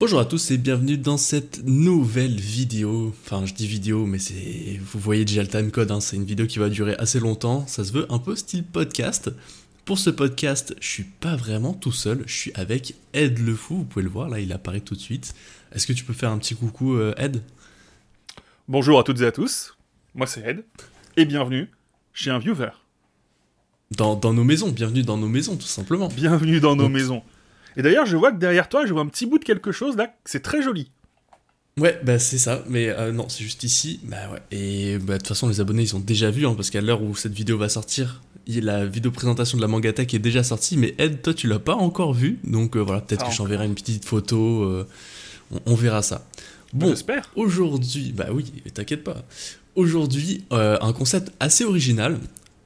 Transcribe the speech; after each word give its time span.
Bonjour 0.00 0.18
à 0.18 0.24
tous 0.24 0.50
et 0.50 0.56
bienvenue 0.56 0.96
dans 0.96 1.18
cette 1.18 1.62
nouvelle 1.66 2.40
vidéo. 2.40 3.14
Enfin, 3.24 3.44
je 3.44 3.52
dis 3.52 3.66
vidéo, 3.66 4.06
mais 4.06 4.18
c'est. 4.18 4.78
Vous 4.82 4.98
voyez 4.98 5.26
déjà 5.26 5.42
le 5.42 5.48
timecode, 5.48 5.90
hein, 5.90 6.00
c'est 6.00 6.16
une 6.16 6.24
vidéo 6.24 6.46
qui 6.46 6.58
va 6.58 6.70
durer 6.70 6.94
assez 6.98 7.20
longtemps. 7.20 7.66
Ça 7.66 7.84
se 7.84 7.92
veut 7.92 8.06
un 8.10 8.18
peu 8.18 8.34
style 8.34 8.64
podcast. 8.64 9.30
Pour 9.84 9.98
ce 9.98 10.08
podcast, 10.08 10.74
je 10.80 10.86
suis 10.88 11.02
pas 11.04 11.36
vraiment 11.36 11.74
tout 11.74 11.92
seul, 11.92 12.22
je 12.26 12.34
suis 12.34 12.52
avec 12.54 12.94
Ed 13.12 13.38
le 13.40 13.54
Fou. 13.54 13.76
Vous 13.78 13.84
pouvez 13.84 14.02
le 14.04 14.08
voir, 14.10 14.28
là, 14.30 14.40
il 14.40 14.52
apparaît 14.52 14.80
tout 14.80 14.94
de 14.94 15.00
suite. 15.00 15.34
Est-ce 15.72 15.86
que 15.86 15.92
tu 15.92 16.04
peux 16.04 16.12
faire 16.14 16.30
un 16.30 16.38
petit 16.38 16.54
coucou, 16.54 16.94
euh, 16.94 17.12
Ed? 17.18 17.42
Bonjour 18.68 18.98
à 19.00 19.02
toutes 19.04 19.20
et 19.20 19.26
à 19.26 19.32
tous. 19.32 19.76
Moi, 20.14 20.26
c'est 20.26 20.42
Ed. 20.48 20.64
Et 21.16 21.24
bienvenue 21.26 21.68
chez 22.14 22.30
un 22.30 22.38
viewer. 22.38 22.70
dans, 23.90 24.14
dans 24.16 24.32
nos 24.32 24.44
maisons, 24.44 24.70
bienvenue 24.70 25.02
dans 25.02 25.18
nos 25.18 25.28
maisons, 25.28 25.56
tout 25.56 25.66
simplement. 25.66 26.08
Bienvenue 26.08 26.60
dans 26.60 26.74
nos 26.76 26.84
Donc- 26.84 26.92
maisons. 26.92 27.22
Et 27.76 27.82
d'ailleurs, 27.82 28.06
je 28.06 28.16
vois 28.16 28.32
que 28.32 28.38
derrière 28.38 28.68
toi, 28.68 28.86
je 28.86 28.92
vois 28.92 29.02
un 29.02 29.06
petit 29.06 29.26
bout 29.26 29.38
de 29.38 29.44
quelque 29.44 29.72
chose 29.72 29.96
là. 29.96 30.14
C'est 30.24 30.42
très 30.42 30.62
joli. 30.62 30.90
Ouais, 31.78 31.98
bah 32.04 32.18
c'est 32.18 32.36
ça, 32.38 32.62
mais 32.68 32.88
euh, 32.88 33.12
non, 33.12 33.28
c'est 33.28 33.44
juste 33.44 33.62
ici. 33.64 34.00
Bah 34.04 34.16
ouais. 34.32 34.40
Et 34.50 34.98
bah, 34.98 35.14
de 35.14 35.18
toute 35.18 35.28
façon, 35.28 35.48
les 35.48 35.60
abonnés, 35.60 35.82
ils 35.82 35.96
ont 35.96 36.00
déjà 36.00 36.30
vu, 36.30 36.46
hein, 36.46 36.54
parce 36.54 36.68
qu'à 36.68 36.80
l'heure 36.80 37.02
où 37.02 37.14
cette 37.14 37.32
vidéo 37.32 37.56
va 37.56 37.68
sortir, 37.68 38.20
la 38.46 38.84
vidéo 38.84 39.12
présentation 39.12 39.56
de 39.56 39.62
la 39.62 39.68
Mangatech 39.68 40.12
est 40.12 40.18
déjà 40.18 40.42
sortie, 40.42 40.76
mais 40.76 40.94
Ed, 40.98 41.22
toi, 41.22 41.32
tu 41.32 41.46
l'as 41.46 41.60
pas 41.60 41.74
encore 41.74 42.12
vu, 42.12 42.38
donc 42.44 42.76
euh, 42.76 42.80
voilà, 42.80 43.00
peut-être 43.00 43.20
Pas 43.24 43.30
que 43.30 43.34
j'enverrai 43.34 43.66
une 43.66 43.74
petite 43.74 44.04
photo, 44.04 44.64
euh, 44.64 44.86
on, 45.52 45.60
on 45.72 45.74
verra 45.74 46.02
ça. 46.02 46.26
Bon, 46.72 46.86
Bon, 46.86 46.90
j'espère. 46.90 47.30
aujourd'hui, 47.36 48.12
bah 48.14 48.26
oui, 48.32 48.44
t'inquiète 48.74 49.04
pas. 49.04 49.24
Aujourd'hui, 49.76 50.44
un 50.50 50.92
concept 50.92 51.32
assez 51.40 51.64
original. 51.64 52.18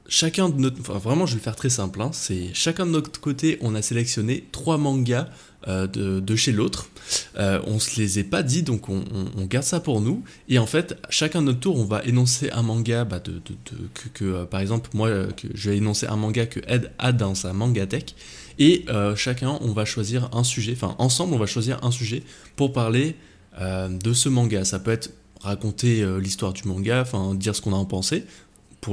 Chacun 0.07 0.49
de 0.49 0.59
notre, 0.59 0.79
enfin 0.81 0.99
vraiment, 0.99 1.25
je 1.25 1.33
vais 1.33 1.39
le 1.39 1.43
faire 1.43 1.55
très 1.55 1.69
simple. 1.69 2.01
hein, 2.01 2.11
c'est 2.13 2.49
chacun 2.53 2.85
de 2.85 2.91
notre 2.91 3.19
côté, 3.19 3.57
on 3.61 3.73
a 3.73 3.81
sélectionné 3.81 4.47
trois 4.51 4.77
mangas 4.77 5.27
euh, 5.67 5.87
de, 5.87 6.35
chez 6.35 6.51
l'autre. 6.51 6.89
Euh, 7.37 7.59
on 7.65 7.79
se 7.79 7.99
les 7.99 8.19
est 8.19 8.23
pas 8.23 8.43
dit, 8.43 8.61
donc 8.61 8.87
on, 8.87 9.03
garde 9.45 9.65
ça 9.65 9.79
pour 9.79 10.01
nous. 10.01 10.23
Et 10.47 10.59
en 10.59 10.67
fait, 10.67 10.95
chacun 11.09 11.41
de 11.41 11.47
notre 11.47 11.59
tour, 11.59 11.77
on 11.77 11.85
va 11.85 12.03
énoncer 12.03 12.51
un 12.51 12.61
manga, 12.61 13.03
bah, 13.03 13.19
que, 14.13 14.25
euh, 14.25 14.45
par 14.45 14.59
exemple 14.59 14.91
moi, 14.93 15.07
euh, 15.07 15.31
je 15.55 15.71
vais 15.71 15.77
énoncer 15.77 16.05
un 16.05 16.17
manga 16.17 16.45
que 16.45 16.59
Ed 16.67 16.91
a 16.99 17.11
dans 17.11 17.33
sa 17.33 17.53
mangatech. 17.53 18.15
Et 18.59 18.85
chacun, 19.17 19.57
on 19.61 19.73
va 19.73 19.83
choisir 19.83 20.29
un 20.33 20.45
sujet. 20.45 20.73
Enfin, 20.73 20.95
ensemble, 20.97 21.33
on 21.33 21.39
va 21.39 21.45
choisir 21.45 21.83
un 21.83 21.91
sujet 21.91 22.23
pour 22.55 22.71
parler 22.71 23.17
de 23.59 24.13
ce 24.13 24.29
manga. 24.29 24.63
Ça 24.63 24.79
peut 24.79 24.91
être 24.91 25.11
raconter 25.41 26.05
l'histoire 26.21 26.53
du 26.53 26.65
manga, 26.65 27.01
enfin 27.01 27.35
dire 27.35 27.53
ce 27.53 27.61
qu'on 27.61 27.73
a 27.73 27.75
en 27.75 27.83
pensé 27.83 28.23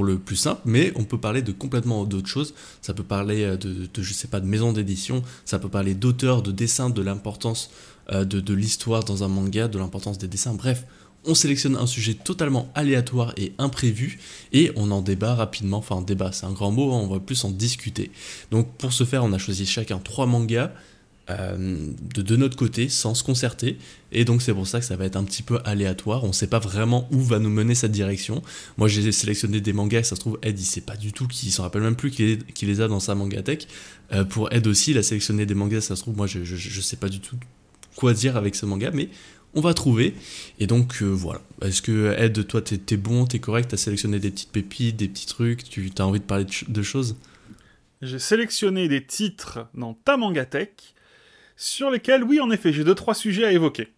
le 0.01 0.17
plus 0.17 0.37
simple, 0.37 0.61
mais 0.65 0.91
on 0.95 1.03
peut 1.03 1.19
parler 1.19 1.43
de 1.43 1.51
complètement 1.51 2.05
d'autres 2.05 2.29
choses. 2.29 2.55
Ça 2.81 2.95
peut 2.95 3.03
parler 3.03 3.43
euh, 3.43 3.57
de, 3.57 3.87
je 4.01 4.13
sais 4.13 4.27
pas, 4.27 4.39
de 4.39 4.47
maison 4.47 4.73
d'édition, 4.73 5.21
ça 5.45 5.59
peut 5.59 5.69
parler 5.69 5.93
d'auteur, 5.93 6.41
de 6.41 6.51
dessin, 6.51 6.89
de 6.89 7.01
l'importance 7.03 7.69
euh, 8.11 8.25
de, 8.25 8.39
de 8.39 8.53
l'histoire 8.53 9.03
dans 9.03 9.23
un 9.23 9.27
manga, 9.27 9.67
de 9.67 9.77
l'importance 9.77 10.17
des 10.17 10.27
dessins. 10.27 10.55
Bref, 10.55 10.85
on 11.25 11.35
sélectionne 11.35 11.77
un 11.77 11.87
sujet 11.87 12.15
totalement 12.15 12.69
aléatoire 12.75 13.33
et 13.37 13.53
imprévu 13.57 14.19
et 14.51 14.71
on 14.75 14.91
en 14.91 15.01
débat 15.01 15.35
rapidement. 15.35 15.77
Enfin, 15.77 16.01
débat, 16.01 16.31
c'est 16.31 16.45
un 16.45 16.51
grand 16.51 16.71
mot, 16.71 16.93
hein, 16.93 16.99
on 17.01 17.07
va 17.07 17.19
plus 17.19 17.43
en 17.45 17.51
discuter. 17.51 18.11
Donc 18.51 18.67
pour 18.77 18.93
ce 18.93 19.03
faire, 19.03 19.23
on 19.23 19.33
a 19.33 19.37
choisi 19.37 19.65
chacun 19.65 19.99
trois 19.99 20.25
mangas 20.25 20.71
de, 21.29 22.21
de 22.21 22.35
notre 22.35 22.57
côté 22.57 22.89
sans 22.89 23.15
se 23.15 23.23
concerter. 23.23 23.77
Et 24.11 24.25
donc 24.25 24.41
c'est 24.41 24.53
pour 24.53 24.67
ça 24.67 24.79
que 24.79 24.85
ça 24.85 24.95
va 24.95 25.05
être 25.05 25.15
un 25.15 25.23
petit 25.23 25.41
peu 25.43 25.59
aléatoire. 25.63 26.23
On 26.23 26.33
sait 26.33 26.47
pas 26.47 26.59
vraiment 26.59 27.07
où 27.11 27.19
va 27.21 27.39
nous 27.39 27.49
mener 27.49 27.75
cette 27.75 27.91
direction. 27.93 28.41
Moi 28.77 28.87
j'ai 28.87 29.11
sélectionné 29.11 29.61
des 29.61 29.73
mangas 29.73 30.03
ça 30.03 30.15
se 30.15 30.19
trouve 30.21 30.37
Ed 30.41 30.59
il 30.59 30.65
sait 30.65 30.81
pas 30.81 30.97
du 30.97 31.13
tout 31.13 31.27
qu'il 31.27 31.51
s'en 31.51 31.63
rappelle 31.63 31.81
même 31.81 31.95
plus 31.95 32.11
qu'il 32.11 32.25
les- 32.61 32.67
les 32.67 32.81
a 32.81 32.87
dans 32.87 32.99
sa 32.99 33.15
mangatech 33.15 33.67
Euh, 34.11 34.25
pour 34.25 34.51
Ed 34.53 34.67
aussi 34.67 34.91
il 34.91 34.97
a 34.97 35.03
sélectionné 35.03 35.45
des 35.45 35.53
mangas 35.55 35.81
ça 35.81 35.95
se 35.95 36.01
trouve 36.01 36.15
moi 36.17 36.27
je, 36.27 36.43
je, 36.43 36.81
sais 36.81 36.97
pas 36.97 37.09
du 37.09 37.19
tout 37.19 37.37
quoi 37.95 38.13
dire 38.13 38.35
avec 38.37 38.53
ce 38.55 38.65
manga 38.65 38.91
mais 38.93 39.09
on 39.55 39.61
va 39.61 39.73
trouver. 39.73 40.15
Et 40.59 40.67
donc 40.67 41.01
euh, 41.01 41.05
voilà. 41.05 41.39
Est-ce 41.61 41.81
que 41.81 42.13
Ed 42.19 42.45
toi 42.47 42.61
t'es 42.61 42.77
t'es 42.77 42.97
bon 42.97 43.25
t'es 43.25 43.39
correct? 43.39 43.69
T'as 43.69 43.77
sélectionné 43.77 44.19
des 44.19 44.31
petites 44.31 44.51
pépites 44.51 44.95
des 44.97 45.07
petits 45.07 45.27
trucs? 45.27 45.63
Tu 45.69 45.89
as 45.97 46.05
envie 46.05 46.19
de 46.19 46.25
parler 46.25 46.45
de, 46.45 46.51
de 46.71 46.81
choses? 46.83 47.15
J'ai 48.01 48.19
sélectionné 48.19 48.87
des 48.89 49.05
titres 49.05 49.67
dans 49.73 49.93
ta 49.93 50.17
mangatech 50.17 50.92
sur 51.55 51.89
lesquels, 51.89 52.23
oui, 52.23 52.39
en 52.39 52.51
effet, 52.51 52.73
j'ai 52.73 52.83
deux 52.83 52.95
trois 52.95 53.13
sujets 53.13 53.45
à 53.45 53.51
évoquer. 53.51 53.93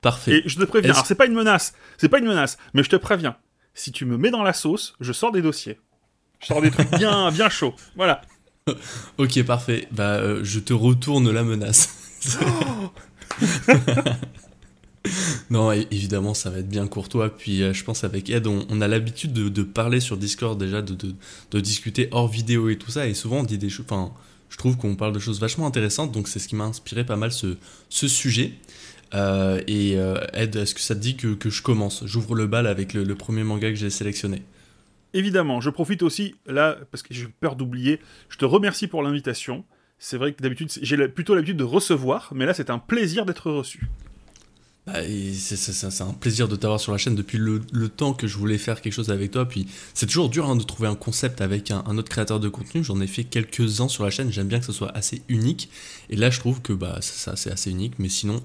parfait 0.00 0.42
Et 0.44 0.48
je 0.48 0.58
te 0.58 0.64
préviens. 0.64 0.92
Alors, 0.92 1.06
c'est 1.06 1.14
pas 1.14 1.26
une 1.26 1.34
menace. 1.34 1.74
C'est 1.96 2.08
pas 2.08 2.18
une 2.18 2.26
menace. 2.26 2.58
Mais 2.74 2.82
je 2.82 2.90
te 2.90 2.96
préviens. 2.96 3.36
Si 3.74 3.90
tu 3.90 4.04
me 4.04 4.16
mets 4.16 4.30
dans 4.30 4.42
la 4.42 4.52
sauce, 4.52 4.94
je 5.00 5.12
sors 5.12 5.32
des 5.32 5.42
dossiers. 5.42 5.80
Je 6.40 6.46
sors 6.46 6.62
des 6.62 6.70
trucs 6.70 6.90
bien, 6.98 7.30
bien 7.30 7.48
chauds. 7.48 7.74
Voilà. 7.96 8.22
Ok, 9.18 9.42
parfait. 9.42 9.88
Bah, 9.92 10.14
euh, 10.14 10.40
je 10.42 10.58
te 10.58 10.72
retourne 10.72 11.30
la 11.30 11.42
menace. 11.42 11.90
non, 15.50 15.70
évidemment, 15.72 16.32
ça 16.32 16.48
va 16.48 16.60
être 16.60 16.68
bien 16.68 16.86
courtois. 16.86 17.28
Puis, 17.36 17.62
euh, 17.62 17.74
je 17.74 17.84
pense 17.84 18.04
avec 18.04 18.30
Ed, 18.30 18.46
on, 18.46 18.66
on 18.70 18.80
a 18.80 18.88
l'habitude 18.88 19.34
de, 19.34 19.50
de 19.50 19.62
parler 19.62 20.00
sur 20.00 20.16
Discord 20.16 20.58
déjà, 20.58 20.80
de, 20.80 20.94
de, 20.94 21.14
de 21.50 21.60
discuter 21.60 22.08
hors 22.10 22.26
vidéo 22.26 22.70
et 22.70 22.78
tout 22.78 22.90
ça. 22.90 23.06
Et 23.06 23.12
souvent, 23.12 23.40
on 23.40 23.42
dit 23.42 23.58
des 23.58 23.68
choses. 23.68 23.84
Enfin, 23.86 24.12
je 24.54 24.58
trouve 24.58 24.76
qu'on 24.76 24.94
parle 24.94 25.12
de 25.12 25.18
choses 25.18 25.40
vachement 25.40 25.66
intéressantes. 25.66 26.12
Donc, 26.12 26.28
c'est 26.28 26.38
ce 26.38 26.46
qui 26.46 26.54
m'a 26.54 26.62
inspiré 26.62 27.04
pas 27.04 27.16
mal 27.16 27.32
ce, 27.32 27.56
ce 27.88 28.06
sujet. 28.06 28.52
Euh, 29.12 29.60
et 29.66 29.98
euh, 29.98 30.24
Ed, 30.32 30.54
est-ce 30.54 30.76
que 30.76 30.80
ça 30.80 30.94
te 30.94 31.00
dit 31.00 31.16
que, 31.16 31.34
que 31.34 31.50
je 31.50 31.60
commence? 31.60 32.06
J'ouvre 32.06 32.36
le 32.36 32.46
bal 32.46 32.68
avec 32.68 32.94
le, 32.94 33.02
le 33.02 33.14
premier 33.16 33.42
manga 33.42 33.68
que 33.68 33.74
j'ai 33.74 33.90
sélectionné. 33.90 34.44
Évidemment, 35.12 35.60
je 35.60 35.70
profite 35.70 36.04
aussi, 36.04 36.36
là, 36.46 36.78
parce 36.92 37.02
que 37.02 37.12
j'ai 37.12 37.26
peur 37.40 37.56
d'oublier, 37.56 37.98
je 38.28 38.36
te 38.38 38.44
remercie 38.44 38.86
pour 38.86 39.02
l'invitation. 39.02 39.64
C'est 39.98 40.18
vrai 40.18 40.34
que 40.34 40.40
d'habitude, 40.40 40.70
j'ai 40.80 41.08
plutôt 41.08 41.34
l'habitude 41.34 41.56
de 41.56 41.64
recevoir, 41.64 42.30
mais 42.32 42.46
là, 42.46 42.54
c'est 42.54 42.70
un 42.70 42.78
plaisir 42.78 43.26
d'être 43.26 43.50
reçu. 43.50 43.88
Bah, 44.86 45.00
c'est- 45.34 46.02
un 46.02 46.12
plaisir 46.12 46.46
de 46.46 46.56
t'avoir 46.56 46.78
sur 46.78 46.92
la 46.92 46.98
chaîne 46.98 47.14
depuis 47.14 47.38
le, 47.38 47.60
temps 47.88 48.12
que 48.12 48.26
je 48.26 48.36
voulais 48.36 48.58
faire 48.58 48.82
quelque 48.82 48.92
chose 48.92 49.10
avec 49.10 49.30
toi. 49.30 49.48
Puis 49.48 49.66
c'est 49.94 50.06
toujours 50.06 50.28
dur 50.28 50.48
hein, 50.48 50.56
de 50.56 50.62
trouver 50.62 50.88
un 50.88 50.94
concept 50.94 51.40
avec 51.40 51.70
un, 51.70 51.82
autre 51.96 52.10
créateur 52.10 52.38
de 52.38 52.48
contenu. 52.50 52.84
J'en 52.84 53.00
ai 53.00 53.06
fait 53.06 53.24
quelques-uns 53.24 53.88
sur 53.88 54.04
la 54.04 54.10
chaîne. 54.10 54.30
J'aime 54.30 54.48
bien 54.48 54.60
que 54.60 54.66
ce 54.66 54.72
soit 54.72 54.94
assez 54.94 55.22
unique. 55.28 55.70
Et 56.10 56.16
là, 56.16 56.28
je 56.28 56.38
trouve 56.38 56.60
que 56.60 56.74
bah, 56.74 56.98
ça, 57.00 57.34
c'est 57.36 57.50
assez 57.50 57.70
unique. 57.70 57.94
Mais 57.98 58.10
sinon, 58.10 58.42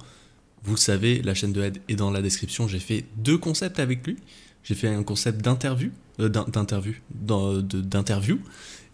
vous 0.63 0.73
le 0.75 0.79
savez, 0.79 1.21
la 1.21 1.33
chaîne 1.33 1.51
de 1.53 1.61
Ed 1.61 1.81
est 1.89 1.95
dans 1.95 2.11
la 2.11 2.21
description. 2.21 2.67
J'ai 2.69 2.79
fait 2.79 3.05
deux 3.17 3.37
concepts 3.37 3.79
avec 3.79 4.05
lui. 4.07 4.17
J'ai 4.63 4.75
fait 4.75 4.87
un 4.89 5.03
concept 5.03 5.41
d'interview, 5.41 5.91
euh, 6.19 6.29
d'in- 6.29 6.45
d'interview, 6.47 6.93
d'interview, 7.11 8.39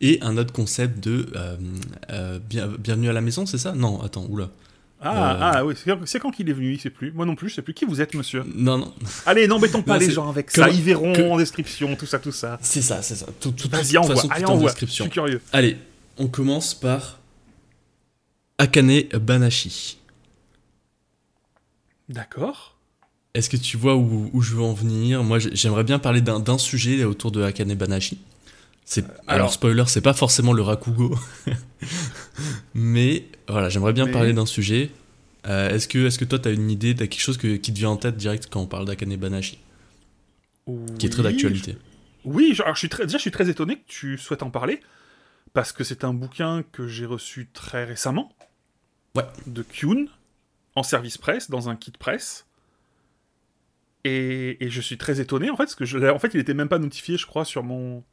et 0.01 0.19
un 0.21 0.37
autre 0.37 0.53
concept 0.53 1.03
de 1.03 1.27
euh, 1.35 1.57
euh, 2.11 2.39
bien- 2.39 2.67
bienvenue 2.79 3.09
à 3.09 3.13
la 3.13 3.21
maison, 3.21 3.45
c'est 3.45 3.57
ça? 3.57 3.73
Non, 3.73 4.01
attends, 4.01 4.25
oula. 4.29 4.51
Ah, 5.07 5.33
Euh. 5.33 5.37
ah 5.59 5.65
oui, 5.65 5.75
c'est 6.05 6.19
quand- 6.19 6.31
qu'il 6.31 6.49
est 6.49 6.53
venu, 6.53 6.73
il 6.73 6.79
sait 6.81 6.89
plus. 6.89 7.11
Moi 7.11 7.25
non 7.27 7.35
plus, 7.35 7.49
je 7.49 7.55
sais 7.55 7.61
plus 7.61 7.73
qui 7.75 7.85
vous 7.85 8.01
êtes, 8.01 8.15
monsieur. 8.15 8.43
Non, 8.55 8.77
non, 8.79 8.93
Allez, 9.27 9.47
n'embêtons 9.47 9.83
pas 9.83 9.97
les 9.99 10.09
gens 10.09 10.27
avec 10.29 10.49
ça. 10.49 10.67
Ils 10.69 10.81
verront 10.81 11.13
que- 11.13 11.21
en 11.29 11.37
description, 11.37 11.95
tout 11.95 12.07
ça, 12.07 12.17
tout 12.19 12.31
ça. 12.31 12.57
c'est 12.61 12.81
ça, 12.81 13.01
c'est 13.03 13.15
ça. 13.15 13.27
Tout, 13.39 13.51
tout, 13.51 13.69
Vas-y, 13.69 13.97
envoie. 13.97 14.15
façon, 14.15 14.29
Allez, 14.31 14.45
envoie. 14.45 14.73
Je 14.79 14.85
suis 14.87 15.09
curieux. 15.09 15.41
Allez, 15.53 15.77
on 16.17 16.27
commence 16.27 16.73
par 16.73 17.19
Akane 18.57 19.03
Banashi. 19.21 19.97
D'accord. 22.09 22.75
Est-ce 23.33 23.49
que 23.49 23.57
tu 23.57 23.77
vois 23.77 23.95
où, 23.95 24.29
où 24.33 24.41
je 24.41 24.55
veux 24.55 24.61
en 24.63 24.73
venir? 24.73 25.23
Moi, 25.23 25.39
j'ai- 25.39 25.55
j'aimerais 25.55 25.83
bien 25.83 25.99
parler 25.99 26.21
d'un 26.21 26.39
d'un 26.39 26.57
sujet 26.57 27.03
autour 27.03 27.31
de 27.31 27.43
Akane 27.43 27.73
Banashi. 27.75 28.17
C'est, 28.85 29.03
alors, 29.03 29.15
alors- 29.27 29.53
spoiler, 29.53 29.83
c'est 29.87 30.01
pas 30.01 30.13
forcément 30.13 30.53
le 30.53 30.61
Rakugo. 30.61 31.17
Mais 32.73 33.25
voilà, 33.47 33.69
j'aimerais 33.69 33.93
bien 33.93 34.05
Mais- 34.05 34.11
parler 34.11 34.33
d'un 34.33 34.45
sujet. 34.45 34.91
Euh, 35.47 35.69
est-ce, 35.69 35.87
que, 35.87 36.07
est-ce 36.07 36.17
que 36.17 36.25
toi, 36.25 36.39
t'as 36.39 36.51
une 36.53 36.71
idée, 36.71 36.95
t'as 36.95 37.07
quelque 37.07 37.21
chose 37.21 37.37
que- 37.37 37.55
qui 37.55 37.71
te 37.73 37.77
vient 37.77 37.89
en 37.91 37.97
tête 37.97 38.17
direct 38.17 38.47
quand 38.49 38.61
on 38.61 38.65
parle 38.67 38.85
d'Akane 38.85 39.15
Banashi? 39.15 39.59
Qui 40.97 41.05
est 41.05 41.09
très 41.09 41.21
d'actualité. 41.23 41.73
je- 41.73 41.77
Oui, 42.29 42.53
je- 42.55 42.63
alors, 42.63 42.73
je 42.75 42.79
suis 42.79 42.89
très, 42.89 43.03
déjà, 43.05 43.17
je 43.19 43.21
suis 43.21 43.31
très 43.31 43.49
étonné 43.49 43.75
que 43.75 43.83
tu 43.87 44.17
souhaites 44.17 44.41
en 44.41 44.49
parler, 44.49 44.79
parce 45.53 45.71
que 45.71 45.83
c'est 45.83 46.03
un 46.03 46.13
bouquin 46.13 46.63
que 46.71 46.87
j'ai 46.87 47.05
reçu 47.05 47.47
très 47.53 47.83
récemment. 47.85 48.33
Ouais. 49.15 49.23
De 49.45 49.61
Kyun, 49.61 50.05
en 50.75 50.81
service 50.83 51.19
presse, 51.19 51.49
dans 51.51 51.69
un 51.69 51.75
kit 51.75 51.91
presse. 51.91 52.47
Et, 54.03 54.63
et 54.63 54.69
je 54.69 54.81
suis 54.81 54.97
très 54.97 55.19
étonné, 55.21 55.49
en 55.49 55.55
fait, 55.55 55.63
parce 55.63 55.75
que 55.75 55.85
je, 55.85 55.97
en 56.09 56.19
fait, 56.19 56.31
il 56.33 56.39
était 56.39 56.53
même 56.55 56.69
pas 56.69 56.79
notifié, 56.79 57.17
je 57.17 57.25
crois, 57.25 57.45
sur 57.45 57.63
mon... 57.63 58.03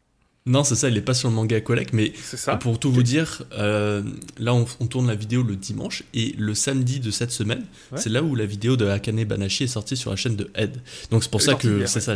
Non, 0.44 0.64
c'est 0.64 0.74
ça, 0.74 0.88
il 0.88 0.96
est 0.96 1.00
pas 1.02 1.14
sur 1.14 1.28
le 1.28 1.36
manga 1.36 1.60
collect, 1.60 1.92
mais 1.92 2.12
ça 2.20 2.56
Pour 2.56 2.80
tout 2.80 2.90
vous 2.90 3.04
dire, 3.04 3.42
euh, 3.52 4.02
là 4.38 4.52
on, 4.54 4.66
on 4.80 4.86
tourne 4.86 5.06
la 5.06 5.14
vidéo 5.14 5.44
le 5.44 5.54
dimanche 5.54 6.02
et 6.14 6.34
le 6.36 6.54
samedi 6.54 6.98
de 6.98 7.12
cette 7.12 7.30
semaine, 7.30 7.64
Ouais. 7.92 7.98
c'est 8.00 8.10
là 8.10 8.24
où 8.24 8.34
la 8.34 8.44
vidéo 8.44 8.76
de 8.76 8.86
Akane 8.88 9.22
Banashi 9.24 9.64
est 9.64 9.66
sortie 9.68 9.96
sur 9.96 10.10
la 10.10 10.16
chaîne 10.16 10.34
de 10.34 10.50
Ed. 10.56 10.78
Donc 11.12 11.22
c'est 11.22 11.30
pour 11.30 11.42
ça 11.42 11.54
que 11.54 11.86
c'est 11.86 12.00
ça. 12.00 12.14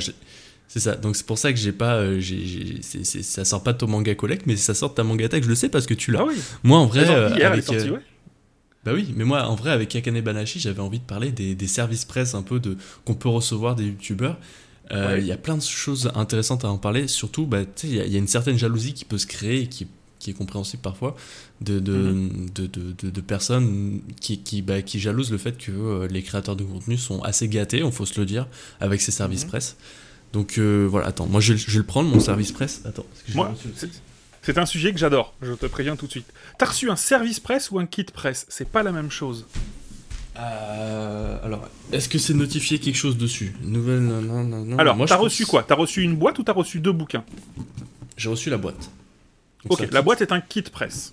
C'est 0.69 0.81
ça. 0.81 0.96
Donc 0.96 1.14
c'est 1.14 1.25
pour 1.25 1.38
ça 1.38 1.52
que 1.52 1.58
j'ai 1.61 1.70
pas, 1.70 1.99
euh, 1.99 2.20
ça 3.23 3.44
sort 3.44 3.62
pas 3.62 3.73
de 3.73 3.78
ton 3.78 3.87
manga 3.87 4.12
collect, 4.17 4.43
mais 4.46 4.56
ça 4.56 4.75
sort 4.75 4.90
de 4.90 4.94
ta 4.96 5.05
manga 5.05 5.28
tech. 5.28 5.44
Je 5.44 5.49
le 5.49 5.55
sais 5.55 5.69
parce 5.69 5.87
que 5.87 5.94
tu 5.94 6.11
l'as. 6.11 6.23
Ah 6.23 6.26
oui, 6.26 6.34
Moi 6.64 6.78
en 6.78 6.87
vrai, 6.87 7.08
euh, 7.08 7.31
hier, 7.37 7.52
avec, 7.52 7.62
sortie, 7.64 7.90
ouais. 7.90 8.00
bah 8.84 8.90
oui, 8.93 9.12
mais 9.14 9.23
moi 9.25 9.44
en 9.46 9.55
vrai 9.55 9.70
avec 9.70 9.94
Akane 9.94 10.20
Banashi, 10.20 10.58
j'avais 10.58 10.81
envie 10.82 10.99
de 10.99 11.05
parler 11.05 11.31
des, 11.31 11.55
des 11.55 11.67
services 11.69 12.05
presse 12.05 12.34
un 12.34 12.43
peu 12.43 12.58
de 12.58 12.76
qu'on 13.05 13.14
peut 13.14 13.28
recevoir 13.28 13.76
des 13.76 13.84
youtubeurs. 13.84 14.37
Euh, 14.93 15.17
Il 15.19 15.23
Ouais. 15.23 15.27
y 15.29 15.33
a 15.33 15.37
plein 15.37 15.56
de 15.56 15.62
choses 15.62 16.11
intéressantes 16.15 16.65
à 16.65 16.69
en 16.71 16.79
parler. 16.79 17.09
Surtout, 17.09 17.44
bah, 17.47 17.62
il 17.83 17.94
y, 17.94 18.00
a- 18.00 18.06
il 18.06 18.12
y 18.12 18.17
a 18.17 18.19
une 18.19 18.29
certaine 18.29 18.56
jalousie 18.59 18.93
qui 18.94 19.05
peut 19.05 19.19
se 19.19 19.27
créer 19.27 19.62
et 19.62 19.67
qui, 19.67 19.87
qui 20.21 20.31
est 20.31 20.33
compréhensible 20.33 20.81
parfois, 20.83 21.17
de, 21.61 21.79
de, 21.81 21.93
Mhm. 21.93 22.50
de, 22.55 22.67
de, 22.67 23.11
de 23.11 23.21
personnes 23.21 24.00
qui, 24.21 24.38
qui, 24.38 24.62
bah, 24.62 24.83
qui 24.83 25.00
jalousent 25.00 25.31
le 25.33 25.38
fait 25.38 25.59
que 25.59 25.73
euh, 25.73 26.09
les 26.09 26.23
créateurs 26.23 26.56
de 26.56 26.65
contenu 26.65 26.97
sont 26.99 27.21
assez 27.23 27.49
gâtés, 27.49 27.83
on 27.83 27.91
faut 27.91 28.06
se 28.06 28.19
le 28.21 28.27
dire, 28.27 28.47
avec 28.81 29.00
ces 29.00 29.12
services 29.12 29.43
Mhm. 29.44 29.49
presse. 29.50 29.77
Donc 30.33 30.59
euh, 30.59 30.87
voilà, 30.91 31.09
attends, 31.09 31.27
moi 31.27 31.41
je, 31.41 31.53
vais- 31.55 31.59
je 31.59 31.71
vais 31.73 31.79
le 31.79 31.85
prendre, 31.85 32.09
mon 32.11 32.21
service 32.21 32.53
presse. 32.53 32.83
Attends, 32.85 33.06
Moi, 33.35 33.55
c'est 34.43 34.59
un 34.59 34.67
sujet 34.67 34.93
que 34.93 34.99
j'adore, 34.99 35.35
je 35.43 35.53
te 35.55 35.67
préviens 35.67 35.97
tout 35.97 36.06
de 36.06 36.11
suite. 36.12 36.27
T'as 36.59 36.67
reçu 36.67 36.88
un 36.91 36.97
service 36.97 37.41
presse 37.41 37.71
ou 37.73 37.79
un 37.81 37.87
kit 37.87 38.05
presse? 38.05 38.47
C'est 38.49 38.69
pas 38.69 38.83
la 38.85 38.93
même 38.93 39.11
chose. 39.11 39.47
Euh, 40.38 41.38
alors, 41.44 41.69
est-ce 41.93 42.09
que 42.09 42.19
c'est 42.19 42.35
notifié 42.35 42.79
quelque 42.79 42.97
chose 42.97 43.17
dessus 43.17 43.55
Nouvelle. 43.62 44.00
Non, 44.00 44.21
non, 44.21 44.44
non, 44.44 44.65
non. 44.65 44.79
Alors, 44.79 44.97
t'as 45.06 45.17
reçu 45.17 45.44
pense- 45.44 45.50
quoi? 45.50 45.62
T'as 45.62 45.75
reçu 45.75 46.03
une 46.03 46.17
boîte 46.17 46.38
ou 46.38 46.43
t'as 46.43 46.53
reçu 46.53 46.81
deux 46.81 46.93
bouquins? 46.93 47.25
J'ai 48.17 48.29
reçu 48.29 48.50
la 48.50 48.59
boîte. 48.59 48.91
Donc, 49.65 49.81
Ok, 49.81 49.91
la 49.91 50.03
boîte 50.03 50.21
est 50.21 50.33
un 50.33 50.41
kit 50.41 50.62
presse. 50.62 51.12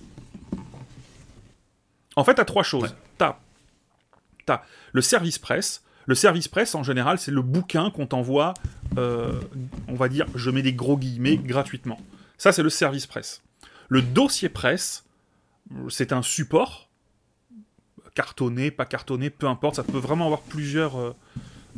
En 2.16 2.24
fait, 2.24 2.36
t'as 2.36 2.46
trois 2.46 2.64
choses. 2.64 2.84
Ouais. 2.84 2.90
T'as, 3.18 3.38
t'as 4.46 4.64
le 4.92 5.02
service 5.02 5.40
presse. 5.40 5.84
Le 6.06 6.16
service 6.16 6.48
presse, 6.50 6.76
en 6.76 6.84
général, 6.84 7.18
c'est 7.18 7.32
le 7.32 7.42
bouquin 7.42 7.90
qu'on 7.90 8.06
t'envoie, 8.06 8.54
euh, 8.98 9.40
on 9.88 9.96
va 9.96 10.10
dire, 10.10 10.26
je 10.36 10.50
mets 10.50 10.62
des 10.62 10.74
gros 10.74 10.98
guillemets, 10.98 11.38
gratuitement. 11.38 11.98
Ça, 12.38 12.52
c'est 12.52 12.62
le 12.64 12.70
service 12.70 13.08
presse. 13.08 13.42
Le 13.88 14.02
dossier 14.02 14.50
presse, 14.50 15.06
c'est 15.90 16.12
un 16.12 16.22
support, 16.22 16.90
cartonné, 18.16 18.72
pas 18.72 18.86
cartonné, 18.86 19.30
peu 19.30 19.48
importe, 19.48 19.76
ça 19.76 19.84
peut 19.84 19.98
vraiment 19.98 20.26
avoir 20.26 20.42
plusieurs, 20.42 20.98
euh, 21.00 21.16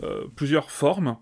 euh, 0.04 0.26
formes, 0.68 1.18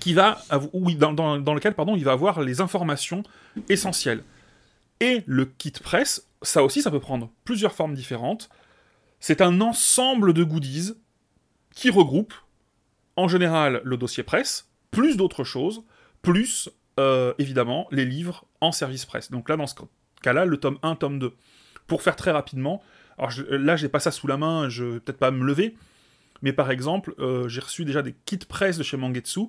qui 0.00 0.12
va, 0.14 0.40
dans, 0.50 1.38
dans- 1.38 1.54
lequel 1.54 1.74
il 1.96 2.04
va 2.04 2.12
avoir 2.12 2.40
les 2.40 2.60
informations 2.60 3.22
essentielles. 3.68 4.24
Et 5.00 5.22
le 5.26 5.44
kit 5.44 5.70
presse, 5.70 6.26
ça 6.42 6.62
aussi, 6.64 6.82
ça 6.82 6.90
peut 6.90 7.00
prendre 7.00 7.30
plusieurs 7.44 7.72
formes 7.72 7.94
différentes. 7.94 8.48
C'est 9.20 9.40
un 9.40 9.60
ensemble 9.60 10.32
de 10.32 10.42
goodies 10.42 10.94
qui 11.74 11.90
regroupe, 11.90 12.34
en 13.16 13.28
général, 13.28 13.80
le 13.84 13.96
dossier 13.96 14.22
presse, 14.22 14.68
plus 14.90 15.16
d'autres 15.16 15.44
choses, 15.44 15.84
plus, 16.22 16.68
euh, 16.98 17.32
évidemment, 17.38 17.86
les 17.92 18.04
livres 18.04 18.44
en 18.60 18.72
service 18.72 19.04
presse. 19.06 19.30
Donc 19.30 19.48
là, 19.48 19.56
dans 19.56 19.66
ce 19.66 19.74
cas-là, 20.22 20.44
le 20.44 20.56
tome 20.56 20.78
1, 20.82 20.96
tome 20.96 21.18
2. 21.20 21.34
Pour 21.86 22.02
faire 22.02 22.16
très 22.16 22.32
rapidement, 22.32 22.82
alors 23.18 23.30
je- 23.30 23.44
là, 23.44 23.76
j'ai 23.76 23.88
pas 23.88 24.00
ça 24.00 24.10
sous 24.10 24.26
la 24.26 24.36
main, 24.36 24.68
je 24.68 24.84
vais 24.84 25.00
peut-être 25.00 25.18
pas 25.18 25.30
me 25.30 25.44
lever, 25.44 25.76
mais 26.42 26.52
par 26.52 26.70
exemple, 26.70 27.14
euh, 27.18 27.48
j'ai 27.48 27.60
reçu 27.60 27.84
déjà 27.84 28.02
des 28.02 28.14
kits 28.24 28.38
presse 28.38 28.78
de 28.78 28.82
chez 28.82 28.96
Mangetsu, 28.96 29.40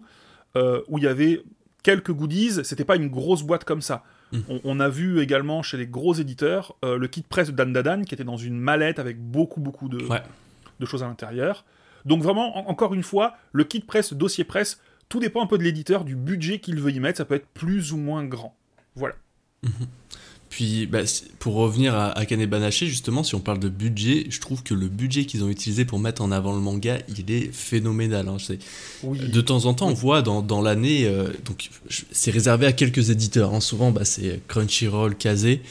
euh, 0.56 0.82
où 0.88 0.98
il 0.98 1.04
y 1.04 1.08
avait 1.08 1.44
quelques 1.84 2.12
goodies, 2.12 2.64
c'était 2.66 2.84
pas 2.86 2.96
une 2.96 3.08
grosse 3.10 3.44
boîte 3.44 3.64
comme 3.64 3.82
ça. 3.82 4.04
Mm. 4.32 4.38
On, 4.50 4.62
on 4.64 4.80
a 4.80 4.90
vu 4.90 5.22
également 5.22 5.62
chez 5.64 5.78
les 5.78 5.88
gros 5.88 6.14
éditeurs 6.14 6.76
euh, 6.84 6.98
le 6.98 7.08
kit 7.08 7.22
presse 7.24 7.48
de 7.48 7.54
Dan 7.56 7.72
Dadan 7.74 8.02
qui 8.04 8.14
était 8.14 8.24
dans 8.24 8.38
une 8.38 8.60
mallette 8.60 9.00
avec 9.00 9.18
beaucoup 9.20 9.60
beaucoup 9.62 9.88
de, 9.90 10.04
Ouais. 10.06 10.22
de 10.80 10.86
choses 10.86 11.04
à 11.04 11.08
l'intérieur. 11.08 11.66
Donc 12.06 12.22
vraiment, 12.24 12.58
en- 12.58 12.70
encore 12.70 12.94
une 12.94 13.04
fois, 13.04 13.36
le 13.54 13.64
kit 13.64 13.80
presse, 13.82 14.12
le 14.12 14.18
dossier 14.18 14.44
presse, 14.44 14.82
tout 15.10 15.20
dépend 15.20 15.44
un 15.44 15.48
peu 15.48 15.58
de 15.58 15.64
l'éditeur, 15.64 16.06
du 16.06 16.16
budget 16.16 16.60
qu'il 16.60 16.80
veut 16.80 16.92
y 16.92 17.00
mettre, 17.00 17.18
ça 17.18 17.26
peut 17.26 17.36
être 17.36 17.48
plus 17.48 17.92
ou 17.94 17.98
moins 17.98 18.24
grand. 18.24 18.56
Voilà. 18.96 19.16
Puis, 20.50 20.88
bah, 20.88 21.02
pour 21.38 21.54
revenir 21.56 21.94
à 21.94 22.18
Akane 22.18 22.44
Banashi, 22.48 22.88
justement, 22.88 23.24
si 23.24 23.36
on 23.36 23.40
parle 23.40 23.60
de 23.60 23.70
budget, 23.70 24.26
je 24.32 24.40
trouve 24.40 24.64
que 24.64 24.74
le 24.74 24.88
budget 24.88 25.26
qu'ils 25.26 25.44
ont 25.44 25.50
utilisé 25.50 25.86
pour 25.86 26.00
mettre 26.00 26.24
en 26.24 26.32
avant 26.32 26.54
le 26.54 26.60
manga, 26.60 26.98
il 27.18 27.30
est 27.32 27.54
phénoménal. 27.54 28.28
hein. 28.28 28.38
Oui. 29.04 29.20
De 29.20 29.42
temps 29.42 29.66
en 29.66 29.76
temps, 29.76 29.90
on 29.90 29.94
voit 29.94 30.22
dans, 30.24 30.42
dans 30.42 30.62
l'année, 30.62 31.06
euh, 31.06 31.28
donc 31.46 31.70
c'est 32.12 32.32
réservé 32.32 32.66
à 32.66 32.72
quelques 32.72 33.12
éditeurs. 33.12 33.54
hein. 33.54 33.60
Souvent, 33.60 33.92
bah, 33.92 34.06
c'est 34.06 34.42
Crunchyroll, 34.48 35.16
Kazé, 35.16 35.62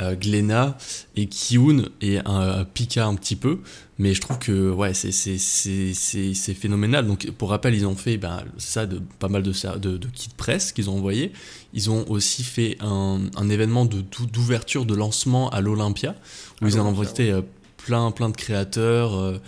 euh, 0.00 0.16
Glénat 0.16 0.76
et 1.16 1.26
Kiun 1.26 1.84
et 2.00 2.18
un, 2.24 2.64
Pika 2.64 3.06
un 3.06 3.14
petit 3.14 3.36
peu. 3.36 3.60
Mais 3.98 4.12
je 4.12 4.20
trouve 4.20 4.38
que 4.38 4.70
ouais, 4.70 4.92
c'est 4.92 6.54
phénoménal. 6.54 7.06
Donc, 7.06 7.30
pour 7.32 7.50
rappel, 7.50 7.74
ils 7.74 7.86
ont 7.86 7.94
fait 7.94 8.16
ben, 8.16 8.42
ça 8.58 8.86
de 8.86 9.00
pas 9.18 9.28
mal 9.28 9.42
de, 9.42 9.52
de, 9.78 9.96
de 9.96 10.08
kits 10.08 10.28
presse 10.36 10.72
qu'ils 10.72 10.90
ont 10.90 10.96
envoyés. 10.96 11.32
Ils 11.72 11.90
ont 11.90 12.04
aussi 12.10 12.42
fait 12.42 12.76
un, 12.80 13.20
un 13.36 13.48
événement 13.48 13.84
d'ouverture 13.84 14.84
de 14.84 14.94
lancement 14.94 15.48
à 15.50 15.60
l'Olympia 15.60 16.16
où 16.60 16.64
À 16.64 16.68
ils 16.68 16.80
ont 16.80 16.86
invité 16.86 17.30
euh, 17.30 17.42
plein 17.76 18.10
plein 18.10 18.30
de 18.30 18.36
créateurs 18.36 19.14
euh, 19.14 19.38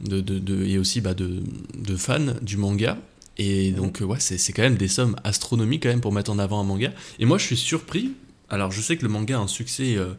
de, 0.00 0.20
de, 0.20 0.64
et 0.64 0.78
aussi 0.78 1.00
bah, 1.00 1.14
de, 1.14 1.42
de 1.76 1.96
fans 1.96 2.34
du 2.40 2.56
manga. 2.56 2.98
Et 3.36 3.72
donc, 3.72 4.00
ouais, 4.00 4.20
c'est 4.20 4.38
c'est 4.38 4.52
quand 4.52 4.62
même 4.62 4.76
des 4.76 4.88
sommes 4.88 5.16
astronomiques 5.24 5.84
quand 5.84 5.88
même 5.88 6.00
pour 6.00 6.12
mettre 6.12 6.30
en 6.30 6.38
avant 6.38 6.60
un 6.60 6.64
manga. 6.64 6.92
Et 7.18 7.24
moi, 7.24 7.38
je 7.38 7.44
suis 7.44 7.56
surpris. 7.56 8.12
Alors, 8.50 8.72
je 8.72 8.80
sais 8.80 8.96
que 8.96 9.02
le 9.02 9.08
manga 9.08 9.38
a 9.38 9.40
un 9.40 9.46
succès, 9.46 9.96
euh, 9.96 10.14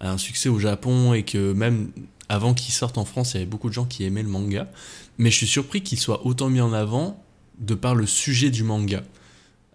a 0.00 0.10
un 0.10 0.18
succès 0.18 0.48
au 0.48 0.58
Japon 0.58 1.14
et 1.14 1.24
que 1.24 1.52
même 1.52 1.90
avant 2.28 2.54
qu'il 2.54 2.72
sorte 2.72 2.98
en 2.98 3.04
France, 3.04 3.32
il 3.32 3.34
y 3.34 3.36
avait 3.38 3.46
beaucoup 3.46 3.68
de 3.68 3.74
gens 3.74 3.84
qui 3.84 4.04
aimaient 4.04 4.22
le 4.22 4.28
manga. 4.28 4.68
Mais 5.18 5.30
je 5.30 5.36
suis 5.36 5.46
surpris 5.46 5.82
qu'il 5.82 5.98
soit 5.98 6.24
autant 6.26 6.48
mis 6.48 6.60
en 6.60 6.72
avant 6.72 7.22
de 7.58 7.74
par 7.74 7.94
le 7.94 8.06
sujet 8.06 8.50
du 8.50 8.64
manga. 8.64 9.02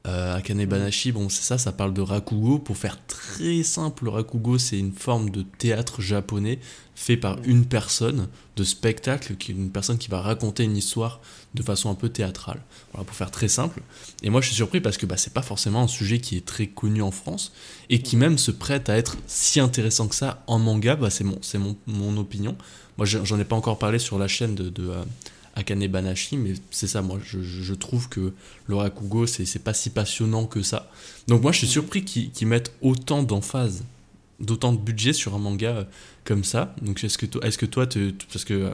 Euh, 0.06 0.38
Akane 0.38 0.66
Banashi, 0.66 1.12
bon, 1.12 1.28
c'est 1.28 1.44
ça, 1.44 1.58
ça 1.58 1.72
parle 1.72 1.94
de 1.94 2.02
Rakugo. 2.02 2.60
Pour 2.60 2.78
faire 2.78 2.98
très 3.08 3.64
simple, 3.64 4.06
le 4.06 4.12
Rakugo, 4.12 4.58
c'est 4.58 4.80
une 4.80 4.94
forme 4.94 5.30
de 5.32 5.42
théâtre 5.42 6.02
japonais 6.02 6.60
fait 6.96 7.18
par 7.18 7.38
une 7.44 7.66
personne, 7.66 8.28
de 8.56 8.64
spectacle, 8.64 9.36
qui 9.36 9.52
est 9.52 9.56
une 9.56 9.70
personne 9.70 9.98
qui 9.98 10.10
va 10.10 10.20
raconter 10.20 10.64
une 10.64 10.76
histoire 10.76 11.22
de 11.54 11.62
façon 11.62 11.92
un 11.92 11.94
peu 11.94 12.10
théâtrale. 12.10 12.64
Voilà, 12.92 13.06
pour 13.06 13.16
faire 13.16 13.30
très 13.32 13.48
simple. 13.48 13.82
Et 14.24 14.30
moi, 14.30 14.42
je 14.42 14.48
suis 14.48 14.56
surpris 14.56 14.82
parce 14.82 14.98
que 14.98 15.06
bah, 15.06 15.18
c'est 15.18 15.34
pas 15.34 15.44
forcément 15.44 15.84
un 15.84 15.88
sujet 15.88 16.20
qui 16.20 16.38
est 16.38 16.46
très 16.46 16.68
connu 16.68 17.02
en 17.02 17.12
France 17.12 17.52
et 17.90 18.02
qui 18.02 18.16
même 18.16 18.38
se 18.38 18.52
prête 18.52 18.90
à 18.90 18.98
être 18.98 19.18
si 19.28 19.60
intéressant 19.60 20.08
que 20.08 20.16
ça 20.16 20.44
en 20.48 20.58
manga. 20.58 20.96
Bah, 20.96 21.10
c'est 21.10 21.24
mon, 21.24 21.38
c'est 21.42 21.60
mon, 21.60 21.78
mon 21.86 22.18
opinion. 22.18 22.56
Moi, 22.98 23.06
j'en 23.06 23.40
ai 23.40 23.46
pas 23.46 23.56
encore 23.56 23.78
parlé 23.78 24.00
sur 24.00 24.18
la 24.18 24.28
chaîne 24.28 24.56
de, 24.56 24.70
de 24.70 24.90
euh, 24.90 25.04
Akane 25.58 25.88
Banashi, 25.88 26.38
mais 26.38 26.54
c'est 26.70 26.88
ça, 26.88 27.02
moi, 27.02 27.20
je, 27.24 27.74
trouve 27.74 28.10
que 28.10 28.32
le 28.68 28.76
Rakugo, 28.76 29.26
c'est 29.26 29.60
pas 29.64 29.74
si 29.74 29.90
passionnant 29.90 30.46
que 30.46 30.62
ça. 30.62 30.90
Donc, 31.28 31.42
moi, 31.42 31.52
je 31.52 31.58
suis 31.60 31.68
surpris 31.68 32.06
qu'ils 32.06 32.48
mettent 32.48 32.72
autant 32.82 33.24
d'emphase, 33.24 33.84
d'autant 34.40 34.72
de 34.72 34.78
budget 34.78 35.14
sur 35.14 35.34
un 35.34 35.40
manga 35.40 35.70
euh, 35.70 35.84
comme 36.26 36.44
ça. 36.44 36.76
Donc, 36.84 37.04
est-ce 37.04 37.18
que, 37.18 37.26
toi- 37.26 37.44
est-ce 37.46 37.58
que 37.58 37.66
toi, 37.66 37.88
te- 37.88 38.12
parce 38.32 38.46
que, 38.46 38.54
euh, 38.54 38.74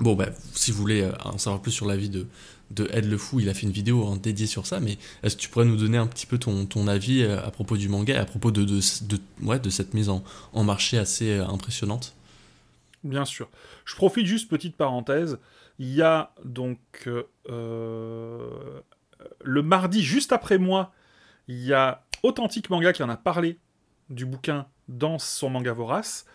bon, 0.00 0.14
bah, 0.16 0.30
si 0.54 0.72
vous 0.72 0.78
voulez 0.78 1.02
euh, 1.02 1.12
en 1.24 1.38
savoir 1.38 1.62
plus 1.62 1.70
sur 1.72 1.86
la 1.86 1.96
vie 1.96 2.08
de, 2.08 2.26
de 2.72 2.88
Ed 2.92 3.04
le 3.04 3.16
Fou, 3.16 3.38
il 3.40 3.48
a 3.48 3.54
fait 3.54 3.62
une 3.66 3.72
vidéo 3.72 4.06
hein, 4.08 4.18
dédiée 4.20 4.48
sur 4.48 4.66
ça, 4.66 4.80
mais 4.80 4.98
est-ce 5.22 5.36
que 5.36 5.42
tu 5.42 5.48
pourrais 5.48 5.64
nous 5.64 5.76
donner 5.76 5.98
un 5.98 6.08
petit 6.08 6.26
peu 6.26 6.38
ton, 6.38 6.66
ton 6.66 6.88
avis 6.88 7.22
à 7.22 7.50
propos 7.52 7.76
du 7.76 7.88
manga 7.88 8.14
et 8.14 8.18
à 8.18 8.24
propos 8.24 8.50
de, 8.50 8.64
de, 8.64 8.80
de- 9.02 9.20
ouais, 9.42 9.60
de 9.60 9.70
cette 9.70 9.94
mise 9.94 10.08
en, 10.08 10.24
en 10.52 10.64
marché 10.64 10.98
assez 10.98 11.34
impressionnante? 11.38 12.14
Bien 13.04 13.24
sûr. 13.24 13.48
Je 13.84 13.94
profite 13.94 14.26
juste, 14.26 14.48
petite 14.50 14.76
parenthèse. 14.76 15.38
Il 15.80 15.94
y 15.94 16.02
a 16.02 16.34
donc 16.44 16.78
euh, 17.06 17.24
euh, 17.48 18.80
le 19.40 19.62
mardi, 19.62 20.02
juste 20.02 20.30
après 20.30 20.58
moi, 20.58 20.92
il 21.48 21.58
y 21.64 21.72
a 21.72 22.04
Authentique 22.22 22.68
Manga 22.68 22.92
qui 22.92 23.02
en 23.02 23.08
a 23.08 23.16
parlé 23.16 23.58
du 24.10 24.26
bouquin 24.26 24.66
dans 24.88 25.18
son 25.18 25.48
manga 25.48 25.72
vorace. 25.72 26.26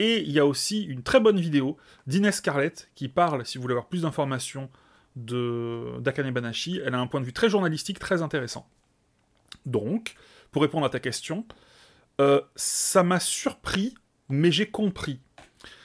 Et 0.00 0.22
il 0.22 0.32
y 0.32 0.40
a 0.40 0.46
aussi 0.46 0.82
une 0.82 1.04
très 1.04 1.20
bonne 1.20 1.38
vidéo 1.38 1.76
d'Inès 2.08 2.36
Scarlett 2.36 2.90
qui 2.96 3.08
parle, 3.08 3.46
si 3.46 3.56
vous 3.56 3.62
voulez 3.62 3.72
avoir 3.72 3.86
plus 3.86 4.02
d'informations, 4.02 4.68
d'Akane 5.14 6.32
Banashi. 6.32 6.80
Elle 6.84 6.94
a 6.94 6.98
un 6.98 7.06
point 7.06 7.20
de 7.20 7.26
vue 7.26 7.32
très 7.32 7.48
journalistique, 7.48 8.00
très 8.00 8.20
intéressant. 8.20 8.68
Donc, 9.64 10.16
pour 10.50 10.62
répondre 10.62 10.86
à 10.86 10.90
ta 10.90 10.98
question, 10.98 11.46
euh, 12.20 12.40
ça 12.56 13.04
m'a 13.04 13.20
surpris, 13.20 13.94
mais 14.28 14.50
j'ai 14.50 14.68
compris. 14.68 15.20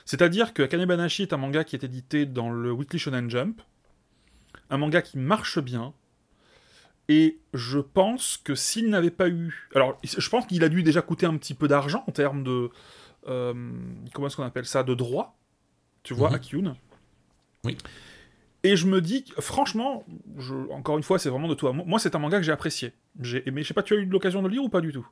C'est-à-dire 0.05 0.53
que 0.53 0.63
Akane 0.63 0.85
Banashi 0.85 1.21
est 1.23 1.33
un 1.33 1.37
manga 1.37 1.63
qui 1.63 1.75
est 1.75 1.83
édité 1.83 2.25
dans 2.25 2.49
le 2.51 2.71
Weekly 2.71 2.99
Shonen 2.99 3.29
Jump, 3.29 3.61
un 4.69 4.77
manga 4.77 5.01
qui 5.01 5.17
marche 5.17 5.59
bien, 5.59 5.93
et 7.09 7.37
je 7.53 7.79
pense 7.79 8.37
que 8.37 8.55
s'il 8.55 8.89
n'avait 8.89 9.11
pas 9.11 9.29
eu... 9.29 9.69
Alors, 9.75 9.99
je 10.03 10.29
pense 10.29 10.45
qu'il 10.47 10.63
a 10.63 10.69
dû 10.69 10.83
déjà 10.83 11.01
coûter 11.01 11.25
un 11.25 11.35
petit 11.37 11.53
peu 11.53 11.67
d'argent 11.67 12.03
en 12.07 12.11
termes 12.11 12.43
de... 12.43 12.69
euh, 13.27 13.53
comment 14.13 14.27
est-ce 14.27 14.35
qu'on 14.37 14.43
appelle 14.43 14.65
ça 14.65 14.83
De 14.83 14.93
droit, 14.93 15.37
tu 16.03 16.13
vois, 16.13 16.29
Mhm. 16.29 16.35
à 16.35 16.39
Kyun. 16.39 16.75
Oui. 17.65 17.77
Et 18.65 18.77
je 18.77 18.87
me 18.87 19.01
dis, 19.01 19.25
franchement, 19.39 20.05
je- 20.37 20.69
encore 20.71 20.95
une 20.97 21.03
fois, 21.03 21.19
c'est 21.19 21.29
vraiment 21.29 21.49
de 21.49 21.53
toi. 21.55 21.73
Moi, 21.73 21.99
c'est 21.99 22.15
un 22.15 22.19
manga 22.19 22.37
que 22.37 22.43
j'ai 22.43 22.51
apprécié. 22.53 22.93
J'ai 23.19 23.45
aimé. 23.47 23.61
Je 23.63 23.67
sais 23.67 23.73
pas, 23.73 23.83
tu 23.83 23.93
as 23.93 23.97
eu 23.97 24.05
l'occasion 24.05 24.41
de 24.41 24.47
le 24.47 24.53
lire 24.53 24.63
ou 24.63 24.69
pas 24.69 24.79
du 24.81 24.93
tout? 24.93 25.05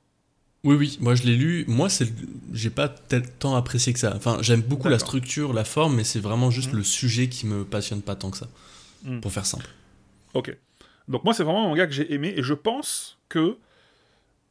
Oui, 0.63 0.75
oui, 0.75 0.97
moi 1.01 1.15
je 1.15 1.23
l'ai 1.23 1.35
lu. 1.35 1.65
Moi, 1.67 1.89
c'est, 1.89 2.07
j'ai 2.53 2.69
pas 2.69 2.87
tant 2.87 3.55
apprécié 3.55 3.93
que 3.93 3.99
ça. 3.99 4.13
Enfin, 4.15 4.37
j'aime 4.41 4.61
beaucoup 4.61 4.89
la 4.89 4.99
structure, 4.99 5.53
la 5.53 5.63
forme, 5.63 5.95
mais 5.95 6.03
c'est 6.03 6.19
vraiment 6.19 6.51
juste 6.51 6.71
Mhm. 6.71 6.77
le 6.77 6.83
sujet 6.83 7.29
qui 7.29 7.47
me 7.47 7.63
passionne 7.65 8.01
pas 8.03 8.15
tant 8.15 8.29
que 8.29 8.37
ça. 8.37 8.47
Mhm. 9.03 9.21
Pour 9.21 9.31
faire 9.31 9.45
simple. 9.45 9.67
Ok. 10.35 10.55
Donc 11.07 11.23
moi, 11.23 11.33
c'est 11.33 11.43
vraiment 11.43 11.65
un 11.65 11.69
manga 11.69 11.87
que 11.87 11.93
j'ai 11.93 12.13
aimé 12.13 12.33
et 12.37 12.43
je 12.43 12.53
pense 12.53 13.17
que 13.27 13.57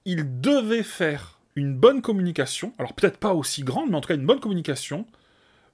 il 0.04 0.40
devait 0.40 0.82
faire 0.82 1.38
une 1.54 1.74
bonne 1.76 2.00
communication, 2.02 2.72
alors 2.78 2.94
peut-être 2.94 3.18
pas 3.18 3.34
aussi 3.34 3.62
grande, 3.62 3.90
mais 3.90 3.96
en 3.96 4.00
tout 4.00 4.08
cas 4.08 4.14
une 4.14 4.26
bonne 4.26 4.40
communication, 4.40 5.06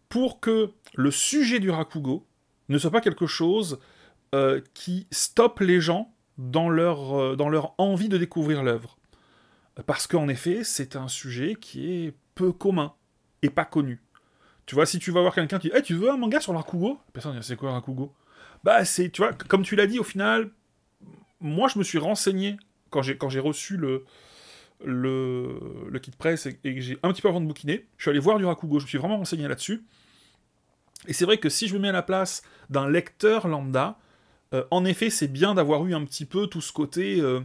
pour 0.09 0.41
que 0.41 0.71
le 0.95 1.11
sujet 1.11 1.61
du 1.61 1.71
Rakugo 1.71 2.27
ne 2.69 2.77
soit 2.79 2.91
pas 2.91 3.01
quelque 3.01 3.27
chose 3.27 3.79
euh, 4.35 4.61
qui 4.75 5.07
stoppe 5.11 5.61
les 5.61 5.81
gens 5.81 6.13
dans 6.39 6.69
leur, 6.69 7.19
euh, 7.19 7.37
dans 7.37 7.49
leur 7.49 7.75
envie 7.79 8.09
de 8.09 8.19
découvrir 8.19 8.63
l'œuvre. 8.63 8.99
Parce 9.85 10.07
qu'en 10.07 10.29
effet, 10.29 10.65
c'est 10.65 10.97
un 10.97 11.09
sujet 11.09 11.55
qui 11.55 11.93
est 11.93 12.15
peu 12.35 12.53
commun 12.53 12.95
et 13.43 13.51
pas 13.51 13.65
connu. 13.65 14.03
Tu 14.65 14.75
vois, 14.75 14.87
si 14.87 14.99
tu 14.99 15.11
vas 15.11 15.21
voir 15.21 15.35
quelqu'un 15.35 15.59
qui 15.59 15.69
dit 15.69 15.77
hey, 15.77 15.83
tu 15.83 15.95
veux 15.95 16.11
un 16.11 16.17
manga 16.17 16.41
sur 16.41 16.55
Rakugo 16.55 16.99
Personne 17.13 17.41
c'est 17.43 17.57
quoi 17.57 17.73
Rakugo 17.73 18.13
Bah, 18.65 18.85
c'est, 18.85 19.11
tu 19.11 19.23
vois, 19.23 19.33
comme 19.33 19.63
tu 19.63 19.77
l'as 19.77 19.87
dit, 19.87 19.99
au 19.99 20.05
final, 20.05 20.51
moi, 21.41 21.69
je 21.69 21.79
me 21.79 21.85
suis 21.85 21.99
renseigné 21.99 22.57
quand 22.91 23.03
j'ai, 23.03 23.17
quand 23.17 23.29
j'ai 23.29 23.41
reçu 23.41 23.77
le, 23.77 24.05
le, 24.85 25.61
le 25.89 25.99
kit 25.99 26.11
presse 26.11 26.47
et, 26.47 26.59
j'ai 26.81 26.99
un 27.03 27.13
petit 27.13 27.23
peu 27.23 27.29
avant 27.29 27.41
de 27.41 27.47
bouquiner. 27.47 27.87
Je 27.97 28.05
suis 28.05 28.11
allé 28.11 28.19
voir 28.19 28.39
du 28.39 28.45
Rakugo, 28.45 28.79
je 28.79 28.85
me 28.85 28.89
suis 28.89 28.99
vraiment 28.99 29.19
renseigné 29.19 29.47
là-dessus. 29.47 29.85
Et 31.07 31.13
c'est 31.13 31.25
vrai 31.25 31.39
que 31.39 31.49
si 31.49 31.69
je 31.69 31.75
me 31.75 31.81
mets 31.81 31.91
à 31.91 31.93
la 31.93 32.03
place 32.03 32.43
d'un 32.71 32.89
lecteur 32.89 33.47
lambda, 33.49 33.99
euh, 34.55 34.65
en 34.71 34.85
effet, 34.85 35.11
c'est 35.11 35.29
bien 35.29 35.55
d'avoir 35.55 35.85
eu 35.87 35.95
un 35.95 36.05
petit 36.05 36.25
peu 36.25 36.47
tout 36.47 36.61
ce 36.61 36.73
côté 36.73 37.21
euh, 37.21 37.41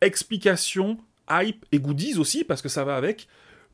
explication, 0.00 0.98
hype 1.30 1.64
et 1.72 1.78
goodies 1.78 2.16
aussi, 2.18 2.44
parce 2.44 2.62
que 2.62 2.68
ça 2.68 2.84
va 2.84 2.96
avec, 2.96 3.28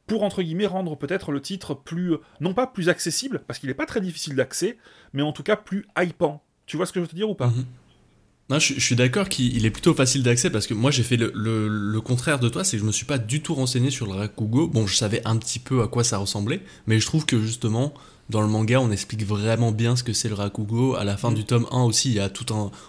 pour 0.07 0.23
entre 0.23 0.43
guillemets 0.43 0.67
rendre 0.67 0.97
peut-être 0.97 1.33
le 1.33 1.41
titre 1.41 1.75
plus, 1.75 2.15
non 2.41 2.55
pas 2.55 2.67
plus 2.67 2.89
accessible, 2.89 3.43
parce 3.47 3.59
qu'il 3.59 3.69
n'est 3.69 3.75
pas 3.75 3.87
très 3.87 4.01
difficile 4.01 4.37
d'accès, 4.37 4.79
mais 5.13 5.23
en 5.23 5.33
tout 5.33 5.43
cas 5.43 5.57
plus 5.57 5.87
hypant. 5.99 6.43
Tu 6.67 6.77
vois 6.77 6.87
ce 6.87 6.93
que 6.93 7.01
je 7.01 7.05
veux 7.05 7.09
te 7.09 7.15
dire 7.15 7.29
ou 7.29 7.35
pas? 7.35 7.49
Mhm. 7.49 7.65
Non, 8.51 8.59
je, 8.59 8.79
suis 8.79 8.95
d'accord 8.95 9.31
qu'il 9.31 9.65
est 9.65 9.71
plutôt 9.71 9.95
facile 9.95 10.23
d'accès 10.23 10.51
parce 10.51 10.67
que 10.67 10.75
moi 10.75 10.91
j'ai 10.91 11.03
fait 11.03 11.17
le, 11.17 12.01
contraire 12.01 12.39
de 12.39 12.51
toi, 12.51 12.63
c'est 12.63 12.77
que 12.77 12.83
je 12.83 12.87
me 12.87 12.93
suis 12.93 13.07
pas 13.07 13.17
du 13.17 13.41
tout 13.41 13.55
renseigné 13.55 13.91
sur 13.91 14.07
le 14.07 14.13
Rakugo. 14.13 14.69
Bon, 14.69 14.87
je 14.87 14.95
savais 14.95 15.23
un 15.25 15.37
petit 15.39 15.59
peu 15.59 15.83
à 15.83 15.89
quoi 15.89 16.05
ça 16.05 16.19
ressemblait, 16.19 16.61
mais 16.87 17.01
je 17.01 17.07
trouve 17.07 17.25
que 17.25 17.41
justement 17.41 17.95
dans 18.31 18.41
le 18.41 18.49
manga, 18.49 18.81
on 18.81 18.91
explique 18.91 19.25
vraiment 19.25 19.71
bien 19.71 19.97
ce 19.97 20.03
que 20.03 20.13
c'est 20.13 20.29
le 20.29 20.35
Rakugo. 20.35 20.95
À 20.95 21.05
la 21.05 21.17
fin 21.17 21.31
mm. 21.31 21.35
du 21.35 21.45
tome 21.45 21.67
1 21.71 21.83
aussi, 21.83 22.09
il 22.09 22.15
y 22.15 22.21
a 22.21 22.29
tout 22.29 22.47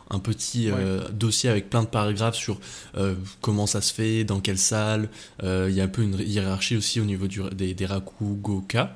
un, 0.10 0.20
petit 0.20 0.70
euh, 0.70 1.08
dossier 1.10 1.50
avec 1.50 1.70
plein 1.70 1.84
de 1.84 1.88
paragraphes 1.88 2.36
sur 2.36 2.60
euh, 2.98 3.16
comment 3.42 3.68
ça 3.68 3.82
se 3.82 3.94
fait, 3.94 4.24
dans 4.24 4.40
quelle 4.40 4.58
salle. 4.58 5.10
Euh, 5.44 5.68
il 5.70 5.76
y 5.76 5.82
a 5.82 5.84
un 5.84 5.90
peu 5.90 6.04
une 6.04 6.18
hiérarchie 6.20 6.78
aussi 6.78 7.02
au 7.02 7.06
niveau 7.06 7.28
du, 7.28 7.42
des, 7.54 7.74
des 7.74 7.86
Rakugoka. 7.86 8.94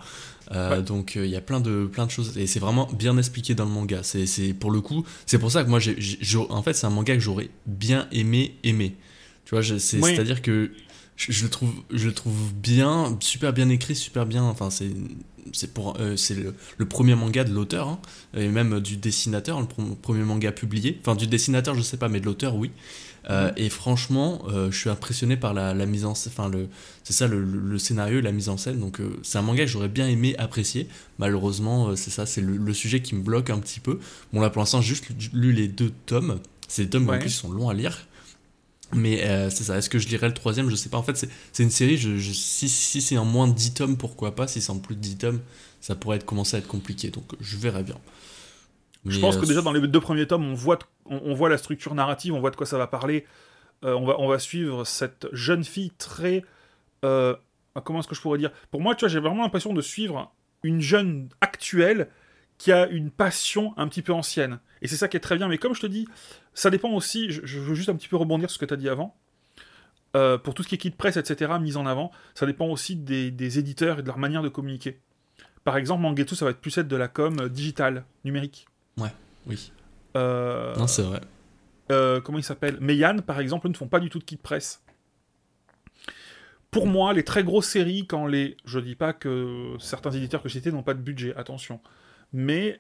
Donc 0.86 1.14
il 1.16 1.28
y 1.28 1.36
a 1.36 1.42
plein 1.42 1.60
de, 1.60 1.86
plein 1.86 2.08
de 2.08 2.12
choses 2.12 2.36
et 2.38 2.48
c'est 2.48 2.60
vraiment 2.60 2.88
bien 2.92 3.18
expliqué 3.18 3.54
dans 3.54 3.66
le 3.66 3.72
manga. 3.72 4.02
C'est 4.04 4.54
pour 4.54 4.72
le 4.72 4.82
coup, 4.82 5.06
c'est 5.26 5.38
pour 5.38 5.52
ça 5.52 5.64
que 5.64 5.70
moi, 5.70 5.80
en 6.50 6.64
fait, 6.64 6.74
c'est 6.74 6.88
un 6.88 6.90
manga 6.90 7.14
que 7.14 7.20
j'aurais 7.20 7.50
bien 7.68 8.08
aimé 8.12 8.56
aimer. 8.64 8.96
Tu 9.46 9.56
vois, 9.56 9.64
c'est-à-dire 9.64 10.42
que 10.42 10.72
je, 11.28 11.44
le 11.44 11.50
trouve 11.50 11.74
je 11.92 12.08
le 12.08 12.14
trouve 12.14 12.54
bien 12.54 13.18
super 13.20 13.52
bien 13.52 13.68
écrit 13.70 13.96
super 13.96 14.26
bien 14.26 14.44
enfin 14.44 14.70
c'est 14.70 14.92
c'est 15.54 15.74
pour 15.74 15.98
euh, 16.00 16.16
c'est 16.16 16.36
le, 16.36 16.86
premier 16.86 17.16
manga 17.16 17.44
de 17.44 17.54
l'auteur 17.54 17.88
hein, 17.88 18.00
et 18.36 18.48
même 18.48 18.80
du 18.80 18.98
dessinateur 18.98 19.60
le 19.60 19.68
premier 19.96 20.24
manga 20.24 20.52
publié. 20.52 21.00
Enfin 21.02 21.16
du 21.16 21.28
dessinateur 21.28 21.76
je 21.76 21.82
sais 21.82 21.98
pas 21.98 22.10
mais 22.10 22.20
de 22.20 22.26
l'auteur 22.26 22.56
oui. 22.56 22.72
Euh, 23.30 23.52
et 23.58 23.70
franchement 23.70 24.44
euh, 24.48 24.72
je 24.72 24.80
suis 24.80 24.90
impressionné 24.90 25.36
par 25.36 25.54
la, 25.54 25.74
la 25.74 25.86
mise 25.86 26.06
en 26.06 26.16
scène 26.16 26.32
enfin 26.34 26.50
le 26.50 26.70
c'est 27.04 27.12
ça 27.12 27.28
le, 27.28 27.44
le, 27.44 27.78
scénario 27.78 28.20
et 28.20 28.22
la 28.22 28.32
mise 28.32 28.50
en 28.50 28.58
scène. 28.58 28.80
Donc 28.80 29.00
c'est 29.24 29.38
un 29.38 29.42
manga 29.42 29.64
que 29.66 29.70
j'aurais 29.70 29.90
bien 29.90 30.08
aimé 30.08 30.36
apprécier. 30.38 30.88
Malheureusement 31.18 31.96
c'est 31.96 32.12
ça 32.12 32.26
c'est 32.26 32.42
le, 32.42 32.74
sujet 32.74 33.02
qui 33.02 33.16
me 33.16 33.22
bloque 33.22 33.50
un 33.50 33.60
petit 33.60 33.80
peu. 33.80 34.00
Bon 34.34 34.42
là 34.42 34.50
pour 34.50 34.62
l'instant 34.62 34.82
j'ai 34.82 34.96
juste 34.96 35.06
lu 35.34 35.52
les 35.52 35.68
deux 35.68 35.92
tomes. 36.06 36.40
Ces 36.68 36.90
tomes 36.90 37.10
en 37.10 37.18
plus 37.18 37.30
sont 37.32 37.52
longs 37.52 37.70
à 37.70 37.74
lire 37.74 38.06
mais 38.94 39.26
euh, 39.26 39.50
c'est 39.50 39.64
ça, 39.64 39.78
est-ce 39.78 39.90
que 39.90 40.00
je 40.00 40.08
lirai 40.08 40.28
le 40.28 40.34
troisième? 40.34 40.70
Je 40.70 40.76
sais 40.76 40.90
pas. 40.90 40.98
En 40.98 41.04
fait, 41.04 41.28
c'est 41.52 41.64
une 41.64 41.70
série, 41.70 41.98
je, 41.98 42.18
si, 42.18 42.70
si 42.70 43.02
c'est 43.02 43.18
en 43.18 43.26
moins 43.26 43.48
de 43.48 43.54
10 43.54 43.74
tomes, 43.74 43.98
pourquoi 43.98 44.36
pas? 44.36 44.48
Si 44.48 44.62
c'est 44.62 44.72
en 44.72 44.80
plus 44.80 44.96
de 44.96 45.02
10 45.02 45.18
tomes, 45.18 45.40
ça 45.82 45.96
pourrait 45.96 46.18
être, 46.18 46.26
commencer 46.26 46.56
à 46.56 46.60
être 46.60 46.68
compliqué. 46.68 47.10
Donc 47.10 47.26
je 47.40 47.58
verrai 47.58 47.84
bien. 47.84 47.98
je 49.06 49.20
pense 49.20 49.38
que 49.38 49.44
euh, 49.44 49.48
déjà 49.48 49.62
dans 49.62 49.72
les 49.72 49.88
deux 49.88 50.00
premiers 50.00 50.28
tomes, 50.28 50.46
on 50.46 50.56
voit, 50.56 50.80
on, 51.06 51.34
voit 51.34 51.50
la 51.50 51.58
structure 51.58 51.94
narrative, 51.94 52.34
on 52.34 52.40
voit 52.40 52.52
de 52.52 52.56
quoi 52.56 52.66
ça 52.66 52.78
va 52.78 52.88
parler. 52.88 53.26
Euh, 53.86 53.94
on, 53.94 54.06
va, 54.06 54.20
on 54.20 54.28
va 54.28 54.40
suivre 54.40 54.86
cette 54.86 55.28
jeune 55.32 55.64
fille 55.64 55.92
très. 55.98 56.44
comment 57.02 58.00
est-ce 58.00 58.08
que 58.08 58.16
je 58.16 58.22
pourrais 58.22 58.40
dire? 58.40 58.52
Pour 58.72 58.82
moi, 58.82 58.96
tu 58.96 59.02
vois, 59.02 59.10
j'ai 59.10 59.20
vraiment 59.20 59.44
l'impression 59.44 59.74
de 59.74 59.82
suivre 59.82 60.34
une 60.64 60.82
jeune 60.82 61.30
actuelle 61.42 62.10
qui 62.60 62.72
a 62.74 62.88
une 62.90 63.10
passion 63.10 63.74
un 63.78 63.88
petit 63.88 64.04
peu 64.04 64.14
ancienne. 64.14 64.60
Et 64.84 64.88
c'est 64.88 64.98
ça 64.98 65.08
qui 65.08 65.18
est 65.18 65.22
très 65.22 65.38
bien. 65.38 65.48
Mais 65.48 65.58
comme 65.58 65.74
je 65.74 65.82
te 65.82 65.88
dis, 65.88 66.08
ça 66.54 66.70
dépend 66.70 66.92
aussi, 66.92 67.32
je, 67.32 67.60
veux 67.60 67.74
juste 67.74 67.90
un 67.90 67.96
petit 67.96 68.10
peu 68.10 68.18
rebondir 68.18 68.50
sur 68.50 68.56
ce 68.56 68.60
que 68.60 68.66
tu 68.66 68.74
as 68.74 68.78
dit 68.78 68.90
avant. 68.90 69.16
Euh, 70.16 70.38
pour 70.38 70.54
tout 70.54 70.62
ce 70.62 70.68
qui 70.68 70.76
est 70.76 70.78
kit 70.78 70.92
presse, 70.92 71.18
etc., 71.18 71.54
mise 71.60 71.78
en 71.78 71.86
avant, 71.86 72.12
ça 72.36 72.46
dépend 72.46 72.68
aussi 72.68 72.96
des, 72.96 73.60
éditeurs 73.60 74.00
et 74.00 74.02
de 74.02 74.08
leur 74.08 74.18
manière 74.18 74.44
de 74.44 74.50
communiquer. 74.50 75.00
Par 75.64 75.78
exemple, 75.78 76.02
Mangetsu, 76.02 76.36
ça 76.36 76.46
va 76.46 76.52
être 76.52 76.60
plus 76.60 76.78
être 76.78 76.88
de 76.88 76.96
la 76.96 77.08
com 77.08 77.38
euh, 77.40 77.50
digitale, 77.50 78.04
numérique. 78.26 78.68
Ouais, 78.98 79.14
oui. 79.48 79.72
Euh, 80.18 80.76
non, 80.76 80.88
c'est 80.88 81.04
vrai. 81.04 81.22
comment 82.24 82.40
il 82.40 82.44
s'appelle? 82.44 82.78
Meian, 82.82 83.20
par 83.20 83.40
exemple, 83.40 83.70
ne 83.70 83.74
font 83.74 83.88
pas 83.88 84.02
du 84.02 84.10
tout 84.10 84.20
de 84.20 84.26
kit 84.26 84.38
presse. 84.38 84.84
Pour 86.72 86.88
moi, 86.88 87.14
les 87.14 87.24
très 87.24 87.44
grosses 87.44 87.68
séries, 87.68 88.06
quand 88.06 88.28
les. 88.28 88.58
Je 88.66 88.80
dis 88.80 88.96
pas 88.96 89.14
que 89.14 89.76
certains 89.80 90.12
éditeurs 90.12 90.44
que 90.44 90.50
j'étais 90.50 90.72
n'ont 90.72 90.84
pas 90.84 90.94
de 90.94 91.02
budget, 91.02 91.34
attention. 91.36 91.80
Mais 92.34 92.78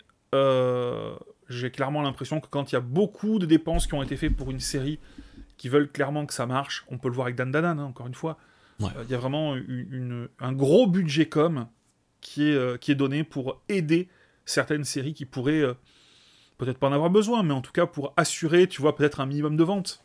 j'ai 1.49 1.71
clairement 1.71 2.01
l'impression 2.01 2.39
que 2.39 2.47
quand 2.47 2.71
il 2.71 2.75
y 2.75 2.77
a 2.77 2.81
beaucoup 2.81 3.39
de 3.39 3.45
dépenses 3.45 3.87
qui 3.87 3.93
ont 3.95 4.03
été 4.03 4.15
faites 4.15 4.35
pour 4.35 4.51
une 4.51 4.59
série 4.59 4.99
qui 5.57 5.69
veulent 5.69 5.91
clairement 5.91 6.25
que 6.25 6.33
ça 6.33 6.45
marche, 6.45 6.85
on 6.89 6.97
peut 6.97 7.09
le 7.09 7.15
voir 7.15 7.27
avec 7.27 7.35
Dan 7.35 7.51
Dan, 7.51 7.65
hein, 7.65 7.83
encore 7.83 8.07
une 8.07 8.15
fois, 8.15 8.37
euh, 8.81 8.87
il 9.03 9.11
y 9.11 9.13
a 9.13 9.17
vraiment 9.17 9.55
un 10.39 10.53
gros 10.53 10.87
budget 10.87 11.27
com 11.27 11.67
qui 12.21 12.49
est, 12.49 12.55
euh, 12.55 12.77
qui 12.77 12.91
est 12.91 12.95
donné 12.95 13.23
pour 13.23 13.61
aider 13.67 14.07
certaines 14.45 14.83
séries 14.83 15.13
qui 15.13 15.25
pourraient 15.25 15.61
euh, 15.61 15.73
peut-être 16.57 16.77
pas 16.77 16.87
en 16.87 16.93
avoir 16.93 17.09
besoin, 17.09 17.43
mais 17.43 17.53
en 17.53 17.61
tout 17.61 17.71
cas 17.71 17.85
pour 17.85 18.13
assurer, 18.17 18.67
tu 18.67 18.81
vois, 18.81 18.95
peut-être 18.95 19.19
un 19.19 19.25
minimum 19.25 19.57
de 19.57 19.63
vente. 19.63 20.03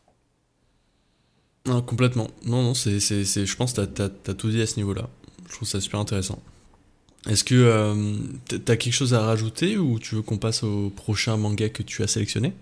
Non, 1.66 1.80
complètement. 1.82 2.28
Non, 2.44 2.62
non, 2.62 2.74
c'est, 2.74 2.98
je 2.98 3.56
pense 3.56 3.72
que 3.72 3.84
tu 3.84 4.02
as, 4.02 4.34
tout 4.34 4.50
dit 4.50 4.60
à 4.60 4.66
ce 4.66 4.76
niveau-là. 4.76 5.08
Je 5.48 5.54
trouve 5.54 5.68
ça 5.68 5.80
super 5.80 6.00
intéressant. 6.00 6.42
Est-ce 7.28 7.42
que 7.42 7.54
euh, 7.54 8.16
tu 8.48 8.56
as 8.70 8.76
quelque 8.76 8.92
chose 8.92 9.14
à 9.14 9.22
rajouter 9.22 9.78
ou 9.78 9.98
tu 9.98 10.16
veux 10.16 10.22
qu'on 10.22 10.36
passe 10.36 10.62
au 10.62 10.90
prochain 10.90 11.36
manga 11.36 11.68
que 11.70 11.82
tu 11.82 12.02
as 12.02 12.06
sélectionné? 12.06 12.52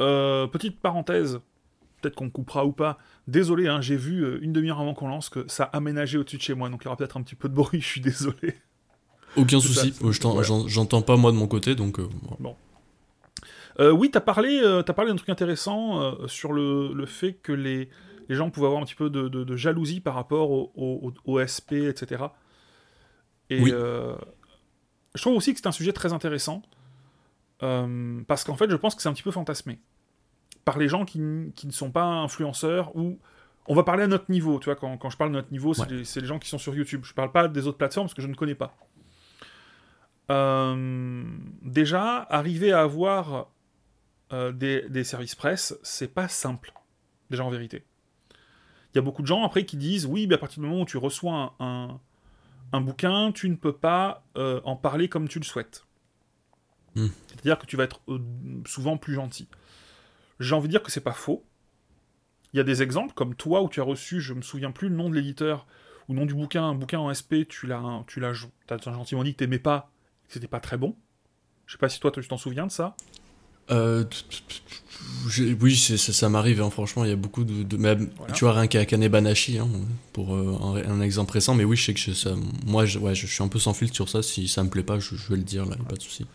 Euh, 0.00 0.46
Petite 0.46 0.80
parenthèse, 0.80 1.40
peut-être 2.00 2.14
qu'on 2.14 2.30
coupera 2.30 2.64
ou 2.64 2.72
pas. 2.72 2.98
Désolé, 3.28 3.68
hein, 3.68 3.82
j'ai 3.82 3.96
vu 3.96 4.24
euh, 4.24 4.38
une 4.40 4.54
demi-heure 4.54 4.80
avant 4.80 4.94
qu'on 4.94 5.08
lance 5.08 5.28
que 5.28 5.44
ça 5.48 5.64
a 5.64 5.76
aménagé 5.76 6.16
au-dessus 6.16 6.38
de 6.38 6.42
chez 6.42 6.54
moi, 6.54 6.70
donc 6.70 6.80
il 6.82 6.84
y 6.86 6.88
aura 6.88 6.96
peut-être 6.96 7.18
un 7.18 7.22
petit 7.22 7.34
peu 7.34 7.50
de 7.50 7.54
bruit, 7.54 7.80
je 7.82 7.86
suis 7.86 8.00
désolé. 8.00 8.54
Aucun 9.36 9.60
souci, 9.60 9.92
j'entends 10.66 11.02
pas 11.02 11.16
moi 11.16 11.30
de 11.30 11.36
mon 11.36 11.46
côté, 11.46 11.74
donc... 11.74 12.00
bon. 12.40 12.56
oui, 13.78 14.10
t'as 14.10 14.20
parlé, 14.20 14.58
as 14.60 14.92
parlé 14.92 15.10
d'un 15.10 15.16
truc 15.16 15.28
intéressant 15.28 16.26
sur 16.26 16.52
le, 16.52 17.04
fait 17.06 17.34
que 17.34 17.52
les, 17.52 17.90
les, 18.28 18.34
gens 18.34 18.50
pouvaient 18.50 18.66
avoir 18.66 18.82
un 18.82 18.86
petit 18.86 18.96
peu 18.96 19.08
de, 19.08 19.56
jalousie 19.56 20.00
par 20.00 20.14
rapport 20.14 20.50
au, 20.50 21.12
au 21.24 21.46
SP, 21.46 21.86
etc. 21.86 22.24
Et 23.50 23.60
euh, 23.72 24.14
je 25.14 25.20
trouve 25.20 25.36
aussi 25.36 25.52
que 25.52 25.60
c'est 25.60 25.66
un 25.66 25.72
sujet 25.72 25.92
très 25.92 26.12
intéressant, 26.12 26.62
euh, 27.62 28.22
parce 28.26 28.44
qu'en 28.44 28.56
fait, 28.56 28.70
je 28.70 28.76
pense 28.76 28.94
que 28.94 29.02
c'est 29.02 29.08
un 29.08 29.12
petit 29.12 29.24
peu 29.24 29.32
fantasmé 29.32 29.80
par 30.64 30.78
les 30.78 30.88
gens 30.88 31.04
qui, 31.04 31.20
qui, 31.56 31.66
ne 31.66 31.72
sont 31.72 31.90
pas 31.90 32.04
influenceurs 32.04 32.94
ou 32.94 33.18
on 33.66 33.74
va 33.74 33.82
parler 33.82 34.04
à 34.04 34.06
notre 34.06 34.30
niveau, 34.30 34.58
tu 34.60 34.66
vois, 34.66 34.76
quand, 34.76 34.96
quand 34.98 35.10
je 35.10 35.16
parle 35.16 35.30
de 35.30 35.36
notre 35.36 35.50
niveau, 35.50 35.74
c'est 35.74 35.90
les, 35.90 36.26
gens 36.26 36.38
qui 36.38 36.48
sont 36.48 36.58
sur 36.58 36.74
YouTube. 36.74 37.02
Je 37.04 37.12
parle 37.12 37.32
pas 37.32 37.48
des 37.48 37.66
autres 37.66 37.78
plateformes 37.78 38.06
parce 38.06 38.14
que 38.14 38.22
je 38.22 38.28
ne 38.28 38.34
connais 38.34 38.54
pas. 38.54 38.76
Euh, 40.30 41.24
déjà, 41.62 42.18
arriver 42.30 42.72
à 42.72 42.82
avoir 42.82 43.48
des, 44.30 44.88
des, 44.88 45.02
services 45.02 45.34
presse, 45.34 45.76
c'est 45.82 46.14
pas 46.14 46.28
simple, 46.28 46.72
déjà 47.30 47.44
en 47.44 47.50
vérité. 47.50 47.84
Il 48.92 48.96
y 48.96 48.98
a 48.98 49.02
beaucoup 49.02 49.22
de 49.22 49.26
gens 49.26 49.44
après 49.44 49.64
qui 49.64 49.76
disent 49.76 50.06
oui, 50.06 50.26
mais 50.28 50.34
à 50.34 50.38
partir 50.38 50.62
du 50.62 50.68
moment 50.68 50.82
où 50.82 50.86
tu 50.86 50.98
reçois 50.98 51.32
un, 51.32 51.52
un 51.58 52.00
bouquin, 52.80 53.32
tu 53.32 53.48
ne 53.48 53.56
peux 53.56 53.72
pas 53.72 54.24
euh, 54.36 54.60
en 54.64 54.76
parler 54.76 55.08
comme 55.08 55.28
tu 55.28 55.38
le 55.38 55.44
souhaites. 55.44 55.86
Hmm. 56.94 57.08
C'est-à-dire 57.26 57.58
que 57.58 57.66
tu 57.66 57.76
vas 57.76 57.84
être 57.84 58.00
euh, 58.08 58.20
souvent 58.66 58.96
plus 58.96 59.14
gentil. 59.14 59.48
J'ai 60.38 60.54
envie 60.54 60.68
de 60.68 60.72
dire 60.72 60.82
que 60.82 60.90
c'est 60.90 61.00
pas 61.00 61.12
faux. 61.12 61.44
Il 62.52 62.56
y 62.56 62.60
a 62.60 62.64
des 62.64 62.82
exemples, 62.82 63.14
comme 63.14 63.34
toi, 63.34 63.62
où 63.62 63.68
tu 63.68 63.80
as 63.80 63.84
reçu, 63.84 64.20
je 64.20 64.34
me 64.34 64.42
souviens 64.42 64.70
plus 64.72 64.88
le 64.88 64.96
nom 64.96 65.08
de 65.08 65.14
l'éditeur, 65.14 65.66
ou 66.08 66.12
le 66.12 66.20
nom 66.20 66.26
du 66.26 66.34
bouquin, 66.34 66.64
un 66.64 66.74
bouquin 66.74 66.98
en 66.98 67.12
SP, 67.14 67.46
tu 67.48 67.66
l'as, 67.66 68.04
tu 68.06 68.20
l'as, 68.20 68.46
t'as 68.66 68.78
gentiment 68.78 69.22
dit 69.22 69.32
que 69.32 69.38
t'aimais 69.38 69.58
pas, 69.58 69.90
que 70.26 70.34
c'était 70.34 70.48
pas 70.48 70.60
très 70.60 70.76
bon. 70.76 70.96
Je 71.66 71.72
sais 71.72 71.78
pas 71.78 71.88
si 71.88 72.00
toi, 72.00 72.10
tu 72.10 72.26
t'en 72.26 72.36
souviens 72.36 72.66
de 72.66 72.72
ça. 72.72 72.96
Euh, 73.70 74.04
oui, 75.60 75.76
ça, 75.76 76.28
m'arrive, 76.28 76.60
hein, 76.62 76.70
franchement, 76.70 77.04
il 77.04 77.10
y 77.10 77.12
a 77.12 77.16
beaucoup 77.16 77.44
de... 77.44 77.64
Tu 78.34 78.44
vois, 78.44 78.54
rien 78.54 78.66
qu'à 78.66 78.84
Kanebanashi, 78.84 79.58
hein, 79.58 79.68
pour 80.12 80.34
euh, 80.34 80.82
un, 80.88 81.00
exemple 81.00 81.32
récent, 81.32 81.54
mais 81.54 81.64
oui, 81.64 81.76
je 81.76 81.84
sais 81.84 81.94
que 81.94 82.14
ça, 82.14 82.34
moi, 82.66 82.84
je, 82.84 82.98
ouais, 82.98 83.14
je 83.14 83.26
suis 83.26 83.42
un 83.42 83.48
peu 83.48 83.58
sans 83.58 83.74
filtre 83.74 83.94
sur 83.94 84.08
ça, 84.08 84.22
si 84.22 84.48
ça 84.48 84.64
me 84.64 84.70
plaît 84.70 84.82
pas, 84.82 84.98
je, 84.98 85.14
vais 85.28 85.36
le 85.36 85.42
dire, 85.42 85.66
là, 85.66 85.76
pas 85.88 85.96
de 85.96 86.02
souci. 86.02 86.26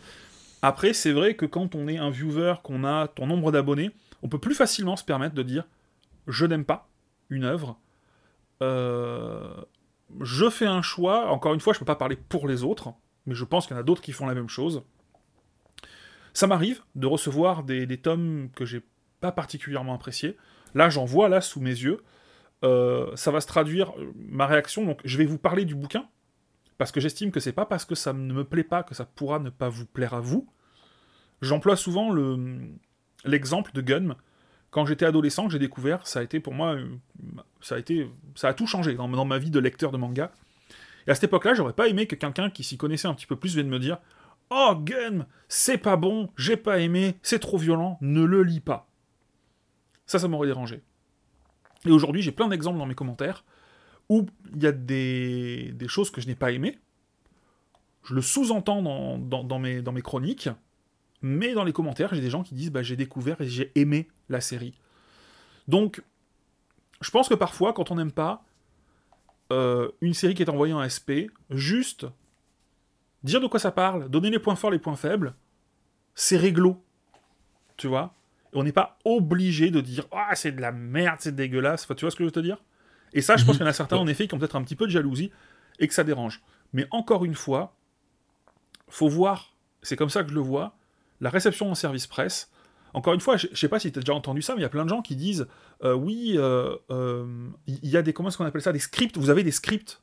Après, 0.62 0.94
c'est 0.94 1.12
vrai 1.12 1.36
que 1.36 1.46
quand 1.46 1.76
on 1.76 1.88
est 1.88 1.98
un 1.98 2.10
viewer, 2.10 2.56
qu'on 2.64 2.84
a 2.84 3.08
ton 3.08 3.28
nombre 3.28 3.52
d'abonnés, 3.52 3.92
on 4.24 4.30
peut 4.30 4.40
plus 4.40 4.56
facilement 4.56 4.96
se 4.96 5.04
permettre 5.04 5.36
de 5.36 5.44
dire 5.44 5.66
«je 6.28 6.46
n'aime 6.46 6.66
pas 6.66 6.88
une 7.30 7.44
œuvre 7.44 7.78
euh, 8.62 9.54
je 10.22 10.50
fais 10.50 10.66
un 10.66 10.82
choix, 10.82 11.32
encore 11.32 11.54
une 11.54 11.60
fois, 11.60 11.74
je 11.74 11.80
peux 11.80 11.86
pas 11.86 11.96
parler 11.96 12.16
pour 12.16 12.48
les 12.48 12.64
autres, 12.64 12.94
mais 13.26 13.36
je 13.36 13.44
pense 13.44 13.68
qu'il 13.68 13.76
y 13.76 13.78
en 13.78 13.82
a 13.82 13.84
d'autres 13.84 14.02
qui 14.02 14.12
font 14.12 14.26
la 14.26 14.36
même 14.36 14.50
chose. 14.50 14.84
Ça 16.36 16.48
m'arrive 16.48 16.84
de 16.96 17.08
recevoir 17.08 17.64
des, 17.64 17.98
tomes 17.98 18.50
que 18.54 18.66
j'ai 18.66 18.82
pas 19.22 19.32
particulièrement 19.32 19.94
appréciés. 19.94 20.36
Là, 20.74 20.90
j'en 20.90 21.06
vois 21.06 21.30
là 21.30 21.40
sous 21.40 21.62
mes 21.62 21.70
yeux. 21.70 22.02
euh, 22.64 23.10
ça 23.16 23.32
va 23.32 23.40
se 23.40 23.48
traduire, 23.48 23.94
euh, 23.98 24.12
ma 24.16 24.46
réaction, 24.46 24.86
donc 24.86 25.00
je 25.06 25.18
vais 25.18 25.24
vous 25.26 25.38
parler 25.38 25.64
du 25.64 25.76
bouquin, 25.76 26.10
parce 26.78 26.92
que 26.92 27.00
j'estime 27.00 27.32
que 27.32 27.40
c'est 27.40 27.54
pas 27.54 27.66
parce 27.66 27.86
que 27.86 27.96
ça 27.96 28.12
ne 28.12 28.34
me 28.34 28.44
plaît 28.44 28.66
pas 28.66 28.84
que 28.84 28.94
ça 28.94 29.06
pourra 29.06 29.40
ne 29.40 29.50
pas 29.50 29.70
vous 29.70 29.86
plaire 29.86 30.14
à 30.14 30.20
vous. 30.20 30.46
J'emploie 31.42 31.78
souvent 31.78 32.12
le, 32.12 32.58
l'exemple 33.24 33.72
de 33.74 33.80
Gun. 33.80 34.18
Quand 34.72 34.86
j'étais 34.86 35.06
adolescent, 35.06 35.48
j'ai 35.48 35.60
découvert, 35.60 36.06
ça 36.06 36.20
a 36.20 36.24
été 36.24 36.42
pour 36.42 36.54
moi, 36.54 36.74
euh, 36.74 36.86
ça 37.62 37.76
a 37.76 37.78
été, 37.78 38.12
ça 38.36 38.50
a 38.50 38.54
tout 38.54 38.68
changé 38.68 38.96
dans, 38.96 39.08
dans 39.08 39.26
ma 39.26 39.38
vie 39.38 39.52
de 39.52 39.60
lecteur 39.60 39.94
de 39.94 39.98
manga. 39.98 40.34
Et 41.08 41.12
à 41.12 41.16
cette 41.16 41.26
époque-là, 41.26 41.54
j'aurais 41.54 41.74
pas 41.74 41.88
aimé 41.88 42.08
que 42.08 42.16
quelqu'un 42.16 42.50
qui 42.50 42.66
s'y 42.66 42.76
connaissait 42.76 43.08
un 43.08 43.14
petit 43.14 43.28
peu 43.28 43.38
plus 43.38 43.56
vienne 43.56 43.70
me 43.70 43.80
dire 43.80 44.00
Oh, 44.50 44.76
Gun, 44.78 45.26
c'est 45.48 45.78
pas 45.78 45.96
bon, 45.96 46.30
j'ai 46.38 46.58
pas 46.58 46.80
aimé, 46.80 47.18
c'est 47.22 47.40
trop 47.40 47.58
violent, 47.58 47.98
ne 48.02 48.24
le 48.24 48.44
lis 48.44 48.60
pas. 48.60 48.88
Ça, 50.06 50.20
ça 50.20 50.28
m'aurait 50.28 50.48
dérangé. 50.48 50.82
Et 51.86 51.92
aujourd'hui, 51.92 52.22
j'ai 52.22 52.32
plein 52.32 52.48
d'exemples 52.48 52.78
dans 52.78 52.86
mes 52.86 52.96
commentaires 52.96 53.44
où 54.10 54.26
il 54.56 54.62
y 54.62 54.68
a 54.68 54.72
des, 54.72 55.74
choses 55.88 56.12
que 56.12 56.22
je 56.22 56.28
n'ai 56.28 56.36
pas 56.36 56.52
aimées. 56.52 56.78
Je 58.04 58.14
le 58.14 58.22
sous-entends 58.22 58.84
dans 59.18 59.60
mes 59.60 60.02
chroniques, 60.02 60.50
mais 61.22 61.54
dans 61.54 61.64
les 61.64 61.74
commentaires, 61.74 62.14
j'ai 62.14 62.22
des 62.22 62.30
gens 62.30 62.44
qui 62.44 62.54
disent 62.54 62.72
bah, 62.72 62.84
j'ai 62.84 62.96
découvert 62.96 63.42
et 63.42 63.48
j'ai 63.48 63.72
aimé 63.74 64.08
la 64.30 64.42
série. 64.42 64.80
Donc, 65.68 66.04
je 67.02 67.10
pense 67.10 67.28
que 67.28 67.34
parfois, 67.34 67.74
quand 67.74 67.90
on 67.90 67.96
n'aime 67.96 68.12
pas 68.12 68.44
euh, 69.52 69.90
une 70.02 70.14
série 70.14 70.36
qui 70.36 70.44
est 70.44 70.50
envoyée 70.50 70.74
en 70.74 70.88
SP, 70.88 71.34
juste 71.50 72.06
dire 73.26 73.42
de 73.42 73.48
quoi 73.48 73.60
ça 73.60 73.72
parle, 73.72 74.10
donner 74.10 74.30
les 74.30 74.40
points 74.40 74.56
forts, 74.56 74.72
les 74.72 74.80
points 74.80 74.96
faibles, 74.96 75.36
c'est 76.14 76.38
réglo. 76.38 76.82
Tu 77.78 77.88
vois 77.88 78.14
On 78.54 78.64
n'est 78.64 78.72
pas 78.72 78.98
obligé 79.04 79.70
de 79.72 79.82
dire 79.82 80.06
Ah, 80.12 80.34
c'est 80.36 80.52
de 80.54 80.62
la 80.62 80.72
merde, 80.72 81.18
c'est 81.20 81.36
dégueulasse. 81.36 81.84
Enfin, 81.84 81.96
tu 81.96 82.06
vois 82.06 82.12
ce 82.12 82.16
que 82.16 82.24
je 82.24 82.28
veux 82.28 82.32
te 82.32 82.40
dire? 82.40 82.64
Et 83.14 83.22
ça, 83.22 83.36
je 83.38 83.44
pense 83.44 83.56
Mhm. 83.56 83.58
qu'il 83.58 83.66
y 83.66 83.68
en 83.68 83.70
a 83.70 83.74
certains, 83.74 83.98
en 83.98 84.08
effet, 84.08 84.28
qui 84.28 84.34
ont 84.36 84.40
peut-être 84.40 84.56
un 84.56 84.64
petit 84.64 84.76
peu 84.76 84.86
de 84.86 84.92
jalousie 84.92 85.32
et 85.80 85.88
que 85.88 85.94
ça 85.94 86.04
dérange. 86.04 86.42
Mais 86.74 86.88
encore 86.92 87.26
une 87.26 87.36
fois, 87.36 87.76
faut 88.90 89.10
voir, 89.10 89.56
c'est 89.82 89.96
comme 89.96 90.10
ça 90.10 90.24
que 90.24 90.30
je 90.30 90.36
le 90.36 90.42
vois, 90.42 90.76
la 91.22 91.30
réception 91.30 91.70
en 91.70 91.76
service 91.76 92.08
presse. 92.08 92.52
Encore 92.94 93.14
une 93.14 93.20
fois, 93.20 93.36
je 93.38 93.48
je 93.52 93.56
sais 93.60 93.68
pas 93.70 93.80
si 93.80 93.92
tu 93.92 94.00
as 94.00 94.02
déjà 94.02 94.14
entendu 94.14 94.42
ça, 94.42 94.54
mais 94.54 94.60
il 94.60 94.64
y 94.64 94.66
a 94.66 94.70
plein 94.70 94.86
de 94.86 94.90
gens 94.90 95.02
qui 95.02 95.16
disent 95.18 95.48
euh, 95.84 95.94
oui, 95.94 96.36
euh, 96.38 96.76
euh, 96.92 97.50
il 97.68 97.90
y 97.90 97.98
a 97.98 98.02
des 98.02 98.14
comment 98.14 98.30
est-ce 98.30 98.38
qu'on 98.38 98.46
appelle 98.46 98.62
ça, 98.62 98.72
des 98.72 98.80
scripts? 98.80 99.18
Vous 99.18 99.30
avez 99.30 99.44
des 99.44 99.52
scripts? 99.52 100.02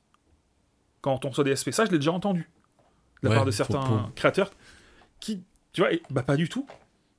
Quand 1.00 1.24
on 1.24 1.30
reçoit 1.30 1.44
des 1.44 1.56
SP. 1.56 1.70
Ça, 1.72 1.84
je 1.86 1.90
l'ai 1.90 1.98
déjà 1.98 2.12
entendu 2.12 2.50
de 3.22 3.28
la 3.28 3.30
Ouais, 3.30 3.36
part 3.36 3.44
de 3.46 3.50
certains 3.50 3.80
pour- 3.80 4.10
créateurs 4.14 4.50
qui, 5.20 5.40
tu 5.72 5.80
vois, 5.80 5.92
et- 5.92 6.02
bah 6.10 6.22
pas 6.22 6.36
du 6.36 6.48
tout. 6.48 6.66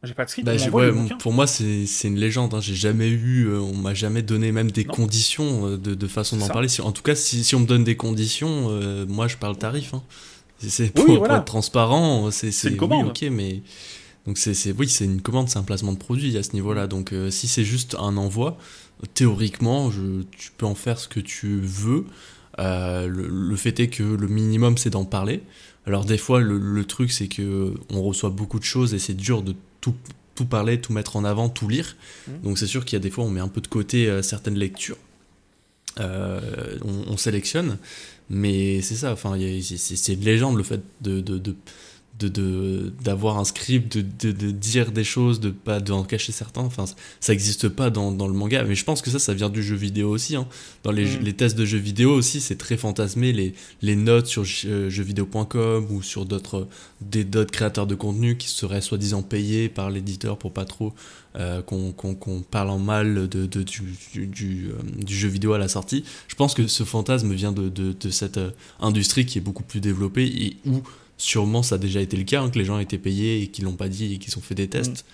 J'ai 0.04 0.14
pas 0.14 0.26
de 0.26 0.30
script. 0.30 0.46
Bah, 0.46 0.54
ouais, 0.74 0.92
pour 1.20 1.32
moi, 1.32 1.48
c'est 1.48 1.86
une 2.04 2.18
légende. 2.20 2.54
hein. 2.54 2.60
J'ai 2.60 2.76
jamais 2.76 3.08
eu, 3.08 3.48
euh, 3.48 3.60
on 3.62 3.74
m'a 3.78 3.94
jamais 3.94 4.22
donné 4.22 4.52
même 4.52 4.70
des 4.70 4.84
Non. 4.84 4.94
conditions 4.94 5.66
euh, 5.66 5.78
de, 5.78 5.94
de 5.96 6.08
façon 6.08 6.36
d'en 6.36 6.50
parler. 6.50 6.68
Si- 6.68 6.82
en 6.82 6.92
tout 6.92 7.04
cas, 7.04 7.16
si, 7.16 7.42
si 7.46 7.56
on 7.56 7.62
me 7.62 7.66
donne 7.66 7.86
des 7.86 7.96
conditions, 7.96 8.68
euh, 8.70 9.06
moi 9.08 9.30
je 9.30 9.38
parle 9.38 9.58
tarif. 9.58 9.94
hein. 9.94 10.04
C'est- 10.58 10.94
pour, 10.94 11.08
Oui, 11.08 11.16
être 11.30 11.46
transparent, 11.46 12.32
c'est 12.32 12.48
une 12.64 12.72
oui, 12.72 12.78
commande. 12.78 13.08
ok, 13.08 13.22
mais 13.32 13.62
donc 14.28 14.38
c'est 14.38 14.72
oui, 14.78 14.90
c'est 14.90 15.06
une 15.06 15.22
commande, 15.22 15.48
c'est 15.48 15.60
un 15.60 15.64
placement 15.64 15.94
de 15.94 15.98
produit 15.98 16.38
à 16.38 16.44
ce 16.44 16.52
niveau-là. 16.54 16.88
Donc 16.88 17.14
si 17.30 17.48
c'est 17.48 17.64
juste 17.64 17.96
un 17.98 18.18
envoi, 18.18 18.58
théoriquement, 19.14 19.90
je, 19.90 20.24
tu 20.38 20.52
peux 20.58 20.66
en 20.66 20.76
faire 20.76 21.00
ce 21.00 21.08
que 21.08 21.20
tu 21.22 21.60
veux. 21.62 22.06
Le, 22.58 23.08
le 23.08 23.56
fait 23.56 23.80
est 23.80 23.88
que 23.88 24.04
le 24.04 24.28
minimum, 24.28 24.78
c'est 24.78 24.90
d'en 24.90 25.06
parler. 25.06 25.44
Alors 25.86 26.06
des 26.06 26.18
fois, 26.18 26.40
le, 26.40 26.58
le 26.58 26.86
truc, 26.86 27.12
c'est 27.12 27.28
que 27.28 27.74
on 27.90 28.02
reçoit 28.04 28.30
beaucoup 28.30 28.60
de 28.60 28.63
choses 28.63 28.94
et 28.94 29.00
c'est 29.00 29.13
dur 29.16 29.42
de 29.42 29.54
tout, 29.82 29.96
tout 30.36 30.46
parler, 30.46 30.80
tout 30.80 30.94
mettre 30.94 31.16
en 31.18 31.24
avant, 31.25 31.50
tout 31.50 31.68
lire. 31.68 31.96
Mhm. 32.28 32.42
Donc 32.44 32.58
c'est 32.58 32.68
sûr 32.68 32.86
qu'il 32.86 32.96
y 32.96 33.02
a 33.02 33.04
des 33.04 33.10
fois, 33.10 33.24
on 33.25 33.30
met 33.30 33.42
un 33.42 33.48
peu 33.50 33.62
de 33.62 33.68
côté 33.68 34.08
euh, 34.10 34.22
certaines 34.22 34.56
lectures. 34.58 34.98
Euh, 36.00 36.78
on, 36.84 37.12
on 37.13 37.18
sélectionne, 37.18 37.78
mais 38.30 38.82
c'est 38.82 38.96
ça. 38.96 39.12
Enfin, 39.13 39.38
c'est- 39.62 40.13
une 40.13 40.24
légende 40.24 40.58
le 40.58 40.63
fait 40.63 40.82
de 41.02 41.22
de- 41.22 41.38
de- 41.38 41.56
de- 42.20 42.27
de- 42.27 42.93
d'avoir 43.03 43.38
un 43.39 43.43
script, 43.43 43.98
de, 43.98 44.05
de, 44.20 44.32
de 44.32 44.51
dire 44.51 44.91
des 44.91 45.03
choses, 45.03 45.39
de 45.39 45.50
pas 45.50 45.79
d'en 45.79 46.04
cacher 46.04 46.32
certains. 46.32 46.62
Enfin, 46.62 46.86
ça 47.19 47.34
n'existe 47.34 47.67
pas 47.69 47.89
dans, 47.89 48.12
dans 48.12 48.28
le 48.28 48.34
manga. 48.34 48.63
Mais 48.63 48.76
je 48.76 48.84
pense 48.86 49.02
que 49.02 49.10
ça, 49.10 49.19
ça 49.19 49.34
vient 49.34 49.49
du 49.49 49.63
jeu 49.63 49.76
vidéo 49.76 50.10
aussi. 50.10 50.36
hein. 50.36 50.47
Dans 50.84 50.91
les, 50.91 51.06
Mhm. 51.06 51.23
les 51.23 51.34
tests 51.34 51.58
de 51.58 51.65
jeux 51.65 51.80
vidéo 51.80 52.13
aussi, 52.13 52.39
c'est 52.39 52.56
très 52.58 52.78
fantasmé. 52.78 53.34
Les, 53.34 53.54
les 53.82 53.95
notes 53.95 54.28
sur 54.28 54.43
euh, 54.65 54.89
jeuxvideo.com 54.89 55.88
ou 55.89 56.02
sur 56.02 56.26
d'autres 56.26 56.67
des 57.02 57.23
d'autres 57.23 57.52
créateurs 57.52 57.88
de 57.88 57.95
contenu 57.95 58.38
qui 58.38 58.47
seraient 58.47 58.82
soi-disant 58.82 59.23
payés 59.23 59.67
par 59.69 59.89
l'éditeur 59.89 60.38
pour 60.38 60.54
pas 60.54 60.65
trop 60.65 60.93
euh, 61.36 61.62
qu'on 61.63 61.91
qu'on- 61.91 62.13
qu'on 62.15 62.41
parle 62.41 62.69
en 62.69 62.78
mal 62.80 63.28
de, 63.28 63.45
de- 63.47 63.63
du, 63.63 63.82
du, 64.13 64.28
du, 64.28 64.67
euh, 64.69 65.04
du 65.04 65.15
jeu 65.15 65.28
vidéo 65.30 65.54
à 65.54 65.58
la 65.58 65.67
sortie. 65.67 66.04
Je 66.28 66.36
pense 66.36 66.54
que 66.54 66.67
ce 66.67 66.84
fantasme 66.84 67.34
vient 67.34 67.52
de, 67.52 67.69
de, 67.69 67.91
de 67.99 68.10
cette 68.12 68.38
euh, 68.38 68.52
industrie 68.80 69.26
qui 69.26 69.39
est 69.39 69.41
beaucoup 69.41 69.63
plus 69.63 69.80
développée 69.82 70.26
et 70.28 70.58
où 70.67 70.84
sûrement 71.17 71.63
ça 71.63 71.76
a 71.76 71.78
déjà 71.78 72.02
été 72.02 72.17
le 72.17 72.23
cas, 72.23 72.41
hein, 72.41 72.49
que 72.49 72.60
les 72.60 72.65
gens 72.65 72.80
étaient 72.80 72.97
payés 72.97 73.41
et 73.41 73.47
qu'ils 73.47 73.65
l'ont 73.65 73.76
pas 73.76 73.89
dit 73.89 74.13
et 74.13 74.17
qu'ils 74.17 74.38
ont 74.38 74.41
fait 74.41 74.56
des 74.56 74.67
tests. 74.67 75.06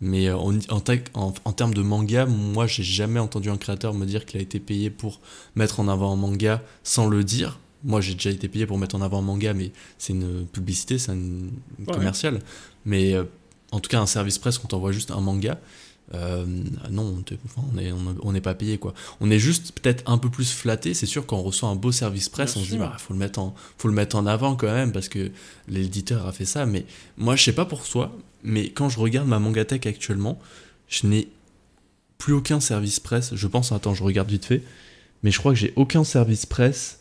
Mais 0.00 0.28
euh, 0.28 0.36
en, 0.36 0.54
en, 0.68 0.78
tec- 0.80 1.08
en, 1.14 1.34
en 1.44 1.52
termes 1.52 1.74
de 1.74 1.82
manga, 1.82 2.24
moi 2.26 2.66
j'ai 2.68 2.84
jamais 2.84 3.18
entendu 3.18 3.50
un 3.50 3.56
créateur 3.56 3.94
me 3.94 4.06
dire 4.06 4.26
qu'il 4.26 4.38
a 4.38 4.42
été 4.42 4.60
payé 4.60 4.90
pour 4.90 5.20
mettre 5.56 5.80
en 5.80 5.88
avant 5.88 6.12
un 6.12 6.16
manga 6.16 6.62
sans 6.84 7.08
le 7.08 7.24
dire. 7.24 7.58
Moi 7.84 8.00
j'ai 8.00 8.14
déjà 8.14 8.30
été 8.30 8.46
payé 8.48 8.64
pour 8.66 8.78
mettre 8.78 8.94
en 8.94 9.02
avant 9.02 9.18
un 9.18 9.22
manga, 9.22 9.54
mais 9.54 9.72
c'est 9.98 10.12
une 10.12 10.46
publicité, 10.46 10.98
c'est 10.98 11.12
une, 11.12 11.50
une 11.80 11.86
Ouais. 11.88 11.94
commerciale. 11.94 12.40
Mais 12.84 13.14
euh, 13.14 13.24
en 13.72 13.80
tout 13.80 13.90
cas, 13.90 14.00
un 14.00 14.06
service 14.06 14.38
presse, 14.38 14.56
quand 14.58 14.72
on 14.72 14.78
voit 14.78 14.92
juste 14.92 15.10
un 15.10 15.20
manga, 15.20 15.60
euh, 16.14 16.46
non, 16.90 17.22
on 18.22 18.32
n'est 18.32 18.40
pas 18.40 18.54
payé 18.54 18.78
quoi. 18.78 18.94
On 19.20 19.30
est 19.30 19.38
juste 19.38 19.72
peut-être 19.72 20.02
un 20.10 20.18
peu 20.18 20.30
plus 20.30 20.50
flatté. 20.50 20.94
C'est 20.94 21.06
sûr 21.06 21.26
quand 21.26 21.36
on 21.36 21.42
reçoit 21.42 21.68
un 21.68 21.74
beau 21.74 21.92
service 21.92 22.28
presse, 22.28 22.54
Bien 22.54 22.62
on 22.62 22.64
se 22.64 22.70
dit 22.70 22.78
bah 22.78 22.96
faut 22.98 23.12
le 23.12 23.18
mettre 23.18 23.38
en 23.38 23.54
faut 23.76 23.88
le 23.88 23.94
mettre 23.94 24.16
en 24.16 24.26
avant 24.26 24.56
quand 24.56 24.72
même 24.72 24.92
parce 24.92 25.08
que 25.08 25.30
l'éditeur 25.68 26.26
a 26.26 26.32
fait 26.32 26.46
ça. 26.46 26.64
Mais 26.64 26.86
moi 27.18 27.36
je 27.36 27.44
sais 27.44 27.52
pas 27.52 27.66
pour 27.66 27.86
toi, 27.86 28.16
mais 28.42 28.70
quand 28.70 28.88
je 28.88 28.98
regarde 28.98 29.28
ma 29.28 29.38
mangatech 29.38 29.86
actuellement, 29.86 30.38
je 30.88 31.06
n'ai 31.06 31.28
plus 32.16 32.32
aucun 32.32 32.60
service 32.60 33.00
presse. 33.00 33.34
Je 33.34 33.46
pense, 33.46 33.72
attends, 33.72 33.94
je 33.94 34.02
regarde 34.02 34.30
vite 34.30 34.46
fait, 34.46 34.62
mais 35.22 35.30
je 35.30 35.38
crois 35.38 35.52
que 35.52 35.58
j'ai 35.58 35.72
aucun 35.76 36.04
service 36.04 36.46
presse 36.46 37.00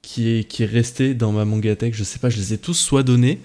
qui 0.00 0.28
est 0.28 0.44
qui 0.44 0.62
est 0.62 0.66
resté 0.66 1.14
dans 1.14 1.32
ma 1.32 1.44
mangatech. 1.44 1.92
Je 1.92 2.04
sais 2.04 2.20
pas, 2.20 2.30
je 2.30 2.36
les 2.36 2.52
ai 2.52 2.58
tous 2.58 2.74
soit 2.74 3.02
donnés 3.02 3.40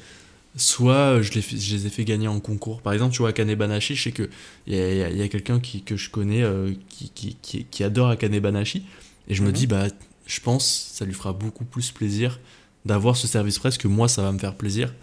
soit 0.56 0.94
euh, 1.18 1.22
je 1.24 1.32
les, 1.34 1.42
fais- 1.42 1.58
je 1.58 1.76
les 1.76 1.86
ai 1.88 1.90
fait 1.90 2.04
gagner 2.06 2.28
en 2.28 2.40
concours. 2.40 2.82
Par 2.82 2.94
exemple, 2.94 3.14
tu 3.14 3.20
vois, 3.20 3.30
Akane 3.30 3.54
Banashi, 3.56 3.96
je 3.96 4.04
sais 4.04 4.12
qu'il 4.12 4.30
y 4.68 5.22
a, 5.22 5.28
quelqu'un 5.28 5.60
qui, 5.60 5.84
que 5.84 5.96
je 5.96 6.10
connais 6.10 6.44
euh, 6.44 6.72
qui, 6.90 7.10
qui, 7.10 7.38
qui, 7.42 7.66
qui 7.66 7.84
adore 7.84 8.10
Akane 8.10 8.40
Banashi, 8.40 8.84
et 9.28 9.36
je 9.36 9.42
me 9.44 9.48
Mhm. 9.48 9.54
dis, 9.54 9.68
bah, 9.68 9.88
je 10.26 10.40
pense 10.42 10.92
ça 10.94 11.06
lui 11.06 11.14
fera 11.14 11.34
beaucoup 11.34 11.66
plus 11.66 11.92
plaisir 11.92 12.40
d'avoir 12.86 13.16
ce 13.18 13.28
service 13.28 13.60
presse 13.60 13.78
que 13.78 13.88
moi, 13.88 14.08
ça 14.08 14.22
va 14.22 14.32
me 14.32 14.40
faire 14.40 14.56
plaisir. 14.56 14.94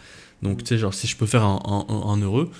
Donc, 0.42 0.59
tu 0.64 0.66
sais, 0.66 0.78
genre, 0.78 0.94
si 0.94 1.06
je 1.06 1.16
peux 1.16 1.26
faire 1.26 1.44
un, 1.44 1.61
un- 1.64 1.92
un- 1.94 2.09
un 2.11 2.20
heureux, 2.20 2.50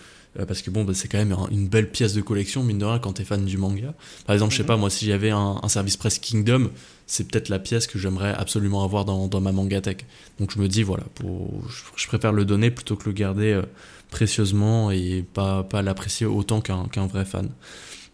parce 0.45 0.61
que 0.61 0.71
bon, 0.71 0.85
bah, 0.85 0.93
c'est 0.93 1.09
quand 1.09 1.19
même 1.19 1.33
un- 1.33 1.49
une 1.51 1.69
belle 1.69 1.91
pièce 1.91 2.13
de 2.13 2.21
collection, 2.21 2.63
mine 2.63 2.79
de 2.79 2.85
rien, 2.85 2.99
quand 2.99 3.15
t'es 3.15 3.25
fan 3.25 3.45
du 3.45 3.57
manga. 3.57 3.95
Par 4.27 4.35
exemple, 4.35 4.53
je 4.53 4.59
sais 4.59 4.63
Mhm. 4.65 4.67
pas, 4.67 4.77
moi, 4.77 4.91
si 4.91 5.07
j'avais 5.07 5.31
un, 5.31 5.61
un 5.63 5.69
service 5.69 5.97
presse 5.97 6.19
Kingdom, 6.19 6.71
c'est 7.07 7.29
peut-être 7.31 7.49
la 7.49 7.59
pièce 7.61 7.87
que 7.87 7.99
j'aimerais 7.99 8.35
absolument 8.35 8.83
avoir 8.85 9.05
dans, 9.05 9.29
dans 9.29 9.41
ma 9.41 9.53
mangatech. 9.53 10.05
Donc 10.41 10.51
je 10.51 10.59
me 10.59 10.67
dis, 10.69 10.83
voilà, 10.83 11.05
pour, 11.15 11.67
je, 11.71 11.83
je 11.97 12.07
préfère 12.09 12.33
le 12.33 12.45
donner 12.45 12.71
plutôt 12.71 12.97
que 12.97 13.07
le 13.07 13.13
garder 13.13 13.53
euh, 13.53 13.63
précieusement 14.11 14.91
et 14.91 15.25
pas, 15.33 15.63
pas 15.63 15.81
l'apprécier 15.83 16.27
autant 16.27 16.61
qu'un 16.61 17.07
vrai 17.07 17.25
fan. 17.25 17.49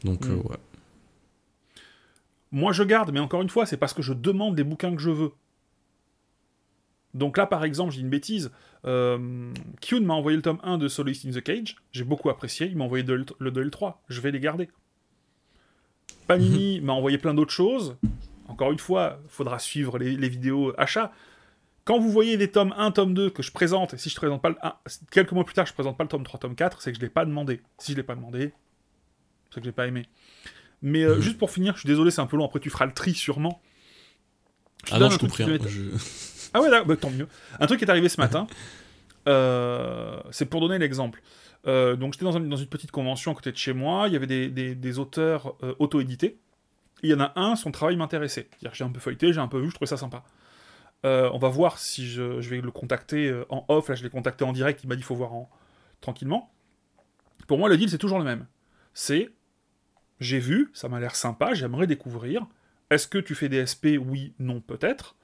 Donc, 0.05 0.27
euh, 0.27 0.35
Mm. 0.35 0.41
ouais. 0.51 0.57
Moi, 2.53 2.73
je 2.73 2.83
garde, 2.83 3.11
mais 3.13 3.21
encore 3.21 3.41
une 3.41 3.49
fois, 3.49 3.65
c'est 3.65 3.79
parce 3.79 3.95
que 3.95 4.03
je 4.03 4.13
demande 4.13 4.55
des 4.55 4.65
bouquins 4.65 4.95
que 4.95 5.01
je 5.01 5.11
veux. 5.11 5.33
Donc 7.15 7.37
là, 7.39 7.47
par 7.47 7.65
exemple, 7.65 7.93
j'ai 7.93 8.01
une 8.01 8.09
bêtise. 8.11 8.51
Euh, 8.85 9.53
Kyun 9.81 10.01
m'a 10.01 10.15
envoyé 10.15 10.37
le 10.37 10.43
tome 10.43 10.59
1 10.63 10.79
de 10.79 10.89
Soloist 10.89 11.25
in 11.25 11.31
the 11.31 11.41
Cage. 11.43 11.77
J'ai 11.93 12.05
beaucoup 12.05 12.31
apprécié. 12.31 12.67
Il 12.67 12.77
m'a 12.77 12.85
envoyé 12.85 13.05
de- 13.05 13.25
le 13.39 13.51
2 13.51 13.61
et 13.61 13.65
le 13.65 13.71
3. 13.71 14.03
Je 14.09 14.21
vais 14.21 14.31
les 14.33 14.41
garder. 14.41 14.69
Panini 16.27 16.81
m'a 16.83 16.93
envoyé 16.93 17.19
plein 17.19 17.35
d'autres 17.35 17.53
choses. 17.53 17.97
Encore 18.49 18.73
une 18.73 18.79
fois, 18.79 19.19
il 19.25 19.31
faudra 19.31 19.59
suivre 19.59 19.99
les, 19.99 20.17
les 20.17 20.29
vidéos 20.29 20.73
achat. 20.79 21.13
Quand 21.85 21.99
vous 21.99 22.11
voyez 22.11 22.37
des 22.37 22.51
tomes 22.51 22.75
1, 22.77 22.93
tome 22.93 23.15
2 23.15 23.31
que 23.31 23.43
je 23.43 23.51
présente, 23.51 23.95
et 23.95 23.99
si 23.99 24.09
je 24.09 24.15
présente 24.17 24.41
pas 24.43 24.51
le 24.51 24.57
1, 24.63 24.75
quelques 25.11 25.33
mois 25.33 25.45
plus 25.45 25.55
tard, 25.55 25.67
je 25.67 25.73
présente 25.73 25.97
pas 25.97 26.05
le 26.05 26.09
tome 26.09 26.23
3, 26.23 26.39
tome 26.41 26.55
4, 26.55 26.81
c'est 26.83 26.93
que 26.93 26.97
je 26.97 27.03
l'ai 27.03 27.09
pas 27.09 27.25
demandé. 27.25 27.61
Si 27.79 27.93
je 27.93 27.97
l'ai 27.97 28.03
pas 28.05 28.15
demandé, 28.15 28.53
c'est 29.51 29.61
que 29.61 29.65
j'ai 29.65 29.73
pas 29.73 29.87
aimé. 29.89 30.07
Mais 30.81 31.03
euh, 31.03 31.17
Mhm. 31.17 31.21
juste 31.23 31.39
pour 31.39 31.51
finir, 31.51 31.75
je 31.75 31.81
suis 31.81 31.89
désolé, 31.89 32.11
c'est 32.13 32.21
un 32.21 32.27
peu 32.27 32.37
long, 32.37 32.45
après 32.45 32.61
tu 32.61 32.71
feras 32.71 32.87
le 32.87 32.93
tri 32.93 33.15
sûrement. 33.15 33.61
te 34.85 34.91
Ah 34.95 34.99
non, 34.99 35.11
je 35.11 35.19
comprends 35.19 35.45
Je- 35.69 35.91
Ah 36.55 36.61
ouais, 36.61 36.69
bah, 36.85 36.97
tant 36.97 37.11
mieux. 37.11 37.29
Un 37.61 37.67
truc 37.67 37.79
qui 37.79 37.85
est 37.85 37.91
arrivé 37.91 38.09
ce 38.09 38.21
matin, 38.21 38.47
euh, 39.29 40.21
c'est 40.31 40.47
pour 40.47 40.61
donner 40.61 40.79
l'exemple. 40.79 41.23
Euh, 41.67 41.95
donc 41.97 42.13
j'étais 42.13 42.25
dans, 42.25 42.37
un- 42.37 42.41
dans 42.41 42.57
une 42.57 42.67
petite 42.67 42.91
convention 42.91 43.33
à 43.33 43.35
côté 43.35 43.53
de 43.53 43.57
chez 43.57 43.73
moi, 43.73 44.09
il 44.09 44.13
y 44.13 44.17
avait 44.17 44.27
des, 44.27 44.49
des- 44.49 44.75
des 44.75 44.99
auteurs 44.99 45.55
euh, 45.63 45.75
auto-édités. 45.79 46.39
Il 47.03 47.11
y 47.11 47.15
en 47.15 47.21
a 47.21 47.33
un, 47.37 47.57
son 47.57 47.71
travail 47.73 47.97
m'intéressait. 47.97 48.49
J'ai 48.73 48.85
un 48.85 48.91
peu 48.91 49.01
feuilleté, 49.01 49.33
j'ai 49.33 49.41
un 49.41 49.49
peu 49.49 49.59
vu, 49.61 49.69
je 49.71 49.75
trouvais 49.75 49.89
ça 49.89 49.97
sympa. 49.97 50.25
Euh, 51.05 51.31
on 51.33 51.39
va 51.39 51.49
voir 51.49 51.79
si 51.79 52.07
je, 52.09 52.41
je 52.41 52.51
vais 52.51 52.61
le 52.61 52.71
contacter 52.71 53.29
euh, 53.29 53.45
en 53.49 53.65
off. 53.69 53.89
Là, 53.89 53.95
je 53.97 54.03
l'ai 54.05 54.11
contacté 54.11 54.45
en 54.45 54.53
direct, 54.53 54.81
il 54.85 54.89
m'a 54.89 54.95
dit 54.95 55.01
qu'il 55.01 55.07
faut 55.07 55.17
voir 55.17 55.33
en... 55.35 55.51
tranquillement. 56.01 56.53
Pour 57.49 57.59
moi, 57.59 57.69
le 57.69 57.77
deal, 57.77 57.91
c'est 57.91 57.99
toujours 57.99 58.19
le 58.19 58.25
même. 58.25 58.47
C'est 58.95 59.31
j'ai 60.21 60.39
vu, 60.39 60.71
ça 60.75 60.89
m'a 60.89 61.01
l'air 61.01 61.17
sympa, 61.17 61.55
j'aimerais 61.55 61.89
découvrir. 61.89 62.47
Est-ce 62.91 63.09
que 63.09 63.19
tu 63.19 63.35
fais 63.35 63.49
des 63.49 63.67
SP 63.67 63.99
Oui, 63.99 64.35
non, 64.39 64.61
peut-être. 64.61 65.17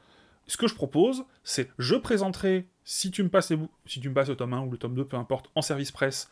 Ce 0.49 0.57
que 0.57 0.67
je 0.67 0.75
propose, 0.75 1.25
c'est 1.45 1.71
je 1.79 1.95
présenterai, 1.95 2.69
si 2.83 3.13
tu 3.13 3.23
me 3.23 3.29
passes, 3.29 3.53
si 3.87 4.01
tu 4.01 4.09
me 4.09 4.15
passes 4.15 4.29
le 4.29 4.37
tome 4.37 4.55
1 4.55 4.63
ou 4.63 4.71
le 4.71 4.79
tome 4.79 4.95
2, 4.95 5.05
peu 5.05 5.17
importe, 5.17 5.51
en 5.55 5.63
service 5.63 5.93
presse, 5.93 6.29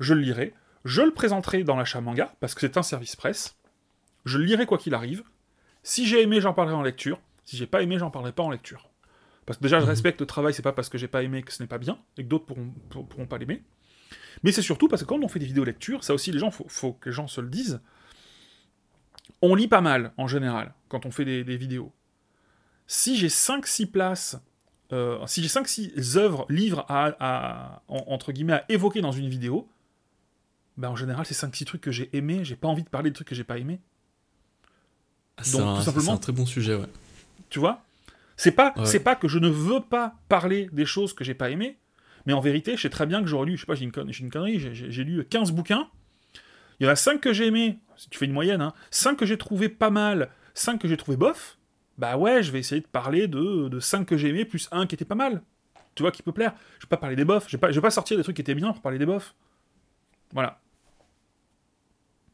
je 0.00 0.14
le 0.14 0.20
lirai. 0.20 0.54
Je 0.84 1.02
le 1.02 1.12
présenterai 1.12 1.64
dans 1.64 1.76
l'achat 1.76 2.00
manga, 2.00 2.34
parce 2.40 2.54
que 2.54 2.60
c'est 2.60 2.76
un 2.76 2.82
service 2.82 3.14
presse. 3.14 3.56
Je 4.24 4.38
le 4.38 4.44
lirai 4.44 4.66
quoi 4.66 4.78
qu'il 4.78 4.94
arrive. 4.94 5.22
Si 5.82 6.06
j'ai 6.06 6.22
aimé, 6.22 6.40
j'en 6.40 6.54
parlerai 6.54 6.76
en 6.76 6.82
lecture. 6.82 7.20
Si 7.44 7.56
j'ai 7.56 7.66
pas 7.66 7.82
aimé, 7.82 7.98
j'en 7.98 8.10
parlerai 8.10 8.32
pas 8.32 8.42
en 8.42 8.50
lecture. 8.50 8.90
Parce 9.44 9.58
que 9.58 9.62
déjà, 9.62 9.78
je 9.78 9.84
mhm. 9.84 9.90
respecte 9.90 10.20
le 10.20 10.26
travail, 10.26 10.54
c'est 10.54 10.62
pas 10.62 10.72
parce 10.72 10.88
que 10.88 10.98
j'ai 10.98 11.08
pas 11.08 11.22
aimé 11.22 11.42
que 11.42 11.52
ce 11.52 11.62
n'est 11.62 11.68
pas 11.68 11.78
bien, 11.78 11.98
et 12.16 12.22
que 12.22 12.28
d'autres 12.28 12.46
pourront, 12.46 12.72
pourront 12.90 13.26
pas 13.26 13.38
l'aimer. 13.38 13.62
Mais 14.42 14.52
c'est 14.52 14.62
surtout 14.62 14.88
parce 14.88 15.02
que 15.02 15.08
quand 15.08 15.22
on 15.22 15.28
fait 15.28 15.38
des 15.38 15.46
vidéos 15.46 15.64
lecture, 15.64 16.04
ça 16.04 16.14
aussi, 16.14 16.32
les 16.32 16.38
gens, 16.38 16.50
faut, 16.50 16.66
faut 16.68 16.92
que 16.92 17.08
les 17.08 17.14
gens 17.14 17.26
se 17.26 17.40
le 17.40 17.48
disent. 17.48 17.80
On 19.42 19.54
lit 19.54 19.68
pas 19.68 19.80
mal, 19.80 20.12
en 20.16 20.26
général, 20.26 20.74
quand 20.88 21.06
on 21.06 21.10
fait 21.10 21.24
des, 21.24 21.56
vidéos. 21.56 21.92
Si 22.88 23.16
j'ai 23.16 23.28
5-6 23.28 23.86
places, 23.86 24.40
euh, 24.92 25.24
si 25.26 25.42
j'ai 25.42 25.48
5-6 25.48 26.16
œuvres, 26.16 26.46
livres 26.48 26.84
à, 26.88 27.82
entre 27.88 28.32
guillemets, 28.32 28.54
à 28.54 28.64
évoquer 28.68 29.00
dans 29.02 29.12
une 29.12 29.28
vidéo, 29.28 29.68
ben 30.78 30.88
en 30.88 30.96
général, 30.96 31.26
c'est 31.26 31.34
5-6 31.34 31.64
trucs 31.66 31.80
que 31.82 31.92
j'ai 31.92 32.08
aimés, 32.16 32.44
j'ai 32.44 32.56
pas 32.56 32.66
envie 32.66 32.82
de 32.82 32.88
parler 32.88 33.10
de 33.10 33.14
trucs 33.14 33.28
que 33.28 33.34
j'ai 33.34 33.44
pas 33.44 33.58
aimés. 33.58 33.80
Ah, 35.36 35.42
c'est 35.44 35.60
un, 35.60 35.76
un 35.76 36.16
très 36.16 36.32
bon 36.32 36.46
sujet, 36.46 36.74
ouais. 36.74 36.88
Tu 37.50 37.58
vois? 37.58 37.84
C'est 38.38 38.52
pas, 38.52 38.72
c'est 38.84 39.00
pas 39.00 39.16
que 39.16 39.28
je 39.28 39.38
ne 39.38 39.48
veux 39.48 39.80
pas 39.80 40.14
parler 40.28 40.70
des 40.72 40.86
choses 40.86 41.12
que 41.12 41.24
j'ai 41.24 41.34
pas 41.34 41.50
aimées, 41.50 41.76
mais 42.24 42.32
en 42.32 42.40
vérité, 42.40 42.76
je 42.76 42.82
sais 42.82 42.88
très 42.88 43.04
bien 43.04 43.20
que 43.20 43.26
j'aurais 43.26 43.46
lu, 43.46 43.56
je 43.56 43.62
sais 43.62 43.66
pas, 43.66 43.74
j'ai 43.74 43.84
une, 43.84 43.92
connerie, 43.92 44.60
j'ai 44.72 45.04
lu 45.04 45.24
15 45.24 45.50
bouquins, 45.50 45.88
il 46.78 46.86
y 46.86 46.88
en 46.88 46.92
a 46.92 46.96
5 46.96 47.20
que 47.20 47.32
j'ai 47.32 47.48
aimés, 47.48 47.80
si 47.96 48.08
tu 48.08 48.18
fais 48.18 48.26
une 48.26 48.32
moyenne, 48.32 48.62
hein, 48.62 48.72
5 48.92 49.16
que 49.16 49.26
j'ai 49.26 49.36
trouvé 49.36 49.68
pas 49.68 49.90
mal, 49.90 50.30
5 50.54 50.80
que 50.80 50.86
j'ai 50.86 50.96
trouvé 50.96 51.16
bof, 51.16 51.57
bah 51.98 52.16
ouais, 52.16 52.42
je 52.42 52.52
vais 52.52 52.60
essayer 52.60 52.80
de 52.80 52.86
parler 52.86 53.26
de, 53.26 53.68
de 53.68 53.80
5 53.80 54.06
que 54.06 54.16
j'ai 54.16 54.28
aimés, 54.28 54.44
plus 54.44 54.68
1 54.70 54.86
qui 54.86 54.94
était 54.94 55.04
pas 55.04 55.16
mal. 55.16 55.42
Tu 55.94 56.02
vois, 56.02 56.12
qui 56.12 56.22
peut 56.22 56.32
plaire. 56.32 56.54
Je 56.78 56.86
vais 56.86 56.88
pas 56.88 56.96
parler 56.96 57.16
des 57.16 57.24
bofs, 57.24 57.46
je 57.48 57.56
vais 57.56 57.60
pas, 57.60 57.70
je 57.70 57.74
vais 57.74 57.82
pas 57.82 57.90
sortir 57.90 58.16
des 58.16 58.22
trucs 58.22 58.36
qui 58.36 58.42
étaient 58.42 58.54
bien 58.54 58.72
pour 58.72 58.80
parler 58.80 58.98
des 58.98 59.06
bofs. 59.06 59.34
Voilà. 60.32 60.60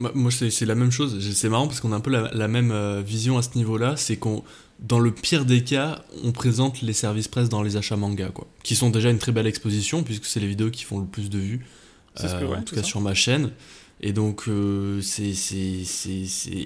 Moi, 0.00 0.30
c'est 0.30 0.66
la 0.66 0.74
même 0.74 0.90
chose. 0.90 1.18
C'est 1.34 1.48
marrant 1.48 1.66
parce 1.66 1.80
qu'on 1.80 1.92
a 1.92 1.96
un 1.96 2.00
peu 2.00 2.10
la, 2.10 2.48
même 2.48 2.72
euh, 2.72 3.00
vision 3.00 3.38
à 3.38 3.42
ce 3.42 3.56
niveau-là. 3.56 3.96
C'est 3.96 4.16
qu'on, 4.16 4.42
dans 4.80 4.98
le 4.98 5.12
pire 5.12 5.46
des 5.46 5.64
cas, 5.64 6.04
on 6.24 6.32
présente 6.32 6.82
les 6.82 6.92
services 6.92 7.28
presse 7.28 7.48
dans 7.48 7.62
les 7.62 7.76
achats 7.76 7.96
manga, 7.96 8.28
quoi. 8.28 8.46
Qui 8.64 8.74
sont 8.74 8.90
déjà 8.90 9.08
une 9.08 9.18
très 9.18 9.32
belle 9.32 9.46
exposition 9.46 10.02
puisque 10.02 10.26
c'est 10.26 10.40
les 10.40 10.48
vidéos 10.48 10.70
qui 10.70 10.84
font 10.84 10.98
le 10.98 11.06
plus 11.06 11.30
de 11.30 11.38
vues. 11.38 11.66
Euh, 12.22 12.56
en 12.56 12.62
tout 12.62 12.74
cas 12.74 12.82
sur 12.82 13.00
ma 13.00 13.14
chaîne. 13.14 13.50
Et 14.06 14.12
donc, 14.12 14.44
euh, 14.48 15.00
c'est, 15.00 15.32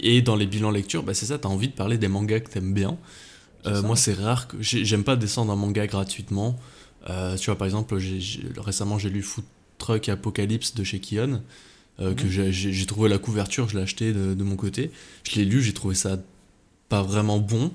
Et 0.03 0.23
dans 0.23 0.35
les 0.35 0.47
bilans 0.47 0.73
lecture, 0.73 1.05
bah, 1.05 1.15
c'est 1.15 1.27
ça, 1.27 1.39
t'as 1.39 1.49
envie 1.49 1.69
de 1.69 1.73
parler 1.73 1.97
des 1.97 2.09
mangas 2.09 2.41
que 2.41 2.51
t'aimes 2.51 2.75
bien. 2.75 2.99
moi, 3.65 3.97
c'est 3.97 4.15
rare 4.15 4.49
que. 4.49 4.57
J'aime 4.61 5.05
pas 5.05 5.17
descendre 5.17 5.53
un 5.53 5.57
manga 5.57 5.87
gratuitement. 5.87 6.59
tu 7.07 7.47
vois, 7.47 7.57
par 7.57 7.67
exemple, 7.67 7.97
récemment, 8.57 8.99
j'ai 8.99 9.11
lu 9.11 9.23
Food 9.23 9.45
Truck 9.79 10.09
Apocalypse 10.09 10.75
de 10.75 10.85
chez 10.85 11.01
Kion. 11.01 11.41
Euh, 12.01 12.15
que 12.15 12.27
mhm. 12.27 12.51
j'ai 12.53 12.87
trouvé 12.87 13.09
la 13.09 13.19
couverture, 13.19 13.69
je 13.69 13.77
l'ai 13.77 13.83
acheté 13.83 14.13
de, 14.13 14.45
mon 14.45 14.55
côté. 14.57 14.93
Je 15.29 15.37
l'ai 15.37 15.45
lu, 15.45 15.63
j'ai 15.63 15.73
trouvé 15.73 15.95
ça 15.95 16.17
pas 16.89 17.03
vraiment 17.03 17.39
bon. 17.39 17.73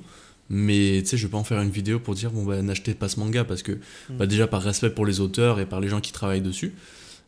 Mais 0.49 1.01
tu 1.01 1.09
sais, 1.09 1.17
je 1.17 1.25
vais 1.25 1.31
pas 1.31 1.37
en 1.37 1.43
faire 1.43 1.61
une 1.61 1.69
vidéo 1.69 1.99
pour 1.99 2.15
dire, 2.15 2.31
bon, 2.31 2.43
bah, 2.43 2.61
n'achetez 2.61 2.93
pas 2.93 3.09
ce 3.09 3.19
manga 3.19 3.43
parce 3.43 3.63
que, 3.63 3.73
mhm. 3.73 4.17
bah, 4.17 4.25
déjà 4.25 4.47
par 4.47 4.61
respect 4.61 4.91
pour 4.91 5.05
les 5.05 5.19
auteurs 5.19 5.59
et 5.59 5.65
par 5.65 5.81
les 5.81 5.89
gens 5.89 5.99
qui 5.99 6.13
travaillent 6.13 6.41
dessus. 6.41 6.73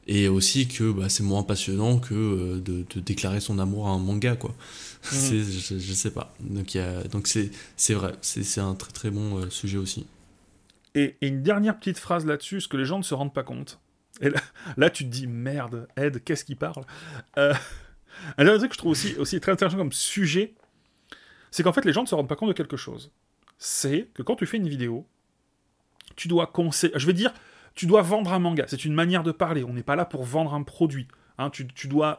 Et 0.08 0.28
aussi 0.28 0.68
que 0.68 0.91
bah, 0.91 1.10
c'est 1.10 1.24
moins 1.24 1.44
passionnant 1.44 1.98
que 1.98 2.13
euh, 2.13 2.60
de, 2.60 3.00
déclarer 3.00 3.39
son 3.39 3.58
amour 3.58 3.88
à 3.88 3.91
un 3.91 4.00
manga, 4.00 4.36
quoi. 4.36 4.54
Mhm. 5.12 5.44
je, 5.44 5.78
je, 5.78 5.94
sais 5.94 6.10
pas. 6.10 6.34
Donc, 6.39 6.76
donc 7.12 7.28
c'est 7.28 7.94
vrai, 7.94 8.13
c'est 8.22 8.60
un 8.60 8.74
très 8.74 8.91
très 8.91 9.12
bon 9.12 9.38
euh, 9.38 9.52
sujet 9.52 9.78
aussi. 9.78 10.08
Et, 10.96 11.15
et, 11.22 11.28
une 11.28 11.44
dernière 11.44 11.78
petite 11.78 12.00
phrase 12.00 12.26
là-dessus, 12.26 12.62
ce 12.62 12.68
que 12.68 12.76
les 12.76 12.86
gens 12.86 12.98
ne 12.98 13.04
se 13.04 13.13
rendent 13.13 13.34
pas 13.34 13.44
compte. 13.44 13.80
Et 14.22 14.30
là, 14.78 14.89
tu 14.89 15.04
te 15.04 15.10
dis, 15.10 15.28
merde, 15.28 15.88
Ed, 15.98 16.24
qu'est-ce 16.24 16.46
qu'il 16.46 16.58
parle? 16.58 16.86
Euh, 17.38 17.54
Un 18.38 18.46
dernier 18.46 18.60
truc 18.60 18.72
que 18.72 18.76
je 18.76 18.80
trouve 18.80 18.91
aussi, 18.91 19.15
aussi 19.18 19.39
très 19.39 19.52
intéressant 19.52 19.78
comme 19.78 19.91
sujet, 19.91 20.54
c'est 21.52 21.63
qu'en 21.63 21.74
fait, 21.74 21.86
les 21.86 21.94
gens 21.94 22.02
ne 22.02 22.08
se 22.08 22.15
rendent 22.15 22.30
pas 22.30 22.36
compte 22.36 22.50
de 22.50 22.54
quelque 22.54 22.78
chose. 22.78 23.12
C'est 23.58 24.10
que 24.13 24.24
quand 24.24 24.36
tu 24.36 24.46
fais 24.46 24.58
une 24.58 24.70
vidéo, 24.70 25.06
tu 26.15 26.28
dois 26.28 26.48
conseiller. 26.48 26.94
Je 26.96 27.06
vais 27.06 27.13
dire, 27.13 27.34
tu 27.75 27.85
dois 27.85 28.01
vendre 28.01 28.33
un 28.33 28.39
manga. 28.39 28.65
C'est 28.67 28.85
une 28.85 28.93
manière 28.93 29.23
de 29.23 29.31
parler. 29.31 29.63
On 29.63 29.73
n'est 29.73 29.83
pas 29.83 29.95
là 29.95 30.05
pour 30.05 30.23
vendre 30.23 30.53
un 30.53 30.63
produit. 30.63 31.07
Hein, 31.38 31.51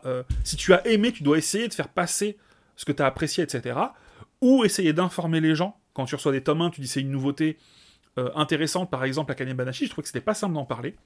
euh, 0.05 0.23
si 0.45 0.57
tu 0.57 0.73
as 0.75 0.87
aimé, 0.87 1.13
tu 1.13 1.23
dois 1.23 1.39
essayer 1.39 1.69
de 1.69 1.75
faire 1.75 1.89
passer 1.89 2.37
ce 2.77 2.85
que 2.85 2.93
tu 2.93 3.03
as 3.03 3.07
apprécié, 3.07 3.43
etc. 3.43 3.79
Ou 4.43 4.65
essayer 4.65 4.93
d'informer 4.93 5.41
les 5.41 5.55
gens. 5.55 5.79
Quand 5.95 6.05
tu 6.05 6.15
reçois 6.15 6.33
des 6.33 6.43
tomes 6.43 6.61
1, 6.61 6.71
tu 6.71 6.83
dis 6.83 6.87
c'est 6.87 7.01
une 7.01 7.11
nouveauté, 7.11 7.57
euh, 8.19 8.31
intéressante, 8.35 8.91
par 8.91 9.05
exemple, 9.05 9.31
à 9.33 9.35
Kanebanashi, 9.35 9.85
je 9.85 9.91
trouvais 9.91 10.03
que 10.03 10.09
c'était 10.09 10.23
pas 10.23 10.33
simple 10.33 10.55
d'en 10.55 10.65
parler. 10.65 10.97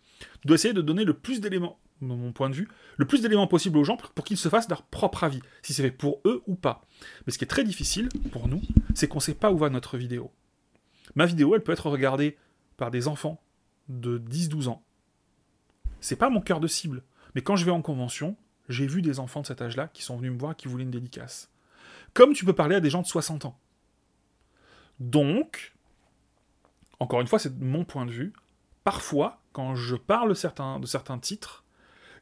Tu 0.40 0.46
dois 0.46 0.54
essayer 0.54 0.74
de 0.74 0.80
donner 0.80 1.04
le 1.04 1.14
plus 1.14 1.40
d'éléments, 1.40 1.80
de 2.00 2.06
mon 2.06 2.32
point 2.32 2.48
de 2.48 2.54
vue, 2.54 2.68
le 2.98 3.04
plus 3.04 3.20
d'éléments 3.20 3.48
possible 3.48 3.78
aux 3.78 3.84
gens 3.84 3.96
pour, 3.96 4.24
qu'ils 4.24 4.36
se 4.36 4.48
fassent 4.48 4.68
leur 4.68 4.84
propre 4.84 5.24
avis, 5.24 5.42
si 5.62 5.72
c'est 5.72 5.82
fait 5.82 5.90
pour 5.90 6.20
eux 6.24 6.42
ou 6.46 6.54
pas. 6.54 6.82
Mais 7.26 7.32
ce 7.32 7.38
qui 7.38 7.44
est 7.44 7.48
très 7.48 7.64
difficile 7.64 8.08
pour 8.30 8.46
nous, 8.46 8.62
c'est 8.94 9.08
qu'on 9.08 9.18
sait 9.18 9.34
pas 9.34 9.50
où 9.50 9.58
va 9.58 9.70
notre 9.70 9.96
vidéo. 9.96 10.30
Ma 11.16 11.26
vidéo, 11.26 11.56
elle 11.56 11.64
peut 11.64 11.72
être 11.72 11.90
regardée 11.90 12.36
par 12.76 12.92
des 12.92 13.08
enfants 13.08 13.42
de 13.90 14.18
10-12 14.18 14.68
ans. 14.68 14.82
C'est 16.00 16.16
pas 16.16 16.30
mon 16.30 16.40
cœur 16.40 16.60
de 16.60 16.66
cible. 16.66 17.02
Mais 17.34 17.42
quand 17.42 17.56
je 17.56 17.64
vais 17.64 17.70
en 17.70 17.82
convention, 17.82 18.36
j'ai 18.68 18.86
vu 18.86 19.02
des 19.02 19.20
enfants 19.20 19.42
de 19.42 19.46
cet 19.46 19.60
âge-là 19.60 19.88
qui 19.88 20.02
sont 20.02 20.16
venus 20.16 20.32
me 20.32 20.38
voir, 20.38 20.56
qui 20.56 20.68
voulaient 20.68 20.84
une 20.84 20.90
dédicace. 20.90 21.50
Comme 22.14 22.32
tu 22.32 22.44
peux 22.44 22.52
parler 22.52 22.76
à 22.76 22.80
des 22.80 22.90
gens 22.90 23.02
de 23.02 23.06
60 23.06 23.44
ans. 23.44 23.58
Donc, 24.98 25.74
encore 26.98 27.20
une 27.20 27.26
fois, 27.26 27.38
c'est 27.38 27.58
mon 27.60 27.84
point 27.84 28.06
de 28.06 28.10
vue. 28.10 28.32
Parfois, 28.84 29.40
quand 29.52 29.74
je 29.74 29.96
parle 29.96 30.30
de 30.30 30.34
certains, 30.34 30.78
de 30.78 30.86
certains 30.86 31.18
titres, 31.18 31.64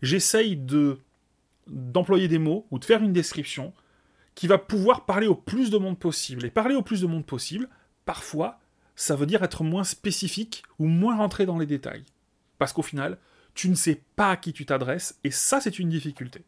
j'essaye 0.03 0.57
de 0.57 0.99
d'employer 1.67 2.29
des 2.29 2.39
mots 2.39 2.67
ou 2.71 2.79
de 2.79 2.85
faire 2.87 3.03
une 3.03 3.13
description 3.13 3.75
qui 4.35 4.47
va 4.47 4.57
pouvoir 4.57 5.05
parler 5.05 5.27
au 5.27 5.35
plus 5.35 5.69
de 5.69 5.77
monde 5.77 5.99
possible. 5.99 6.47
Et 6.47 6.51
parler 6.51 6.75
au 6.75 6.83
plus 6.83 7.03
de 7.03 7.07
monde 7.07 7.27
possible, 7.27 7.69
parfois, 8.07 8.59
ça 8.99 9.15
veut 9.15 9.27
dire 9.27 9.45
être 9.45 9.63
moins 9.63 9.85
spécifique 9.85 10.65
ou 10.79 10.87
moins 10.87 11.17
rentrer 11.17 11.47
dans 11.47 11.59
les 11.59 11.67
détails. 11.67 12.05
Parce 12.59 12.73
qu'au 12.73 12.83
final, 12.83 13.17
tu 13.55 13.69
ne 13.69 13.77
sais 13.77 14.03
pas 14.17 14.33
à 14.33 14.37
qui 14.37 14.53
tu 14.53 14.67
t'adresses, 14.67 15.19
et 15.23 15.31
ça, 15.31 15.61
c'est 15.61 15.79
une 15.79 15.89
difficulté. 15.89 16.43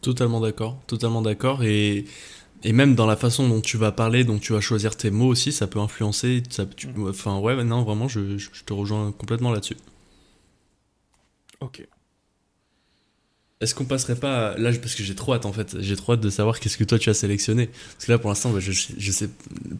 Totalement 0.00 0.40
d'accord, 0.40 0.80
totalement 0.86 1.22
d'accord. 1.22 1.64
Et 1.64 2.06
et 2.62 2.72
même 2.72 2.94
dans 2.94 3.06
la 3.06 3.16
façon 3.16 3.48
dont 3.48 3.60
tu 3.60 3.78
vas 3.78 3.90
parler, 3.90 4.22
dont 4.22 4.38
tu 4.38 4.52
vas 4.52 4.60
choisir 4.60 4.96
tes 4.96 5.10
mots 5.10 5.28
aussi, 5.28 5.50
ça 5.50 5.66
peut 5.66 5.80
influencer. 5.80 6.42
Ça, 6.50 6.66
mm. 6.66 7.08
Enfin, 7.08 7.38
ouais, 7.38 7.64
non, 7.64 7.82
vraiment, 7.82 8.06
je, 8.06 8.38
je, 8.38 8.64
te 8.64 8.72
rejoins 8.72 9.12
complètement 9.12 9.50
là-dessus. 9.50 9.76
Ok. 11.60 11.86
Est-ce 13.60 13.74
qu'on 13.74 13.84
passerait 13.84 14.16
pas 14.16 14.56
là 14.56 14.70
parce 14.80 14.94
que 14.94 15.02
j'ai 15.02 15.14
trop 15.14 15.34
hâte 15.34 15.44
en 15.44 15.52
fait, 15.52 15.76
j'ai 15.80 15.94
trop 15.94 16.14
hâte 16.14 16.20
de 16.20 16.30
savoir 16.30 16.60
qu'est-ce 16.60 16.78
que 16.78 16.84
toi 16.84 16.98
tu 16.98 17.10
as 17.10 17.14
sélectionné. 17.14 17.66
Parce 17.66 18.06
que 18.06 18.12
là 18.12 18.18
pour 18.18 18.30
l'instant, 18.30 18.50
bah, 18.50 18.58
je, 18.58 18.72
je, 18.72 19.12
sais, 19.12 19.28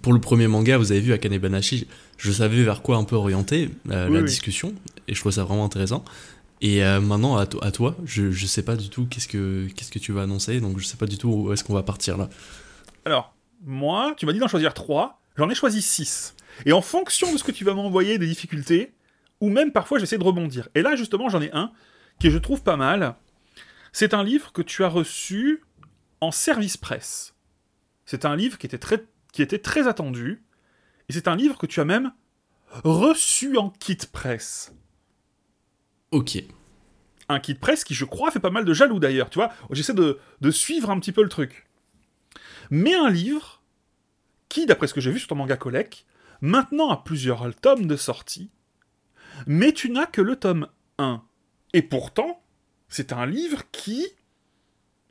pour 0.03 0.13
le 0.13 0.21
premier 0.21 0.49
manga, 0.49 0.77
vous 0.77 0.93
avez 0.93 1.01
vu 1.01 1.15
à 1.15 1.19
Kanebanashi, 1.19 1.87
je 2.19 2.31
savais 2.31 2.63
vers 2.63 2.83
quoi 2.83 2.97
un 2.97 3.05
peu 3.05 3.17
orienter 3.17 3.71
euh, 3.91 4.11
la 4.11 4.21
discussion 4.21 4.75
et 5.09 5.15
je 5.15 5.21
trouve 5.21 5.33
ça 5.33 5.45
vraiment 5.45 5.65
intéressant. 5.65 6.05
Et 6.61 6.85
euh, 6.85 7.01
maintenant 7.01 7.39
à, 7.39 7.47
à, 7.63 7.71
toi, 7.71 7.97
je, 8.05 8.31
je 8.31 8.47
sais 8.47 8.63
pas 8.63 8.77
du 8.77 8.91
tout 8.91 9.07
qu'est-ce 9.07 9.29
que 9.29 9.67
qu'est-ce 9.75 9.91
que 9.91 9.99
tu 9.99 10.13
vas 10.13 10.23
annoncer, 10.23 10.61
donc 10.61 10.79
je 10.79 10.85
sais 10.85 10.99
pas 10.99 11.07
du 11.07 11.17
tout 11.17 11.31
où 11.31 11.53
est-ce 11.55 11.65
qu'on 11.65 11.73
va 11.73 11.83
partir 11.83 12.19
là. 12.19 12.29
Alors, 13.07 13.35
moi, 13.65 14.15
tu 14.19 14.27
m'as 14.27 14.35
dit 14.35 14.39
d'en 14.39 14.49
choisir 14.49 14.75
3, 14.75 15.23
j'en 15.39 15.49
ai 15.49 15.55
choisi 15.55 15.81
6. 15.81 16.35
Et 16.67 16.73
en 16.73 16.83
fonction 16.83 17.33
de 17.33 17.39
ce 17.39 17.45
que 17.45 17.53
tu 17.53 17.65
vas 17.65 17.73
m'envoyer, 17.73 18.19
des 18.19 18.27
difficultés, 18.27 18.93
ou 19.41 19.49
même 19.49 19.73
parfois 19.73 19.99
j'essaie 19.99 20.19
de 20.19 20.25
rebondir. 20.25 20.69
Et 20.75 20.83
là, 20.83 20.97
justement, 20.97 21.31
j'en 21.31 21.41
ai 21.41 21.51
un 21.53 21.73
qui 22.19 22.31
je 22.31 22.37
trouve 22.37 22.63
pas 22.63 22.77
mal. 22.77 23.17
C'est 23.93 24.15
un 24.15 24.23
livre 24.23 24.53
que 24.53 24.63
tu 24.63 24.85
as 24.85 24.89
reçu 24.89 25.63
en 26.21 26.31
service 26.31 26.77
presse. 26.77 27.35
C'est 28.05 28.25
un 28.25 28.37
livre 28.37 28.59
qui 28.59 28.67
était 28.67 28.79
très, 28.79 29.05
qui 29.33 29.43
était 29.43 29.59
très 29.59 29.89
attendu. 29.89 30.43
Et 31.09 31.13
c'est 31.13 31.29
un 31.29 31.37
livre 31.37 31.59
que 31.59 31.67
tu 31.67 31.81
as 31.81 31.85
même 31.85 32.13
reçu 32.85 33.57
en 33.57 33.71
kit 33.71 33.99
presse. 34.13 34.75
Ok. 36.11 36.43
Un 37.29 37.41
kit 37.41 37.55
presse 37.55 37.85
qui, 37.85 37.95
je 37.95 38.05
crois, 38.05 38.31
fait 38.31 38.41
pas 38.41 38.51
mal 38.51 38.65
de 38.65 38.75
jaloux 38.75 38.99
d'ailleurs. 38.99 39.31
Tu 39.31 39.39
vois, 39.39 39.53
j'essaie 39.71 39.95
de, 39.95 40.19
de 40.41 40.51
suivre 40.51 40.91
un 40.91 40.99
petit 40.99 41.13
peu 41.13 41.23
le 41.23 41.29
truc 41.29 41.67
mais 42.71 42.95
un 42.95 43.11
livre 43.11 43.61
qui, 44.49 44.67
d'après 44.67 44.87
ce 44.87 44.95
que 44.95 45.01
j'ai 45.01 45.11
vu 45.11 45.19
sur 45.19 45.29
ton 45.29 45.35
manga 45.35 45.57
Collect, 45.57 46.07
maintenant 46.41 46.91
a 46.91 46.97
plusieurs 46.97 47.55
tomes 47.57 47.87
de 47.87 47.97
sortie, 47.97 48.51
mais 49.47 49.73
tu 49.73 49.91
n'as 49.91 50.07
que 50.07 50.23
le 50.23 50.37
tome 50.37 50.69
1. 50.99 51.23
Et 51.73 51.83
pourtant, 51.83 52.40
c'est 52.91 53.13
un 53.13 53.25
livre 53.25 53.63
qui, 53.71 54.07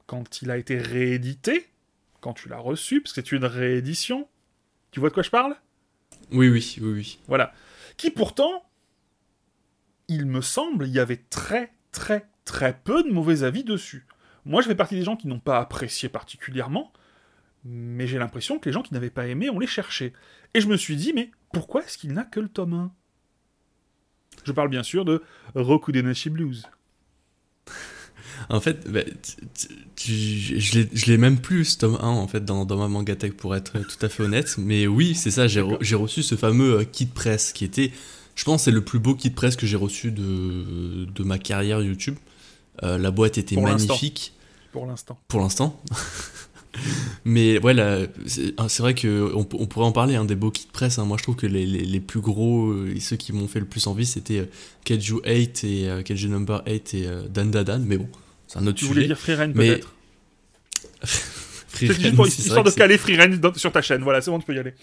quand 0.06 0.42
il 0.42 0.52
a 0.52 0.58
été 0.58 0.78
réédité, 0.78 1.68
quand 2.22 2.34
tu 2.34 2.50
l'as 2.50 2.60
reçu, 2.60 3.02
parce 3.02 3.14
que 3.14 3.22
c'est 3.22 3.32
une 3.32 3.46
réédition, 3.46 4.28
tu 4.92 5.00
vois 5.00 5.10
de 5.10 5.14
quoi 5.14 5.24
je 5.24 5.30
parle? 5.30 5.56
Oui, 6.32 6.50
oui, 6.50 6.78
oui, 6.82 6.92
oui. 6.92 7.20
Voilà. 7.28 7.54
Qui 7.98 8.12
pourtant, 8.12 8.70
il 10.10 10.26
me 10.26 10.42
semble, 10.42 10.88
il 10.88 10.94
y 10.94 11.00
avait 11.00 11.24
très, 11.30 11.72
très, 11.92 12.28
très 12.44 12.78
peu 12.78 13.04
de 13.04 13.10
mauvais 13.10 13.44
avis 13.44 13.64
dessus. 13.64 14.06
Moi, 14.46 14.62
je 14.62 14.68
fais 14.68 14.76
partie 14.76 14.96
des 14.96 15.04
gens 15.04 15.16
qui 15.16 15.28
n'ont 15.28 15.40
pas 15.40 15.60
apprécié 15.60 16.10
particulièrement, 16.10 16.92
mais 17.64 18.08
j'ai 18.08 18.20
l'impression 18.20 18.60
que 18.60 18.68
les 18.68 18.74
gens 18.74 18.82
qui 18.82 18.94
n'avaient 18.94 19.10
pas 19.10 19.28
aimé, 19.28 19.50
on 19.50 19.60
les 19.60 19.68
cherchait. 19.68 20.14
Et 20.54 20.62
je 20.62 20.68
me 20.68 20.78
suis 20.78 20.96
dit, 20.96 21.14
mais 21.14 21.32
pourquoi 21.54 21.84
est-ce 21.84 21.98
qu'il 21.98 22.14
n'a 22.14 22.24
que 22.24 22.40
le 22.40 22.50
tome 22.50 22.74
1 22.74 22.92
Je 24.44 24.52
parle 24.52 24.70
bien 24.70 24.84
sûr 24.84 25.06
de 25.06 25.24
Roku 25.56 25.92
Denashi 25.92 26.30
Blues. 26.30 26.68
En 28.50 28.62
fait, 28.62 28.90
bah, 28.90 29.02
je 29.98 31.06
l'ai 31.06 31.18
même 31.18 31.38
plus, 31.38 31.66
ce 31.66 31.78
tome 31.80 31.98
1, 32.02 32.08
en 32.08 32.28
fait, 32.28 32.44
dans, 32.46 32.66
dans 32.66 32.78
ma 32.78 32.88
mangatech, 32.88 33.36
pour 33.36 33.56
être 33.56 33.74
tout 33.80 34.06
à 34.06 34.10
fait 34.10 34.24
honnête. 34.24 34.56
Mais 34.58 34.88
oui, 34.88 35.16
c'est 35.16 35.32
ça, 35.32 35.48
j'ai 35.48 35.62
reçu 35.62 36.24
ce 36.24 36.36
fameux 36.36 36.80
euh, 36.80 36.84
kit 36.84 37.06
presse, 37.06 37.54
qui 37.54 37.66
était, 37.66 37.92
je 38.36 38.44
pense, 38.44 38.64
c'est 38.64 38.72
le 38.72 38.84
plus 38.84 39.00
beau 39.00 39.16
kit 39.16 39.30
presse 39.30 39.56
que 39.56 39.68
j'ai 39.68 39.78
reçu 39.78 40.12
de, 40.12 41.06
de 41.06 41.24
ma 41.24 41.38
carrière 41.38 41.82
YouTube. 41.82 42.16
Euh, 42.84 42.98
la 42.98 43.12
boîte 43.12 43.38
était 43.38 43.60
magnifique. 43.60 44.34
Pour 44.72 44.86
l'instant. 44.86 45.20
Pour 45.28 45.40
l'instant. 45.40 45.82
Mais 47.26 47.58
voilà, 47.58 48.00
c'est 48.26 48.80
vrai 48.80 48.96
qu'on 48.96 49.48
on 49.54 49.66
pourrait 49.66 49.86
en 49.86 49.92
parler, 49.92 50.16
hein, 50.16 50.26
des 50.26 50.36
beaux 50.36 50.52
kits 50.52 50.68
presse. 50.72 51.00
Hein. 51.00 51.06
Moi, 51.06 51.18
je 51.18 51.24
trouve 51.24 51.36
que 51.36 51.48
les, 51.48 51.66
les, 51.66 52.00
plus 52.00 52.22
gros 52.22 52.70
euh, 52.70 52.94
et 52.96 53.00
ceux 53.00 53.16
qui 53.16 53.34
m'ont 53.34 53.48
fait 53.48 53.60
le 53.60 53.66
plus 53.66 53.88
envie, 53.88 54.06
c'était 54.06 54.48
Keiju 54.86 55.22
8 55.26 55.64
et 55.64 55.90
euh, 55.90 56.28
Number 56.28 56.64
8 56.66 56.94
et 56.94 57.08
Dan 57.30 57.52
Dadan. 57.52 57.80
Mais 57.80 57.98
bon, 57.98 58.08
c'est 58.48 58.60
un 58.60 58.68
autre 58.68 58.78
tu 58.78 58.86
sujet. 58.86 58.88
Tu 58.88 58.94
voulais 58.94 59.08
dire 59.08 59.20
Freeren 59.20 59.54
peut-être 59.54 59.94
C'est 61.74 61.88
juste 61.88 62.16
pour 62.16 62.28
histoire 62.28 62.64
de 62.64 62.72
caler 62.72 62.98
Freeren 62.98 63.40
sur 63.56 63.72
ta 63.72 63.82
chaîne. 63.82 64.02
Voilà, 64.02 64.22
c'est 64.22 64.32
bon, 64.32 64.40
tu 64.40 64.46
peux 64.46 64.56
y 64.56 64.60
aller. 64.60 64.74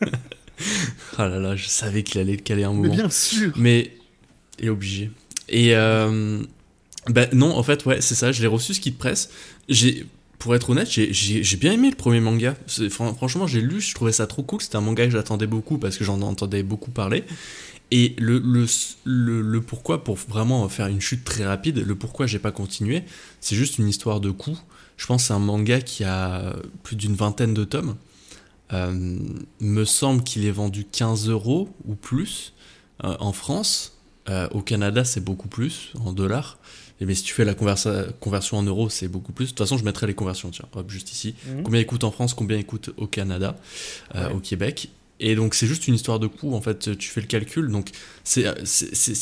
ah 1.18 1.28
là 1.28 1.38
là, 1.38 1.56
je 1.56 1.66
savais 1.66 2.02
qu'il 2.02 2.20
allait 2.20 2.36
le 2.36 2.42
caler 2.42 2.64
un 2.64 2.72
moment. 2.72 2.88
Mais 2.88 2.96
bien 2.96 3.10
sûr 3.10 3.52
Mais. 3.56 3.96
Il 4.58 4.66
est 4.66 4.70
obligé. 4.70 5.10
Et. 5.48 5.74
Euh, 5.74 6.42
ben 7.08 7.28
non, 7.32 7.54
en 7.54 7.62
fait, 7.62 7.84
ouais, 7.84 8.00
c'est 8.00 8.14
ça. 8.14 8.32
Je 8.32 8.40
l'ai 8.40 8.46
reçu 8.46 8.72
ce 8.72 8.80
kit 8.80 8.92
presse. 8.92 9.30
J'ai 9.68 10.06
pour 10.44 10.54
être 10.54 10.68
honnête, 10.68 10.90
j'ai 10.90 11.56
bien 11.56 11.72
aimé 11.72 11.88
le 11.88 11.96
premier 11.96 12.20
manga. 12.20 12.54
Franchement, 12.90 13.46
j'ai 13.46 13.62
lu, 13.62 13.80
je 13.80 13.94
trouvais 13.94 14.12
ça 14.12 14.26
trop 14.26 14.42
cool. 14.42 14.60
C'était 14.60 14.76
un 14.76 14.82
manga 14.82 15.06
que 15.06 15.10
j'attendais 15.10 15.46
beaucoup 15.46 15.78
parce 15.78 15.96
que 15.96 16.04
j'en 16.04 16.20
entendais 16.20 16.62
beaucoup 16.62 16.90
parler. 16.90 17.24
Et 17.90 18.14
le, 18.18 19.58
pourquoi, 19.60 20.04
pour 20.04 20.16
vraiment 20.16 20.68
faire 20.68 20.88
une 20.88 21.00
chute 21.00 21.24
très 21.24 21.46
rapide, 21.46 21.78
le 21.78 21.94
pourquoi 21.94 22.26
j'ai 22.26 22.38
pas 22.38 22.52
continué, 22.52 23.04
c'est 23.40 23.56
juste 23.56 23.78
une 23.78 23.88
histoire 23.88 24.20
de 24.20 24.30
coût. 24.30 24.58
Je 24.98 25.06
pense 25.06 25.22
que 25.22 25.28
c'est 25.28 25.32
un 25.32 25.38
manga 25.38 25.80
qui 25.80 26.04
a 26.04 26.54
plus 26.82 26.96
d'une 26.96 27.14
vingtaine 27.14 27.54
de 27.54 27.64
tomes. 27.64 27.96
Euh, 28.74 29.18
me 29.60 29.84
semble 29.86 30.24
qu'il 30.24 30.44
est 30.44 30.50
vendu 30.50 30.84
15 30.84 31.30
euros 31.30 31.70
ou 31.86 31.94
plus 31.94 32.52
euh, 33.02 33.16
en 33.18 33.32
France. 33.32 33.96
Euh, 34.28 34.46
au 34.50 34.60
Canada, 34.60 35.06
c'est 35.06 35.24
beaucoup 35.24 35.48
plus 35.48 35.94
en 36.04 36.12
dollars. 36.12 36.58
Mais 37.00 37.14
si 37.14 37.22
tu 37.22 37.34
fais 37.34 37.44
la 37.44 37.54
conversion 37.54 38.58
en 38.58 38.62
euros, 38.62 38.88
c'est 38.88 39.08
beaucoup 39.08 39.32
plus. 39.32 39.46
De 39.46 39.50
toute 39.50 39.58
façon, 39.58 39.76
je 39.76 39.84
mettrai 39.84 40.06
les 40.06 40.14
conversions, 40.14 40.50
tiens, 40.50 40.66
hop, 40.74 40.90
juste 40.90 41.12
ici. 41.12 41.34
Mhm. 41.46 41.62
Combien 41.64 41.80
il 41.80 41.86
coûte 41.86 42.04
en 42.04 42.10
France, 42.10 42.34
combien 42.34 42.56
il 42.56 42.64
coûte 42.64 42.90
au 42.96 43.06
Canada, 43.06 43.56
euh, 44.14 44.30
au 44.30 44.38
Québec. 44.38 44.88
Et 45.20 45.36
donc, 45.36 45.54
c'est 45.54 45.66
juste 45.66 45.86
une 45.86 45.94
histoire 45.94 46.18
de 46.18 46.26
coût, 46.26 46.54
en 46.54 46.60
fait, 46.60 46.96
tu 46.98 47.08
fais 47.08 47.20
le 47.20 47.26
calcul. 47.26 47.68
Donc, 47.68 47.90
c'est 48.24 48.46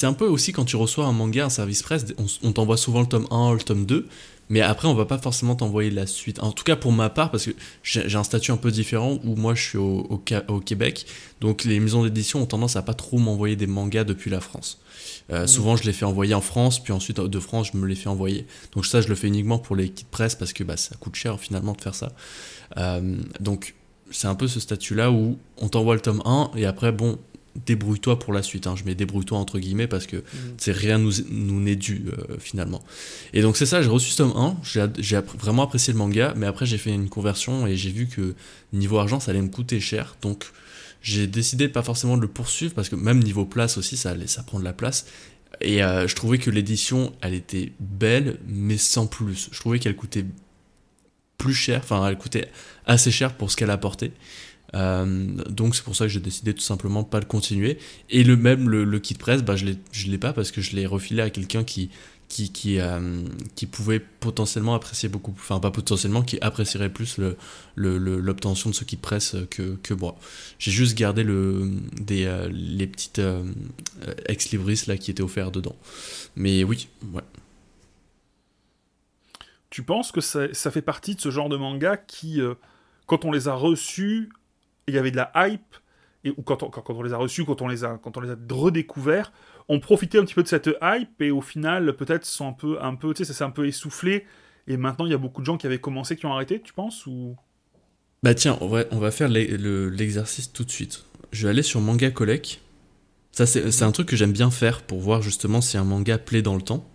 un 0.04 0.12
peu 0.12 0.26
aussi 0.26 0.52
quand 0.52 0.64
tu 0.64 0.76
reçois 0.76 1.06
un 1.06 1.12
manga, 1.12 1.44
un 1.44 1.50
service 1.50 1.82
presse, 1.82 2.06
on, 2.18 2.26
on 2.48 2.52
t'envoie 2.52 2.76
souvent 2.76 3.00
le 3.00 3.06
tome 3.06 3.26
1, 3.30 3.54
le 3.54 3.60
tome 3.60 3.84
2. 3.84 4.06
Mais 4.52 4.60
après, 4.60 4.86
on 4.86 4.94
va 4.94 5.06
pas 5.06 5.16
forcément 5.16 5.54
t'envoyer 5.54 5.90
la 5.90 6.06
suite. 6.06 6.42
En 6.42 6.52
tout 6.52 6.64
cas, 6.64 6.76
pour 6.76 6.92
ma 6.92 7.08
part, 7.08 7.30
parce 7.30 7.46
que 7.46 7.52
j'ai 7.82 8.16
un 8.16 8.22
statut 8.22 8.50
un 8.50 8.58
peu 8.58 8.70
différent 8.70 9.18
où 9.24 9.34
moi 9.34 9.54
je 9.54 9.62
suis 9.62 9.78
au, 9.78 10.20
au, 10.48 10.60
Québec. 10.60 11.06
Donc, 11.40 11.64
les 11.64 11.80
maisons 11.80 12.04
d'édition 12.04 12.42
ont 12.42 12.46
tendance 12.46 12.76
à 12.76 12.82
pas 12.82 12.92
trop 12.92 13.18
m'envoyer 13.18 13.56
des 13.56 13.66
mangas 13.66 14.04
depuis 14.04 14.30
la 14.30 14.40
France. 14.40 14.78
Euh, 15.30 15.46
souvent, 15.46 15.76
je 15.76 15.84
les 15.84 15.92
fais 15.92 16.04
envoyer 16.04 16.34
en 16.34 16.40
France, 16.40 16.82
puis 16.82 16.92
ensuite 16.92 17.20
de 17.20 17.38
France, 17.38 17.70
je 17.72 17.78
me 17.78 17.86
les 17.86 17.94
fais 17.94 18.08
envoyer. 18.08 18.46
Donc, 18.74 18.86
ça, 18.86 19.00
je 19.00 19.08
le 19.08 19.14
fais 19.14 19.28
uniquement 19.28 19.58
pour 19.58 19.76
les 19.76 19.88
kits 19.88 20.04
presse 20.10 20.34
parce 20.34 20.52
que 20.52 20.64
bah, 20.64 20.76
ça 20.76 20.96
coûte 20.96 21.14
cher 21.14 21.38
finalement 21.38 21.72
de 21.72 21.80
faire 21.80 21.94
ça. 21.94 22.12
Euh, 22.76 23.16
donc, 23.40 23.74
c'est 24.10 24.26
un 24.26 24.34
peu 24.34 24.48
ce 24.48 24.60
statut-là 24.60 25.10
où 25.10 25.38
on 25.58 25.68
t'envoie 25.68 25.94
le 25.94 26.00
tome 26.00 26.22
1 26.24 26.50
et 26.56 26.66
après, 26.66 26.92
bon, 26.92 27.18
débrouille-toi 27.66 28.18
pour 28.18 28.32
la 28.32 28.42
suite. 28.42 28.66
Hein. 28.66 28.74
Je 28.76 28.84
mets 28.84 28.94
débrouille-toi 28.94 29.38
entre 29.38 29.58
guillemets 29.58 29.86
parce 29.86 30.06
que 30.06 30.16
mm. 30.16 30.22
c'est 30.58 30.72
rien 30.72 30.98
nous, 30.98 31.12
nous 31.30 31.60
n'est 31.60 31.76
dû 31.76 32.06
euh, 32.06 32.36
finalement. 32.38 32.82
Et 33.32 33.42
donc 33.42 33.56
c'est 33.56 33.66
ça, 33.66 33.82
j'ai 33.82 33.88
reçu 33.88 34.10
ce 34.10 34.18
tome 34.18 34.32
1, 34.36 34.56
j'ai 34.98 35.20
vraiment 35.38 35.62
apprécié 35.62 35.92
le 35.92 35.98
manga, 35.98 36.32
mais 36.36 36.46
après 36.46 36.66
j'ai 36.66 36.78
fait 36.78 36.92
une 36.92 37.08
conversion 37.08 37.66
et 37.66 37.76
j'ai 37.76 37.90
vu 37.90 38.06
que 38.06 38.34
niveau 38.72 38.98
argent 38.98 39.20
ça 39.20 39.30
allait 39.32 39.42
me 39.42 39.48
coûter 39.48 39.80
cher. 39.80 40.16
Donc 40.22 40.46
j'ai 41.02 41.26
décidé 41.26 41.68
pas 41.68 41.82
forcément 41.82 42.16
de 42.16 42.22
le 42.22 42.28
poursuivre 42.28 42.74
parce 42.74 42.88
que 42.88 42.96
même 42.96 43.22
niveau 43.22 43.44
place 43.44 43.76
aussi 43.76 43.96
ça, 43.96 44.10
allait, 44.10 44.26
ça 44.26 44.42
prend 44.42 44.58
de 44.58 44.64
la 44.64 44.72
place. 44.72 45.06
Et 45.60 45.82
euh, 45.82 46.08
je 46.08 46.16
trouvais 46.16 46.38
que 46.38 46.50
l'édition 46.50 47.12
elle 47.20 47.34
était 47.34 47.72
belle 47.80 48.38
mais 48.46 48.78
sans 48.78 49.06
plus. 49.06 49.48
Je 49.52 49.60
trouvais 49.60 49.78
qu'elle 49.78 49.96
coûtait 49.96 50.24
plus 51.38 51.54
cher, 51.54 51.80
enfin 51.82 52.06
elle 52.08 52.18
coûtait 52.18 52.48
assez 52.86 53.10
cher 53.10 53.36
pour 53.36 53.50
ce 53.50 53.56
qu'elle 53.56 53.70
apportait. 53.70 54.12
Euh, 54.74 55.26
donc 55.50 55.76
c'est 55.76 55.84
pour 55.84 55.94
ça 55.94 56.06
que 56.06 56.10
j'ai 56.10 56.20
décidé 56.20 56.54
tout 56.54 56.62
simplement 56.62 57.04
pas 57.04 57.20
le 57.20 57.26
continuer. 57.26 57.78
Et 58.08 58.24
le 58.24 58.36
même 58.36 58.68
le, 58.68 58.98
kit 58.98 59.14
presse, 59.14 59.42
bah, 59.42 59.56
je 59.56 60.06
l'ai 60.06 60.18
pas 60.18 60.32
parce 60.32 60.50
que 60.50 60.60
je 60.60 60.74
l'ai 60.76 60.86
refilé 60.86 61.22
à 61.22 61.30
quelqu'un 61.30 61.64
qui 61.64 61.90
qui, 62.32 62.50
qui, 62.50 62.80
euh, 62.80 63.22
qui, 63.56 63.66
pouvait 63.66 64.00
potentiellement 64.00 64.74
apprécier 64.74 65.10
beaucoup, 65.10 65.34
enfin 65.36 65.60
pas 65.60 65.70
potentiellement, 65.70 66.22
qui 66.22 66.38
apprécierait 66.40 66.88
plus 66.88 67.20
l'obtention 67.76 68.70
de 68.70 68.74
ce 68.74 68.84
kit 68.84 68.96
presse 68.96 69.36
que, 69.50 69.76
que 69.82 69.92
moi. 69.92 70.16
J'ai 70.58 70.70
juste 70.70 70.96
gardé 70.96 71.26
euh, 71.26 72.48
les 72.50 72.86
petites 72.86 73.20
ex-libris 74.26 74.84
là 74.86 74.96
qui 74.96 75.10
étaient 75.10 75.22
offerts 75.22 75.50
dedans. 75.50 75.76
Mais 76.34 76.64
oui, 76.64 76.88
ouais. 77.12 77.22
Tu 79.68 79.82
penses 79.82 80.10
que 80.10 80.22
ça, 80.22 80.48
fait 80.70 80.82
partie 80.82 81.14
de 81.14 81.20
ce 81.20 81.30
genre 81.30 81.50
de 81.50 81.56
manga 81.58 81.98
qui, 81.98 82.40
quand 83.06 83.26
on 83.26 83.30
les 83.30 83.48
a 83.48 83.54
reçus, 83.54 84.30
il 84.86 84.94
y 84.94 84.98
avait 84.98 85.10
de 85.10 85.16
la 85.16 85.30
hype, 85.34 85.76
ou 86.38 86.42
quand 86.42 86.62
on, 86.62 87.02
les 87.02 87.12
a 87.12 87.18
reçus, 87.18 87.44
quand 87.44 87.60
on 87.60 87.68
les 87.68 87.84
a 87.84 87.98
redécouverts, 88.50 89.32
on 89.68 89.80
profitait 89.80 90.18
un 90.18 90.24
petit 90.24 90.34
peu 90.34 90.42
de 90.42 90.48
cette 90.48 90.70
hype, 90.82 91.20
et 91.20 91.30
au 91.30 91.40
final, 91.40 91.94
peut-être, 91.96 92.24
sont 92.24 92.48
un 92.48 92.52
peu, 92.52 92.82
un 92.82 92.94
peu, 92.94 93.14
tu 93.14 93.18
sais, 93.18 93.32
ça 93.32 93.36
s'est 93.36 93.44
un 93.44 93.50
peu 93.50 93.66
essoufflé, 93.66 94.26
et 94.66 94.76
maintenant, 94.76 95.06
il 95.06 95.12
y 95.12 95.14
a 95.14 95.18
beaucoup 95.18 95.40
de 95.40 95.46
gens 95.46 95.56
qui 95.56 95.66
avaient 95.66 95.80
commencé, 95.80 96.16
qui 96.16 96.26
ont 96.26 96.32
arrêté, 96.32 96.60
tu 96.60 96.72
penses, 96.72 97.06
ou... 97.06 97.36
Bah 98.22 98.34
tiens, 98.34 98.56
on 98.60 98.68
va, 98.68 98.84
on 98.92 98.98
va 98.98 99.10
faire 99.10 99.28
l'exercice 99.28 100.52
tout 100.52 100.64
de 100.64 100.70
suite. 100.70 101.04
Je 101.32 101.46
vais 101.46 101.50
aller 101.50 101.62
sur 101.62 101.80
Manga 101.80 102.10
Collect. 102.10 102.60
Ça, 103.32 103.46
c'est 103.46 103.82
un 103.82 103.92
truc 103.92 104.08
que 104.08 104.16
j'aime 104.16 104.32
bien 104.32 104.50
faire 104.50 104.82
pour 104.82 105.00
voir 105.00 105.22
justement 105.22 105.60
si 105.60 105.78
un 105.78 105.84
manga 105.84 106.18
plaît 106.18 106.42
dans 106.42 106.54
le 106.54 106.60
temps. 106.60 106.86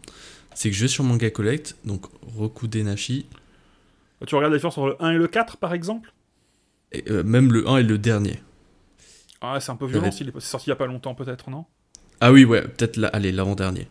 C'est 0.53 0.69
que 0.69 0.75
je 0.75 0.83
vais 0.83 0.87
sur 0.87 1.03
Manga 1.03 1.29
Collect, 1.31 1.75
donc 1.83 2.05
Roku 2.21 2.67
Denashi. 2.67 3.25
Tu 4.25 4.35
regardes 4.35 4.53
la 4.53 4.57
différence 4.57 4.77
entre 4.77 4.87
le 4.87 5.03
1 5.03 5.11
et 5.11 5.17
le 5.17 5.27
4, 5.27 5.57
par 5.57 5.73
exemple? 5.73 6.13
Euh, 7.09 7.23
même 7.23 7.51
le 7.51 7.67
1 7.67 7.77
et 7.77 7.83
le 7.83 7.97
dernier. 7.97 8.39
Ah, 9.41 9.59
c'est 9.59 9.71
un 9.71 9.75
peu 9.75 9.85
violent, 9.85 10.09
c'est 10.11 10.39
sorti 10.39 10.67
il 10.67 10.69
y 10.69 10.73
a 10.73 10.75
pas 10.75 10.87
longtemps 10.87 11.13
peut-être, 11.13 11.49
non? 11.49 11.65
Ah 12.21 12.31
oui, 12.31 12.45
ouais, 12.45 12.61
peut-être, 12.61 12.99
allez, 13.13 13.31
l'avant-dernier. 13.31 13.87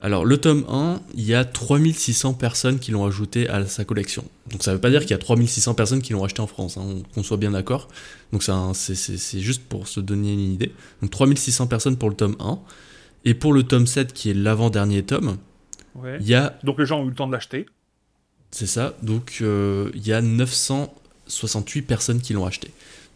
Alors, 0.00 0.26
le 0.26 0.36
tome 0.36 0.66
1, 0.68 1.00
il 1.14 1.24
y 1.24 1.34
a 1.34 1.46
3600 1.46 2.34
personnes 2.34 2.78
qui 2.78 2.90
l'ont 2.90 3.06
ajouté 3.06 3.48
à 3.48 3.64
sa 3.64 3.86
collection. 3.86 4.24
Donc, 4.50 4.62
ça 4.62 4.74
veut 4.74 4.80
pas 4.80 4.90
dire 4.90 5.00
qu'il 5.00 5.12
y 5.12 5.14
a 5.14 5.18
3600 5.18 5.74
personnes 5.74 6.02
qui 6.02 6.12
l'ont 6.12 6.24
acheté 6.24 6.42
en 6.42 6.46
France, 6.46 6.76
hein, 6.76 7.02
qu'on 7.14 7.22
soit 7.22 7.38
bien 7.38 7.52
d'accord. 7.52 7.88
Donc, 8.32 8.42
c'est 8.42 9.40
juste 9.40 9.62
pour 9.62 9.88
se 9.88 10.00
donner 10.00 10.34
une 10.34 10.52
idée. 10.52 10.72
Donc, 11.00 11.10
3600 11.10 11.68
personnes 11.68 11.96
pour 11.96 12.10
le 12.10 12.16
tome 12.16 12.36
1. 12.38 12.58
Et 13.24 13.32
pour 13.32 13.54
le 13.54 13.62
tome 13.62 13.86
7, 13.86 14.12
qui 14.12 14.28
est 14.28 14.34
l'avant-dernier 14.34 15.02
tome, 15.04 15.38
il 16.20 16.26
y 16.26 16.34
a. 16.34 16.58
Donc, 16.64 16.78
les 16.78 16.84
gens 16.84 17.00
ont 17.00 17.06
eu 17.06 17.10
le 17.10 17.14
temps 17.14 17.26
de 17.26 17.32
l'acheter. 17.32 17.64
C'est 18.50 18.66
ça. 18.66 18.94
Donc, 19.02 19.38
euh, 19.40 19.90
il 19.94 20.06
y 20.06 20.12
a 20.12 20.20
900 20.20 20.94
68 21.26 21.82
personnes 21.82 22.20
qui 22.20 22.32
l'ont 22.32 22.46
acheté. 22.46 22.70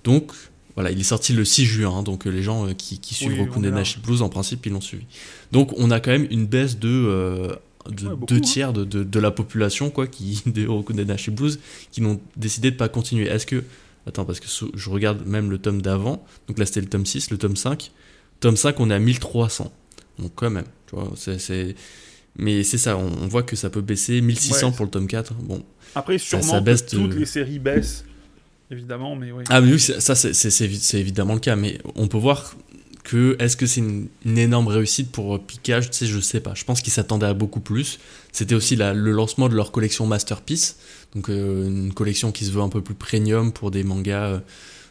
Donc, 0.05 0.33
voilà, 0.79 0.93
il 0.93 1.01
est 1.01 1.03
sorti 1.03 1.33
le 1.33 1.45
6 1.45 1.65
juin, 1.65 1.91
hein, 1.91 2.03
donc 2.05 2.25
euh, 2.25 2.31
les 2.31 2.45
gens 2.45 2.69
euh, 2.69 2.73
qui, 2.73 3.01
suivent 3.13 3.49
oui, 3.53 3.69
Nashi 3.69 3.99
Blues, 3.99 4.23
en 4.23 4.29
principe, 4.29 4.65
ils 4.65 4.73
l'ont 4.73 4.81
suivi. 4.81 5.07
Donc, 5.51 5.73
on 5.77 5.91
a 5.91 5.99
quand 5.99 6.13
même 6.13 6.29
une 6.31 6.47
baisse 6.47 6.79
de, 6.79 6.89
euh, 6.89 7.49
deux 7.91 8.37
hein. 8.37 8.41
tiers 8.41 8.73
de, 8.73 8.85
de, 8.85 9.19
la 9.19 9.33
population, 9.33 9.91
quoi, 9.91 10.07
qui, 10.07 10.41
de 10.47 11.03
Nashi 11.03 11.33
Blues, 11.33 11.59
qui 11.91 12.01
n'ont 12.01 12.21
décidé 12.37 12.71
de 12.71 12.77
pas 12.77 12.89
continuer. 12.89 13.27
Est-ce 13.27 13.45
que. 13.45 13.65
Attends, 14.07 14.25
parce 14.25 14.39
que 14.39 14.47
je 14.73 14.89
regarde 14.89 15.27
même 15.27 15.51
le 15.51 15.59
tome 15.59 15.83
d'avant, 15.83 16.25
donc 16.47 16.61
là 16.61 16.65
c'était 16.65 16.81
le 16.81 16.87
tome 16.87 17.05
6, 17.05 17.33
le 17.33 17.39
tome 17.39 17.57
5. 17.57 17.91
Tome 18.39 18.57
5, 18.57 18.79
on 18.79 18.89
est 18.91 18.95
à 18.95 19.01
1300. 19.01 19.73
Donc, 20.21 20.31
quand 20.37 20.49
même, 20.49 20.67
tu 20.87 20.95
vois, 20.95 21.13
c'est. 21.17 21.75
Mais 22.37 22.63
c'est 22.63 22.79
ça, 22.79 22.97
on, 22.97 23.27
voit 23.27 23.43
que 23.43 23.57
ça 23.57 23.69
peut 23.69 23.81
baisser. 23.81 24.21
1600 24.21 24.71
pour 24.71 24.85
le 24.85 24.93
tome 24.93 25.09
4. 25.09 25.35
Bon, 25.35 25.65
après, 25.97 26.19
sûrement, 26.19 26.63
toutes 26.63 27.15
les 27.15 27.27
séries 27.27 27.59
baissent, 27.59 28.05
évidemment, 28.71 29.17
mais 29.17 29.33
oui. 29.33 29.45
Ah, 29.49 29.61
mais 29.61 29.73
oui, 29.73 29.81
ça, 29.81 30.15
c'est 30.15 30.99
évidemment 30.99 31.35
le 31.35 31.41
cas, 31.41 31.57
mais 31.57 31.79
on 31.95 32.09
peut 32.09 32.19
voir 32.19 32.55
que 33.05 33.37
est-ce 33.39 33.57
que 33.57 33.67
c'est 33.67 33.81
une, 33.81 34.09
énorme 34.39 34.69
réussite 34.69 35.11
pour 35.11 35.37
euh, 35.37 35.39
Picage? 35.39 35.91
Tu 35.91 35.97
sais, 35.97 36.07
je 36.07 36.21
sais 36.21 36.41
pas. 36.41 36.55
Je 36.55 36.65
pense 36.65 36.83
qu'ils 36.83 36.93
s'attendaient 36.93 37.27
à 37.27 37.35
beaucoup 37.35 37.61
plus. 37.61 37.99
C'était 38.33 38.55
aussi 38.55 38.77
le 38.77 39.11
lancement 39.13 39.49
de 39.49 39.55
leur 39.55 39.73
collection 39.73 40.07
Masterpiece, 40.07 40.77
donc 41.15 41.31
euh, 41.31 41.67
une 41.67 41.95
collection 41.95 42.33
qui 42.33 42.45
se 42.45 42.51
veut 42.51 42.61
un 42.61 42.69
peu 42.69 42.83
plus 42.83 42.95
premium 42.95 43.53
pour 43.53 43.71
des 43.71 43.85
mangas. 43.85 44.27
Euh, 44.27 44.39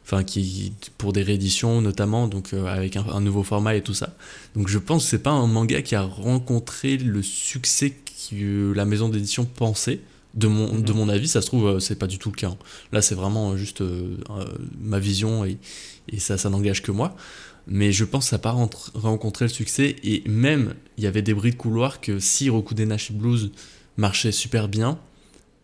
enfin 0.06 0.24
qui 0.24 0.72
pour 0.98 1.12
des 1.12 1.22
rééditions 1.22 1.82
notamment 1.82 2.30
donc 2.30 2.54
avec 2.54 2.96
un, 2.96 3.04
un, 3.12 3.20
nouveau 3.20 3.44
format 3.44 3.76
et 3.76 3.82
tout 3.82 3.94
ça 3.94 4.16
donc 4.56 4.70
je 4.70 4.78
pense 4.78 5.04
que 5.04 5.10
c'est 5.10 5.22
pas 5.22 5.32
un 5.32 5.48
manga 5.48 5.82
qui 5.82 5.96
a 5.96 6.02
rencontré 6.02 6.96
le 6.96 7.22
succès 7.22 7.94
que 8.30 8.74
la 8.74 8.86
maison 8.86 9.10
d'édition 9.10 9.46
pensait. 9.46 10.00
De 10.38 10.47
mon, 10.47 10.80
de 10.80 10.91
Mhm. 10.91 10.97
mon 10.97 11.10
avis, 11.10 11.28
ça 11.28 11.41
se 11.41 11.47
trouve, 11.47 11.65
euh, 11.67 11.80
c'est 11.80 11.97
pas 11.97 12.08
du 12.08 12.17
tout 12.19 12.30
le 12.32 12.36
cas. 12.36 12.47
hein. 12.50 12.58
Là, 12.93 13.02
c'est 13.02 13.15
vraiment 13.15 13.52
euh, 13.52 13.58
juste 13.58 13.82
euh, 13.82 14.15
ma 14.80 15.00
vision 15.00 15.43
et, 15.45 15.58
et 16.10 16.19
ça, 16.19 16.38
ça 16.38 16.50
n'engage 16.50 16.82
que 16.84 16.91
moi. 16.91 17.15
Mais 17.67 17.91
je 17.91 18.06
pense 18.06 18.26
que 18.26 18.30
ça 18.30 18.36
n'a 18.38 18.41
pas 18.43 18.56
rencontré 18.93 19.45
le 19.45 19.50
succès. 19.50 19.95
Et 20.04 20.23
même, 20.30 20.76
il 20.97 21.04
y 21.04 21.08
avait 21.08 21.21
des 21.23 21.34
bruits 21.34 21.52
de 21.52 21.58
couloir 21.58 22.00
que 22.00 22.19
si 22.19 22.50
Rokudenashi 22.50 23.12
Blues 23.13 23.52
marchait 23.97 24.32
super 24.32 24.69
bien, 24.69 24.97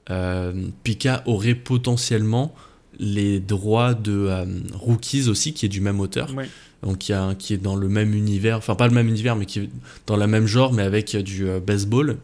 euh, 0.10 0.54
Pika 0.84 1.24
aurait 1.28 1.56
potentiellement 1.56 2.54
les 3.00 3.40
droits 3.40 3.94
de 3.94 4.12
euh, 4.30 4.46
Rookies 4.74 5.30
aussi, 5.30 5.54
qui 5.54 5.66
est 5.66 5.70
du 5.70 5.82
même 5.82 6.00
auteur 6.00 6.28
donc 6.84 6.98
qui, 6.98 7.14
a, 7.14 7.34
qui 7.36 7.54
est 7.54 7.58
dans 7.58 7.78
le 7.78 7.88
même 7.88 8.14
univers, 8.14 8.58
enfin 8.58 8.76
pas 8.76 8.88
le 8.88 8.94
même 8.94 9.08
univers, 9.08 9.36
mais 9.38 9.46
qui 9.46 9.60
est 9.60 9.70
dans 10.06 10.18
le 10.18 10.28
même 10.28 10.46
genre, 10.48 10.74
mais 10.74 10.84
avec 10.84 11.16
du 11.16 11.46
baseball. 11.66 12.18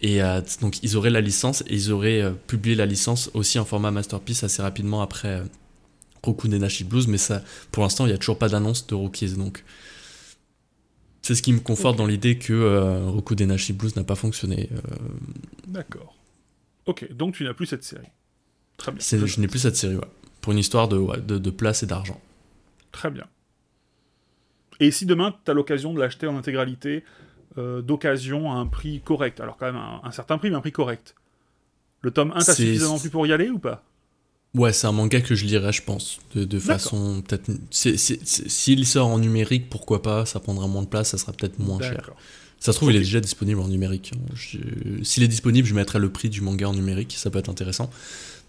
Et 0.00 0.22
euh, 0.22 0.40
donc 0.60 0.82
ils 0.82 0.96
auraient 0.96 1.10
la 1.10 1.20
licence 1.20 1.62
et 1.66 1.74
ils 1.74 1.92
auraient 1.92 2.22
euh, 2.22 2.30
publié 2.30 2.74
la 2.74 2.86
licence 2.86 3.30
aussi 3.34 3.58
en 3.58 3.64
format 3.64 3.90
masterpiece 3.90 4.42
assez 4.44 4.62
rapidement 4.62 5.02
après 5.02 5.28
euh, 5.28 5.44
Rokudenashi 6.22 6.84
Blues, 6.84 7.06
mais 7.06 7.18
ça, 7.18 7.42
pour 7.70 7.82
l'instant, 7.82 8.06
il 8.06 8.08
n'y 8.08 8.14
a 8.14 8.18
toujours 8.18 8.38
pas 8.38 8.48
d'annonce 8.48 8.86
de 8.86 8.94
Rookies, 8.94 9.34
donc 9.34 9.64
c'est 11.22 11.34
ce 11.34 11.42
qui 11.42 11.52
me 11.52 11.60
conforte 11.60 11.96
dans 11.96 12.06
l'idée 12.06 12.38
que 12.38 12.52
euh, 12.52 13.10
Rokudenashi 13.10 13.74
Blues 13.74 13.94
n'a 13.96 14.04
pas 14.04 14.14
fonctionné. 14.14 14.70
D'accord. 15.66 16.16
Ok, 16.86 17.12
donc 17.12 17.34
tu 17.34 17.44
n'as 17.44 17.54
plus 17.54 17.66
cette 17.66 17.84
série. 17.84 18.08
Très 18.78 18.92
bien. 18.92 19.00
je 19.00 19.40
n'ai 19.40 19.48
plus 19.48 19.58
cette 19.58 19.76
série, 19.76 19.96
ouais, 19.96 20.08
pour 20.40 20.52
une 20.52 20.58
histoire 20.58 20.88
de, 20.88 20.96
ouais, 20.96 21.20
de, 21.20 21.36
de 21.36 21.50
place 21.50 21.82
et 21.82 21.86
d'argent. 21.86 22.20
Très 22.92 23.10
bien. 23.10 23.26
Et 24.80 24.90
si 24.90 25.04
demain, 25.04 25.34
tu 25.44 25.50
as 25.50 25.54
l'occasion 25.54 25.92
de 25.92 26.00
l'acheter 26.00 26.26
en 26.26 26.36
intégralité, 26.36 27.04
euh, 27.58 27.82
d'occasion 27.82 28.52
à 28.52 28.56
un 28.56 28.66
prix 28.66 29.00
correct, 29.04 29.40
alors 29.40 29.56
quand 29.56 29.66
même 29.66 29.76
un, 29.76 30.00
un 30.04 30.10
certain 30.10 30.38
prix, 30.38 30.50
mais 30.50 30.56
un 30.56 30.60
prix 30.60 30.72
correct, 30.72 31.14
le 32.02 32.10
tome 32.10 32.32
1, 32.34 32.40
t'as 32.40 32.54
suffisamment 32.54 32.98
plus 32.98 33.10
pour 33.10 33.26
y 33.26 33.32
aller 33.32 33.48
ou 33.50 33.58
pas? 33.58 33.82
Ouais, 34.54 34.72
c'est 34.72 34.88
un 34.88 34.92
manga 34.92 35.20
que 35.20 35.34
je 35.36 35.44
lirais, 35.44 35.72
je 35.72 35.82
pense. 35.82 36.18
De, 36.34 36.44
de 36.44 36.58
façon, 36.58 37.22
peut-être. 37.22 37.48
S'il 37.70 38.84
sort 38.86 39.06
en 39.06 39.18
numérique, 39.20 39.70
pourquoi 39.70 40.02
pas 40.02 40.26
Ça 40.26 40.40
prendra 40.40 40.66
moins 40.66 40.82
de 40.82 40.88
place, 40.88 41.10
ça 41.10 41.18
sera 41.18 41.32
peut-être 41.32 41.58
moins 41.60 41.78
cher. 41.80 42.10
Ça 42.58 42.72
se 42.72 42.76
trouve, 42.78 42.90
il 42.90 42.96
est 42.96 43.00
déjà 43.00 43.20
disponible 43.20 43.60
en 43.60 43.68
numérique. 43.68 44.12
hein. 44.14 44.34
S'il 45.02 45.22
est 45.22 45.28
disponible, 45.28 45.66
je 45.68 45.74
mettrai 45.74 45.98
le 46.00 46.10
prix 46.10 46.28
du 46.28 46.40
manga 46.40 46.68
en 46.68 46.74
numérique, 46.74 47.14
ça 47.16 47.30
peut 47.30 47.38
être 47.38 47.48
intéressant. 47.48 47.90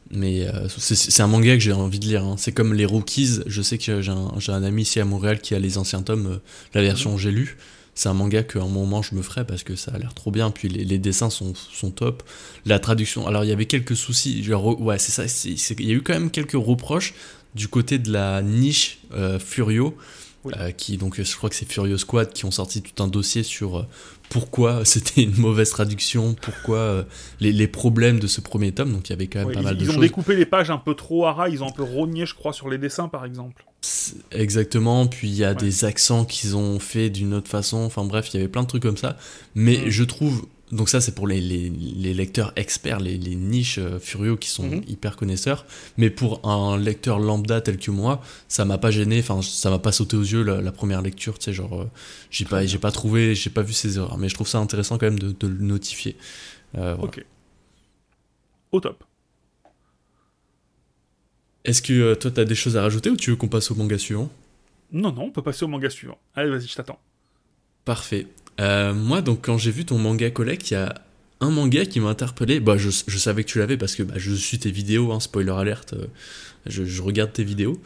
Mais 0.09 0.47
euh, 0.47 0.67
c'est 0.67 1.21
un 1.23 1.27
manga 1.27 1.53
que 1.53 1.61
j'ai 1.61 1.71
envie 1.71 1.99
de 1.99 2.05
lire. 2.05 2.23
hein. 2.25 2.35
C'est 2.37 2.51
comme 2.51 2.73
les 2.73 2.85
Rookies. 2.85 3.39
Je 3.45 3.61
sais 3.61 3.77
que 3.77 4.01
j'ai 4.01 4.11
un, 4.11 4.31
un 4.47 4.63
ami 4.63 4.81
ici 4.81 4.99
à 4.99 5.05
Montréal 5.05 5.39
qui 5.39 5.53
a 5.55 5.59
les 5.59 5.77
anciens 5.77 6.01
tomes, 6.01 6.27
euh, 6.27 6.37
la 6.73 6.81
version 6.81 7.17
j'ai 7.17 7.31
lu. 7.31 7.57
C'est 7.93 8.09
un 8.09 8.13
manga 8.13 8.41
qu'à 8.43 8.61
un 8.61 8.67
moment 8.67 9.01
je 9.01 9.15
me 9.15 9.21
ferai 9.21 9.45
parce 9.45 9.63
que 9.63 9.75
ça 9.75 9.91
a 9.93 9.97
l'air 9.97 10.13
trop 10.13 10.31
bien. 10.31 10.49
Puis 10.51 10.69
les, 10.69 10.85
les 10.85 10.97
dessins 10.97 11.29
sont, 11.29 11.53
sont 11.55 11.91
top. 11.91 12.23
La 12.65 12.79
traduction. 12.79 13.27
Alors 13.27 13.43
il 13.43 13.49
y 13.49 13.53
avait 13.53 13.65
quelques 13.65 13.95
soucis. 13.95 14.43
Genre, 14.43 14.79
ouais, 14.81 14.97
c'est 14.97 15.11
ça. 15.11 15.45
Il 15.79 15.85
y 15.85 15.91
a 15.91 15.93
eu 15.93 16.01
quand 16.01 16.13
même 16.13 16.31
quelques 16.31 16.53
reproches 16.53 17.13
du 17.55 17.67
côté 17.67 17.99
de 17.99 18.11
la 18.11 18.41
niche 18.41 18.99
euh, 19.13 19.39
Furio. 19.39 19.95
Oui. 20.43 20.53
euh, 20.57 20.71
qui 20.71 20.97
donc 20.97 21.21
je 21.21 21.35
crois 21.35 21.51
que 21.51 21.55
c'est 21.55 21.71
Furio 21.71 21.99
Squad 21.99 22.33
qui 22.33 22.45
ont 22.45 22.51
sorti 22.51 22.81
tout 22.81 23.03
un 23.03 23.07
dossier 23.07 23.43
sur 23.43 23.77
euh, 23.77 23.87
pourquoi 24.31 24.83
c'était 24.85 25.21
une 25.23 25.35
mauvaise 25.37 25.69
traduction, 25.69 26.33
pourquoi 26.41 26.77
euh, 26.77 27.03
les, 27.39 27.51
les 27.51 27.67
problèmes 27.67 28.19
de 28.19 28.25
ce 28.27 28.41
premier 28.41 28.71
tome. 28.71 28.91
Donc 28.93 29.09
il 29.09 29.11
y 29.11 29.13
avait 29.13 29.27
quand 29.27 29.39
même 29.39 29.49
Ouais, 29.49 29.53
pas 29.53 29.59
ils 29.59 29.63
mal 29.63 29.77
de 29.77 29.83
ils 29.83 29.89
ont 29.89 29.93
choses. 29.93 30.01
découpé 30.01 30.35
les 30.35 30.45
pages 30.47 30.71
un 30.71 30.77
peu 30.77 30.95
trop 30.95 31.25
à 31.27 31.33
ras, 31.33 31.49
ils 31.49 31.61
ont 31.63 31.67
un 31.67 31.71
peu 31.71 31.83
rogné, 31.83 32.25
je 32.25 32.33
crois, 32.33 32.53
sur 32.53 32.69
les 32.69 32.77
dessins, 32.79 33.07
par 33.09 33.25
exemple. 33.25 33.65
Exactement, 34.31 35.07
puis 35.07 35.27
il 35.27 35.35
y 35.35 35.43
a 35.43 35.49
Ouais. 35.49 35.55
des 35.55 35.85
accents 35.85 36.23
qu'ils 36.25 36.55
ont 36.55 36.79
fait 36.79 37.09
d'une 37.09 37.33
autre 37.33 37.49
façon, 37.49 37.77
enfin 37.79 38.03
bref, 38.05 38.29
il 38.33 38.37
y 38.37 38.39
avait 38.39 38.47
plein 38.49 38.63
de 38.63 38.67
trucs 38.67 38.83
comme 38.83 38.97
ça. 38.97 39.17
Mais 39.55 39.89
je 39.91 40.03
trouve, 40.03 40.45
donc 40.71 40.89
ça 40.89 41.01
c'est 41.01 41.13
pour 41.13 41.27
les, 41.27 41.41
les, 41.41 41.69
les 41.69 42.13
lecteurs 42.13 42.53
experts, 42.55 42.99
les, 42.99 43.17
les 43.17 43.35
niches 43.35 43.77
euh, 43.77 43.99
furieux 43.99 44.37
qui 44.37 44.49
sont 44.49 44.63
Mhm. 44.67 44.83
hyper 44.87 45.15
connaisseurs, 45.17 45.65
mais 45.97 46.09
pour 46.09 46.47
un 46.47 46.77
lecteur 46.77 47.19
lambda 47.19 47.59
tel 47.61 47.77
que 47.77 47.91
moi, 47.91 48.21
ça 48.47 48.63
m'a 48.65 48.77
pas 48.77 48.91
gêné, 48.91 49.19
enfin 49.19 49.41
ça 49.41 49.69
m'a 49.69 49.79
pas 49.79 49.91
sauté 49.91 50.15
aux 50.17 50.21
yeux 50.23 50.43
la, 50.43 50.61
la 50.61 50.71
première 50.71 51.01
lecture, 51.01 51.37
tu 51.39 51.45
sais, 51.45 51.53
genre 51.53 51.81
euh, 51.81 51.89
j'ai 52.29 52.45
pas, 52.45 52.65
j'ai 52.65 52.77
pas 52.79 52.91
trouvé, 52.91 53.35
j'ai 53.35 53.49
pas 53.49 53.61
vu 53.63 53.73
ces 53.73 53.97
erreurs, 53.97 54.17
mais 54.17 54.29
je 54.29 54.33
trouve 54.35 54.47
ça 54.47 54.59
intéressant 54.59 54.97
quand 54.97 55.07
même 55.07 55.19
de, 55.19 55.31
de 55.37 55.47
le 55.47 55.59
notifier. 55.63 56.15
Euh, 56.75 56.95
voilà. 56.95 57.03
Ok. 57.03 57.25
Au 58.71 58.79
top. 58.79 59.03
Est-ce 61.63 61.81
que 61.81 62.13
toi 62.15 62.31
t'as 62.31 62.45
des 62.45 62.55
choses 62.55 62.75
à 62.77 62.81
rajouter 62.81 63.09
ou 63.09 63.17
tu 63.17 63.29
veux 63.29 63.35
qu'on 63.35 63.47
passe 63.47 63.69
au 63.71 63.75
manga 63.75 63.97
suivant? 63.97 64.29
Non, 64.91 65.11
non, 65.11 65.23
on 65.25 65.31
peut 65.31 65.41
passer 65.43 65.63
au 65.63 65.67
manga 65.67 65.89
suivant. 65.89 66.17
Allez, 66.35 66.49
vas-y, 66.49 66.67
je 66.67 66.75
t'attends. 66.75 66.99
Parfait. 67.85 68.27
Euh, 68.59 68.93
moi, 68.93 69.21
donc, 69.21 69.39
quand 69.45 69.57
j'ai 69.57 69.71
vu 69.71 69.85
ton 69.85 69.97
manga 69.97 70.29
collect, 70.29 70.69
il 70.71 70.73
y 70.75 70.77
a 70.77 70.93
un 71.39 71.49
manga 71.49 71.85
qui 71.85 71.99
m'a 71.99 72.09
interpellé. 72.09 72.59
Bah, 72.59 72.77
je, 72.77 72.89
je 73.07 73.17
savais 73.17 73.43
que 73.43 73.49
tu 73.49 73.59
l'avais 73.59 73.77
parce 73.77 73.95
que 73.95 74.03
bah, 74.03 74.15
je 74.17 74.33
suis 74.33 74.59
tes 74.59 74.71
vidéos, 74.71 75.11
hein, 75.11 75.19
spoiler 75.19 75.51
alerte. 75.51 75.93
euh, 75.93 76.05
je, 76.67 76.83
je 76.85 77.01
regarde 77.01 77.33
tes 77.33 77.43
vidéos. 77.43 77.81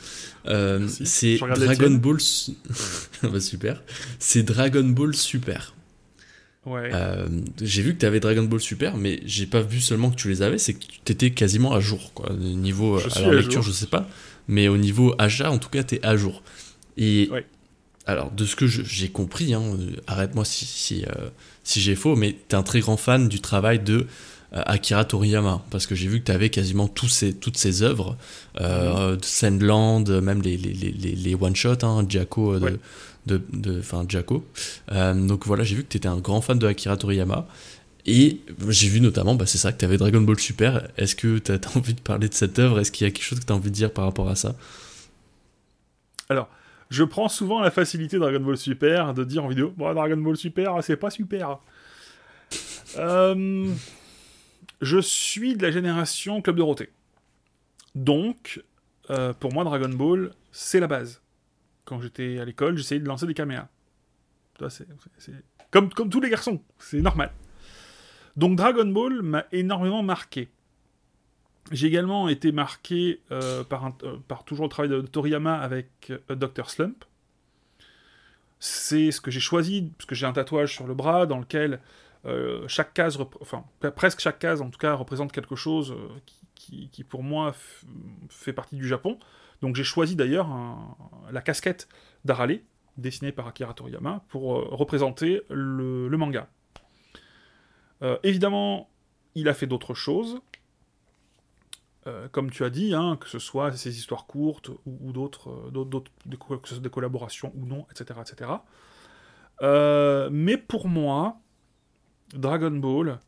Euh, 0.48 0.86
c'est 1.06 1.38
Dragon. 1.38 1.92
Ball. 1.92 2.20
Su- 2.20 2.52
bah, 3.24 3.40
super. 3.40 3.82
C'est 4.20 4.44
Dragon 4.44 4.84
Ball 4.84 5.16
Super. 5.16 5.74
Ouais. 6.66 6.90
J'ai 7.62 7.84
vu 7.84 7.94
que 7.94 8.00
tu 8.00 8.06
avais 8.08 8.20
Dragon 8.20 8.42
Ball 8.44 8.60
Super, 8.60 8.98
mais 8.98 9.22
j'ai 9.26 9.46
pas 9.46 9.62
vu 9.62 9.80
seulement 9.80 10.10
que 10.10 10.16
tu 10.16 10.30
les 10.30 10.42
avais, 10.42 10.58
c'est 10.58 10.74
que 10.74 10.80
tu 11.06 11.12
étais 11.12 11.30
quasiment 11.30 11.74
à 11.74 11.80
jour. 11.80 12.12
Quoi. 12.16 12.32
Au 12.32 12.36
niveau 12.36 12.98
Je 12.98 13.08
à 13.20 13.22
la 13.28 13.34
lecture, 13.36 13.62
jour. 13.62 13.72
je 13.72 13.78
sais 13.78 13.86
pas, 13.86 14.10
mais 14.48 14.68
au 14.68 14.76
niveau 14.78 15.14
achat, 15.20 15.52
en 15.52 15.60
tout 15.60 15.70
cas, 15.70 15.84
tu 15.84 15.96
es 15.96 16.04
à 16.06 16.18
jour. 16.18 16.42
Et 16.98 17.30
Ouais. 17.32 17.46
Alors, 18.08 18.32
de 18.32 18.46
ce 18.46 18.56
que 18.56 18.68
j'ai 18.68 19.10
compris, 19.10 19.54
hein, 19.54 19.62
euh, 19.64 19.96
arrête-moi 20.08 20.46
si, 20.46 20.66
si, 20.66 21.04
euh, 21.06 21.30
si 21.64 21.82
j'ai 21.82 21.96
faux, 21.96 22.16
mais 22.16 22.34
tu 22.34 22.56
es 22.56 22.56
un 22.56 22.64
très 22.64 22.80
grand 22.80 22.98
fan 22.98 23.28
du 23.28 23.42
travail 23.42 23.80
de 23.80 24.08
euh, 24.54 24.62
Akira 24.66 25.06
Toriyama, 25.06 25.64
parce 25.72 25.88
que 25.88 25.96
j'ai 25.96 26.08
vu 26.08 26.20
que 26.20 26.26
tu 26.26 26.32
avais 26.32 26.50
quasiment 26.50 26.88
tous 26.88 27.10
ces, 27.10 27.34
toutes 27.34 27.58
ses 27.58 27.82
œuvres, 27.82 28.16
euh, 28.62 29.16
de 29.16 29.26
Sandland, 29.26 30.04
même 30.22 30.42
les, 30.42 30.56
les, 30.58 30.74
les, 30.74 30.92
les- 31.16 31.36
one-shots, 31.36 31.84
hein, 31.84 32.06
Jacko 32.08 32.54
euh, 32.54 32.60
de, 32.60 32.66
Ouais. 32.66 32.78
de, 33.26 33.42
de. 33.54 33.82
Euh, 34.92 35.14
donc 35.28 35.46
voilà, 35.48 35.64
j'ai 35.64 35.76
vu 35.76 35.84
que 35.84 35.90
tu 35.90 35.98
étais 35.98 36.08
un 36.08 36.18
grand 36.20 36.42
fan 36.42 36.60
de 36.60 36.68
Akira 36.68 36.98
Toriyama. 36.98 37.48
Et 38.08 38.42
j'ai 38.70 38.88
vu 38.88 39.02
notamment, 39.02 39.34
bah, 39.34 39.48
c'est 39.48 39.58
ça, 39.58 39.72
que 39.74 39.80
tu 39.80 39.86
avais 39.86 39.98
Dragon 39.98 40.22
Ball 40.22 40.40
Super. 40.40 40.90
Est-ce 40.96 41.16
que 41.16 41.40
tu 41.40 41.52
as, 41.52 41.60
envie 41.76 41.96
de 41.96 42.02
parler 42.02 42.30
de 42.30 42.36
cette 42.36 42.60
œuvre? 42.60 42.80
Est-ce 42.80 42.92
qu'il 42.92 43.06
y 43.06 43.10
a 43.10 43.12
quelque 43.12 43.24
chose 43.24 43.40
que 43.40 43.46
tu 43.46 43.52
as 43.52 43.56
envie 43.56 43.72
de 43.72 43.76
dire 43.76 43.92
par 43.92 44.06
rapport 44.06 44.30
à 44.30 44.36
ça? 44.36 44.56
Alors, 46.30 46.48
je 46.90 47.04
prends 47.04 47.30
souvent 47.30 47.60
la 47.62 47.72
facilité 47.72 48.18
Dragon 48.20 48.40
Ball 48.40 48.58
Super 48.58 49.14
de 49.14 49.24
dire 49.24 49.44
en 49.44 49.48
vidéo 49.48 49.74
Bon, 49.76 49.94
Dragon 49.94 50.18
Ball 50.18 50.38
Super, 50.38 50.84
c'est 50.84 50.98
pas 50.98 51.10
super. 51.10 51.60
Euh, 52.98 53.74
je 54.80 55.00
suis 55.00 55.58
de 55.58 55.62
la 55.64 55.70
génération 55.72 56.42
Club 56.42 56.56
Dorothée. 56.56 56.92
Donc, 57.94 58.64
euh, 59.10 59.34
pour 59.34 59.52
moi, 59.52 59.66
Dragon 59.66 59.90
Ball, 59.90 60.32
c'est 60.54 60.80
la 60.80 60.88
base. 60.88 61.22
Quand 61.84 62.00
j'étais 62.02 62.40
à 62.40 62.46
l'école, 62.46 62.78
j'essayais 62.78 63.02
de 63.02 63.08
lancer 63.08 63.28
des 63.28 63.34
caméras. 63.34 63.68
C'est- 64.70 64.88
comme 65.72 65.90
tous 65.90 66.22
les 66.22 66.30
garçons, 66.30 66.62
c'est 66.80 67.02
normal. 67.02 67.32
Donc, 68.38 68.56
Dragon 68.56 68.86
Ball 68.86 69.22
m'a 69.22 69.46
énormément 69.52 70.04
marqué. 70.04 70.48
J'ai 71.72 71.88
également 71.88 72.30
été 72.30 72.52
marqué 72.52 73.22
euh, 73.32 73.64
euh, 74.04 74.18
par 74.28 74.44
toujours 74.44 74.66
le 74.66 74.70
travail 74.70 74.90
de, 74.90 75.02
Toriyama 75.02 75.58
avec 75.58 76.12
euh, 76.12 76.36
Dr. 76.36 76.70
Slump. 76.70 77.06
C'est 78.60 79.12
ce 79.12 79.20
que 79.20 79.32
j'ai 79.32 79.40
choisi, 79.40 79.92
parce 79.98 80.06
que 80.06 80.16
j'ai 80.16 80.28
un 80.28 80.34
tatouage 80.34 80.74
sur 80.74 80.88
le 80.88 80.94
bras 80.94 81.26
dans 81.26 81.40
lequel 81.40 81.80
chaque 82.68 82.96
case, 82.96 83.20
enfin 83.40 83.64
presque 83.96 84.20
chaque 84.20 84.40
case 84.40 84.60
en 84.60 84.72
tout 84.72 84.80
cas, 84.80 84.96
représente 84.96 85.32
quelque 85.32 85.56
chose 85.56 85.96
qui, 86.56 86.90
pour 87.08 87.22
moi 87.22 87.54
fait 88.30 88.54
partie 88.54 88.78
du 88.78 88.88
Japon. 88.88 89.20
Donc 89.62 89.76
j'ai 89.76 89.84
choisi 89.84 90.16
d'ailleurs 90.16 90.50
la 91.32 91.42
casquette 91.42 91.88
d'Arale, 92.24 92.62
dessinée 92.98 93.32
par 93.32 93.48
Akira 93.48 93.76
Toriyama, 93.76 94.24
pour 94.30 94.54
représenter 94.72 95.44
le, 95.52 96.10
manga. 96.18 96.48
Évidemment, 98.24 98.90
il 99.36 99.48
a 99.48 99.54
fait 99.54 99.68
d'autres 99.68 99.94
choses. 99.94 100.42
Euh, 102.08 102.28
comme 102.32 102.52
tu 102.52 102.64
as 102.64 102.70
dit, 102.70 102.94
hein, 102.94 103.18
que 103.20 103.28
ce 103.28 103.40
soit 103.40 103.72
ces 103.72 103.98
histoires 103.98 104.28
courtes 104.28 104.70
ou, 104.70 104.98
ou 105.02 105.12
d'autres, 105.12 105.50
euh, 105.50 106.02
des, 106.26 106.80
des 106.80 106.90
collaborations 106.90 107.52
ou 107.56 107.66
non, 107.66 107.88
etc. 107.92 108.20
etc. 108.22 108.52
Euh, 109.62 110.30
mais 110.32 110.58
pour 110.58 110.88
moi, 110.88 111.40
Dragon 112.34 112.72
Ball, 112.72 113.20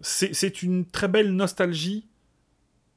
c'est, 0.00 0.62
une 0.62 0.86
très 0.86 1.08
belle 1.08 1.32
nostalgie. 1.34 2.06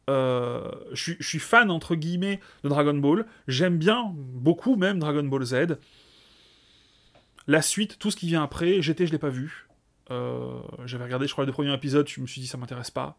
Je, 0.08 0.76
suis- 0.94 1.18
je 1.20 1.28
suis 1.28 1.40
fan, 1.40 1.72
entre 1.72 1.96
guillemets, 1.96 2.40
de 2.64 2.70
Dragon 2.70 2.94
Ball. 2.94 3.26
J'aime 3.48 3.78
bien, 3.78 4.12
beaucoup 4.16 4.76
même, 4.76 5.00
Dragon 5.00 5.24
Ball 5.24 5.44
Z. 5.46 5.78
La 7.48 7.62
suite, 7.62 8.00
tout 8.00 8.12
ce 8.12 8.18
qui 8.18 8.28
vient 8.28 8.44
après, 8.44 8.82
GT, 8.82 9.08
je 9.08 9.12
l'ai 9.14 9.18
pas 9.18 9.30
vu. 9.30 9.68
Euh, 10.14 10.60
j'avais 10.86 11.04
regardé, 11.06 11.28
je 11.28 11.32
crois, 11.32 11.44
les 11.44 11.48
deux 11.48 11.54
premiers 11.54 11.74
épisodes, 11.74 12.08
je 12.08 12.22
me 12.22 12.28
suis 12.28 12.40
dit, 12.42 12.48
ça 12.48 12.58
m'intéresse 12.58 12.92
pas. 12.92 13.18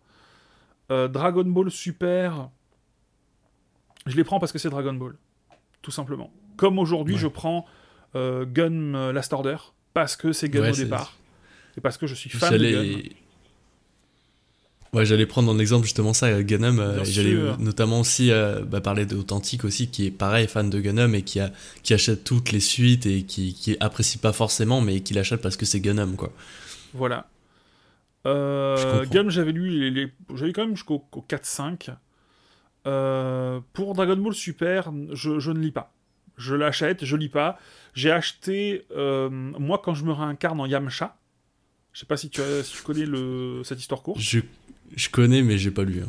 Euh, 0.91 1.09
Dragon 1.09 1.45
Ball 1.45 1.71
Super, 1.71 2.49
je 4.07 4.17
les 4.17 4.25
prends 4.25 4.39
parce 4.39 4.53
que 4.53 4.59
c'est 4.59 4.71
Dragon 4.71 4.93
Ball. 4.95 5.15
Tout 5.83 5.91
simplement. 5.91 6.31
Comme 6.57 6.79
aujourd'hui, 6.79 7.15
Ouais. 7.15 7.21
je 7.21 7.27
prends 7.29 7.67
euh, 8.15 8.45
Gun 8.47 9.13
Last 9.13 9.33
Order 9.33 9.57
parce 9.93 10.17
que 10.17 10.33
c'est 10.33 10.49
Gun 10.49 10.61
Ouais, 10.63 10.71
au 10.71 10.77
départ. 10.77 11.17
et 11.77 11.81
parce 11.81 11.99
que 11.99 12.07
je 12.07 12.15
suis 12.15 12.31
fan 12.31 12.57
de 12.57 12.71
Gun. 12.95 12.99
Ouais, 14.93 15.05
j'allais 15.05 15.27
prendre 15.27 15.51
en 15.51 15.59
exemple 15.59 15.85
justement 15.87 16.13
ça, 16.13 16.41
Gunham. 16.45 16.79
Euh, 16.79 17.03
j'allais 17.05 17.35
notamment 17.59 17.99
aussi 17.99 18.31
euh, 18.31 18.61
bah, 18.65 18.81
parler 18.81 19.07
d'Authentique 19.07 19.65
aussi, 19.65 19.89
qui 19.89 20.07
est 20.07 20.11
pareil, 20.13 20.47
fan 20.47 20.71
de 20.71 20.81
Gunham 20.81 21.17
et 21.17 21.23
qui, 21.23 21.41
a, 21.41 21.51
qui 21.83 21.95
achète 21.95 22.23
toutes 22.23 22.53
les 22.53 22.61
suites 22.61 23.05
et 23.05 23.25
qui, 23.25 23.55
qui 23.55 23.77
apprécie 23.81 24.19
pas 24.19 24.33
forcément, 24.33 24.81
mais 24.81 25.01
qui 25.01 25.13
l'achète 25.13 25.41
parce 25.43 25.57
que 25.57 25.67
c'est 25.67 25.81
Gunham, 25.81 26.15
quoi. 26.15 26.33
Voilà. 26.95 27.29
Euh, 28.27 29.05
Gunham, 29.05 29.29
j'avais 29.29 29.53
lu, 29.53 29.91
les, 29.91 30.13
j'avais 30.35 30.53
quand 30.55 30.63
même 30.63 30.77
jusqu'au 30.77 31.07
4-5. 31.29 31.95
Euh, 32.87 33.61
pour 33.73 33.95
Dragon 33.95 34.17
Ball 34.17 34.35
Super, 34.35 34.91
je, 35.13 35.39
je 35.39 35.51
ne 35.51 35.59
lis 35.59 35.73
pas. 35.73 35.93
Je 36.39 36.55
l'achète, 36.55 37.05
je 37.05 37.17
lis 37.17 37.29
pas. 37.29 37.59
J'ai 37.93 38.11
acheté, 38.11 38.87
moi, 38.91 39.81
quand 39.85 39.95
je 39.95 40.05
me 40.05 40.13
réincarne 40.13 40.61
en 40.61 40.67
Yamcha. 40.67 41.17
Je 41.93 42.01
sais 42.01 42.07
pas 42.07 42.17
si 42.17 42.29
tu, 42.29 42.41
as, 42.41 42.65
si 42.65 42.77
tu 42.79 42.83
connais 42.83 43.07
le, 43.07 43.63
cette 43.63 43.79
histoire 43.79 44.03
courte. 44.03 44.19
Je 44.19 44.41
je 44.97 45.09
connais, 45.09 45.43
mais 45.43 45.59
j'ai 45.59 45.71
pas 45.71 45.83
lu. 45.85 46.03
Hein. 46.03 46.09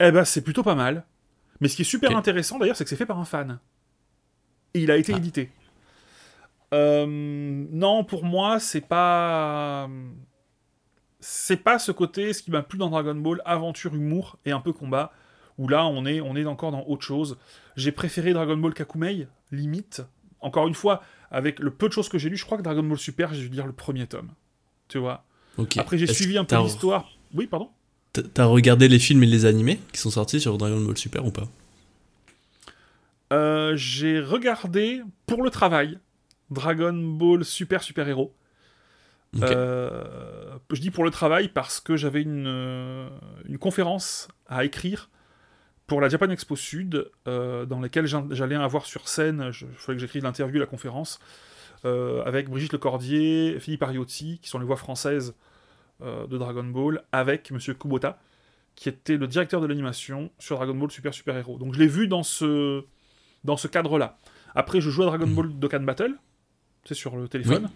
Eh 0.00 0.10
ben, 0.10 0.24
c'est 0.24 0.42
plutôt 0.42 0.62
pas 0.62 0.74
mal. 0.74 1.04
Mais 1.60 1.68
ce 1.68 1.76
qui 1.76 1.82
est 1.82 1.86
super 1.86 2.16
intéressant 2.16 2.58
d'ailleurs, 2.58 2.76
c'est 2.76 2.84
que 2.84 2.90
c'est 2.90 2.96
fait 2.96 3.06
par 3.06 3.18
un 3.18 3.24
fan. 3.24 3.58
Et 4.74 4.80
il 4.80 4.90
a 4.90 4.96
été 4.96 5.12
ah. 5.12 5.18
édité. 5.18 5.50
Euh, 6.72 7.06
non, 7.08 8.04
pour 8.04 8.24
moi, 8.24 8.60
c'est 8.60 8.86
pas. 8.86 9.88
C'est 11.20 11.58
pas 11.58 11.78
ce 11.78 11.92
côté, 11.92 12.32
ce 12.32 12.42
qui 12.42 12.50
m'a 12.50 12.62
plu 12.62 12.78
dans 12.78 12.88
Dragon 12.88 13.14
Ball, 13.14 13.42
aventure, 13.44 13.94
humour 13.94 14.38
et 14.46 14.52
un 14.52 14.60
peu 14.60 14.72
combat, 14.72 15.12
où 15.58 15.68
là, 15.68 15.84
on 15.86 16.06
est, 16.06 16.20
on 16.22 16.34
est 16.34 16.46
encore 16.46 16.72
dans 16.72 16.84
autre 16.86 17.02
chose. 17.04 17.36
J'ai 17.76 17.92
préféré 17.92 18.32
Dragon 18.32 18.56
Ball 18.56 18.72
Kakumei, 18.72 19.28
limite. 19.52 20.02
Encore 20.40 20.66
une 20.66 20.74
fois, 20.74 21.02
avec 21.30 21.58
le 21.58 21.70
peu 21.70 21.88
de 21.88 21.92
choses 21.92 22.08
que 22.08 22.16
j'ai 22.16 22.30
lu, 22.30 22.38
je 22.38 22.46
crois 22.46 22.56
que 22.56 22.62
Dragon 22.62 22.82
Ball 22.82 22.98
Super, 22.98 23.34
j'ai 23.34 23.42
dû 23.42 23.54
lire 23.54 23.66
le 23.66 23.74
premier 23.74 24.06
tome. 24.06 24.30
Tu 24.88 24.96
vois 24.96 25.24
Après, 25.76 25.98
j'ai 25.98 26.06
suivi 26.06 26.38
un 26.38 26.44
peu 26.44 26.56
l'histoire 26.56 27.10
oui, 27.34 27.46
pardon? 27.46 27.70
T'as 28.34 28.46
regardé 28.46 28.88
les 28.88 28.98
films 28.98 29.22
et 29.22 29.26
les 29.26 29.44
animés 29.44 29.78
qui 29.92 30.00
sont 30.00 30.10
sortis 30.10 30.40
sur 30.40 30.58
Dragon 30.58 30.80
Ball 30.80 30.96
Super 30.96 31.24
ou 31.24 31.30
pas? 31.30 31.46
Euh, 33.32 33.76
J'ai 33.76 34.20
regardé 34.20 35.02
pour 35.26 35.42
le 35.42 35.50
travail 35.50 35.98
Dragon 36.50 36.92
Ball 36.92 37.44
Super 37.44 37.82
Super 37.82 38.08
Héros. 38.08 38.34
Euh, 39.42 40.58
je 40.72 40.80
dis 40.80 40.90
pour 40.90 41.04
le 41.04 41.10
travail 41.10 41.48
parce 41.48 41.78
que 41.78 41.96
j'avais 41.96 42.22
une, 42.22 42.48
euh, 42.48 43.08
une, 43.44 43.58
conférence 43.58 44.26
à 44.48 44.64
écrire 44.64 45.08
pour 45.86 46.00
la 46.00 46.08
Japan 46.08 46.28
Expo 46.30 46.56
Sud, 46.56 47.08
dans 47.26 47.80
laquelle 47.80 48.06
j'allais 48.06 48.56
avoir 48.56 48.86
sur 48.86 49.08
scène, 49.08 49.50
il 49.52 49.66
fallait 49.76 49.96
que 49.96 50.00
j'écrive 50.00 50.22
l'interview, 50.22 50.58
la 50.60 50.66
conférence, 50.66 51.18
avec 51.84 52.48
Brigitte 52.48 52.72
Lecordier, 52.72 53.58
Philippe 53.58 53.82
Ariotti, 53.82 54.38
qui 54.40 54.48
sont 54.48 54.60
les 54.60 54.64
voix 54.64 54.76
françaises 54.76 55.34
euh, 56.02 56.26
de 56.26 56.38
Dragon 56.38 56.64
Ball 56.64 57.02
avec 57.12 57.50
Monsieur 57.50 57.74
Kubota, 57.74 58.18
qui 58.74 58.88
était 58.88 59.18
le 59.18 59.26
directeur 59.26 59.60
de 59.60 59.66
l'animation 59.66 60.30
sur 60.38 60.56
Dragon 60.56 60.74
Ball 60.74 60.90
Super 60.90 61.12
Super 61.12 61.36
Hero. 61.36 61.58
Donc 61.58 61.74
je 61.74 61.78
l'ai 61.78 61.86
vu 61.86 62.08
dans 62.08 62.22
ce, 62.22 62.84
dans 63.44 63.58
ce 63.58 63.68
cadre-là. 63.68 64.16
Après, 64.54 64.80
je 64.80 64.88
joue 64.88 65.02
à 65.02 65.06
Dragon 65.06 65.26
mhm. 65.26 65.34
Ball 65.34 65.58
Dokkan 65.58 65.80
Battle, 65.80 66.14
c'est 66.84 66.94
sur 66.94 67.16
le 67.16 67.28
téléphone. 67.28 67.70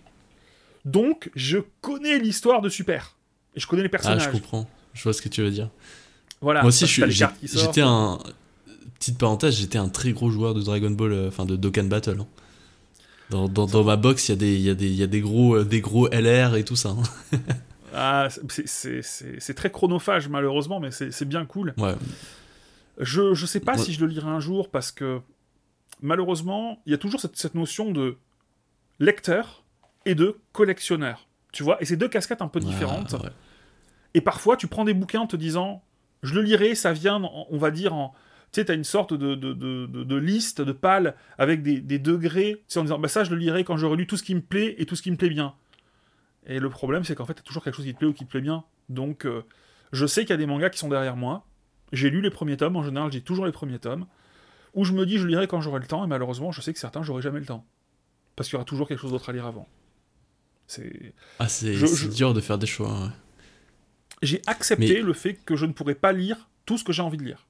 Donc 0.84 1.30
je 1.34 1.59
connais 1.80 2.18
l'histoire 2.18 2.61
de 2.61 2.68
Super. 2.68 3.16
Et 3.57 3.61
je 3.61 3.66
connais 3.66 3.82
les 3.82 3.88
personnages. 3.88 4.24
Ah, 4.26 4.30
je 4.32 4.36
comprends. 4.36 4.68
Je 4.92 5.02
vois 5.02 5.12
ce 5.12 5.22
que 5.22 5.28
tu 5.28 5.42
veux 5.42 5.50
dire. 5.50 5.70
Voilà. 6.40 6.61
Moi 6.61 6.68
aussi, 6.68 6.86
j'étais 6.86 7.82
un. 7.82 8.18
Petite 8.98 9.18
parenthèse, 9.18 9.59
j'étais 9.59 9.78
un 9.78 9.88
très 9.88 10.12
gros 10.12 10.30
joueur 10.30 10.55
de 10.55 10.62
Dragon 10.62 10.90
Ball, 10.90 11.12
euh, 11.12 11.28
enfin 11.28 11.44
de 11.44 11.57
Dokkan 11.57 11.84
Battle. 11.84 12.18
Hein. 12.20 12.26
Dans, 13.30 13.48
dans, 13.48 13.84
ma 13.84 13.96
box, 13.96 14.28
il 14.28 14.32
y, 14.32 14.34
a 14.70 14.74
des, 14.74 14.86
y, 14.86 14.94
y 14.94 15.02
a 15.02 15.07
des 15.07 15.20
gros, 15.20 15.57
euh, 15.57 15.64
des 15.64 15.80
gros 15.80 16.09
LR 16.09 16.57
et 16.57 16.64
tout 16.64 16.76
ça. 16.76 16.90
Hein. 16.90 17.38
Ah, 17.96 18.26
c'est 18.48 19.55
très 19.55 19.70
chronophage 19.70 20.28
malheureusement, 20.28 20.80
mais 20.80 20.90
c'est 20.90 21.24
bien 21.24 21.46
cool. 21.46 21.74
Ouais. 21.78 21.94
Je, 22.98 23.34
je 23.34 23.46
sais 23.46 23.61
pas 23.61 23.78
si 23.78 23.92
je 23.92 24.00
le 24.00 24.09
lirai 24.09 24.28
un 24.28 24.40
jour 24.40 24.68
parce 24.68 24.90
que 24.90 25.20
malheureusement, 26.02 26.82
il 26.86 26.90
y 26.90 26.94
a 26.94 26.98
toujours 26.98 27.20
cette, 27.20 27.36
cette, 27.36 27.55
notion 27.55 27.92
de 27.92 28.16
lecteur 28.99 29.64
et 30.05 30.14
de 30.14 30.40
collectionneur. 30.53 31.28
Tu 31.53 31.62
vois, 31.62 31.80
et 31.80 31.84
c'est 31.84 31.97
deux 31.97 32.09
casquettes 32.09 32.42
un 32.42 32.49
peu 32.49 32.61
différentes. 32.61 33.14
Et 34.14 34.20
parfois, 34.20 34.57
tu 34.57 34.66
prends 34.66 34.84
des 34.84 34.95
bouquins 34.95 35.20
en 35.20 35.26
te 35.26 35.36
disant, 35.36 35.82
je 36.22 36.34
le 36.34 36.42
lirai, 36.42 36.74
ça 36.74 36.92
vient, 36.92 37.22
on 37.22 37.59
va 37.59 37.70
dire, 37.70 37.95
en. 37.95 38.14
Tu 38.53 38.61
sais, 38.61 38.66
t'as 38.66 38.74
une 38.74 38.84
sorte 38.84 39.12
de, 39.12 39.34
de, 39.34 39.53
de, 39.53 39.86
de, 39.86 40.16
liste, 40.16 40.61
de 40.61 40.70
pales 40.70 41.16
avec 41.38 41.62
des, 41.62 41.80
des 41.80 41.99
degrés, 41.99 42.55
tu 42.68 42.74
sais, 42.74 42.78
en 42.78 42.82
disant, 42.82 43.01
bah 43.01 43.09
ça, 43.09 43.24
je 43.24 43.30
le 43.30 43.36
lirai 43.36 43.64
quand 43.64 43.76
j'aurai 43.76 43.97
lu 43.97 44.07
tout 44.07 44.16
ce 44.16 44.22
qui 44.22 44.34
me 44.34 44.40
plaît 44.40 44.76
et 44.78 44.86
tout 44.86 44.95
ce 44.95 45.03
qui 45.03 45.11
me 45.11 45.16
plaît 45.16 45.28
bien. 45.28 45.55
Et 46.47 46.61
le 46.61 46.70
problème, 46.70 47.03
c'est 47.03 47.16
qu'en 47.16 47.24
fait, 47.24 47.34
t'as 47.34 47.42
toujours 47.42 47.64
quelque 47.64 47.74
chose 47.74 47.84
qui 47.84 47.92
te 47.95 47.99
plaît 47.99 48.07
ou 48.07 48.12
qui 48.12 48.24
te 48.24 48.30
plaît 48.30 48.40
bien. 48.40 48.64
Donc, 48.88 49.26
euh, 49.26 49.42
je 49.92 50.07
sais 50.07 50.22
qu'il 50.22 50.30
y 50.30 50.34
a 50.34 50.36
des 50.36 50.47
mangas 50.47 50.70
qui 50.70 50.78
sont 50.78 50.88
derrière 50.88 51.16
moi. 51.16 51.47
J'ai 51.92 52.11
lu 52.11 52.20
les 52.20 52.30
premiers 52.30 52.57
tomes, 52.57 52.76
en 52.76 52.84
général, 52.84 53.11
j'ai 53.11 53.22
toujours 53.22 53.47
les 53.47 53.53
premiers 53.53 53.78
tomes. 53.78 54.07
Où 54.74 54.84
je 54.84 54.92
me 54.92 55.07
dis, 55.07 55.18
je 55.18 55.26
lirai 55.26 55.47
quand 55.47 55.61
j'aurai 55.61 55.80
le 55.80 55.86
temps, 55.86 56.05
et 56.05 56.09
malheureusement, 56.09 56.53
je 56.53 56.61
sais 56.61 56.72
que 56.72 56.78
certains, 56.78 57.03
j'aurai 57.03 57.22
jamais 57.22 57.40
le 57.40 57.47
temps. 57.47 57.64
Parce 58.37 58.49
qu'il 58.49 58.55
y 58.55 58.57
aura 58.57 58.64
toujours 58.64 58.89
quelque 58.89 59.01
chose 59.01 59.12
d'autre 59.12 59.28
à 59.28 59.32
lire 59.32 59.47
avant. 59.47 59.68
C'est. 60.66 61.14
Ah, 61.39 61.49
c'est 61.49 61.74
dur 62.09 62.35
de 62.35 62.41
faire 62.41 62.59
des 62.59 62.66
choix. 62.66 63.12
J'ai 64.22 64.43
accepté 64.47 65.03
le 65.03 65.12
fait 65.12 65.35
que 65.45 65.57
je 65.57 65.66
ne 65.66 65.72
pourrais 65.72 65.95
pas 65.95 66.12
lire 66.12 66.49
tout 66.64 66.78
ce 66.78 66.85
que 66.85 66.93
j'ai 66.93 67.03
envie 67.03 67.18
de 67.18 67.24
lire. 67.24 67.47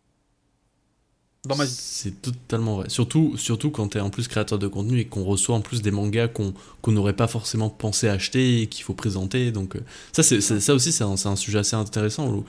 C'est 1.66 2.22
totalement 2.22 2.76
vrai. 2.76 2.88
Surtout, 2.88 3.36
surtout 3.36 3.70
quand 3.70 3.88
tu 3.88 3.98
es 3.98 4.00
en 4.00 4.10
plus 4.10 4.28
créateur 4.28 4.58
de 4.58 4.66
contenu 4.66 5.00
et 5.00 5.04
qu'on 5.04 5.24
reçoit 5.24 5.54
en 5.54 5.60
plus 5.60 5.82
des 5.82 5.90
mangas 5.90 6.28
qu'on 6.28 6.54
n'aurait 6.86 7.16
pas 7.16 7.26
forcément 7.26 7.68
pensé 7.68 8.08
acheter 8.08 8.62
et 8.62 8.66
qu'il 8.66 8.82
faut 8.82 8.94
présenter. 8.94 9.52
Donc, 9.52 9.76
euh, 9.76 9.80
ça, 10.12 10.22
c'est, 10.22 10.40
ça 10.40 10.74
aussi, 10.74 10.90
c'est 10.90 11.04
un, 11.04 11.12
un, 11.12 11.36
sujet 11.36 11.58
assez 11.58 11.76
intéressant 11.76 12.28
où 12.28 12.44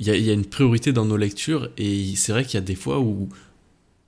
il 0.00 0.08
y 0.08 0.10
a, 0.10 0.16
y 0.16 0.30
a, 0.30 0.32
une 0.32 0.44
priorité 0.44 0.92
dans 0.92 1.04
nos 1.04 1.16
lectures 1.16 1.70
et 1.76 2.16
c'est 2.16 2.32
vrai 2.32 2.44
qu'il 2.44 2.54
y 2.54 2.58
a 2.58 2.62
des 2.62 2.74
fois 2.74 3.00
où. 3.00 3.28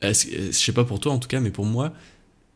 Je 0.03 0.13
sais 0.13 0.73
pas 0.73 0.85
pour 0.85 1.01
toi 1.01 1.13
en 1.13 1.19
tout 1.19 1.29
cas, 1.29 1.41
mais 1.41 1.51
pour 1.51 1.65
moi, 1.65 1.95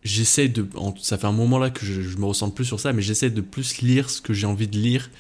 j'essaie 0.09 0.49
de. 0.49 0.67
Ça 1.01 1.19
fait 1.19 1.27
un 1.27 1.33
moment 1.33 1.59
là 1.59 1.71
que 1.71 1.85
je, 1.85 2.03
je 2.03 2.17
me 2.17 2.25
ressens 2.25 2.51
plus 2.51 2.65
sur 2.65 2.81
ça, 2.81 2.93
mais 2.93 3.03
j'essaie 3.03 3.31
de 3.31 3.41
plus 3.41 3.81
lire 3.83 4.11
ce 4.11 4.21
que 4.21 4.33
j'ai 4.33 4.47
envie 4.47 4.69
de 4.69 4.77
lire. 4.77 5.11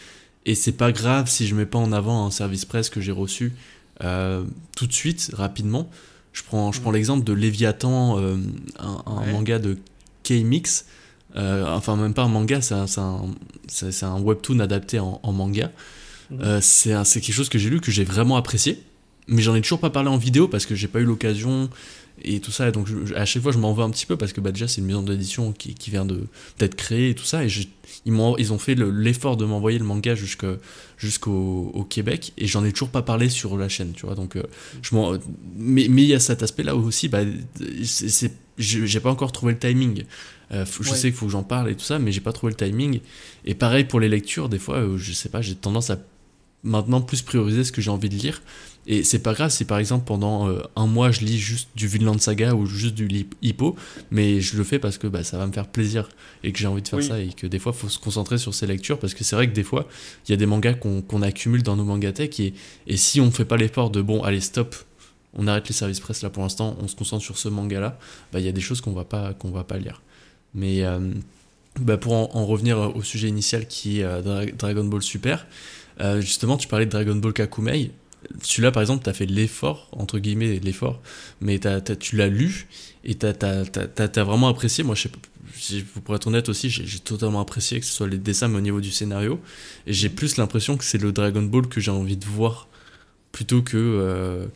Et 0.46 0.54
c'est 0.54 0.72
pas 0.72 0.92
grave 0.92 1.28
si 1.28 1.46
je 1.46 1.54
mets 1.54 1.66
pas 1.66 1.78
en 1.78 1.92
avant 1.92 2.26
un 2.26 2.30
service 2.30 2.64
presse 2.64 2.90
que 2.90 3.00
j'ai 3.00 3.12
reçu 3.12 3.52
euh, 4.02 4.44
tout 4.76 4.86
de 4.86 4.92
suite, 4.92 5.30
rapidement 5.34 5.90
je 6.38 6.44
prends, 6.44 6.72
je 6.72 6.80
prends 6.80 6.90
l'exemple 6.90 7.24
de 7.24 7.32
Léviathan, 7.32 8.18
euh, 8.18 8.36
un, 8.78 9.32
manga 9.32 9.58
de 9.58 9.78
K-Mix. 10.24 10.86
Euh, 11.36 11.66
enfin, 11.68 11.96
même 11.96 12.14
pas 12.14 12.22
un 12.22 12.28
manga, 12.28 12.60
c'est 12.60 12.74
un, 12.74 12.86
un, 12.96 14.02
un, 14.02 14.20
webtoon 14.20 14.60
adapté 14.60 14.98
en, 15.00 15.32
manga. 15.32 15.70
Euh, 16.40 16.60
c'est 16.62 17.20
quelque 17.20 17.32
chose 17.32 17.48
que 17.48 17.58
j'ai 17.58 17.70
lu, 17.70 17.80
que 17.80 17.90
j'ai 17.90 18.04
vraiment 18.04 18.36
apprécié. 18.36 18.82
Mais 19.26 19.42
j'en 19.42 19.54
ai 19.54 19.60
toujours 19.60 19.80
pas 19.80 19.90
parlé 19.90 20.08
en 20.08 20.16
vidéo 20.16 20.48
parce 20.48 20.64
que 20.64 20.74
j'ai 20.74 20.88
pas 20.88 21.00
eu 21.00 21.04
l'occasion 21.04 21.68
et 22.22 22.40
tout 22.40 22.50
ça. 22.50 22.68
Et 22.68 22.72
donc 22.72 22.88
à 23.16 23.24
chaque 23.24 23.42
fois, 23.42 23.52
je 23.52 23.58
m'en 23.58 23.72
veux 23.72 23.82
un 23.82 23.90
petit 23.90 24.06
peu 24.06 24.16
parce 24.16 24.32
que 24.32 24.40
bah, 24.40 24.52
déjà, 24.52 24.68
c'est 24.68 24.80
une 24.80 24.86
maison 24.86 25.02
d'édition 25.02 25.52
qui, 25.52 25.74
qui, 25.74 25.90
vient 25.90 26.06
d'être 26.06 26.74
créée 26.74 27.10
et 27.10 27.14
tout 27.14 27.24
ça. 27.24 27.44
Et 27.44 27.48
ils, 28.04 28.12
ont, 28.12 28.36
ils 28.36 28.52
ont 28.52 28.58
fait 28.58 28.74
l'effort 28.74 29.36
de 29.36 29.44
m'envoyer 29.44 29.78
le 29.78 29.84
manga 29.84 30.14
jusqu'au 30.14 31.86
Québec 31.88 32.32
et 32.36 32.46
j'en 32.46 32.64
ai 32.64 32.72
toujours 32.72 32.90
pas 32.90 33.02
parlé 33.02 33.28
sur 33.28 33.56
la 33.56 33.68
chaîne, 33.68 33.92
tu 33.92 34.06
vois. 34.06 34.14
Donc, 34.14 34.36
euh, 34.36 34.42
je 34.82 34.94
mais 35.56 35.84
il 35.84 36.00
y 36.00 36.14
a 36.14 36.20
cet 36.20 36.42
aspect-là 36.42 36.76
aussi, 36.76 37.08
bah, 37.08 37.22
j'ai 38.58 39.00
pas 39.00 39.10
encore 39.10 39.32
trouvé 39.32 39.52
le 39.52 39.58
timing. 39.58 40.04
Euh, 40.52 40.64
je 40.80 40.94
sais 40.94 41.08
qu'il 41.08 41.12
faut 41.12 41.26
que 41.26 41.32
j'en 41.32 41.42
parle 41.42 41.70
et 41.70 41.74
tout 41.74 41.84
ça, 41.84 41.98
mais 41.98 42.12
j'ai 42.12 42.20
pas 42.20 42.32
trouvé 42.32 42.52
le 42.52 42.56
timing. 42.56 43.00
Et 43.44 43.54
pareil 43.54 43.84
pour 43.84 44.00
les 44.00 44.08
lectures, 44.08 44.48
des 44.48 44.58
fois, 44.58 44.76
euh, 44.76 44.96
je 44.96 45.12
sais 45.12 45.28
pas, 45.28 45.42
j'ai 45.42 45.54
tendance 45.54 45.90
à 45.90 45.98
maintenant 46.64 47.00
plus 47.00 47.22
prioriser 47.22 47.64
ce 47.64 47.72
que 47.72 47.80
j'ai 47.80 47.90
envie 47.90 48.08
de 48.08 48.14
lire. 48.14 48.42
Et 48.90 49.04
c'est 49.04 49.18
pas 49.18 49.34
grave 49.34 49.50
si 49.50 49.66
par 49.66 49.78
exemple 49.78 50.06
pendant 50.06 50.48
euh, 50.48 50.62
un 50.74 50.86
mois 50.86 51.10
je 51.10 51.20
lis 51.20 51.38
juste 51.38 51.68
du 51.76 51.86
Vinland 51.86 52.18
Saga 52.18 52.54
ou 52.54 52.64
juste 52.64 52.94
du 52.94 53.26
Hippo, 53.42 53.76
mais 54.10 54.40
je 54.40 54.56
le 54.56 54.64
fais 54.64 54.78
parce 54.78 54.96
que 54.96 55.06
bah, 55.06 55.22
ça 55.22 55.36
va 55.36 55.46
me 55.46 55.52
faire 55.52 55.68
plaisir 55.68 56.08
et 56.42 56.52
que 56.52 56.58
j'ai 56.58 56.66
envie 56.66 56.80
de 56.80 56.88
faire 56.88 57.02
ça 57.02 57.20
et 57.20 57.28
que 57.28 57.46
des 57.46 57.58
fois 57.58 57.72
il 57.76 57.78
faut 57.78 57.90
se 57.90 57.98
concentrer 57.98 58.38
sur 58.38 58.54
ces 58.54 58.66
lectures 58.66 58.98
parce 58.98 59.12
que 59.12 59.24
c'est 59.24 59.36
vrai 59.36 59.46
que 59.46 59.52
des 59.52 59.62
fois 59.62 59.86
il 60.26 60.30
y 60.30 60.34
a 60.34 60.38
des 60.38 60.46
mangas 60.46 60.74
qu'on 60.74 61.22
accumule 61.22 61.62
dans 61.62 61.76
nos 61.76 61.84
mangatech 61.84 62.40
et, 62.40 62.54
et 62.86 62.96
si 62.96 63.20
on 63.20 63.30
fait 63.30 63.44
pas 63.44 63.58
l'effort 63.58 63.90
de 63.90 64.00
bon 64.00 64.22
allez 64.22 64.40
stop 64.40 64.74
on 65.34 65.46
arrête 65.46 65.68
les 65.68 65.74
services 65.74 66.00
presse 66.00 66.22
là 66.22 66.30
pour 66.30 66.42
l'instant 66.42 66.74
on 66.80 66.88
se 66.88 66.96
concentre 66.96 67.22
sur 67.22 67.36
ce 67.36 67.50
manga 67.50 67.80
là 67.80 67.98
bah 68.32 68.40
il 68.40 68.46
y 68.46 68.48
a 68.48 68.52
des 68.52 68.62
choses 68.62 68.80
qu'on 68.80 68.92
va 68.92 69.04
pas 69.04 69.34
qu'on 69.34 69.50
va 69.50 69.64
pas 69.64 69.76
lire. 69.76 70.00
Mais 70.54 70.82
euh, 70.82 71.12
bah, 71.78 71.98
pour 71.98 72.14
en, 72.14 72.46
revenir 72.46 72.78
au 72.96 73.02
sujet 73.02 73.28
initial 73.28 73.66
qui 73.66 74.00
est 74.00 74.04
euh, 74.04 74.46
Dragon 74.56 74.84
Ball 74.84 75.02
Super 75.02 75.46
justement 76.20 76.56
tu 76.56 76.68
parlais 76.68 76.86
de 76.86 76.90
Dragon 76.90 77.16
Ball 77.16 77.34
Kakumei 77.34 77.90
celui-là, 78.42 78.72
par 78.72 78.82
exemple, 78.82 79.04
tu 79.04 79.12
fait 79.16 79.26
l'effort, 79.26 79.88
entre 79.92 80.18
guillemets, 80.18 80.60
l'effort, 80.60 81.00
mais 81.40 81.58
tu 81.98 82.16
l'as 82.16 82.28
lu 82.28 82.66
et 83.04 83.16
tu 83.16 83.26
as, 83.26 84.24
vraiment 84.24 84.48
apprécié. 84.48 84.84
Moi, 84.84 84.94
je 84.94 85.08
sais, 85.58 85.84
pour 86.04 86.14
être 86.14 86.26
honnête 86.26 86.48
aussi, 86.48 86.70
j'ai 86.70 86.98
totalement 86.98 87.40
apprécié 87.40 87.80
que 87.80 87.86
ce 87.86 87.92
soit 87.92 88.08
les 88.08 88.18
dessins, 88.18 88.48
mais 88.48 88.58
au 88.58 88.62
niveau 88.62 88.80
du 88.80 88.90
scénario. 88.90 89.40
Et 89.86 89.92
j'ai 89.92 90.08
plus 90.08 90.36
l'impression 90.36 90.76
que 90.76 90.84
c'est 90.84 90.98
le 90.98 91.12
Dragon 91.12 91.42
Ball 91.42 91.66
que 91.68 91.80
j'ai 91.80 91.90
envie 91.90 92.16
de 92.16 92.24
voir 92.24 92.68
plutôt 93.32 93.62
que, 93.62 93.76
euh, 93.76 94.46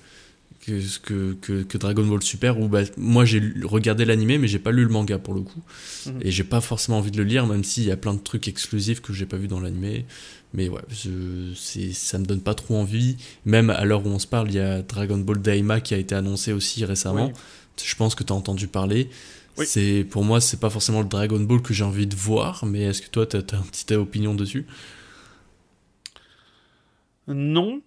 que, 0.62 1.34
que, 1.34 1.62
que, 1.62 1.78
Dragon 1.78 2.06
Ball 2.06 2.22
Super, 2.22 2.58
où 2.60 2.68
bah, 2.68 2.82
moi 2.96 3.24
j'ai 3.24 3.42
regardé 3.64 4.04
l'animé, 4.04 4.38
mais 4.38 4.46
j'ai 4.46 4.60
pas 4.60 4.70
lu 4.70 4.84
le 4.84 4.90
manga 4.90 5.18
pour 5.18 5.34
le 5.34 5.40
coup. 5.40 5.60
Mhm. 6.06 6.20
Et 6.22 6.30
j'ai 6.30 6.44
pas 6.44 6.60
forcément 6.60 6.98
envie 6.98 7.10
de 7.10 7.18
le 7.18 7.24
lire, 7.24 7.46
même 7.46 7.64
s'il 7.64 7.84
y 7.84 7.90
a 7.90 7.96
plein 7.96 8.14
de 8.14 8.20
trucs 8.20 8.46
exclusifs 8.46 9.00
que 9.00 9.12
j'ai 9.12 9.26
pas 9.26 9.36
vu 9.36 9.48
dans 9.48 9.60
l'animé. 9.60 10.06
Mais 10.54 10.68
ouais, 10.68 10.82
je, 10.90 11.52
ça 11.92 12.18
me 12.18 12.24
donne 12.24 12.40
pas 12.40 12.54
trop 12.54 12.76
envie. 12.76 13.16
Même 13.44 13.70
à 13.70 13.84
l'heure 13.84 14.06
où 14.06 14.08
on 14.08 14.18
se 14.18 14.26
parle, 14.26 14.50
il 14.50 14.54
y 14.54 14.60
a 14.60 14.82
Dragon 14.82 15.18
Ball 15.18 15.40
Daima 15.40 15.80
qui 15.80 15.94
a 15.94 15.96
été 15.96 16.14
annoncé 16.14 16.52
aussi 16.52 16.84
récemment. 16.84 17.32
Je 17.82 17.94
pense 17.96 18.14
que 18.14 18.22
tu 18.22 18.32
as 18.32 18.36
entendu 18.36 18.68
parler. 18.68 19.10
C'est 19.64 20.06
Pour 20.08 20.24
moi, 20.24 20.40
c'est 20.40 20.60
pas 20.60 20.70
forcément 20.70 21.00
le 21.00 21.08
Dragon 21.08 21.40
Ball 21.40 21.60
que 21.60 21.74
j'ai 21.74 21.84
envie 21.84 22.06
de 22.06 22.16
voir, 22.16 22.64
mais 22.64 22.82
est-ce 22.82 23.02
que 23.02 23.08
toi, 23.08 23.26
tu 23.26 23.36
as, 23.36 23.40
as 23.40 23.56
une 23.56 23.64
petite 23.64 23.92
opinion 23.92 24.34
dessus? 24.34 24.66
Non, 27.28 27.80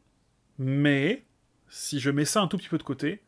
mais 0.60 1.24
si 1.76 2.00
je 2.00 2.10
mets 2.10 2.24
ça 2.24 2.42
un 2.42 2.48
tout 2.48 2.58
petit 2.58 2.70
peu 2.70 2.78
de 2.78 2.84
côté, 2.84 3.22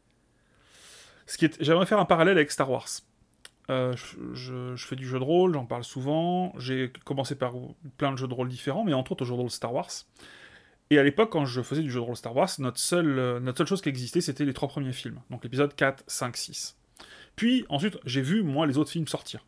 ce 1.26 1.38
qui 1.38 1.46
est... 1.46 1.62
j'aimerais 1.62 1.86
faire 1.86 2.00
un 2.00 2.06
parallèle 2.06 2.38
avec 2.38 2.50
Star 2.50 2.72
Wars. 2.72 2.88
Euh, 3.70 3.94
je, 4.34 4.76
fais 4.78 4.96
du 4.96 5.06
jeu 5.06 5.20
de 5.20 5.24
rôle, 5.24 5.54
j'en 5.54 5.66
parle 5.66 5.84
souvent. 5.84 6.54
J'ai 6.58 6.94
commencé 7.04 7.36
par 7.36 7.54
plein 7.98 8.14
de 8.14 8.18
jeux 8.18 8.28
de 8.28 8.34
rôle 8.34 8.48
différents, 8.48 8.86
mais 8.86 8.94
entre 8.94 9.12
autres 9.12 9.24
au 9.24 9.26
jeu 9.26 9.34
de 9.34 9.40
rôle 9.40 9.50
Star 9.52 9.74
Wars. 9.74 9.92
Et 10.90 10.98
à 10.98 11.04
l'époque, 11.04 11.30
quand 11.34 11.44
je 11.44 11.62
faisais 11.62 11.82
du 11.82 11.92
jeu 11.92 12.00
de 12.00 12.06
rôle 12.06 12.16
Star 12.16 12.34
Wars, 12.34 12.50
notre 12.60 12.80
seule, 12.80 13.20
euh, 13.20 13.40
notre 13.42 13.58
seule 13.58 13.68
chose 13.68 13.82
qui 13.82 13.90
existait, 13.90 14.22
c'était 14.22 14.46
les 14.46 14.54
trois 14.54 14.70
premiers 14.70 14.94
films. 14.94 15.20
Donc 15.30 15.44
l'épisode 15.44 15.76
4, 15.76 16.06
5, 16.08 16.38
6. 16.38 16.78
Puis 17.36 17.66
ensuite, 17.68 18.00
j'ai 18.06 18.22
vu, 18.22 18.44
moi, 18.44 18.66
les 18.66 18.78
autres 18.78 18.92
films 18.92 19.10
sortir. 19.10 19.46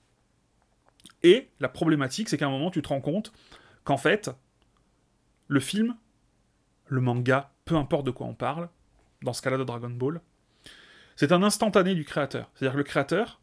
Et 1.24 1.47
la 1.62 1.70
problématique, 1.70 2.28
c'est 2.28 2.38
qu'à 2.38 2.47
un 2.47 2.52
moment, 2.52 2.70
tu 2.70 2.82
te 2.82 2.89
rends 2.89 3.00
compte 3.00 3.32
qu'en 3.86 3.97
fait, 3.97 4.30
le 5.47 5.62
film, 5.62 5.95
le 6.88 7.00
manga, 7.00 7.54
peu 7.64 7.76
importe 7.76 8.06
de 8.06 8.12
quoi 8.12 8.28
on 8.28 8.34
parle, 8.34 8.68
dans 9.22 9.34
ce 9.34 9.41
cas-là 9.41 9.57
de 9.57 9.63
Dragon 9.63 9.89
Ball, 9.89 10.22
c'est 11.15 11.32
un 11.32 11.43
instantané 11.43 11.95
du 11.95 12.05
créateur. 12.05 12.49
C'est-à-dire 12.53 12.74
que 12.74 12.78
le 12.78 12.84
créateur, 12.84 13.41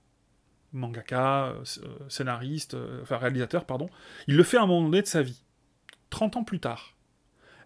mangaka, 0.73 1.49
euh, 1.49 1.65
scénariste, 2.09 2.75
euh, 2.75 3.03
enfin 3.03 3.19
réalisateur, 3.19 3.65
pardon, 3.65 3.89
il 4.27 4.37
le 4.37 4.43
fait 4.43 4.57
à 4.57 4.63
un 4.63 4.67
moment 4.67 4.83
donné 4.83 5.03
de 5.03 5.07
sa 5.07 5.23
vie. 5.23 5.43
30 6.11 6.37
ans 6.37 6.45
plus 6.45 6.61
tard. 6.61 6.97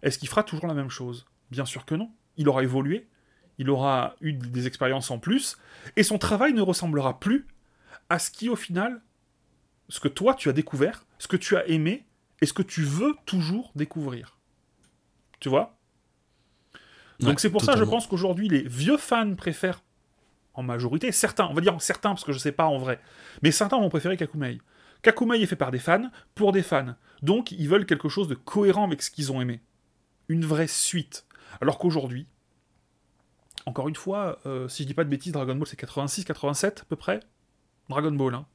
Est-ce 0.01 0.17
qu'il 0.17 0.27
fera 0.27 0.43
toujours 0.43 0.67
la 0.67 0.73
même 0.73 0.89
chose? 0.89 1.25
Bien 1.51 1.65
sûr 1.65 1.85
que 1.85 1.95
non. 1.95 2.11
Il 2.37 2.49
aura 2.49 2.63
évolué, 2.63 3.07
il 3.57 3.69
aura 3.69 4.15
eu 4.21 4.33
des 4.33 4.67
expériences 4.67 5.11
en 5.11 5.19
plus, 5.19 5.57
et 5.95 6.03
son 6.03 6.17
travail 6.17 6.53
ne 6.53 6.61
ressemblera 6.61 7.19
plus 7.19 7.47
à 8.09 8.19
ce 8.19 8.31
qui, 8.31 8.49
au 8.49 8.55
final, 8.55 9.01
ce 9.89 9.99
que 9.99 10.07
toi 10.07 10.33
tu 10.33 10.49
as 10.49 10.53
découvert, 10.53 11.05
ce 11.19 11.27
que 11.27 11.37
tu 11.37 11.55
as 11.55 11.67
aimé, 11.67 12.05
et 12.41 12.45
ce 12.45 12.53
que 12.53 12.63
tu 12.63 12.83
veux 12.83 13.15
toujours 13.25 13.71
découvrir. 13.75 14.37
Tu 15.39 15.49
vois? 15.49 15.77
Donc 17.21 17.39
c'est 17.39 17.49
pour 17.49 17.63
ça, 17.63 17.75
je 17.77 17.83
pense 17.83 18.07
qu'aujourd'hui, 18.07 18.49
les 18.49 18.63
vieux 18.63 18.97
fans 18.97 19.35
préfèrent 19.35 19.83
en 20.53 20.63
majorité. 20.63 21.11
Certains, 21.11 21.47
on 21.47 21.53
va 21.53 21.61
dire 21.61 21.75
certains, 21.81 22.09
parce 22.09 22.23
que 22.23 22.31
je 22.31 22.39
sais 22.39 22.51
pas 22.51 22.65
en 22.65 22.77
vrai. 22.77 22.99
Mais 23.41 23.51
certains 23.51 23.79
vont 23.79 23.89
préférer 23.89 24.17
Kakumei. 24.17 24.59
Kakumei 25.01 25.41
est 25.41 25.45
fait 25.45 25.55
par 25.55 25.71
des 25.71 25.79
fans, 25.79 26.09
pour 26.35 26.51
des 26.51 26.61
fans. 26.63 26.95
Donc, 27.21 27.51
ils 27.51 27.67
veulent 27.67 27.85
quelque 27.85 28.09
chose 28.09 28.27
de 28.27 28.35
cohérent 28.35 28.85
avec 28.85 29.01
ce 29.01 29.09
qu'ils 29.11 29.31
ont 29.31 29.41
aimé. 29.41 29.61
Une 30.27 30.45
vraie 30.45 30.67
suite. 30.67 31.25
Alors 31.59 31.77
qu'aujourd'hui, 31.77 32.27
encore 33.65 33.87
une 33.87 33.95
fois, 33.95 34.39
euh, 34.45 34.67
si 34.67 34.83
je 34.83 34.87
dis 34.87 34.93
pas 34.93 35.03
de 35.03 35.09
bêtises, 35.09 35.33
Dragon 35.33 35.55
Ball 35.55 35.67
c'est 35.67 35.75
86, 35.75 36.25
87 36.25 36.81
à 36.81 36.85
peu 36.85 36.95
près. 36.95 37.19
Dragon 37.89 38.11
Ball, 38.11 38.35
hein. 38.35 38.45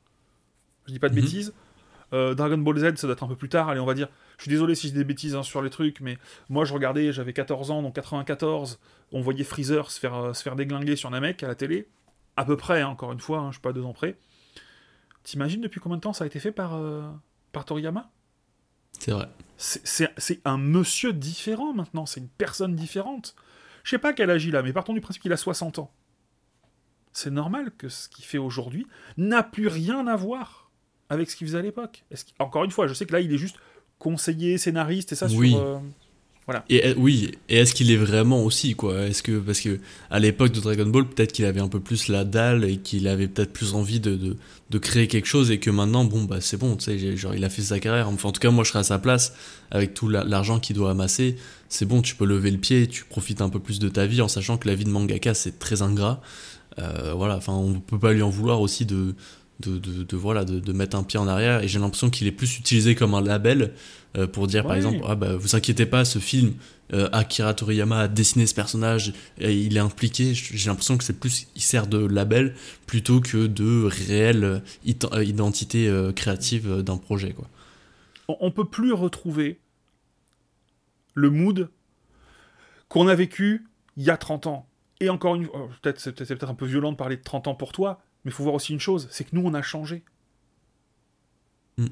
Je 0.86 0.92
dis 0.92 0.98
pas 0.98 1.08
de 1.08 1.14
mhm. 1.14 1.22
bêtises. 1.22 1.54
Euh, 2.12 2.34
Dragon 2.34 2.58
Ball 2.58 2.78
Z, 2.78 2.96
ça 2.96 3.06
doit 3.06 3.14
être 3.14 3.24
un 3.24 3.28
peu 3.28 3.36
plus 3.36 3.48
tard. 3.48 3.68
Allez, 3.68 3.80
on 3.80 3.86
va 3.86 3.94
dire. 3.94 4.08
Je 4.38 4.42
suis 4.42 4.50
désolé 4.50 4.74
si 4.74 4.88
dis 4.88 4.92
des 4.92 5.04
bêtises 5.04 5.34
hein, 5.34 5.42
sur 5.42 5.62
les 5.62 5.70
trucs, 5.70 6.00
mais 6.00 6.18
moi 6.48 6.64
je 6.64 6.74
regardais, 6.74 7.12
j'avais 7.12 7.32
14 7.32 7.70
ans, 7.70 7.82
donc 7.82 7.94
94, 7.94 8.78
on 9.12 9.20
voyait 9.20 9.44
Freezer 9.44 9.90
se 9.90 9.98
faire, 9.98 10.14
euh, 10.14 10.32
se 10.34 10.42
faire 10.42 10.56
déglinguer 10.56 10.94
sur 10.96 11.10
Namek 11.10 11.42
à 11.42 11.48
la 11.48 11.54
télé. 11.54 11.88
À 12.36 12.44
peu 12.44 12.56
près, 12.56 12.82
hein, 12.82 12.88
encore 12.88 13.12
une 13.12 13.20
fois, 13.20 13.38
hein, 13.38 13.48
je 13.48 13.54
suis 13.54 13.62
pas 13.62 13.72
deux 13.72 13.84
ans 13.84 13.94
près. 13.94 14.18
T'imagines 15.22 15.60
depuis 15.60 15.80
combien 15.80 15.96
de 15.96 16.02
temps 16.02 16.12
ça 16.12 16.24
a 16.24 16.26
été 16.26 16.38
fait 16.38 16.52
par, 16.52 16.74
euh, 16.74 17.02
par 17.52 17.64
Toriyama? 17.64 18.10
C'est 18.98 19.12
vrai. 19.12 19.28
C'est 19.56 20.40
un 20.44 20.58
monsieur 20.58 21.12
différent 21.12 21.72
maintenant, 21.72 22.06
c'est 22.06 22.20
une 22.20 22.28
personne 22.28 22.76
différente. 22.76 23.34
Je 23.84 23.90
sais 23.90 23.98
pas 23.98 24.12
quel 24.12 24.30
âge 24.30 24.44
il 24.44 24.54
a, 24.54 24.62
mais 24.62 24.72
partons 24.72 24.92
du 24.92 25.00
principe 25.00 25.22
qu'il 25.22 25.32
a 25.32 25.36
60 25.36 25.78
ans. 25.78 25.90
C'est 27.12 27.30
normal 27.30 27.72
que 27.78 27.88
ce 27.88 28.10
qu'il 28.10 28.24
fait 28.26 28.36
aujourd'hui 28.36 28.86
n'a 29.16 29.42
plus 29.42 29.68
rien 29.68 30.06
à 30.06 30.16
voir 30.16 30.65
avec 31.08 31.30
ce 31.30 31.36
qu'il 31.36 31.46
faisait 31.46 31.58
à 31.58 31.62
l'époque. 31.62 32.04
Encore 32.38 32.64
une 32.64 32.70
fois, 32.70 32.86
je 32.86 32.94
sais 32.94 33.06
que 33.06 33.12
là, 33.12 33.20
il 33.20 33.32
est 33.32 33.38
juste 33.38 33.56
conseiller, 33.98 34.58
scénariste 34.58 35.12
et 35.12 35.16
ça 35.16 35.26
oui. 35.26 35.50
sur. 35.50 35.60
Euh, 35.60 35.78
voilà. 36.46 36.64
Et 36.68 36.86
euh, 36.86 36.94
oui, 36.96 37.32
et 37.48 37.56
est-ce 37.56 37.74
qu'il 37.74 37.90
est 37.90 37.96
vraiment 37.96 38.44
aussi 38.44 38.76
quoi? 38.76 39.02
Est-ce 39.02 39.20
que 39.20 39.38
parce 39.38 39.60
que 39.60 39.80
à 40.10 40.20
l'époque 40.20 40.52
de 40.52 40.60
Dragon 40.60 40.86
Ball, 40.86 41.04
peut-être 41.08 41.32
qu'il 41.32 41.44
avait 41.44 41.60
un 41.60 41.66
peu 41.66 41.80
plus 41.80 42.06
la 42.06 42.24
dalle 42.24 42.64
et 42.64 42.76
qu'il 42.76 43.08
avait 43.08 43.26
peut-être 43.26 43.52
plus 43.52 43.74
envie 43.74 43.98
de, 43.98 44.14
de, 44.14 44.36
de, 44.70 44.78
créer 44.78 45.08
quelque 45.08 45.26
chose 45.26 45.50
et 45.50 45.58
que 45.58 45.70
maintenant 45.70 46.04
bon 46.04 46.22
bah 46.22 46.36
c'est 46.40 46.56
bon, 46.56 46.76
tu 46.76 46.84
sais, 46.84 47.16
genre 47.16 47.34
il 47.34 47.44
a 47.44 47.50
fait 47.50 47.62
sa 47.62 47.80
carrière. 47.80 48.08
Enfin 48.08 48.28
en 48.28 48.32
tout 48.32 48.40
cas 48.40 48.50
moi 48.50 48.62
je 48.62 48.68
serais 48.68 48.78
à 48.78 48.84
sa 48.84 49.00
place 49.00 49.34
avec 49.72 49.94
tout 49.94 50.08
l'argent 50.08 50.60
qu'il 50.60 50.76
doit 50.76 50.92
amasser. 50.92 51.34
C'est 51.68 51.84
bon, 51.84 52.00
tu 52.00 52.14
peux 52.14 52.26
lever 52.26 52.52
le 52.52 52.58
pied, 52.58 52.86
tu 52.86 53.04
profites 53.04 53.40
un 53.40 53.48
peu 53.48 53.58
plus 53.58 53.80
de 53.80 53.88
ta 53.88 54.06
vie 54.06 54.22
en 54.22 54.28
sachant 54.28 54.56
que 54.56 54.68
la 54.68 54.76
vie 54.76 54.84
de 54.84 54.90
mangaka 54.90 55.34
c'est 55.34 55.58
très 55.58 55.82
ingrat. 55.82 56.20
Euh, 56.78 57.12
voilà, 57.16 57.36
enfin 57.36 57.54
on 57.54 57.80
peut 57.80 57.98
pas 57.98 58.12
lui 58.12 58.22
en 58.22 58.30
vouloir 58.30 58.60
aussi 58.60 58.86
de 58.86 59.16
de, 59.60 59.78
de, 59.78 60.16
voilà, 60.16 60.44
de, 60.44 60.72
mettre 60.72 60.96
un 60.96 61.02
pied 61.02 61.18
en 61.18 61.28
arrière. 61.28 61.62
Et 61.62 61.68
j'ai 61.68 61.78
l'impression 61.78 62.10
qu'il 62.10 62.26
est 62.26 62.32
plus 62.32 62.58
utilisé 62.58 62.94
comme 62.94 63.14
un 63.14 63.20
label 63.20 63.72
euh, 64.16 64.26
pour 64.26 64.46
dire, 64.46 64.66
par 64.66 64.76
exemple, 64.76 65.00
ah, 65.06 65.14
bah, 65.14 65.36
vous 65.36 65.56
inquiétez 65.56 65.86
pas, 65.86 66.04
ce 66.04 66.18
film, 66.18 66.54
euh, 66.92 67.08
Akira 67.12 67.54
Toriyama 67.54 68.00
a 68.00 68.08
dessiné 68.08 68.46
ce 68.46 68.54
personnage, 68.54 69.12
et 69.38 69.54
il 69.54 69.76
est 69.76 69.80
impliqué. 69.80 70.34
J'ai 70.34 70.68
l'impression 70.68 70.96
que 70.96 71.04
c'est 71.04 71.18
plus, 71.18 71.48
il 71.54 71.62
sert 71.62 71.86
de 71.86 71.98
label 71.98 72.54
plutôt 72.86 73.20
que 73.20 73.46
de 73.46 73.84
réelle 73.84 74.44
euh, 74.44 75.24
identité 75.24 75.90
créative 76.14 76.82
d'un 76.82 76.96
projet. 76.96 77.32
Quoi. 77.32 77.46
On 78.28 78.50
peut 78.50 78.68
plus 78.68 78.92
retrouver 78.92 79.60
le 81.14 81.30
mood 81.30 81.70
qu'on 82.88 83.08
a 83.08 83.14
vécu 83.14 83.66
il 83.96 84.04
y 84.04 84.10
a 84.10 84.16
30 84.16 84.46
ans. 84.46 84.68
Et 85.00 85.10
encore 85.10 85.34
une 85.34 85.46
fois, 85.46 85.68
oh, 85.68 85.70
peut-être 85.82 86.00
c'est 86.00 86.12
peut-être 86.12 86.48
un 86.48 86.54
peu 86.54 86.66
violent 86.66 86.92
de 86.92 86.96
parler 86.96 87.16
de 87.16 87.22
30 87.22 87.48
ans 87.48 87.54
pour 87.54 87.72
toi, 87.72 88.00
mais 88.26 88.30
il 88.30 88.34
faut 88.34 88.42
voir 88.42 88.56
aussi 88.56 88.72
une 88.72 88.80
chose, 88.80 89.06
c'est 89.12 89.22
que 89.22 89.36
nous, 89.36 89.46
on 89.46 89.54
a 89.54 89.62
changé. 89.62 90.02
Hmm. 91.78 91.86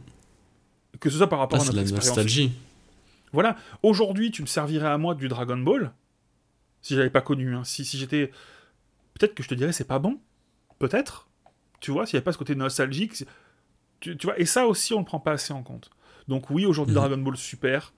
Que 0.99 1.09
ce 1.09 1.17
soit 1.17 1.29
par 1.29 1.39
rapport 1.39 1.61
ah, 1.61 1.63
à 1.63 1.67
notre 1.67 1.77
la 1.77 1.85
nostalgie. 1.85 2.51
Voilà. 3.33 3.57
Aujourd'hui, 3.85 4.33
tu 4.33 4.43
me 4.43 4.49
servirais 4.49 4.89
à 4.89 4.99
moi 4.99 5.15
du 5.15 5.29
Dragon 5.29 5.57
Ball, 5.57 5.93
si 6.83 6.97
j'avais 6.97 7.09
pas 7.09 7.21
connu. 7.21 7.55
Hein. 7.55 7.63
Si, 7.63 7.85
si 7.85 7.99
j'étais... 7.99 8.33
Peut-être 9.17 9.37
que 9.37 9.45
je 9.45 9.49
te 9.49 9.55
dirais 9.55 9.73
c'est 9.73 9.85
pas 9.85 10.01
bon. 10.01 10.19
Peut-être. 10.81 11.29
Tu 11.79 11.93
vois, 11.93 12.05
s'il 12.05 12.17
n'y 12.17 12.19
avait 12.19 12.25
pas 12.25 12.33
ce 12.33 12.39
côté 12.39 12.57
nostalgique. 12.57 13.25
Tu, 14.01 14.17
vois, 14.25 14.37
et 14.37 14.45
ça 14.45 14.67
aussi, 14.67 14.93
on 14.93 14.99
le 14.99 15.05
prend 15.05 15.21
pas 15.21 15.35
assez 15.35 15.53
en 15.53 15.63
compte. 15.63 15.91
Donc 16.27 16.51
oui, 16.51 16.67
aujourd'hui, 16.67 16.97
hmm. 16.97 16.99
Dragon 16.99 17.19
Ball 17.19 17.37
Super, 17.37 17.93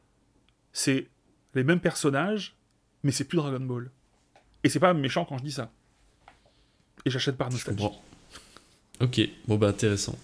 c'est 0.74 1.08
les 1.54 1.64
mêmes 1.64 1.80
personnages, 1.80 2.54
mais 3.02 3.12
c'est 3.12 3.24
plus 3.24 3.38
Dragon 3.38 3.60
Ball. 3.60 3.90
Et 4.62 4.68
c'est 4.68 4.80
pas 4.80 4.92
méchant 4.92 5.24
quand 5.24 5.38
je 5.38 5.44
dis 5.44 5.52
ça. 5.52 5.72
Et 7.06 7.10
j'achète 7.10 7.38
par 7.38 7.50
nostalgie. 7.50 7.88
Ok, 9.00 9.20
bon 9.46 9.56
bah 9.56 9.68
intéressant. 9.68 10.16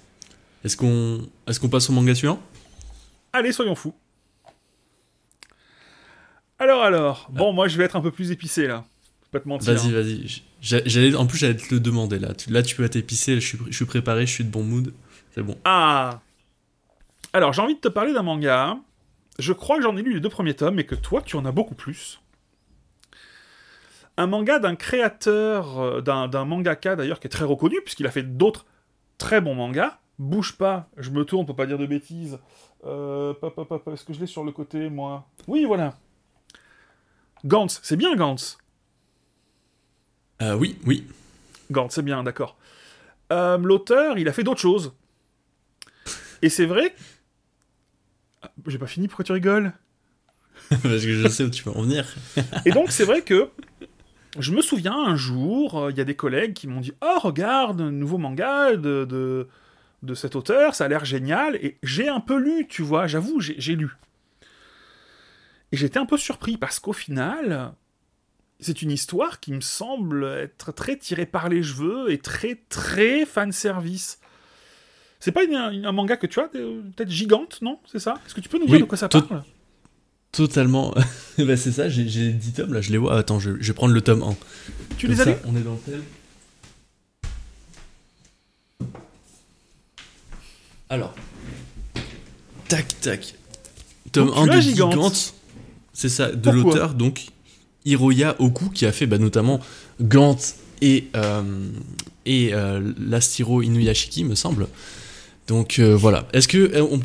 Est-ce 0.64 0.77
qu'on 0.77 1.29
est 1.47 1.59
qu'on 1.59 1.68
passe 1.68 1.91
au 1.91 1.93
manga 1.93 2.14
suivant? 2.14 2.41
Allez, 3.33 3.53
soyons 3.53 3.75
fous. 3.75 3.95
Alors, 6.59 6.83
alors. 6.83 7.29
Bon, 7.33 7.51
ah. 7.51 7.53
moi, 7.53 7.68
je 7.68 7.77
vais 7.77 7.85
être 7.85 7.97
un 7.97 8.01
peu 8.01 8.12
plus 8.12 8.31
épicé, 8.31 8.68
là. 8.68 8.85
Pas 9.33 9.41
te 9.41 9.49
mentir. 9.49 9.75
Vas-y, 9.75 9.89
hein. 9.89 9.93
vas-y. 9.93 10.43
J'allais, 10.61 11.14
en 11.16 11.27
plus, 11.27 11.39
j'allais 11.39 11.57
te 11.57 11.75
le 11.75 11.81
demander, 11.81 12.20
là. 12.20 12.29
Là, 12.49 12.62
tu 12.62 12.77
peux 12.77 12.85
être 12.85 12.95
épicé, 12.95 13.35
je 13.41 13.47
suis, 13.47 13.59
je 13.68 13.75
suis 13.75 13.85
préparé, 13.85 14.27
je 14.27 14.33
suis 14.33 14.45
de 14.45 14.51
bon 14.51 14.62
mood. 14.62 14.93
C'est 15.35 15.43
bon. 15.43 15.59
Ah 15.64 16.20
Alors, 17.33 17.53
j'ai 17.53 17.62
envie 17.62 17.75
de 17.75 17.81
te 17.81 17.89
parler 17.89 18.12
d'un 18.12 18.23
manga. 18.23 18.79
Je 19.41 19.53
crois 19.53 19.77
que 19.77 19.83
j'en 19.83 19.97
ai 19.97 20.03
lu 20.03 20.14
les 20.14 20.20
deux 20.20 20.29
premiers 20.29 20.55
tomes, 20.55 20.79
et 20.79 20.85
que 20.85 20.95
toi, 20.95 21.20
tu 21.20 21.35
en 21.35 21.45
as 21.45 21.53
beaucoup 21.53 21.75
plus. 21.75 22.20
Un 24.17 24.27
manga 24.27 24.59
d'un 24.59 24.77
créateur, 24.77 25.81
euh, 25.81 26.01
d'un 26.01 26.45
mangaka 26.45 26.97
d'ailleurs, 26.97 27.21
qui 27.21 27.27
est 27.27 27.31
très 27.31 27.45
reconnu, 27.45 27.81
puisqu'il 27.83 28.07
a 28.07 28.11
fait 28.11 28.23
d'autres 28.23 28.67
très 29.19 29.41
bons 29.41 29.55
mangas. 29.55 29.99
Bouge 30.19 30.57
pas, 30.57 30.89
je 30.99 31.11
me 31.11 31.25
tourne 31.25 31.47
pour 31.47 31.57
pas 31.57 31.67
dire 31.67 31.79
de 31.79 31.87
bêtises. 31.87 32.39
Euh, 32.85 33.33
Est-ce 33.33 34.05
que 34.05 34.13
je 34.13 34.21
l'ai 34.21 34.27
sur 34.27 34.45
le 34.45 34.53
côté, 34.53 34.91
moi? 34.91 35.27
Oui, 35.47 35.65
voilà. 35.65 35.99
Gantz, 37.45 37.81
c'est 37.83 37.97
bien 37.97 38.15
Gantz 38.15 38.59
euh, 40.43 40.55
Oui, 40.55 40.79
oui. 40.87 41.07
Gantz, 41.71 41.95
c'est 41.95 42.03
bien, 42.03 42.23
d'accord. 42.23 42.57
Euh, 43.33 43.59
l'auteur, 43.59 44.19
il 44.19 44.29
a 44.29 44.33
fait 44.33 44.43
d'autres 44.43 44.61
choses. 44.61 44.93
Et 46.43 46.49
c'est 46.49 46.67
vrai. 46.67 46.95
Ah, 48.43 48.51
j'ai 48.67 48.79
pas 48.79 48.87
fini, 48.87 49.09
pourquoi 49.09 49.25
tu 49.25 49.33
rigoles? 49.33 49.73
Parce 50.69 50.83
que 50.83 51.15
je 51.15 51.29
sais 51.29 51.45
où 51.45 51.51
tu 51.51 51.63
vas 51.65 51.73
en 51.73 51.83
venir. 51.83 52.07
Et 52.65 52.71
donc, 52.71 52.91
c'est 52.91 53.05
vrai 53.05 53.23
que 53.23 53.51
je 54.39 54.53
me 54.53 54.62
souviens 54.62 54.97
un 54.97 55.16
jour, 55.16 55.78
euh, 55.78 55.91
il 55.91 55.99
y 55.99 56.01
a 56.01 56.05
des 56.05 56.16
collègues 56.16 56.55
qui 56.55 56.66
m'ont 56.66 56.80
dit 56.80 56.93
Oh, 57.03 57.18
regarde, 57.20 57.80
un 57.80 57.91
nouveau 57.91 58.18
manga 58.18 58.76
de, 58.76 59.05
de, 59.05 59.49
de 60.03 60.14
cet 60.14 60.37
auteur, 60.37 60.74
ça 60.74 60.87
a 60.87 60.89
l'air 60.89 61.05
génial. 61.05 61.57
Et 61.57 61.78
j'ai 61.83 62.09
un 62.09 62.20
peu 62.20 62.39
lu, 62.39 62.66
tu 62.68 62.83
vois, 62.83 63.07
j'avoue, 63.07 63.41
j'ai 63.41 63.76
lu. 63.76 63.91
Et 65.72 65.76
j'étais 65.76 65.99
un 65.99 66.07
peu 66.07 66.18
surpris 66.18 66.57
parce 66.57 66.78
qu'au 66.78 66.93
final, 66.93 67.72
c'est 68.61 68.83
une 68.83 68.91
histoire 68.91 69.41
qui 69.41 69.53
me 69.53 69.61
semble 69.61 70.24
être 70.24 70.72
très 70.72 70.97
tirée 70.97 71.26
par 71.26 71.49
les 71.49 71.62
cheveux 71.62 72.11
et 72.11 72.18
très 72.18 72.61
très 72.68 73.26
fan 73.26 73.53
service. 73.53 74.18
C'est 75.18 75.33
pas 75.33 75.43
un 75.51 75.93
manga 75.93 76.16
que 76.16 76.26
tu 76.26 76.41
as, 76.41 76.49
peut-être 76.49 77.11
gigante, 77.11 77.62
non? 77.62 77.78
C'est 77.87 78.01
ça? 78.01 78.14
Est-ce 78.26 78.35
que 78.35 78.41
tu 78.41 78.49
peux 78.49 78.59
nous 78.59 78.66
dire 78.66 78.80
de 78.80 78.85
quoi 78.85 78.99
ça 78.99 79.09
parle? 79.09 79.43
Totalement. 80.33 80.95
bah, 81.39 81.57
c'est 81.59 81.72
ça, 81.72 81.91
j'ai 81.91 82.33
10 82.33 82.53
tomes 82.55 82.72
là, 82.72 82.80
je 82.80 82.91
les 82.91 82.97
vois. 82.97 83.18
Attends, 83.18 83.39
je, 83.39 83.51
vais 83.51 83.72
prendre 83.74 83.93
le 83.93 84.01
tome 84.01 84.22
1. 84.22 84.35
Tu 84.97 85.07
les 85.07 85.20
as 85.20 85.26
On 85.45 85.55
est 85.55 85.61
dans 85.61 85.74
le 85.74 85.78
thème. 85.78 86.03
Alors. 90.89 91.14
Tac, 92.68 93.01
tac. 93.01 93.35
Tome 94.11 94.33
1 94.35 94.47
de 94.47 94.61
Gigante. 94.61 95.35
C'est 95.93 96.09
ça, 96.09 96.33
de 96.33 96.51
l'auteur, 96.51 96.95
donc 96.95 97.26
Hiroya 97.85 98.35
Oku, 98.39 98.70
qui 98.70 98.87
a 98.87 98.93
fait 98.93 99.07
bah, 99.07 99.18
notamment 99.18 99.61
Gant 100.01 100.39
et, 100.80 101.09
euh, 101.14 101.43
et 102.24 102.55
euh, 102.55 102.93
l'Astiro 102.99 103.61
Inuyashiki, 103.61 104.24
me 104.24 104.35
semble. 104.35 104.66
Donc 105.49 105.78
euh, 105.78 105.97
voilà. 105.97 106.26
Est-ce 106.32 106.47
que, 106.47 106.59
euh, 106.74 106.99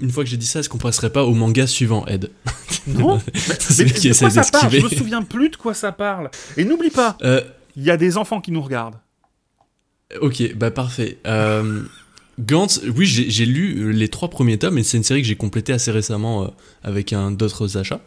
une 0.00 0.10
fois 0.10 0.24
que 0.24 0.30
j'ai 0.30 0.36
dit 0.36 0.46
ça, 0.46 0.60
est-ce 0.60 0.68
qu'on 0.68 0.78
passerait 0.78 1.10
pas 1.10 1.24
au 1.24 1.34
manga 1.34 1.66
suivant, 1.66 2.06
Ed? 2.06 2.30
Non. 2.86 3.20
mais, 3.78 3.84
qui 3.86 4.10
de 4.10 4.18
quoi 4.18 4.30
ça 4.30 4.42
parle? 4.50 4.72
Je 4.72 4.80
me 4.80 4.88
souviens 4.88 5.22
plus 5.22 5.50
de 5.50 5.56
quoi 5.56 5.72
ça 5.72 5.92
parle. 5.92 6.30
Et 6.56 6.64
n'oublie 6.64 6.90
pas, 6.90 7.16
euh, 7.22 7.40
il 7.76 7.84
y 7.84 7.90
a 7.90 7.96
des 7.96 8.16
enfants 8.16 8.40
qui 8.40 8.50
nous 8.50 8.62
regardent. 8.62 8.96
Ok, 10.20 10.54
bah 10.56 10.70
parfait. 10.70 11.18
Gantz, 12.40 12.80
oui, 12.96 13.06
j'ai 13.06 13.46
lu 13.46 13.92
les 13.92 14.08
trois 14.08 14.28
premiers 14.30 14.58
tomes, 14.58 14.78
et 14.78 14.82
c'est 14.82 14.96
une 14.96 15.04
série 15.04 15.22
que 15.22 15.28
j'ai 15.28 15.36
complétée 15.36 15.72
assez 15.72 15.90
récemment 15.90 16.52
avec 16.82 17.12
un 17.12 17.30
d'autres 17.30 17.76
achats, 17.76 18.00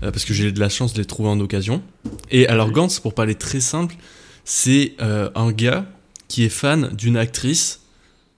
parce 0.00 0.24
que 0.24 0.34
j'ai 0.34 0.50
de 0.50 0.60
la 0.60 0.68
chance 0.68 0.92
de 0.92 0.98
les 0.98 1.04
trouver 1.04 1.28
en 1.28 1.38
occasion. 1.38 1.82
Et 2.30 2.48
alors 2.48 2.72
Gantz, 2.72 2.98
pour 2.98 3.14
parler 3.14 3.36
très 3.36 3.60
simple, 3.60 3.94
c'est 4.44 4.96
un 4.98 5.52
gars 5.52 5.86
qui 6.26 6.44
est 6.44 6.50
fan 6.50 6.90
d'une 6.94 7.16
actrice 7.16 7.85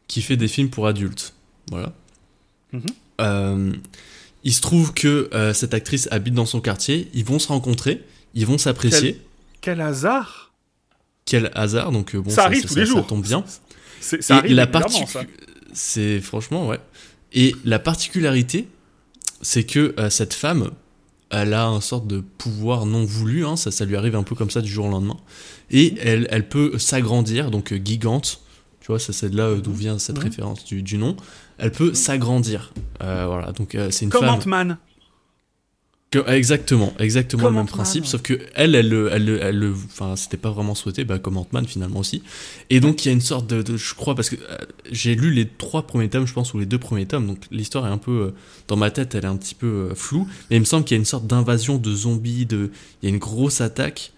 qui 0.09 0.23
fait 0.23 0.37
des 0.37 0.49
films 0.49 0.71
pour 0.71 0.87
adultes. 0.87 1.35
Voilà. 1.71 1.93
Mhm. 2.73 2.83
Euh, 3.21 3.73
il 4.45 4.53
se 4.53 4.61
trouve 4.61 4.95
que 4.95 5.29
euh, 5.33 5.53
cette 5.53 5.75
actrice 5.75 6.09
habite 6.11 6.35
dans 6.35 6.47
son 6.47 6.61
quartier, 6.61 7.09
ils 7.15 7.25
vont 7.25 7.39
se 7.39 7.49
rencontrer, 7.49 8.05
ils 8.35 8.47
vont 8.47 8.59
s'apprécier. 8.59 9.21
Quel... 9.61 9.81
hasard 9.81 10.53
Quel 11.27 11.51
hasard, 11.55 11.93
donc 11.93 12.15
euh, 12.15 12.21
bon, 12.21 12.31
ça, 12.31 12.45
arrive 12.45 12.65
tous 12.65 12.77
les 12.77 12.87
jours. 12.87 13.01
Ça 13.01 13.05
tombe 13.05 13.23
bien. 13.23 13.45
ça 14.01 14.37
arrive 14.37 14.55
la 14.55 14.69
C'est 15.73 16.21
franchement, 16.21 16.67
ouais. 16.67 16.79
Et 17.33 17.55
la 17.65 17.79
particularité, 17.79 18.69
c'est 19.43 19.65
que 19.65 19.95
cette 20.09 20.33
femme, 20.33 20.71
elle 21.31 21.53
a 21.53 21.67
un 21.67 21.83
sorte 21.83 22.07
de 22.07 22.21
pouvoir 22.21 22.87
non 22.87 23.05
voulu, 23.05 23.45
hein, 23.45 23.57
ça, 23.57 23.71
ça 23.71 23.85
lui 23.85 23.97
arrive 23.97 24.17
un 24.17 24.23
peu 24.23 24.35
comme 24.35 24.51
ça 24.51 24.63
du 24.63 24.71
jour 24.71 24.87
au 24.87 24.91
lendemain, 24.91 25.19
et 25.71 25.95
elle, 26.01 26.27
elle 26.31 26.49
peut 26.49 26.79
s'agrandir, 26.79 27.51
donc 27.51 27.75
gigante, 27.85 28.41
tu 28.89 28.93
vois, 28.93 28.99
c'est 28.99 29.29
de 29.29 29.37
là 29.37 29.55
d'où 29.55 29.75
vient 29.75 29.99
cette 29.99 30.17
référence 30.17 30.65
du, 30.65 30.97
nom. 30.97 31.15
Elle 31.59 31.73
peut 31.73 31.93
s'agrandir. 31.93 32.73
Euh, 33.03 33.27
voilà, 33.27 33.53
donc 33.53 33.75
euh, 33.75 33.91
c'est 33.91 34.07
une 34.07 34.11
Comme 34.11 34.25
femme. 34.25 34.37
Ant-Man. 34.37 34.79
exactement, 36.27 36.95
exactement 36.99 37.51
le 37.51 37.57
même 37.57 37.67
principe, 37.67 38.07
sauf 38.07 38.23
que 38.23 38.39
elle, 38.55 38.75
elle, 38.75 38.95
elle, 39.13 39.29
elle, 39.43 39.73
enfin, 39.85 40.17
c'était 40.17 40.39
pas 40.39 40.49
vraiment 40.49 40.75
souhaité, 40.75 41.05
bah, 41.05 41.19
comme 41.19 41.37
Ant-Man 41.37 41.67
finalement 41.67 42.01
aussi. 42.01 42.23
Et 42.71 42.81
donc 42.81 43.05
il 43.05 43.09
y 43.09 43.11
a 43.11 43.13
une 43.13 43.21
sorte 43.21 43.47
de, 43.47 43.77
je 43.77 43.95
crois, 43.95 44.15
parce 44.15 44.31
que 44.31 44.37
euh, 44.37 44.57
j'ai 44.91 45.15
lu 45.15 45.33
les 45.33 45.47
trois 45.47 45.83
premiers 45.83 46.09
tomes, 46.09 46.27
je 46.27 46.33
pense, 46.33 46.55
ou 46.55 46.59
les 46.59 46.65
deux 46.65 46.79
premiers 46.79 47.05
tomes, 47.05 47.27
donc 47.27 47.45
l'histoire 47.51 47.87
est 47.87 47.91
un 47.91 47.99
peu, 47.99 48.33
dans 48.69 48.77
ma 48.77 48.91
tête, 48.91 49.15
elle 49.15 49.25
est 49.25 49.29
un 49.29 49.37
petit 49.37 49.55
peu 49.55 49.93
floue, 49.95 50.27
mais 50.49 50.57
il 50.57 50.61
me 50.61 50.65
semble 50.65 50.87
qu'il 50.87 50.95
y 50.95 50.99
a 50.99 51.01
une 51.01 51.05
sorte 51.05 51.27
d'invasion 51.27 51.77
de 51.77 51.95
zombies, 51.95 52.47
de, 52.47 52.71
il 53.03 53.11
y 53.11 53.13
a 53.13 53.15
une 53.15 53.21
grosse 53.21 53.61
attaque 53.61 54.15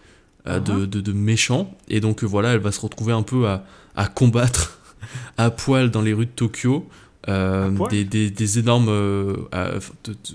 uh-huh. 0.46 0.62
de, 0.62 0.86
de, 0.86 1.00
de, 1.00 1.12
méchants, 1.12 1.76
et 1.88 1.98
donc 1.98 2.22
voilà, 2.22 2.52
elle 2.52 2.60
va 2.60 2.70
se 2.70 2.80
retrouver 2.80 3.12
un 3.12 3.22
peu 3.22 3.48
à, 3.48 3.64
à 3.96 4.06
combattre 4.06 4.78
à 5.36 5.50
poil 5.50 5.90
dans 5.90 6.02
les 6.02 6.12
rues 6.12 6.26
de 6.26 6.30
Tokyo. 6.30 6.88
Euh, 7.28 7.70
des, 7.90 8.04
des, 8.04 8.58
énormes. 8.58 8.88
Euh, 8.88 9.36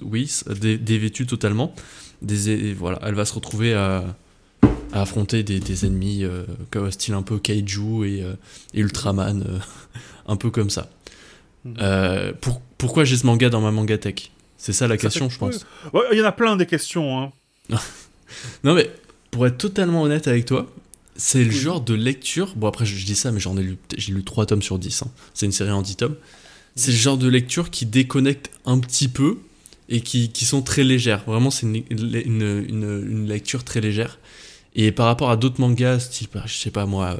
oui, 0.01 0.31
dévêtus 0.79 1.25
totalement. 1.25 1.73
Des, 2.21 2.73
voilà, 2.73 2.99
elle 3.03 3.15
va 3.15 3.25
se 3.25 3.33
retrouver 3.33 3.73
à, 3.73 4.03
affronter 4.93 5.43
des, 5.43 5.85
ennemis 5.85 6.23
euh, 6.23 6.45
style 6.91 7.15
un 7.15 7.21
peu 7.21 7.39
kaiju 7.39 8.05
et, 8.05 8.23
Ultraman, 8.79 9.61
un 10.27 10.35
peu 10.35 10.51
comme 10.51 10.69
ça. 10.69 10.89
Pour, 12.41 12.61
pourquoi 12.77 13.03
j'ai 13.03 13.17
ce 13.17 13.25
manga 13.25 13.49
dans 13.49 13.61
ma 13.61 13.71
manga 13.71 13.97
tech? 13.97 14.31
C'est 14.57 14.73
ça 14.73 14.87
la 14.87 14.97
question, 14.97 15.29
je 15.29 15.37
pense. 15.37 15.65
Il 16.11 16.17
y 16.17 16.21
en 16.21 16.25
a 16.25 16.31
plein 16.31 16.55
des 16.55 16.65
questions. 16.65 17.19
Hein. 17.19 17.31
non, 18.63 18.73
mais 18.73 18.89
pour 19.31 19.45
être 19.47 19.57
totalement 19.57 20.03
honnête 20.03 20.27
avec 20.27 20.45
toi, 20.45 20.67
c'est 21.15 21.43
le 21.43 21.51
genre 21.51 21.81
de 21.81 21.93
lecture. 21.93 22.53
Bon, 22.55 22.67
après, 22.67 22.85
je, 22.85 23.05
dis 23.05 23.15
ça, 23.15 23.31
mais 23.31 23.39
j'en 23.39 23.57
ai 23.57 23.63
lu, 23.63 23.77
j'ai 23.97 24.11
lu 24.11 24.23
3 24.23 24.47
tomes 24.47 24.61
sur 24.61 24.79
10. 24.79 25.03
Hein. 25.03 25.11
C'est 25.33 25.45
une 25.45 25.51
série 25.51 25.71
en 25.71 25.81
10 25.81 25.95
tomes. 25.95 26.15
C'est 26.75 26.91
le 26.91 26.97
genre 26.97 27.17
de 27.17 27.29
lecture 27.29 27.69
qui 27.69 27.85
déconnecte 27.85 28.51
un 28.65 28.79
petit 28.79 29.07
peu 29.07 29.37
et 29.87 30.01
qui, 30.01 30.29
qui 30.29 30.45
sont 30.45 30.61
très 30.61 30.83
légères. 30.83 31.23
Vraiment, 31.25 31.51
c'est 31.51 31.65
une, 31.65 31.83
une, 31.89 32.65
une, 32.67 33.27
lecture 33.27 33.63
très 33.63 33.79
légère. 33.79 34.19
Et 34.75 34.91
par 34.91 35.05
rapport 35.05 35.29
à 35.29 35.37
d'autres 35.37 35.61
mangas, 35.61 36.09
type, 36.11 36.37
je 36.45 36.53
sais 36.53 36.71
pas 36.71 36.85
moi, 36.85 37.17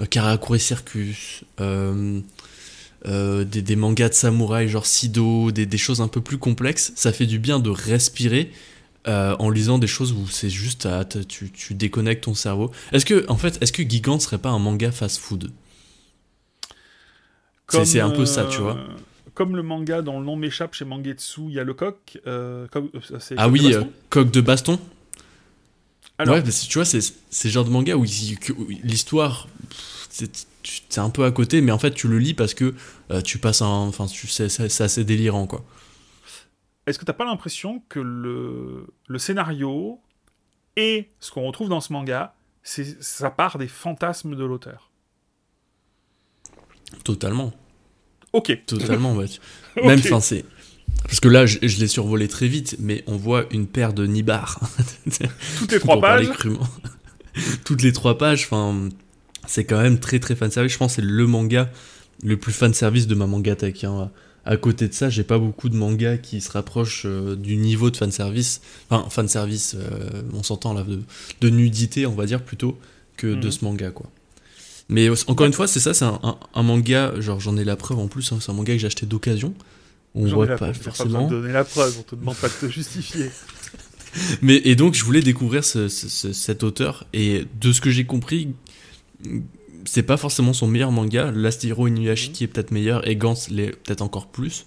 euh, 0.00 0.06
Karakuri 0.06 0.58
Circus, 0.58 1.44
euh, 1.60 2.20
euh, 3.06 3.44
des, 3.44 3.60
des, 3.60 3.76
mangas 3.76 4.08
de 4.08 4.14
samouraï 4.14 4.68
genre 4.68 4.86
Sido, 4.86 5.50
des, 5.50 5.66
des, 5.66 5.78
choses 5.78 6.00
un 6.00 6.08
peu 6.08 6.22
plus 6.22 6.38
complexes, 6.38 6.92
ça 6.96 7.12
fait 7.12 7.26
du 7.26 7.38
bien 7.38 7.58
de 7.58 7.68
respirer 7.68 8.50
euh, 9.08 9.34
en 9.38 9.48
lisant 9.48 9.78
des 9.78 9.86
choses 9.86 10.12
où 10.12 10.26
c'est 10.28 10.50
juste 10.50 10.86
tu, 11.28 11.50
tu, 11.50 11.74
déconnectes 11.74 12.24
ton 12.24 12.34
cerveau. 12.34 12.70
Est-ce 12.92 13.06
que 13.06 13.24
en 13.28 13.36
fait, 13.36 13.56
est-ce 13.62 13.72
que 13.72 13.82
Gigant 13.82 14.18
serait 14.20 14.36
pas 14.38 14.50
un 14.50 14.58
manga 14.58 14.92
fast-food? 14.92 15.50
C'est 17.70 18.00
un 18.00 18.10
peu 18.10 18.26
ça, 18.26 18.44
tu 18.44 18.60
vois. 18.60 18.76
Euh, 18.76 18.86
comme 19.32 19.56
le 19.56 19.62
manga 19.62 20.02
dont 20.02 20.20
le 20.20 20.26
nom 20.26 20.36
m'échappe 20.36 20.74
chez 20.74 20.84
Mangetsu, 20.84 21.42
il 21.48 21.54
y 21.54 21.58
a 21.58 21.64
le 21.64 21.72
coq. 21.72 22.18
Euh, 22.26 22.66
ah 23.38 23.48
oui, 23.48 23.74
coq 24.10 24.30
de 24.30 24.40
baston. 24.42 24.78
Alors, 26.18 26.34
ouais, 26.34 26.42
tu 26.42 26.78
vois, 26.78 26.84
c'est 26.84 27.00
ce 27.00 27.48
genre 27.48 27.64
de 27.64 27.70
manga 27.70 27.94
où, 27.96 28.04
l'histoire, 28.82 29.48
c'est 30.10 30.98
un 30.98 31.10
peu 31.10 31.24
à 31.24 31.30
côté, 31.30 31.60
mais 31.62 31.72
en 31.72 31.78
fait, 31.78 31.92
tu 31.92 32.08
le 32.08 32.18
lis 32.18 32.34
parce 32.34 32.52
que 32.52 32.74
tu 33.24 33.38
passes 33.38 33.62
un. 33.62 33.66
Enfin, 33.66 34.06
c'est 34.06 34.80
assez 34.82 35.04
délirant, 35.04 35.46
quoi 35.46 35.64
est-ce 36.88 36.98
que 36.98 37.04
t'as 37.04 37.12
pas 37.12 37.24
l'impression 37.24 37.82
que 37.88 38.00
le, 38.00 38.86
le 39.06 39.18
scénario 39.18 40.00
et 40.76 41.10
ce 41.20 41.30
qu'on 41.30 41.46
retrouve 41.46 41.68
dans 41.68 41.80
ce 41.80 41.92
manga, 41.92 42.34
c'est 42.62 43.02
ça 43.02 43.30
part 43.30 43.58
des 43.58 43.68
fantasmes 43.68 44.36
de 44.36 44.44
l'auteur? 44.44 44.90
Totalement. 47.04 47.52
Ok. 48.32 48.64
Totalement, 48.66 49.14
ouais. 49.14 49.26
Même, 49.84 49.98
enfin, 49.98 50.20
c'est. 50.20 50.44
Parce 51.04 51.20
que 51.20 51.28
là, 51.28 51.46
je, 51.46 51.58
l'ai 51.60 51.86
survolé 51.86 52.28
très 52.28 52.48
vite, 52.48 52.76
mais 52.78 53.04
on 53.06 53.16
voit 53.16 53.46
une 53.50 53.66
paire 53.66 53.92
de 53.92 54.06
nibards. 54.06 54.60
Toutes 55.58 55.72
les 55.72 55.80
trois 55.80 56.00
pages. 56.00 56.30
Toutes 57.64 57.82
les 57.82 57.92
trois 57.92 58.18
pages, 58.18 58.44
enfin, 58.44 58.88
c'est 59.46 59.64
quand 59.64 59.80
même 59.80 60.00
très 60.00 60.18
très 60.18 60.34
fan 60.34 60.50
service. 60.50 60.72
Je 60.72 60.78
pense 60.78 60.96
que 60.96 61.02
c'est 61.02 61.08
le 61.08 61.26
manga 61.26 61.70
le 62.24 62.36
plus 62.36 62.52
fan 62.52 62.74
service 62.74 63.06
de 63.06 63.14
ma 63.14 63.26
manga 63.26 63.54
tech. 63.54 63.84
Hein 63.84 64.10
à 64.48 64.56
côté 64.56 64.88
de 64.88 64.94
ça, 64.94 65.10
j'ai 65.10 65.24
pas 65.24 65.38
beaucoup 65.38 65.68
de 65.68 65.76
mangas 65.76 66.16
qui 66.16 66.40
se 66.40 66.50
rapprochent 66.50 67.02
euh, 67.04 67.36
du 67.36 67.56
niveau 67.56 67.90
de 67.90 67.98
fanservice. 67.98 68.62
Enfin, 68.88 69.06
fanservice, 69.10 69.76
euh, 69.78 70.22
on 70.32 70.42
s'entend 70.42 70.72
là, 70.72 70.86
de, 71.40 71.50
nudité, 71.50 72.06
on 72.06 72.14
va 72.14 72.24
dire, 72.24 72.42
plutôt, 72.42 72.78
que 73.18 73.26
de 73.26 73.44
mhm. 73.44 73.52
ce 73.52 73.64
manga, 73.66 73.90
quoi. 73.90 74.06
Mais 74.88 75.10
encore 75.26 75.46
une 75.46 75.52
fois, 75.52 75.68
c'est 75.68 75.80
ça, 75.80 75.92
c'est 75.92 76.06
un, 76.06 76.62
manga, 76.62 77.20
genre 77.20 77.38
j'en 77.40 77.58
ai 77.58 77.64
la 77.64 77.76
preuve 77.76 77.98
en 77.98 78.08
plus, 78.08 78.32
hein, 78.32 78.38
c'est 78.40 78.50
un 78.50 78.54
manga 78.54 78.72
que 78.72 78.78
j'ai 78.78 78.86
acheté 78.86 79.04
d'occasion. 79.04 79.52
On 80.14 80.24
voit 80.24 80.46
pas 80.46 80.72
forcément. 80.72 81.24
Pas 81.24 81.30
donner 81.30 81.52
la 81.52 81.64
preuve, 81.64 81.96
on 82.00 82.02
te 82.02 82.16
demande 82.16 82.36
pas 82.36 82.48
de 82.48 82.54
te 82.54 82.72
justifier. 82.72 83.30
Mais, 84.40 84.62
et 84.64 84.76
donc, 84.76 84.94
je 84.94 85.04
voulais 85.04 85.20
découvrir 85.20 85.62
cet 85.62 86.62
auteur, 86.62 87.06
et 87.12 87.44
de 87.60 87.70
ce 87.70 87.82
que 87.82 87.90
j'ai 87.90 88.06
compris, 88.06 88.48
c'est 89.88 90.02
pas 90.02 90.18
forcément 90.18 90.52
son 90.52 90.68
meilleur 90.68 90.92
manga. 90.92 91.30
L'Astiro 91.34 91.86
Inuyashiki 91.86 92.44
est 92.44 92.46
peut-être 92.46 92.70
meilleur 92.70 93.08
et 93.08 93.16
Gantz 93.16 93.48
l'est 93.48 93.70
peut-être 93.70 94.02
encore 94.02 94.26
plus. 94.26 94.66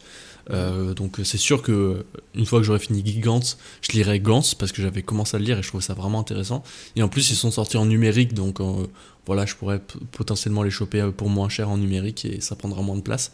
Euh, 0.50 0.96
donc 0.96 1.20
c'est 1.24 1.38
sûr 1.38 1.62
que 1.62 2.04
une 2.34 2.48
fois 2.48 2.60
que 2.60 2.66
j'aurai 2.66 2.80
fini 2.80 3.06
Gigantz, 3.06 3.60
je 3.82 3.92
lirai 3.92 4.20
Gantz 4.20 4.56
parce 4.56 4.72
que 4.72 4.82
j'avais 4.82 5.04
commencé 5.04 5.36
à 5.38 5.40
le 5.40 5.46
lire 5.46 5.60
et 5.60 5.64
je 5.64 5.68
trouvais 5.68 5.84
ça 5.84 5.94
vraiment 5.94 6.20
intéressant. 6.20 6.64
Et 6.96 7.04
en 7.04 7.08
plus 7.08 7.30
ils 7.30 7.36
sont 7.36 7.52
sortis 7.52 7.78
en 7.78 7.86
numérique 7.86 8.34
donc 8.34 8.60
euh, 8.60 8.88
voilà 9.28 9.46
je 9.46 9.54
pourrais 9.54 9.80
potentiellement 10.12 10.64
les 10.64 10.72
choper 10.72 11.02
euh, 11.02 11.12
pour 11.12 11.30
moins 11.30 11.50
cher 11.50 11.70
en 11.70 11.78
numérique 11.78 12.26
et 12.26 12.42
ça 12.42 12.56
prendra 12.56 12.82
moins 12.82 12.98
de 12.98 13.04
place. 13.04 13.32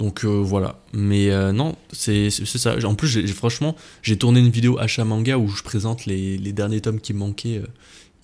Donc 0.00 0.24
voilà. 0.24 0.80
Mais 0.92 1.30
non 1.52 1.76
c'est 1.92 2.30
ça. 2.30 2.76
En 2.84 2.96
plus 2.96 3.32
franchement 3.32 3.76
j'ai 4.02 4.18
tourné 4.18 4.40
une 4.40 4.50
vidéo 4.50 4.76
achat 4.80 5.04
manga 5.04 5.38
où 5.38 5.46
je 5.46 5.62
présente 5.62 6.04
les, 6.06 6.36
les 6.36 6.52
derniers 6.52 6.80
tomes 6.80 7.00
qui 7.00 7.14
me 7.14 7.20
manquaient 7.20 7.62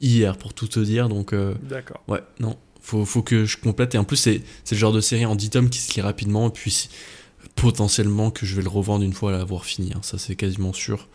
hier 0.01 0.37
pour 0.37 0.53
tout 0.53 0.67
te 0.67 0.81
dire 0.81 1.09
donc. 1.09 1.33
D'accord. 1.63 2.03
Ouais 2.09 2.21
non 2.41 2.57
faut, 2.85 3.05
faut 3.05 3.23
que 3.23 3.45
je 3.45 3.57
complète. 3.57 3.95
Et 3.95 3.99
en 3.99 4.05
plus, 4.05 4.17
c'est 4.17 4.43
le 4.71 4.77
genre 4.77 4.93
de 4.93 5.01
série 5.01 5.27
en 5.27 5.35
10 5.35 5.51
tomes 5.51 5.71
qui 5.71 5.79
se 5.79 5.95
lit 5.95 6.01
rapidement. 6.03 6.49
Et 6.49 6.53
puis, 6.53 6.89
potentiellement 7.57 8.31
que 8.31 8.47
je 8.47 8.57
vais 8.57 8.63
le 8.63 8.69
revendre 8.69 9.05
une 9.05 9.13
fois 9.13 9.33
l'avoir 9.33 9.65
fini. 9.65 9.93
Hein. 9.95 10.01
Ça, 10.03 10.19
c'est 10.19 10.37
quasiment 10.37 10.73
sûr. 10.73 11.09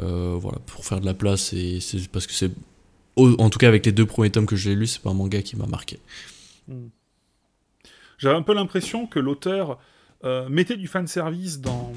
Euh, 0.00 0.36
voilà, 0.38 0.58
pour 0.66 0.84
faire 0.84 1.00
de 1.00 1.06
la 1.06 1.14
place. 1.14 1.52
Et 1.52 1.80
c'est 1.80 2.08
parce 2.08 2.26
que 2.26 2.32
c'est 2.32 2.52
en 3.16 3.50
tout 3.50 3.58
cas, 3.58 3.66
avec 3.66 3.84
les 3.84 3.90
deux 3.90 4.06
premiers 4.06 4.30
tomes 4.30 4.46
que 4.46 4.54
j'ai 4.54 4.76
lus, 4.76 4.86
c'est 4.86 5.02
pas 5.02 5.10
un 5.10 5.14
manga 5.14 5.42
qui 5.42 5.56
m'a 5.56 5.66
marqué. 5.66 5.98
Hmm. 6.68 6.86
J'avais 8.18 8.36
un 8.36 8.42
peu 8.42 8.54
l'impression 8.54 9.08
que 9.08 9.18
l'auteur 9.18 9.80
euh, 10.22 10.48
mettait 10.48 10.76
du 10.76 10.86
fanservice 10.86 11.60
dans, 11.60 11.92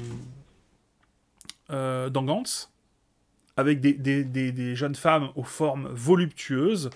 euh, 1.70 2.10
dans 2.10 2.24
Gantz, 2.24 2.70
avec 3.56 3.80
des, 3.80 3.92
des, 3.92 4.24
des, 4.24 4.74
jeunes 4.74 4.96
femmes 4.96 5.28
aux 5.36 5.44
formes 5.44 5.88
voluptueuses, 5.92 6.90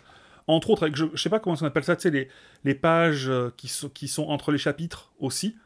entre 0.46 0.70
autres, 0.70 0.84
avec, 0.84 0.96
je, 0.96 1.06
je 1.12 1.20
sais 1.20 1.30
pas 1.30 1.40
comment 1.40 1.56
on 1.60 1.64
appelle 1.64 1.84
ça, 1.84 1.96
tu 1.96 2.02
sais, 2.02 2.10
les, 2.10 2.28
les 2.64 2.74
pages 2.74 3.28
euh, 3.28 3.50
qui, 3.56 3.68
sont, 3.68 3.88
qui 3.88 4.08
sont 4.08 4.24
entre 4.28 4.52
les 4.52 4.58
chapitres 4.58 5.12
aussi. 5.18 5.56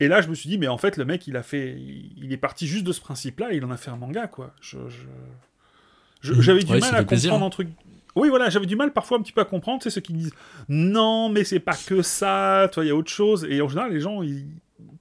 Et 0.00 0.08
là, 0.08 0.20
je 0.20 0.28
me 0.28 0.34
suis 0.34 0.48
dit, 0.48 0.58
mais 0.58 0.68
en 0.68 0.78
fait, 0.78 0.96
le 0.96 1.04
mec, 1.04 1.26
il 1.26 1.36
a 1.36 1.42
fait, 1.42 1.76
il, 1.78 2.32
est 2.32 2.36
parti 2.36 2.66
juste 2.66 2.84
de 2.84 2.92
ce 2.92 3.00
principe-là, 3.00 3.52
il 3.52 3.64
en 3.64 3.70
a 3.70 3.76
fait 3.76 3.90
un 3.90 3.96
manga, 3.96 4.28
quoi. 4.28 4.54
Je, 4.60 4.78
mmh. 4.78 6.40
j'avais 6.40 6.62
du 6.62 6.72
mal 6.78 6.94
à 6.94 7.04
comprendre 7.04 7.44
un 7.44 7.50
truc. 7.50 7.68
Oui, 8.14 8.28
voilà, 8.28 8.48
j'avais 8.48 8.66
du 8.66 8.76
mal 8.76 8.92
parfois 8.92 9.18
un 9.18 9.22
petit 9.22 9.32
peu 9.32 9.40
à 9.40 9.44
comprendre, 9.44 9.82
c'est 9.82 9.90
ceux 9.90 10.00
qui 10.00 10.12
disent 10.12 10.32
non, 10.68 11.28
mais 11.28 11.44
c'est 11.44 11.60
pas 11.60 11.76
que 11.86 12.02
ça, 12.02 12.68
toi, 12.72 12.84
il 12.84 12.88
y 12.88 12.90
a 12.90 12.96
autre 12.96 13.10
chose. 13.10 13.46
Et 13.48 13.60
en 13.60 13.68
général, 13.68 13.92
les 13.92 14.00
gens, 14.00 14.22
ils... 14.22 14.46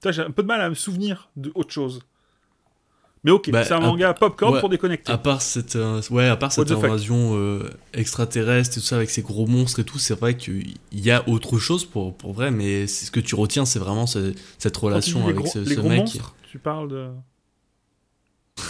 j'ai 0.09 0.21
un 0.21 0.31
peu 0.31 0.41
de 0.41 0.47
mal 0.47 0.61
à 0.61 0.69
me 0.69 0.75
souvenir 0.75 1.29
de 1.35 1.51
autre 1.55 1.71
chose. 1.71 2.01
Mais 3.27 3.33
ok, 3.33 3.51
bah, 3.51 3.65
c'est 3.65 3.73
un 3.73 3.81
manga 3.81 4.13
popcorn 4.13 4.57
pour 4.61 4.69
déconnecter. 4.69 5.11
À 5.11 5.17
part 5.17 5.41
cette, 5.41 5.75
euh, 5.75 6.01
ouais, 6.11 6.27
à 6.27 6.37
part 6.37 6.53
cette 6.53 6.71
invasion 6.71 7.33
euh, 7.33 7.69
extraterrestre 7.93 8.77
et 8.77 8.79
tout 8.79 8.87
ça 8.87 8.95
avec 8.95 9.09
ces 9.09 9.21
gros 9.21 9.45
monstres 9.45 9.81
et 9.81 9.83
tout, 9.83 9.99
c'est 9.99 10.17
vrai 10.17 10.37
qu'il 10.37 10.75
y 10.93 11.11
a 11.11 11.27
autre 11.27 11.59
chose 11.59 11.83
pour, 11.83 12.15
pour 12.15 12.31
vrai, 12.31 12.51
mais 12.51 12.87
ce 12.87 13.11
que 13.11 13.19
tu 13.19 13.35
retiens, 13.35 13.65
c'est 13.65 13.79
vraiment 13.79 14.05
cette 14.07 14.77
relation 14.77 15.27
avec 15.27 15.45
ce, 15.45 15.59
mec. 15.59 15.99
Monstres, 15.99 16.35
tu 16.49 16.57
parles 16.57 16.87
de. 16.87 17.09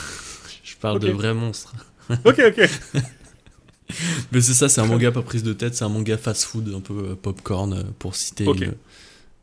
Je 0.64 0.76
parle 0.78 0.98
de 1.02 1.12
vrais 1.12 1.36
monstres. 1.36 1.76
ok, 2.26 2.42
ok. 2.48 2.70
mais 4.32 4.42
c'est 4.42 4.56
ça, 4.56 4.70
c'est 4.70 4.82
un 4.82 4.88
manga 4.88 5.12
pas 5.12 5.22
prise 5.22 5.44
de 5.44 5.54
tête, 5.54 5.76
c'est 5.76 5.86
un 5.86 5.90
manga 5.90 6.18
fast-food, 6.18 6.74
un 6.76 6.82
peu 6.82 7.12
euh, 7.12 7.16
popcorn, 7.16 7.94
pour 8.00 8.16
citer 8.16 8.48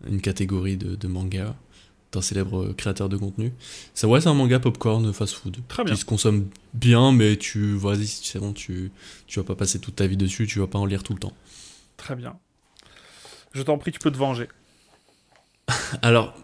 une, 0.08 0.20
catégorie 0.20 0.76
de, 0.76 0.96
de 0.96 1.06
manga 1.06 1.54
un 2.16 2.22
célèbre 2.22 2.72
créateur 2.72 3.08
de 3.08 3.16
contenu. 3.16 3.52
Ça, 3.94 4.08
ouais, 4.08 4.20
c'est 4.20 4.28
un 4.28 4.34
manga 4.34 4.58
popcorn 4.58 5.12
fast-food. 5.12 5.58
Très 5.68 5.84
bien. 5.84 5.94
Qui 5.94 6.00
se 6.00 6.04
consomme 6.04 6.48
bien, 6.72 7.12
mais 7.12 7.36
tu, 7.36 7.76
vas-y, 7.76 8.06
c'est 8.06 8.38
bon, 8.38 8.52
tu, 8.52 8.90
tu 9.26 9.38
vas 9.38 9.44
pas 9.44 9.54
passer 9.54 9.78
toute 9.78 9.96
ta 9.96 10.06
vie 10.06 10.16
dessus, 10.16 10.46
tu 10.46 10.58
vas 10.58 10.66
pas 10.66 10.78
en 10.78 10.86
lire 10.86 11.02
tout 11.02 11.14
le 11.14 11.20
temps. 11.20 11.32
Très 11.96 12.16
bien. 12.16 12.36
Je 13.52 13.62
t'en 13.62 13.78
prie, 13.78 13.92
tu 13.92 13.98
peux 13.98 14.10
te 14.10 14.16
venger. 14.16 14.48
alors, 16.02 16.34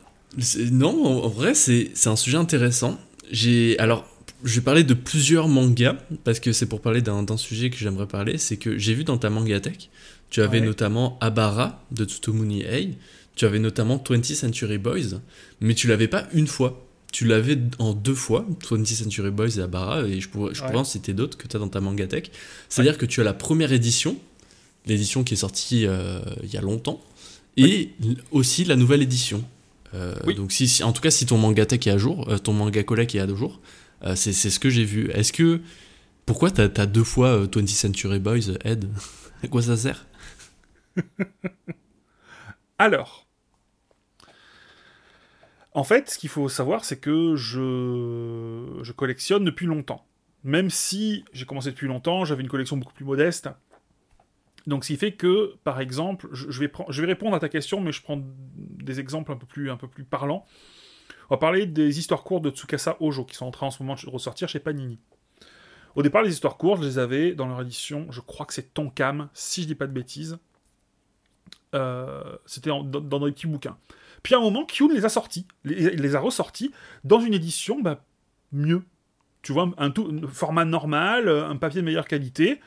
non, 0.71 1.25
en 1.25 1.29
vrai, 1.29 1.55
c'est 1.55 2.07
un 2.07 2.17
sujet 2.17 2.37
intéressant. 2.37 2.99
J'ai, 3.31 3.79
alors, 3.79 4.07
je 4.45 4.57
vais 4.57 4.65
parler 4.65 4.85
de 4.85 4.95
plusieurs 4.95 5.49
mangas, 5.49 5.97
parce 6.25 6.41
que 6.41 6.53
c'est 6.53 6.67
pour 6.67 6.81
parler 6.81 7.03
d'un 7.03 7.37
sujet 7.37 7.71
que 7.71 7.77
j'aimerais 7.77 8.07
parler. 8.07 8.39
C'est 8.39 8.57
que 8.57 8.79
j'ai 8.79 8.95
vu 8.95 9.05
dans 9.05 9.19
ta 9.19 9.29
mangatech, 9.31 9.91
tu 10.31 10.41
avais 10.43 10.61
notamment 10.61 11.19
Abara 11.21 11.83
de 11.91 12.05
Tsutomuni 12.05 12.63
Ei, 12.63 12.97
tu 13.41 13.47
avais 13.47 13.59
notamment 13.59 13.97
20th 13.97 14.35
Century 14.35 14.77
Boys, 14.77 15.19
mais 15.63 15.75
tu 15.75 15.89
l'avais 15.89 16.09
pas 16.09 16.29
une 16.35 16.47
fois. 16.47 16.87
Tu 17.11 17.25
l'avais 17.25 17.59
en 17.79 17.95
deux 17.95 18.15
fois, 18.15 18.47
20th 18.69 18.97
Century 18.97 19.31
Boys 19.31 19.57
et 19.57 19.61
Abara, 19.61 20.03
et 20.03 20.21
je 20.21 20.29
pourrais, 20.29 20.55
je 20.55 20.61
pourrais 20.61 20.77
en 20.77 20.85
citer 20.85 21.15
d'autres 21.15 21.39
que 21.39 21.49
tu 21.49 21.57
as 21.57 21.59
dans 21.59 21.69
ta 21.69 21.81
mangatech. 21.81 22.33
C'est-à-dire 22.69 22.99
que 22.99 23.07
tu 23.07 23.23
as 23.23 23.25
la 23.25 23.33
première 23.33 23.73
édition, 23.73 24.19
l'édition 24.85 25.25
qui 25.25 25.33
est 25.33 25.39
sortie 25.39 25.87
euh, 25.87 26.21
il 26.43 26.53
y 26.53 26.59
a 26.59 26.61
longtemps, 26.61 27.03
et 27.57 27.93
aussi 28.31 28.67
la 28.67 28.77
nouvelle 28.77 29.01
édition. 29.01 29.43
Euh, 29.95 30.15
donc, 30.37 30.53
si, 30.53 30.83
en 30.85 30.93
tout 30.93 31.01
cas, 31.01 31.11
si 31.11 31.25
ton 31.25 31.39
mangatech 31.39 31.87
est 31.87 31.91
à 31.91 31.99
jour, 31.99 32.29
euh, 32.29 32.37
ton 32.37 32.53
manga 32.53 32.83
collect 32.83 33.15
est 33.15 33.21
à 33.21 33.27
jour, 33.27 33.59
c'est 34.17 34.35
ce 34.35 34.61
que 34.61 34.69
j'ai 34.69 34.85
vu. 34.85 35.11
Est-ce 35.13 35.33
que. 35.33 35.63
Pourquoi 36.27 36.51
tu 36.51 36.61
as, 36.61 36.69
deux 36.69 37.05
fois 37.05 37.47
20th 37.47 37.69
Century 37.69 38.19
Boys, 38.19 38.53
Ed? 38.67 38.87
À 39.43 39.49
quoi 39.49 39.63
ça 39.63 39.79
sert? 39.79 40.07
Alors, 42.79 43.30
en 45.73 45.85
fait, 45.85 46.11
ce 46.11 46.19
qu'il 46.19 46.29
faut 46.29 46.49
savoir, 46.49 46.85
c'est 46.85 46.99
que 46.99 47.37
je... 47.37 48.93
collectionne 48.93 49.45
depuis 49.45 49.67
longtemps. 49.67 50.05
Même 50.43 50.71
si 50.71 51.25
j'ai 51.33 51.45
commencé 51.45 51.71
depuis 51.71 51.87
longtemps, 51.87 52.25
j'avais 52.25 52.43
une 52.43 52.49
collection 52.49 52.77
beaucoup 52.77 52.95
plus 52.95 53.05
modeste. 53.05 53.49
Donc, 54.67 54.85
ce 54.85 54.93
qui 54.93 54.99
fait 54.99 55.13
que, 55.13 55.55
par 55.65 55.81
exemple, 55.81 56.29
je 56.33 56.59
vais, 56.61 57.07
répondre 57.07 57.35
à 57.35 57.41
ta 57.41 57.49
question, 57.49 57.81
mais 57.81 57.93
je 57.93 58.03
prends 58.03 58.21
des 58.55 59.01
exemples 59.01 59.33
un 59.33 59.37
peu 59.37 59.47
plus, 59.47 60.05
parlants. 60.05 60.45
On 61.29 61.35
va 61.35 61.39
parler 61.39 61.67
des 61.67 61.99
histoires 61.99 62.25
courtes 62.25 62.43
de 62.43 62.51
Tsukasa 62.51 62.97
Ojo, 63.01 63.25
qui 63.25 63.37
sont 63.37 63.47
en 63.47 63.51
train 63.51 63.69
en 63.69 63.71
ce 63.71 63.83
moment 63.83 63.95
de 63.95 64.11
ressortir 64.11 64.49
chez 64.49 64.59
Panini. 64.61 64.99
Au 65.95 66.03
départ, 66.03 66.23
les 66.23 66.33
histoires 66.33 66.57
courtes, 66.57 66.83
je 66.83 66.87
les 66.87 66.99
avais 66.99 67.35
dans 67.35 67.47
leur 67.47 67.61
édition, 67.63 68.07
je 68.11 68.21
crois 68.21 68.47
que 68.47 68.55
c'est 68.55 68.75
Tonkam, 68.75 69.29
si 69.35 69.63
je 69.63 69.67
dis 69.67 69.75
pas 69.75 69.87
de 69.87 69.93
bêtises. 69.93 70.39
Euh, 71.75 72.37
c'était 72.47 72.71
dans, 72.71 72.83
des 72.83 73.33
petits 73.33 73.47
bouquins. 73.47 73.77
Puis 74.23 74.35
à 74.35 74.39
un 74.39 74.41
moment, 74.41 74.65
Kyun 74.65 74.93
les 74.93 75.05
a 75.05 75.09
sortis, 75.09 75.47
les, 75.65 75.91
les 75.91 76.17
a 76.17 76.21
ressortis 76.21 76.73
dans 77.05 77.21
une 77.21 77.35
édition 77.35 77.81
bah, 77.81 78.05
mieux. 78.53 78.83
Tu 79.43 79.53
vois, 79.53 79.71
un, 79.79 79.91
tout, 79.91 80.27
format 80.29 80.65
normal, 80.65 81.29
un 81.29 81.57
papier 81.57 81.81
de 81.81 81.87
meilleure 81.87 82.07
qualité, 82.07 82.61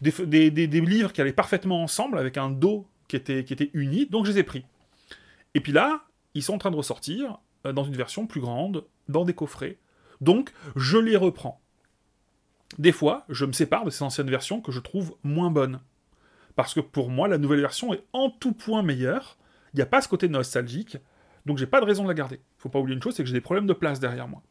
des, 0.00 0.50
des, 0.50 0.80
livres 0.80 1.12
qui 1.12 1.20
allaient 1.20 1.32
parfaitement 1.32 1.82
ensemble 1.82 2.18
avec 2.18 2.36
un 2.36 2.50
dos 2.50 2.86
qui 3.06 3.16
était, 3.16 3.44
qui 3.44 3.52
était 3.52 3.70
uni, 3.74 4.06
donc 4.06 4.26
je 4.26 4.32
les 4.32 4.38
ai 4.38 4.42
pris. 4.42 4.64
Et 5.54 5.60
puis 5.60 5.72
là, 5.72 6.04
ils 6.34 6.42
sont 6.42 6.54
en 6.54 6.58
train 6.58 6.70
de 6.70 6.76
ressortir 6.76 7.38
euh, 7.66 7.72
dans 7.72 7.84
une 7.84 7.96
version 7.96 8.26
plus 8.26 8.40
grande, 8.40 8.84
dans 9.08 9.24
des 9.24 9.34
coffrets. 9.34 9.78
Donc, 10.20 10.52
je 10.76 10.98
les 10.98 11.16
reprends. 11.16 11.60
Des 12.78 12.92
fois, 12.92 13.24
je 13.28 13.44
me 13.44 13.52
sépare 13.52 13.84
de 13.84 13.90
ces 13.90 14.02
anciennes 14.02 14.30
versions 14.30 14.60
que 14.60 14.72
je 14.72 14.80
trouve 14.80 15.16
moins 15.24 15.50
bonnes. 15.50 15.80
Parce 16.56 16.74
que 16.74 16.80
pour 16.80 17.10
moi, 17.10 17.26
la 17.26 17.38
nouvelle 17.38 17.60
version 17.60 17.92
est 17.92 18.04
en 18.12 18.30
tout 18.30 18.52
point 18.52 18.82
meilleure, 18.82 19.36
il 19.72 19.76
n'y 19.76 19.82
a 19.82 19.86
pas 19.86 20.00
ce 20.00 20.08
côté 20.08 20.28
nostalgique, 20.28 20.96
donc 21.46 21.58
j'ai 21.58 21.66
pas 21.66 21.80
de 21.80 21.86
raison 21.86 22.02
de 22.02 22.08
la 22.08 22.14
garder. 22.14 22.40
Faut 22.58 22.68
pas 22.68 22.78
oublier 22.78 22.96
une 22.96 23.02
chose, 23.02 23.14
c'est 23.14 23.22
que 23.22 23.28
j'ai 23.28 23.34
des 23.34 23.40
problèmes 23.40 23.66
de 23.66 23.72
place 23.72 24.00
derrière 24.00 24.28
moi. 24.28 24.42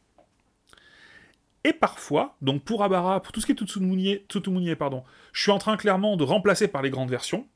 Et 1.63 1.73
parfois, 1.73 2.37
donc 2.41 2.63
pour 2.63 2.83
Abara, 2.83 3.21
pour 3.21 3.31
tout 3.31 3.41
ce 3.41 3.45
qui 3.45 3.51
est 3.51 3.55
Tsutsumunier, 3.55 4.75
pardon, 4.75 5.03
je 5.33 5.41
suis 5.41 5.51
en 5.51 5.57
train 5.57 5.75
clairement 5.77 6.15
de 6.15 6.23
remplacer 6.23 6.67
par 6.67 6.81
les 6.81 6.89
grandes 6.89 7.09
versions. 7.09 7.47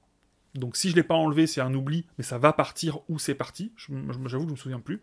Donc 0.56 0.76
si 0.76 0.90
je 0.90 0.94
ne 0.94 0.98
l'ai 0.98 1.04
pas 1.04 1.16
enlevé, 1.16 1.48
c'est 1.48 1.62
un 1.62 1.74
oubli, 1.74 2.06
mais 2.18 2.24
ça 2.24 2.38
va 2.38 2.54
partir 2.54 3.00
où 3.10 3.18
c'est 3.18 3.34
parti. 3.34 3.72
J'avoue 3.78 4.44
que 4.44 4.50
je 4.50 4.52
me 4.52 4.56
souviens 4.56 4.80
plus. 4.80 5.02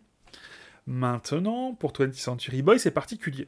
Maintenant, 0.85 1.73
pour 1.73 1.91
20th 1.93 2.13
Century 2.13 2.61
Boy, 2.61 2.79
c'est 2.79 2.91
particulier. 2.91 3.47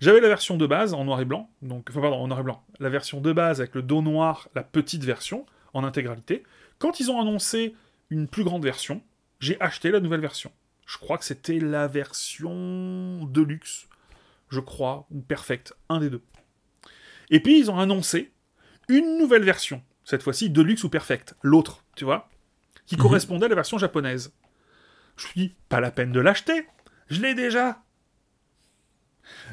J'avais 0.00 0.20
la 0.20 0.28
version 0.28 0.56
de 0.56 0.66
base 0.66 0.94
en 0.94 1.04
noir 1.04 1.20
et 1.20 1.26
blanc, 1.26 1.50
donc, 1.60 1.88
enfin 1.90 2.00
pardon, 2.00 2.16
en 2.16 2.28
noir 2.28 2.40
et 2.40 2.42
blanc. 2.44 2.64
La 2.78 2.88
version 2.88 3.20
de 3.20 3.32
base 3.32 3.60
avec 3.60 3.74
le 3.74 3.82
dos 3.82 4.00
noir, 4.00 4.48
la 4.54 4.62
petite 4.62 5.04
version, 5.04 5.44
en 5.74 5.84
intégralité. 5.84 6.42
Quand 6.78 7.00
ils 7.00 7.10
ont 7.10 7.20
annoncé 7.20 7.74
une 8.10 8.28
plus 8.28 8.44
grande 8.44 8.64
version, 8.64 9.02
j'ai 9.38 9.60
acheté 9.60 9.90
la 9.90 10.00
nouvelle 10.00 10.20
version. 10.20 10.52
Je 10.86 10.98
crois 10.98 11.18
que 11.18 11.24
c'était 11.24 11.60
la 11.60 11.86
version 11.86 13.24
Deluxe, 13.24 13.86
je 14.48 14.60
crois, 14.60 15.06
ou 15.10 15.20
Perfect, 15.20 15.74
un 15.88 16.00
des 16.00 16.10
deux. 16.10 16.22
Et 17.30 17.40
puis 17.40 17.58
ils 17.58 17.70
ont 17.70 17.78
annoncé 17.78 18.32
une 18.88 19.18
nouvelle 19.18 19.44
version, 19.44 19.82
cette 20.04 20.22
fois-ci 20.22 20.50
Deluxe 20.50 20.84
ou 20.84 20.90
Perfect, 20.90 21.36
l'autre, 21.42 21.84
tu 21.94 22.04
vois, 22.04 22.28
qui 22.86 22.96
mhm. 22.96 23.02
correspondait 23.02 23.46
à 23.46 23.50
la 23.50 23.54
version 23.54 23.78
japonaise. 23.78 24.32
Je 25.16 25.24
me 25.24 25.30
suis 25.30 25.40
dit, 25.40 25.54
pas 25.68 25.80
la 25.80 25.92
peine 25.92 26.12
de 26.12 26.20
l'acheter, 26.20 26.66
je 27.08 27.20
l'ai 27.20 27.34
déjà. 27.34 27.82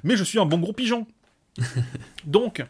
Mais 0.03 0.17
je 0.17 0.23
suis 0.23 0.39
un 0.39 0.45
bon 0.45 0.57
gros 0.57 0.73
pigeon. 0.73 1.05
donc, 2.25 2.65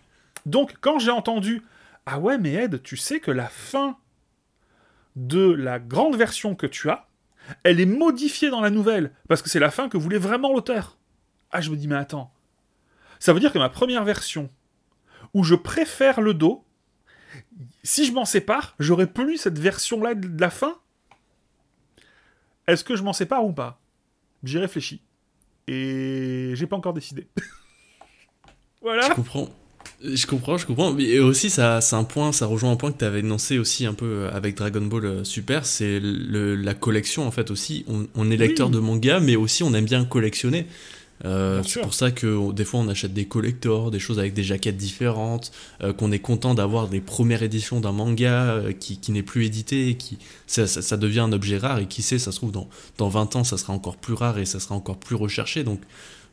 donc, 0.45 0.75
quand 0.81 0.99
j'ai 0.99 1.11
entendu, 1.11 1.61
ah 2.05 2.19
ouais, 2.19 2.37
mais 2.37 2.53
Ed, 2.53 2.81
tu 2.83 2.97
sais 2.97 3.19
que 3.19 3.31
la 3.31 3.47
fin 3.47 3.97
de 5.17 5.51
la 5.51 5.79
grande 5.79 6.15
version 6.15 6.55
que 6.55 6.67
tu 6.67 6.89
as, 6.89 7.07
elle 7.63 7.79
est 7.79 7.85
modifiée 7.85 8.49
dans 8.49 8.61
la 8.61 8.69
nouvelle, 8.69 9.11
parce 9.27 9.41
que 9.41 9.49
c'est 9.49 9.59
la 9.59 9.71
fin 9.71 9.89
que 9.89 9.97
voulait 9.97 10.19
vraiment 10.19 10.53
l'auteur. 10.53 10.97
Ah, 11.51 11.59
je 11.59 11.71
me 11.71 11.75
dis, 11.75 11.87
mais 11.87 11.95
attends. 11.95 12.31
Ça 13.19 13.33
veut 13.33 13.39
dire 13.39 13.51
que 13.51 13.57
ma 13.57 13.69
première 13.69 14.03
version, 14.03 14.49
où 15.33 15.43
je 15.43 15.55
préfère 15.55 16.21
le 16.21 16.33
dos, 16.33 16.63
si 17.83 18.05
je 18.05 18.11
m'en 18.11 18.25
sépare, 18.25 18.75
j'aurais 18.79 19.07
plus 19.07 19.37
cette 19.37 19.57
version-là 19.57 20.13
de 20.13 20.39
la 20.39 20.51
fin 20.51 20.77
Est-ce 22.67 22.83
que 22.83 22.95
je 22.95 23.01
m'en 23.01 23.13
sépare 23.13 23.43
ou 23.43 23.53
pas? 23.53 23.79
J'y 24.43 24.59
réfléchis. 24.59 25.01
Et 25.67 26.51
j'ai 26.53 26.67
pas 26.67 26.75
encore 26.75 26.93
décidé. 26.93 27.27
voilà. 28.81 29.07
Je 29.09 29.13
comprends. 29.13 29.49
Je 30.03 30.27
comprends, 30.27 30.57
je 30.57 30.65
comprends. 30.67 30.95
Et 30.99 31.19
aussi, 31.19 31.49
ça, 31.49 31.81
c'est 31.81 31.95
un 31.95 32.03
point, 32.03 32.31
ça 32.31 32.45
rejoint 32.45 32.71
un 32.71 32.75
point 32.75 32.91
que 32.91 32.99
tu 32.99 33.05
avais 33.05 33.21
énoncé 33.21 33.57
aussi 33.57 33.85
un 33.85 33.95
peu 33.95 34.05
euh, 34.05 34.31
avec 34.31 34.55
Dragon 34.55 34.81
Ball 34.81 35.05
euh, 35.05 35.23
Super, 35.23 35.65
c'est 35.65 35.99
la 36.01 36.73
collection 36.75 37.25
en 37.25 37.31
fait 37.31 37.49
aussi. 37.49 37.83
On, 38.15 38.29
est 38.29 38.37
lecteur 38.37 38.69
de 38.69 38.79
manga, 38.79 39.19
mais 39.19 39.35
aussi 39.35 39.63
on 39.63 39.73
aime 39.73 39.85
bien 39.85 40.05
collectionner. 40.05 40.67
Euh, 41.25 41.63
c'est 41.65 41.81
pour 41.81 41.95
ça 41.95 42.11
que 42.11 42.51
des 42.51 42.63
fois 42.63 42.79
on 42.79 42.87
achète 42.89 43.11
des 43.11 43.25
collectors, 43.25 43.89
des 43.89 43.97
choses 43.97 44.19
avec 44.19 44.35
des 44.35 44.43
jaquettes 44.43 44.77
différentes, 44.77 45.51
qu'on 45.97 46.11
est 46.11 46.19
content 46.19 46.53
d'avoir 46.53 46.89
des 46.89 47.01
premières 47.01 47.41
éditions 47.41 47.79
d'un 47.79 47.91
manga 47.91 48.61
qui, 48.79 48.99
qui 48.99 49.11
n'est 49.11 49.23
plus 49.23 49.47
édité, 49.47 49.95
qui 49.95 50.19
ça, 50.45 50.67
ça, 50.67 50.83
ça, 50.83 50.95
devient 50.95 51.21
un 51.21 51.33
objet 51.33 51.57
rare 51.57 51.79
et 51.79 51.87
qui 51.87 52.03
sait, 52.03 52.19
ça 52.19 52.31
se 52.31 52.37
trouve 52.37 52.51
dans, 52.51 52.69
dans 52.99 53.09
20 53.09 53.37
ans 53.37 53.43
ça 53.43 53.57
sera 53.57 53.73
encore 53.73 53.97
plus 53.97 54.13
rare 54.13 54.37
et 54.37 54.45
ça 54.45 54.59
sera 54.59 54.75
encore 54.75 54.97
plus 54.97 55.15
recherché. 55.15 55.63
Donc 55.63 55.81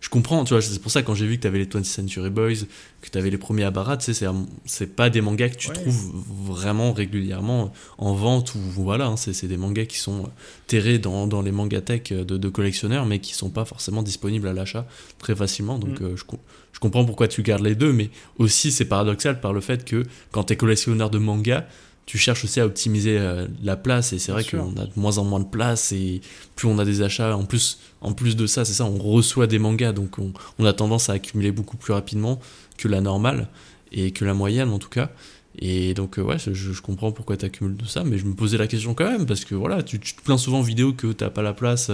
je 0.05 0.11
comprends, 0.11 0.45
tu 0.45 0.53
vois, 0.53 0.61
c'est 0.61 0.83
pour 0.83 0.91
ça 0.91 1.03
quand 1.03 1.15
j'ai 1.15 1.27
vu 1.27 1.37
que 1.37 1.41
tu 1.41 1.47
avais 1.47 1.57
les 1.57 1.65
20th 1.65 1.85
Century 1.85 2.29
Boys, 2.29 2.67
que 3.01 3.09
tu 3.09 3.17
avais 3.17 3.31
les 3.31 3.39
premiers 3.39 3.65
Abarat, 3.65 3.97
tu 3.97 4.13
sais, 4.13 4.27
c'est 4.67 4.95
pas 4.95 5.09
des 5.09 5.23
mangas 5.23 5.49
que 5.49 5.57
tu 5.57 5.71
trouves 5.71 6.13
vraiment 6.45 6.93
régulièrement 6.93 7.73
en 7.97 8.13
vente 8.13 8.55
ou 8.55 8.59
voilà, 8.59 9.07
hein, 9.07 9.17
c'est 9.17 9.47
des 9.47 9.57
mangas 9.57 9.87
qui 9.87 9.97
sont 9.97 10.29
terrés 10.67 10.99
dans, 10.99 11.27
dans 11.27 11.41
les 11.41 11.53
mangatech 11.53 12.13
de, 12.13 12.37
de, 12.37 12.49
collectionneurs, 12.51 13.07
mais 13.07 13.19
qui 13.19 13.33
sont 13.33 13.49
pas 13.49 13.65
forcément 13.65 14.03
disponibles 14.03 14.47
à 14.47 14.53
l'achat 14.53 14.87
très 15.19 15.35
facilement. 15.35 15.79
Donc 15.79 15.99
mm. 15.99 16.05
euh, 16.05 16.17
je, 16.17 16.25
je, 16.73 16.81
comprends 16.81 17.07
pourquoi 17.07 17.27
tu 17.27 17.43
gardes 17.43 17.65
les 17.65 17.75
deux, 17.75 17.95
mais 17.95 18.11
aussi 18.37 18.73
c'est 18.73 18.85
paradoxal 18.85 19.41
par 19.41 19.55
le 19.55 19.63
fait 19.63 19.87
que 19.87 20.03
quand 20.33 20.45
tu 20.45 20.53
es 20.53 20.57
collectionneur 20.57 21.09
de 21.09 21.17
mangas, 21.17 21.65
tu 22.07 22.19
cherches 22.19 22.45
aussi 22.45 22.61
à 22.61 22.67
optimiser 22.67 23.19
euh, 23.19 23.47
la 23.63 23.77
place 23.77 24.13
et 24.13 24.19
c'est 24.19 24.33
vrai 24.33 24.45
qu'on 24.45 24.77
a 24.77 24.85
de 24.85 24.93
moins 24.97 25.19
en 25.19 25.25
moins 25.25 25.41
de 25.41 25.47
place 25.47 25.93
et 25.93 26.21
plus 26.55 26.69
on 26.69 26.79
a 26.79 26.85
des 26.85 27.03
achats 27.03 27.37
en 27.37 27.45
plus 27.45 27.79
en 28.01 28.13
plus 28.13 28.37
de 28.37 28.47
ça 28.47 28.65
c'est 28.65 28.75
ça 28.75 28.85
on 28.85 28.99
reçoit 28.99 29.47
des 29.47 29.59
mangas 29.59 29.93
donc 29.93 30.19
on, 30.19 30.65
a 30.65 30.73
tendance 30.73 31.09
à 31.09 31.15
accumuler 31.15 31.51
beaucoup 31.51 31.77
plus 31.77 31.93
rapidement 31.93 32.41
que 32.77 32.89
la 32.89 33.01
normale 33.01 33.49
et 33.93 34.11
que 34.11 34.25
la 34.25 34.35
moyenne 34.35 34.71
en 34.71 34.79
tout 34.79 34.89
cas. 34.89 35.11
Et 35.59 35.95
donc 35.95 36.19
euh, 36.19 36.23
ouais 36.23 36.37
je, 36.39 36.81
comprends 36.81 37.13
pourquoi 37.13 37.37
tu 37.37 37.47
accumules 37.47 37.77
tout 37.77 37.87
ça 37.87 38.03
mais 38.03 38.19
je 38.19 38.25
me 38.25 38.35
posais 38.35 38.59
la 38.59 38.67
question 38.67 38.93
quand 38.93 39.09
même 39.09 39.25
parce 39.25 39.45
que 39.45 39.55
voilà 39.55 39.83
tu, 39.85 40.01
te 40.01 40.21
plains 40.23 40.37
souvent 40.37 40.59
en 40.59 40.63
vidéo 40.63 40.93
que 40.93 41.13
t'as 41.13 41.31
pas 41.31 41.43
la 41.43 41.53
place. 41.53 41.91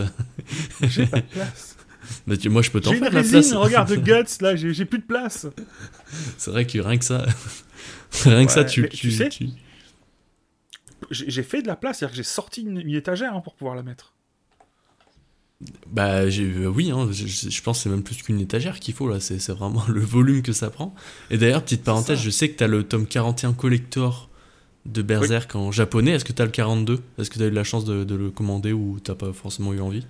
J'ai 0.82 1.06
pas 1.06 1.20
de 1.20 1.26
place. 1.26 1.76
Mais 2.26 2.36
moi 2.46 2.62
je 2.62 2.70
peux 2.70 2.80
t'en 2.80 2.92
faire 2.92 3.12
la 3.12 3.22
place. 3.22 3.52
regarde 3.52 3.92
Guts 4.02 4.40
là 4.40 4.56
j'ai 4.56 4.84
plus 4.86 4.98
de 4.98 5.04
place. 5.04 5.46
C'est 6.38 6.50
vrai 6.50 6.66
que 6.66 6.78
rien 6.78 6.96
que 6.96 7.04
ça 7.04 7.26
rien 8.24 8.46
que 8.46 8.52
ça 8.52 8.64
tu, 8.64 8.88
tu 8.88 9.12
sais 9.12 9.28
j'ai 11.10 11.42
fait 11.42 11.62
de 11.62 11.66
la 11.66 11.76
place, 11.76 11.98
c'est-à-dire 11.98 12.12
que 12.12 12.16
j'ai 12.16 12.22
sorti 12.22 12.62
une, 12.62 12.78
étagère 12.94 13.34
hein, 13.34 13.40
pour 13.40 13.54
pouvoir 13.54 13.74
la 13.74 13.82
mettre. 13.82 14.14
Bah 15.86 16.20
euh, 16.22 16.66
oui, 16.66 16.90
hein, 16.90 17.08
je, 17.12 17.62
pense 17.62 17.78
que 17.78 17.82
c'est 17.82 17.90
même 17.90 18.02
plus 18.02 18.22
qu'une 18.22 18.40
étagère 18.40 18.80
qu'il 18.80 18.94
faut 18.94 19.08
là, 19.08 19.20
c'est 19.20 19.46
vraiment 19.50 19.82
le 19.88 20.00
volume 20.00 20.42
que 20.42 20.52
ça 20.52 20.70
prend. 20.70 20.94
Et 21.30 21.36
d'ailleurs, 21.36 21.62
petite 21.62 21.84
parenthèse, 21.84 22.18
je 22.18 22.30
sais 22.30 22.50
que 22.50 22.56
tu 22.56 22.64
as 22.64 22.68
le 22.68 22.84
tome 22.84 23.06
41 23.06 23.52
collector 23.52 24.30
de 24.86 25.02
Berserk 25.02 25.54
en 25.56 25.70
japonais, 25.70 26.12
est-ce 26.12 26.24
que 26.24 26.32
tu 26.32 26.40
as 26.40 26.46
le 26.46 26.50
42 26.50 27.00
Est-ce 27.18 27.28
que 27.28 27.36
tu 27.36 27.42
as 27.42 27.46
eu 27.48 27.50
la 27.50 27.64
chance 27.64 27.84
de, 27.84 28.14
le 28.14 28.30
commander 28.30 28.72
ou 28.72 28.98
t'as 29.00 29.14
pas 29.14 29.32
forcément 29.32 29.74
eu 29.74 29.80
envie? 29.80 30.06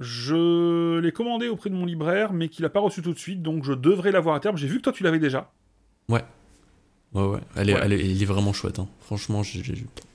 Je 0.00 0.98
l'ai 1.00 1.12
commandé 1.12 1.48
auprès 1.48 1.68
de 1.68 1.74
mon 1.74 1.84
libraire, 1.84 2.32
mais 2.32 2.48
qu'il 2.48 2.64
a 2.64 2.70
pas 2.70 2.80
reçu 2.80 3.02
tout 3.02 3.12
de 3.12 3.18
suite, 3.18 3.42
donc 3.42 3.64
je 3.64 3.74
devrais 3.74 4.10
l'avoir 4.10 4.34
à 4.36 4.40
terme. 4.40 4.56
J'ai 4.56 4.68
vu 4.68 4.78
que 4.78 4.82
toi 4.82 4.92
tu 4.94 5.02
l'avais 5.02 5.18
déjà. 5.18 5.52
Ouais. 6.08 6.24
Ouais, 7.14 7.24
ouais. 7.24 7.40
Elle 7.56 7.70
est, 7.70 7.72
Elle, 7.72 7.92
est, 7.92 8.24
vraiment 8.24 8.52
chouette. 8.52 8.78
Hein. 8.78 8.88
Franchement, 9.00 9.42
j'ai 9.42 9.62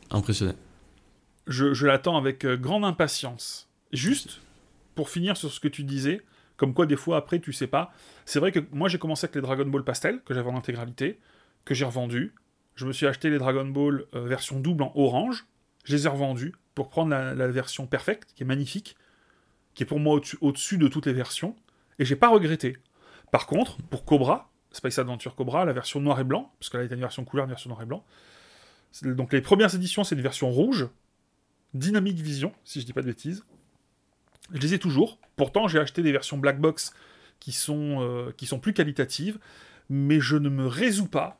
impressionné. 0.09 0.53
Je, 1.47 1.85
l'attends 1.85 2.17
avec 2.17 2.43
euh, 2.43 2.57
grande 2.57 2.83
impatience. 2.83 3.69
Juste, 3.93 4.41
pour 4.95 5.09
finir 5.09 5.37
sur 5.37 5.51
ce 5.51 5.59
que 5.59 5.67
tu 5.67 5.83
disais, 5.83 6.21
comme 6.57 6.73
quoi 6.73 6.85
des 6.85 6.97
fois 6.97 7.17
après 7.17 7.39
tu 7.39 7.53
sais 7.53 7.67
pas, 7.67 7.93
c'est 8.25 8.39
vrai 8.39 8.51
que 8.51 8.59
moi 8.71 8.89
j'ai 8.89 8.97
commencé 8.97 9.25
avec 9.25 9.35
les 9.35 9.41
Dragon 9.41 9.65
Ball 9.65 9.83
Pastel, 9.83 10.21
que 10.25 10.33
j'avais 10.33 10.49
en 10.49 10.57
intégralité, 10.57 11.19
que 11.63 11.73
j'ai 11.73 11.85
revendu. 11.85 12.33
Je 12.75 12.85
me 12.85 12.91
suis 12.91 13.07
acheté 13.07 13.29
les 13.29 13.37
Dragon 13.37 13.65
Ball 13.65 14.05
euh, 14.13 14.25
version 14.25 14.59
double 14.59 14.83
en 14.83 14.91
orange, 14.95 15.45
je 15.85 15.95
les 15.95 16.05
ai 16.05 16.09
revendus 16.09 16.53
pour 16.75 16.89
prendre 16.89 17.11
la, 17.11 17.47
version 17.47 17.87
perfecte, 17.87 18.33
qui 18.35 18.43
est 18.43 18.45
magnifique, 18.45 18.97
qui 19.73 19.83
est 19.83 19.85
pour 19.85 19.99
moi 19.99 20.19
au-dessus 20.41 20.77
de 20.77 20.87
toutes 20.87 21.05
les 21.05 21.13
versions, 21.13 21.55
et 21.97 22.05
j'ai 22.05 22.15
pas 22.15 22.27
regretté. 22.27 22.77
Par 23.31 23.47
contre, 23.47 23.77
pour 23.89 24.05
Cobra, 24.05 24.51
Space 24.77 24.99
Adventure 24.99 25.35
Cobra, 25.35 25.65
la 25.65 25.73
version 25.73 25.99
noir 25.99 26.19
et 26.19 26.23
blanc, 26.23 26.53
parce 26.59 26.69
qu'elle 26.69 26.81
a 26.81 26.83
été 26.83 26.93
une 26.93 27.01
version 27.01 27.25
couleur, 27.25 27.45
une 27.45 27.49
version 27.49 27.69
noir 27.69 27.81
et 27.81 27.85
blanc. 27.85 28.03
Donc 29.03 29.33
les 29.33 29.41
premières 29.41 29.73
éditions, 29.73 30.03
c'est 30.03 30.15
une 30.15 30.21
version 30.21 30.49
rouge, 30.49 30.87
Dynamic 31.73 32.17
Vision, 32.17 32.53
si 32.63 32.79
je 32.79 32.85
dis 32.85 32.93
pas 32.93 33.01
de 33.01 33.07
bêtises. 33.07 33.43
Je 34.53 34.59
les 34.59 34.75
ai 34.75 34.79
toujours. 34.79 35.19
Pourtant, 35.35 35.67
j'ai 35.67 35.79
acheté 35.79 36.01
des 36.01 36.11
versions 36.11 36.37
black 36.37 36.61
box 36.61 36.93
qui 37.39 37.51
sont, 37.51 38.01
euh, 38.01 38.31
qui 38.37 38.45
sont 38.45 38.59
plus 38.59 38.73
qualitatives, 38.73 39.39
mais 39.89 40.19
je 40.19 40.37
ne 40.37 40.49
me 40.49 40.67
résous 40.67 41.07
pas 41.07 41.39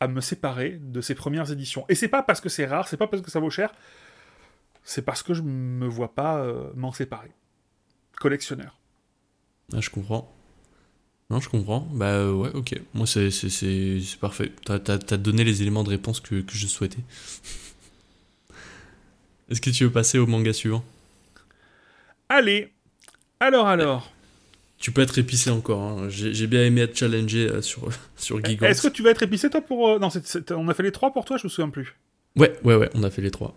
à 0.00 0.08
me 0.08 0.20
séparer 0.20 0.78
de 0.82 1.00
ces 1.00 1.14
premières 1.14 1.52
éditions. 1.52 1.84
Et 1.88 1.94
c'est 1.94 2.08
pas 2.08 2.22
parce 2.22 2.40
que 2.40 2.48
c'est 2.48 2.66
rare, 2.66 2.88
c'est 2.88 2.96
pas 2.96 3.06
parce 3.06 3.22
que 3.22 3.30
ça 3.30 3.40
vaut 3.40 3.50
cher, 3.50 3.72
c'est 4.82 5.02
parce 5.02 5.22
que 5.22 5.34
je 5.34 5.42
me 5.42 5.86
vois 5.86 6.14
pas 6.14 6.38
euh, 6.38 6.70
m'en 6.74 6.92
séparer. 6.92 7.30
Collectionneur. 8.18 8.78
Ah, 9.72 9.80
je 9.80 9.90
comprends. 9.90 10.30
Non, 11.34 11.40
je 11.40 11.48
comprends. 11.48 11.80
Bah 11.90 12.10
euh, 12.10 12.32
ouais, 12.32 12.50
ok. 12.54 12.80
Moi, 12.94 13.08
c'est 13.08 13.28
parfait. 14.20 14.52
T'as 14.64 14.76
as, 14.76 15.16
donné 15.16 15.42
les 15.42 15.62
éléments 15.62 15.82
de 15.82 15.88
réponse 15.88 16.20
que, 16.20 16.36
que 16.42 16.52
je 16.54 16.68
souhaitais. 16.68 17.00
Est-ce 19.50 19.60
que 19.60 19.70
tu 19.70 19.82
veux 19.82 19.90
passer 19.90 20.16
au 20.18 20.28
manga 20.28 20.52
suivant? 20.52 20.84
Allez 22.28 22.70
Alors, 23.40 23.66
alors. 23.66 24.12
Tu 24.78 24.92
peux 24.92 25.02
être 25.02 25.18
épicé 25.18 25.50
encore. 25.50 25.82
Hein. 25.82 26.08
J'ai 26.08 26.46
bien 26.46 26.64
aimé 26.66 26.82
être 26.82 26.96
challengé 26.96 27.48
euh, 27.48 27.62
sur, 27.62 27.88
sur 28.16 28.36
Gigant. 28.44 28.66
Est-ce 28.66 28.82
que 28.82 28.92
tu 28.92 29.02
vas 29.02 29.10
être 29.10 29.24
épicé, 29.24 29.50
toi, 29.50 29.60
pour... 29.60 29.88
Euh, 29.88 29.98
non, 29.98 30.10
on 30.50 30.68
a 30.68 30.74
fait 30.74 30.84
les 30.84 30.92
trois 30.92 31.12
pour 31.12 31.24
toi, 31.24 31.36
je 31.36 31.48
me 31.48 31.48
souviens 31.48 31.70
plus. 31.70 31.96
Ouais, 32.36 32.56
ouais, 32.62 32.76
ouais, 32.76 32.90
on 32.94 33.02
a 33.02 33.10
fait 33.10 33.22
les 33.22 33.32
trois. 33.32 33.56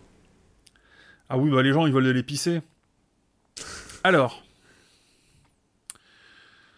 Ah 1.30 1.38
oui, 1.38 1.51
bah 1.51 1.61
les 1.61 1.73
gens, 1.73 1.86
ils 1.86 1.93
veulent 1.93 2.05
de 2.05 2.09
l'épicer. 2.09 2.61
Alors... 4.03 4.47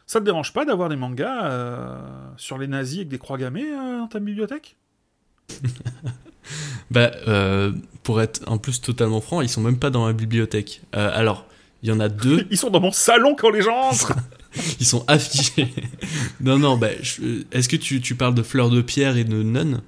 Ça 0.09 0.19
te 0.19 0.25
dérange 0.25 0.53
pas 0.53 0.65
d'avoir 0.65 0.89
des 0.89 0.95
mangas 0.95 1.45
euh, 1.45 1.95
sur 2.35 2.57
les 2.57 2.65
nazis 2.65 2.97
avec 2.97 3.09
des 3.09 3.19
croix 3.19 3.37
gammées 3.37 3.71
euh, 3.71 3.99
dans 3.99 4.07
ta 4.07 4.19
bibliothèque? 4.19 4.75
Bah, 6.89 7.11
euh, 7.27 7.71
pour 8.01 8.19
être 8.19 8.41
en 8.47 8.57
plus 8.57 8.81
totalement 8.81 9.21
franc, 9.21 9.41
ils 9.41 9.49
sont 9.49 9.61
même 9.61 9.77
pas 9.77 9.91
dans 9.91 10.05
ma 10.05 10.13
bibliothèque. 10.13 10.81
alors, 10.93 11.45
il 11.83 11.89
y 11.89 11.91
en 11.91 11.99
a 11.99 12.09
deux. 12.09 12.47
ils 12.51 12.57
sont 12.57 12.71
dans 12.71 12.79
mon 12.79 12.91
salon 12.91 13.35
quand 13.37 13.51
les 13.51 13.61
gens 13.61 13.77
entrent 13.77 14.13
Ils 14.79 14.85
sont 14.87 15.05
affichés. 15.07 15.71
non, 16.41 16.57
non, 16.57 16.75
bah, 16.75 16.89
est-ce 16.91 17.69
que 17.69 17.75
tu, 17.75 18.01
tu, 18.01 18.15
parles 18.15 18.33
de 18.33 18.41
Fleur 18.41 18.71
de 18.71 18.81
Pierre 18.81 19.15
et 19.15 19.25
de 19.25 19.43
Nun 19.43 19.83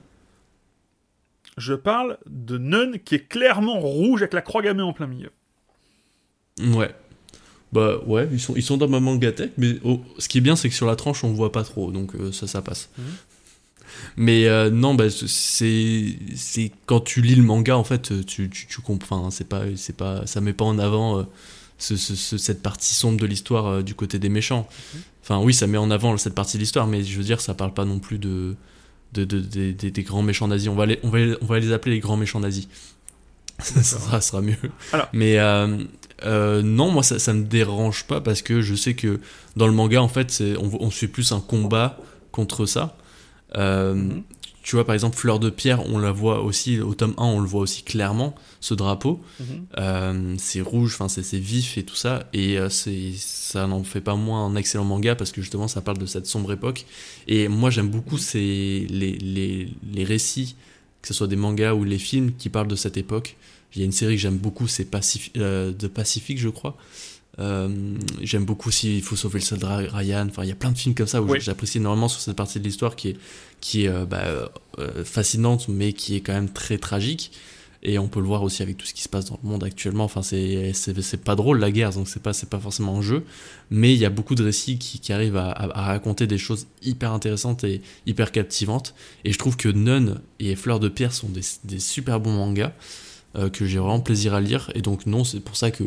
Je 1.57 1.73
parle 1.73 2.19
de 2.27 2.59
Nun 2.59 2.99
qui 3.03 3.15
est 3.15 3.27
clairement 3.27 3.79
rouge 3.79 4.21
avec 4.21 4.33
la 4.33 4.43
croix 4.43 4.61
gammée 4.61 4.83
en 4.83 4.93
plein 4.93 5.07
milieu. 5.07 5.31
Ouais, 6.59 6.93
bah 7.73 7.99
ouais, 8.05 8.27
ils 8.31 8.39
sont, 8.39 8.53
ils 8.55 8.63
sont 8.63 8.77
dans 8.77 8.89
ma 8.89 8.99
mangatech, 8.99 9.51
mais 9.57 9.77
ce 10.17 10.27
qui 10.27 10.39
est 10.39 10.41
bien, 10.41 10.55
c'est 10.55 10.69
que 10.69 10.75
sur 10.75 10.87
la 10.87 10.95
tranche, 10.95 11.23
on 11.23 11.31
voit 11.31 11.51
pas 11.51 11.63
trop, 11.63 11.91
donc 11.91 12.15
euh, 12.15 12.31
ça, 12.31 12.47
ça 12.47 12.61
passe. 12.61 12.89
Mhm. 12.97 13.05
Mais 14.17 14.47
euh, 14.47 14.69
non, 14.69 14.93
bah, 14.93 15.09
c'est, 15.09 16.15
c'est 16.35 16.71
quand 16.85 17.01
tu 17.01 17.21
lis 17.21 17.35
le 17.35 17.43
manga, 17.43 17.77
en 17.77 17.83
fait, 17.83 18.25
tu, 18.25 18.49
tu, 18.49 18.67
tu 18.67 18.81
comprends. 18.81 19.29
c'est 19.31 19.47
pas, 19.47 19.63
c'est 19.75 19.95
pas, 19.95 20.25
ça 20.25 20.41
met 20.41 20.53
pas 20.53 20.65
en 20.65 20.79
avant 20.79 21.19
euh, 21.19 21.23
ce, 21.77 21.95
ce, 21.95 22.37
cette 22.37 22.61
partie 22.61 22.93
sombre 22.93 23.19
de 23.19 23.25
l'histoire 23.25 23.83
du 23.83 23.95
côté 23.95 24.19
des 24.19 24.29
méchants. 24.29 24.67
Mhm. 24.93 25.01
Enfin, 25.23 25.39
oui, 25.39 25.53
ça 25.53 25.67
met 25.67 25.77
en 25.77 25.91
avant 25.91 26.17
cette 26.17 26.35
partie 26.35 26.57
de 26.57 26.61
l'histoire, 26.61 26.87
mais 26.87 27.03
je 27.03 27.15
veux 27.15 27.23
dire, 27.23 27.39
ça 27.39 27.53
parle 27.53 27.73
pas 27.73 27.85
non 27.85 27.99
plus 27.99 28.17
de, 28.17 28.55
de, 29.13 29.23
de, 29.23 29.71
des 29.71 30.03
grands 30.03 30.23
méchants 30.23 30.47
nazis. 30.47 30.67
On 30.67 30.75
va, 30.75 30.87
les, 30.87 30.99
on, 31.03 31.09
va 31.09 31.19
on 31.41 31.45
va 31.45 31.59
les 31.59 31.71
appeler 31.71 31.95
les 31.95 32.01
grands 32.01 32.17
méchants 32.17 32.39
nazis. 32.41 32.67
ça 33.59 33.83
sera, 33.83 34.19
sera 34.19 34.41
mieux. 34.41 34.57
Alors. 34.91 35.07
Mais 35.13 35.37
euh, 36.25 36.61
non, 36.61 36.91
moi 36.91 37.03
ça, 37.03 37.19
ça 37.19 37.33
me 37.33 37.43
dérange 37.43 38.05
pas 38.05 38.21
parce 38.21 38.41
que 38.41 38.61
je 38.61 38.75
sais 38.75 38.93
que 38.93 39.19
dans 39.55 39.67
le 39.67 39.73
manga 39.73 40.01
en 40.01 40.07
fait 40.07 40.43
on, 40.59 40.69
on 40.79 40.91
suit 40.91 41.07
plus 41.07 41.31
un 41.31 41.39
combat 41.39 41.97
contre 42.31 42.65
ça. 42.65 42.97
Euh, 43.57 43.93
mhm. 43.93 44.23
Tu 44.63 44.75
vois 44.75 44.85
par 44.85 44.93
exemple 44.93 45.17
Fleur 45.17 45.39
de 45.39 45.49
Pierre, 45.49 45.83
on 45.87 45.97
la 45.97 46.11
voit 46.11 46.43
aussi 46.43 46.79
au 46.79 46.93
tome 46.93 47.15
1, 47.17 47.23
on 47.23 47.39
le 47.39 47.47
voit 47.47 47.61
aussi 47.61 47.81
clairement 47.81 48.35
ce 48.59 48.75
drapeau. 48.75 49.19
Mhm. 49.39 49.45
Euh, 49.79 50.35
c'est 50.37 50.61
rouge, 50.61 50.93
enfin 50.93 51.09
c'est 51.09 51.39
vif 51.39 51.79
et 51.79 51.83
tout 51.83 51.95
ça 51.95 52.29
et 52.31 52.57
c'est 52.69 53.11
ça 53.17 53.65
n'en 53.65 53.83
fait 53.83 54.01
pas 54.01 54.15
moins 54.15 54.45
un 54.45 54.55
excellent 54.55 54.85
manga 54.85 55.15
parce 55.15 55.31
que 55.31 55.41
justement 55.41 55.67
ça 55.67 55.81
parle 55.81 55.97
de 55.97 56.05
cette 56.05 56.27
sombre 56.27 56.51
époque. 56.51 56.85
Et 57.27 57.47
moi 57.47 57.71
j'aime 57.71 57.89
beaucoup 57.89 58.17
mhm. 58.17 58.21
les, 58.35 58.87
les, 59.17 59.69
les 59.91 60.03
récits, 60.03 60.55
que 61.01 61.07
ce 61.07 61.15
soit 61.15 61.27
des 61.27 61.35
mangas 61.35 61.73
ou 61.73 61.83
les 61.83 61.97
films 61.97 62.33
qui 62.37 62.49
parlent 62.49 62.67
de 62.67 62.75
cette 62.75 62.97
époque. 62.97 63.37
Il 63.73 63.79
y 63.79 63.83
a 63.83 63.85
une 63.85 63.91
série 63.91 64.15
que 64.15 64.21
j'aime 64.21 64.37
beaucoup, 64.37 64.67
c'est 64.67 64.85
Pacific, 64.85 65.37
euh, 65.37 65.71
de 65.71 65.87
Pacifique, 65.87 66.39
je 66.39 66.49
crois. 66.49 66.75
Euh, 67.39 67.95
j'aime 68.21 68.43
beaucoup 68.43 68.67
aussi 68.67 68.97
Il 68.97 69.03
faut 69.03 69.15
sauver 69.15 69.39
le 69.39 69.45
soldat 69.45 69.77
Ryan. 69.77 70.27
Enfin, 70.29 70.43
il 70.43 70.49
y 70.49 70.51
a 70.51 70.55
plein 70.55 70.71
de 70.71 70.77
films 70.77 70.93
comme 70.93 71.07
ça 71.07 71.21
où 71.21 71.39
j'apprécie 71.39 71.77
énormément 71.77 72.09
sur 72.09 72.19
cette 72.19 72.35
partie 72.35 72.59
de 72.59 72.65
l'histoire 72.65 72.95
qui 72.95 73.09
est, 73.09 73.17
qui 73.61 73.85
est 73.85 73.87
euh, 73.87 74.05
bah, 74.05 74.51
fascinante, 75.05 75.67
mais 75.69 75.93
qui 75.93 76.15
est 76.15 76.21
quand 76.21 76.33
même 76.33 76.49
très 76.49 76.77
tragique. 76.77 77.31
Et 77.83 77.97
on 77.97 78.07
peut 78.07 78.19
le 78.19 78.27
voir 78.27 78.43
aussi 78.43 78.61
avec 78.61 78.77
tout 78.77 78.85
ce 78.85 78.93
qui 78.93 79.01
se 79.01 79.09
passe 79.09 79.25
dans 79.25 79.39
le 79.41 79.49
monde 79.49 79.63
actuellement. 79.63 80.03
Enfin, 80.03 80.21
c'est, 80.21 80.71
c'est, 80.73 81.23
pas 81.23 81.35
drôle 81.35 81.59
la 81.59 81.71
guerre, 81.71 81.91
donc 81.91 82.07
c'est 82.07 82.21
pas, 82.21 82.31
c'est 82.31 82.49
pas 82.49 82.59
forcément 82.59 82.97
un 82.97 83.01
jeu. 83.01 83.23
Mais 83.71 83.93
il 83.93 83.99
y 83.99 84.05
a 84.05 84.11
beaucoup 84.11 84.35
de 84.35 84.43
récits 84.43 84.77
qui, 84.77 84.99
qui 84.99 85.11
arrivent 85.11 85.37
à, 85.37 85.49
à, 85.49 85.85
raconter 85.85 86.27
des 86.27 86.37
choses 86.37 86.67
hyper 86.83 87.11
intéressantes 87.11 87.63
et 87.63 87.81
hyper 88.05 88.31
captivantes. 88.31 88.93
Et 89.25 89.31
je 89.33 89.37
trouve 89.39 89.57
que 89.57 89.69
Nun 89.69 90.21
et 90.39 90.55
Fleur 90.55 90.79
de 90.79 90.89
Pierre 90.89 91.13
sont 91.13 91.29
des, 91.29 91.41
des 91.63 91.79
super 91.79 92.19
bons 92.19 92.33
mangas. 92.33 92.73
Euh, 93.37 93.49
que 93.49 93.65
j'ai 93.65 93.79
vraiment 93.79 94.01
plaisir 94.01 94.33
à 94.33 94.41
lire. 94.41 94.69
Et 94.75 94.81
donc 94.81 95.05
non, 95.05 95.23
c'est 95.23 95.39
pour 95.39 95.55
ça 95.55 95.71
que 95.71 95.85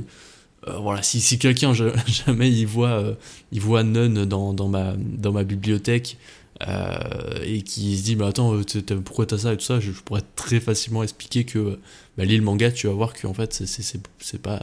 euh, 0.66 0.78
voilà, 0.78 1.03
si, 1.03 1.20
si 1.20 1.38
quelqu'un 1.38 1.74
jamais 2.07 2.51
il 2.51 2.66
voit, 2.66 3.01
euh, 3.01 3.14
il 3.53 3.61
voit 3.61 3.82
Nun 3.82 4.24
dans, 4.24 4.55
dans, 4.55 4.68
ma, 4.68 4.95
dans 4.97 5.32
ma 5.32 5.45
bibliothèque, 5.45 6.16
et 7.42 7.62
qui 7.62 7.99
se 7.99 8.05
dit 8.05 8.16
mais 8.16 8.24
attends 8.24 8.59
pourquoi 9.05 9.26
t'as 9.26 9.36
ça 9.36 9.53
et 9.53 9.57
tout 9.57 9.64
ça 9.64 9.80
je, 9.80 9.90
pourrais 9.90 10.22
très 10.36 10.61
facilement 10.61 11.03
expliquer 11.03 11.45
que 11.45 11.78
bah, 12.16 12.24
lis 12.24 12.38
le 12.38 12.45
manga 12.45 12.70
tu 12.70 12.86
vas 12.86 12.92
voir 12.95 13.12
que 13.12 13.26
en 13.26 13.34
fait 13.34 13.53
c'est 13.53 14.03
pas 14.40 14.62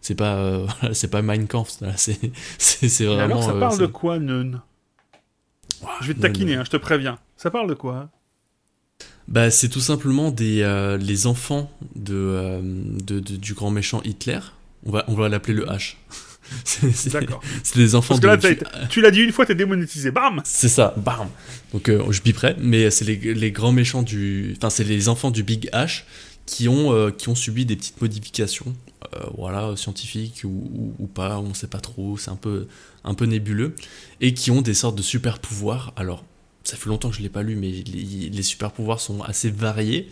c'est 0.00 0.14
pas 0.16 0.66
c'est 0.92 1.08
pas 1.08 1.22
Mein 1.22 1.46
Kampf 1.46 1.78
c'est 1.96 3.04
vraiment 3.04 3.24
alors 3.24 3.42
ça 3.44 3.52
parle 3.52 3.78
de 3.78 3.86
quoi 3.86 4.18
Nun 4.18 4.62
je 6.00 6.08
vais 6.08 6.14
te 6.14 6.20
taquiner 6.20 6.54
hein, 6.54 6.64
je 6.64 6.70
te 6.70 6.76
préviens. 6.76 7.18
Ça 7.36 7.50
parle 7.50 7.68
de 7.68 7.74
quoi? 7.74 8.08
Bah, 9.30 9.50
c'est 9.50 9.68
tout 9.68 9.80
simplement 9.80 10.32
des, 10.32 10.62
euh, 10.62 10.98
les 10.98 11.28
enfants 11.28 11.70
euh, 12.10 12.60
de, 12.60 13.20
de, 13.20 13.36
du 13.36 13.54
grand 13.54 13.70
méchant 13.70 14.02
Hitler. 14.04 14.40
On 14.84 14.90
va, 14.90 15.04
on 15.06 15.14
va 15.14 15.28
l'appeler 15.28 15.54
le 15.54 15.66
H. 15.66 15.94
C'est 16.64 17.10
des 17.76 17.94
enfants 17.94 18.18
Parce 18.18 18.20
que 18.20 18.26
là, 18.26 18.56
tu 18.88 19.00
l'as 19.00 19.12
dit 19.12 19.20
une 19.20 19.30
fois, 19.30 19.46
t'es 19.46 19.54
démonétisé. 19.54 20.10
Bam 20.10 20.42
C'est 20.44 20.68
ça, 20.68 20.94
bam 20.96 21.28
Donc 21.72 21.88
euh, 21.88 22.10
je 22.10 22.20
biperai, 22.22 22.56
mais 22.58 22.90
c'est 22.90 23.04
les, 23.04 23.34
les, 23.34 23.52
grands 23.52 23.70
méchants 23.70 24.02
du. 24.02 24.54
Enfin, 24.56 24.68
c'est 24.68 24.82
les 24.82 25.08
enfants 25.08 25.30
du 25.30 25.44
Big 25.44 25.70
H 25.72 26.02
qui 26.46 26.66
ont, 26.66 27.12
qui 27.12 27.28
ont 27.28 27.36
subi 27.36 27.66
des 27.66 27.76
petites 27.76 28.00
modifications, 28.00 28.74
voilà, 29.38 29.76
scientifiques 29.76 30.40
ou, 30.42 30.92
ou, 30.98 31.06
pas, 31.06 31.38
on 31.38 31.54
sait 31.54 31.68
pas 31.68 31.78
trop, 31.78 32.16
c'est 32.16 32.32
un 32.32 32.36
peu, 32.36 32.66
un 33.04 33.14
peu 33.14 33.26
nébuleux, 33.26 33.76
et 34.20 34.34
qui 34.34 34.50
ont 34.50 34.60
des 34.60 34.74
sortes 34.74 34.96
de 34.96 35.02
super 35.02 35.38
pouvoirs. 35.38 35.92
Alors, 35.94 36.24
ça 36.70 36.76
fait 36.76 36.88
longtemps 36.88 37.10
que 37.10 37.16
je 37.16 37.20
ne 37.20 37.24
l'ai 37.24 37.30
pas 37.30 37.42
lu, 37.42 37.56
mais 37.56 37.70
les, 37.70 38.42
super 38.42 38.70
pouvoirs 38.70 39.00
sont 39.00 39.22
assez 39.22 39.50
variés. 39.50 40.08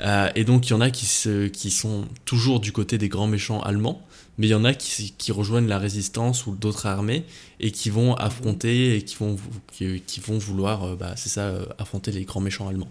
Euh, 0.00 0.30
et 0.34 0.44
donc 0.44 0.68
il 0.68 0.70
y 0.70 0.72
en 0.72 0.80
a 0.80 0.90
qui, 0.90 1.04
sont 1.04 2.04
toujours 2.24 2.60
du 2.60 2.72
côté 2.72 2.96
des 2.96 3.08
grands 3.08 3.26
méchants 3.26 3.60
allemands, 3.60 4.06
mais 4.38 4.46
il 4.46 4.50
y 4.50 4.54
en 4.54 4.64
a 4.64 4.72
qui, 4.72 5.32
rejoignent 5.32 5.68
la 5.68 5.78
résistance 5.78 6.46
ou 6.46 6.54
d'autres 6.54 6.86
armées 6.86 7.24
et 7.58 7.72
qui 7.72 7.90
vont 7.90 8.14
affronter 8.14 8.96
et 8.96 9.02
qui 9.02 9.16
vont, 9.16 9.36
qui, 9.72 10.00
qui 10.06 10.20
vont 10.20 10.38
vouloir, 10.38 10.84
euh, 10.84 10.96
bah, 10.96 11.14
c'est 11.16 11.28
ça, 11.28 11.42
euh, 11.42 11.66
affronter 11.78 12.12
les 12.12 12.24
grands 12.24 12.40
méchants 12.40 12.68
allemands. 12.68 12.90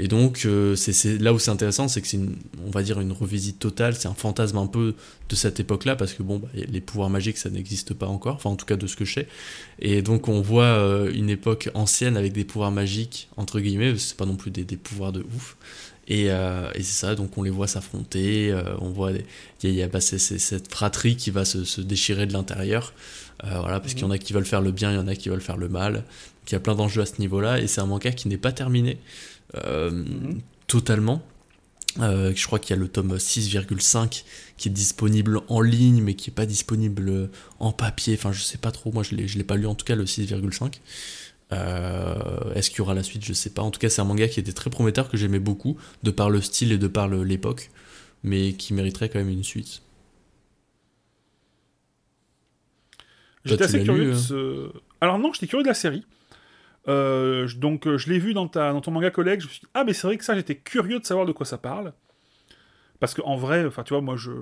Et 0.00 0.06
donc, 0.06 0.42
euh, 0.46 0.76
c'est 0.76 1.18
là 1.18 1.32
où 1.32 1.40
c'est 1.40 1.50
intéressant, 1.50 1.88
c'est 1.88 2.00
que 2.00 2.06
c'est, 2.06 2.20
on 2.64 2.70
va 2.70 2.84
dire, 2.84 3.00
une 3.00 3.10
revisite 3.10 3.58
totale, 3.58 3.96
c'est 3.96 4.06
un 4.06 4.14
fantasme 4.14 4.56
un 4.56 4.68
peu 4.68 4.94
de 5.28 5.34
cette 5.34 5.58
époque-là, 5.58 5.96
parce 5.96 6.14
que 6.14 6.22
bon, 6.22 6.38
bah, 6.38 6.48
les 6.54 6.80
pouvoirs 6.80 7.10
magiques, 7.10 7.36
ça 7.36 7.50
n'existe 7.50 7.94
pas 7.94 8.06
encore, 8.06 8.36
enfin 8.36 8.48
en 8.48 8.54
tout 8.54 8.64
cas 8.64 8.76
de 8.76 8.86
ce 8.86 8.94
que 8.94 9.04
je 9.04 9.14
sais. 9.14 9.28
Et 9.80 10.00
donc 10.02 10.28
on 10.28 10.40
voit 10.40 10.62
euh, 10.64 11.12
une 11.12 11.30
époque 11.30 11.68
ancienne 11.74 12.16
avec 12.16 12.32
des 12.32 12.44
pouvoirs 12.44 12.70
magiques, 12.70 13.28
entre 13.36 13.58
guillemets, 13.58 13.98
c'est 13.98 14.16
pas 14.16 14.24
non 14.24 14.36
plus 14.36 14.52
des, 14.52 14.64
pouvoirs 14.76 15.10
de 15.10 15.26
ouf. 15.34 15.56
Et, 16.06 16.26
euh, 16.30 16.70
et 16.76 16.82
c'est 16.84 17.06
ça, 17.06 17.16
donc 17.16 17.36
on 17.36 17.42
les 17.42 17.50
voit 17.50 17.66
s'affronter, 17.66 18.56
on 18.80 18.90
voit, 18.90 19.10
il 19.64 19.70
y 19.72 19.82
a, 19.82 19.88
bah, 19.88 20.00
cette 20.00 20.72
fratrie 20.72 21.16
qui 21.16 21.32
va 21.32 21.44
se, 21.44 21.80
déchirer 21.80 22.26
de 22.26 22.32
l'intérieur, 22.34 22.94
voilà, 23.42 23.80
parce 23.80 23.94
qu'il 23.94 24.02
y 24.02 24.06
en 24.06 24.12
a 24.12 24.18
qui 24.18 24.32
veulent 24.32 24.46
faire 24.46 24.60
le 24.60 24.70
bien, 24.70 24.92
il 24.92 24.94
y 24.94 24.98
en 24.98 25.08
a 25.08 25.16
qui 25.16 25.28
veulent 25.28 25.40
faire 25.40 25.56
le 25.56 25.68
mal, 25.68 26.04
il 26.46 26.52
y 26.52 26.54
a 26.54 26.60
plein 26.60 26.74
d'enjeux 26.74 27.02
à 27.02 27.06
ce 27.06 27.18
niveau-là, 27.18 27.60
et 27.60 27.66
c'est 27.66 27.80
un 27.80 27.86
manga 27.86 28.10
qui 28.10 28.28
n'est 28.28 28.38
pas 28.38 28.52
terminé. 28.52 28.98
Euh, 29.56 30.04
totalement. 30.66 31.22
Euh, 32.00 32.32
je 32.34 32.46
crois 32.46 32.58
qu'il 32.58 32.76
y 32.76 32.78
a 32.78 32.80
le 32.80 32.88
tome 32.88 33.16
6,5 33.16 34.24
qui 34.56 34.68
est 34.68 34.72
disponible 34.72 35.40
en 35.48 35.60
ligne, 35.60 36.02
mais 36.02 36.14
qui 36.14 36.30
n'est 36.30 36.34
pas 36.34 36.46
disponible 36.46 37.30
en 37.58 37.72
papier. 37.72 38.14
Enfin, 38.14 38.32
je 38.32 38.42
sais 38.42 38.58
pas 38.58 38.70
trop. 38.70 38.92
Moi, 38.92 39.02
je 39.02 39.14
ne 39.14 39.20
l'ai 39.20 39.44
pas 39.44 39.56
lu 39.56 39.66
en 39.66 39.74
tout 39.74 39.84
cas, 39.84 39.96
le 39.96 40.04
6,5. 40.04 40.80
Euh, 41.52 42.52
est-ce 42.54 42.70
qu'il 42.70 42.78
y 42.78 42.82
aura 42.82 42.94
la 42.94 43.02
suite? 43.02 43.24
Je 43.24 43.32
sais 43.32 43.50
pas. 43.50 43.62
En 43.62 43.70
tout 43.70 43.80
cas, 43.80 43.88
c'est 43.88 44.00
un 44.00 44.04
manga 44.04 44.28
qui 44.28 44.40
était 44.40 44.52
très 44.52 44.70
prometteur, 44.70 45.08
que 45.08 45.16
j'aimais 45.16 45.38
beaucoup, 45.38 45.76
de 46.02 46.10
par 46.10 46.30
le 46.30 46.40
style 46.40 46.72
et 46.72 46.78
de 46.78 46.88
par 46.88 47.08
l'époque, 47.08 47.70
mais 48.22 48.52
qui 48.52 48.74
mériterait 48.74 49.08
quand 49.08 49.18
même 49.18 49.30
une 49.30 49.44
suite. 49.44 49.82
J'étais 53.44 53.64
assez 53.64 53.82
curieux 53.82 54.12
de 54.12 54.72
Alors 55.00 55.18
non, 55.18 55.32
j'étais 55.32 55.46
curieux 55.46 55.62
de 55.62 55.68
la 55.68 55.74
série. 55.74 56.04
Euh, 56.88 57.46
donc 57.56 57.86
euh, 57.86 57.98
je 57.98 58.08
l'ai 58.08 58.18
vu 58.18 58.32
dans, 58.32 58.48
ton 58.48 58.90
manga 58.90 59.10
collègue, 59.10 59.40
je 59.40 59.46
me 59.46 59.50
suis 59.50 59.60
dit, 59.60 59.66
ah 59.74 59.84
mais 59.84 59.92
c'est 59.92 60.06
vrai 60.06 60.16
que 60.16 60.24
ça, 60.24 60.34
j'étais 60.34 60.56
curieux 60.56 60.98
de 60.98 61.04
savoir 61.04 61.26
de 61.26 61.32
quoi 61.32 61.44
ça 61.44 61.58
parle. 61.58 61.92
Parce 62.98 63.14
qu'en 63.14 63.36
vrai, 63.36 63.64
enfin 63.66 63.82
tu 63.84 63.92
vois, 63.92 64.00
moi 64.00 64.16
je, 64.16 64.32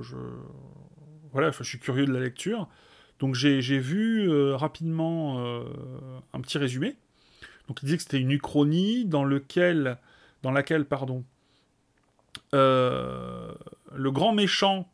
Voilà, 1.32 1.50
je 1.50 1.62
suis 1.62 1.78
curieux 1.78 2.06
de 2.06 2.12
la 2.12 2.20
lecture. 2.20 2.68
Donc 3.18 3.34
j'ai 3.34 3.60
vu 3.78 4.30
euh, 4.30 4.56
rapidement 4.56 5.40
un 6.32 6.40
petit 6.40 6.58
résumé. 6.58 6.96
Donc 7.68 7.82
il 7.82 7.86
disait 7.86 7.96
que 7.96 8.02
c'était 8.02 8.20
une 8.20 8.30
uchronie 8.30 9.04
dans, 9.04 9.24
laquelle 9.24 9.96
pardon, 10.88 11.24
le 12.52 14.10
grand 14.10 14.32
méchant, 14.32 14.88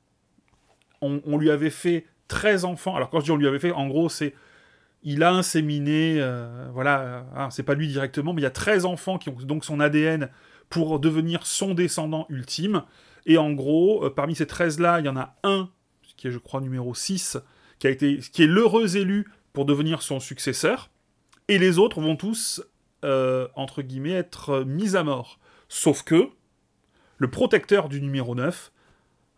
on, 1.02 1.36
lui 1.36 1.50
avait 1.50 1.70
fait 1.70 2.06
13 2.28 2.64
enfants. 2.64 2.96
Alors 2.96 3.10
quand 3.10 3.20
je 3.20 3.24
dis 3.26 3.30
on 3.30 3.36
lui 3.36 3.46
avait 3.46 3.58
fait, 3.58 3.72
en 3.72 3.88
gros 3.88 4.08
c'est 4.08 4.34
il 5.02 5.22
a 5.22 5.32
inséminé, 5.32 6.16
euh, 6.20 6.68
voilà, 6.72 7.26
hein, 7.34 7.50
c'est 7.50 7.62
pas 7.62 7.74
lui 7.74 7.88
directement, 7.88 8.32
mais 8.32 8.40
il 8.40 8.44
y 8.44 8.48
a 8.48 8.50
13 8.50 8.84
enfants 8.84 9.18
qui 9.18 9.28
ont 9.28 9.36
donc 9.42 9.64
son 9.64 9.80
ADN 9.80 10.28
pour 10.68 11.00
devenir 11.00 11.46
son 11.46 11.74
descendant 11.74 12.26
ultime. 12.28 12.84
Et 13.26 13.36
en 13.36 13.52
gros, 13.52 14.04
euh, 14.04 14.10
parmi 14.10 14.34
ces 14.34 14.44
13-là, 14.44 15.00
il 15.00 15.06
y 15.06 15.08
en 15.08 15.16
a 15.16 15.36
un, 15.42 15.68
qui 16.16 16.28
est 16.28 16.30
je 16.30 16.38
crois 16.38 16.60
numéro 16.60 16.94
6, 16.94 17.38
qui, 17.78 17.86
a 17.86 17.90
été, 17.90 18.18
qui 18.18 18.44
est 18.44 18.46
l'heureux 18.46 18.96
élu 18.96 19.28
pour 19.52 19.64
devenir 19.64 20.02
son 20.02 20.20
successeur. 20.20 20.90
Et 21.48 21.58
les 21.58 21.78
autres 21.78 22.00
vont 22.00 22.16
tous, 22.16 22.62
euh, 23.04 23.48
entre 23.56 23.82
guillemets, 23.82 24.12
être 24.12 24.64
mis 24.64 24.96
à 24.96 25.02
mort. 25.02 25.38
Sauf 25.68 26.04
que 26.04 26.30
le 27.18 27.30
protecteur 27.30 27.88
du 27.88 28.00
numéro 28.00 28.34
9 28.34 28.72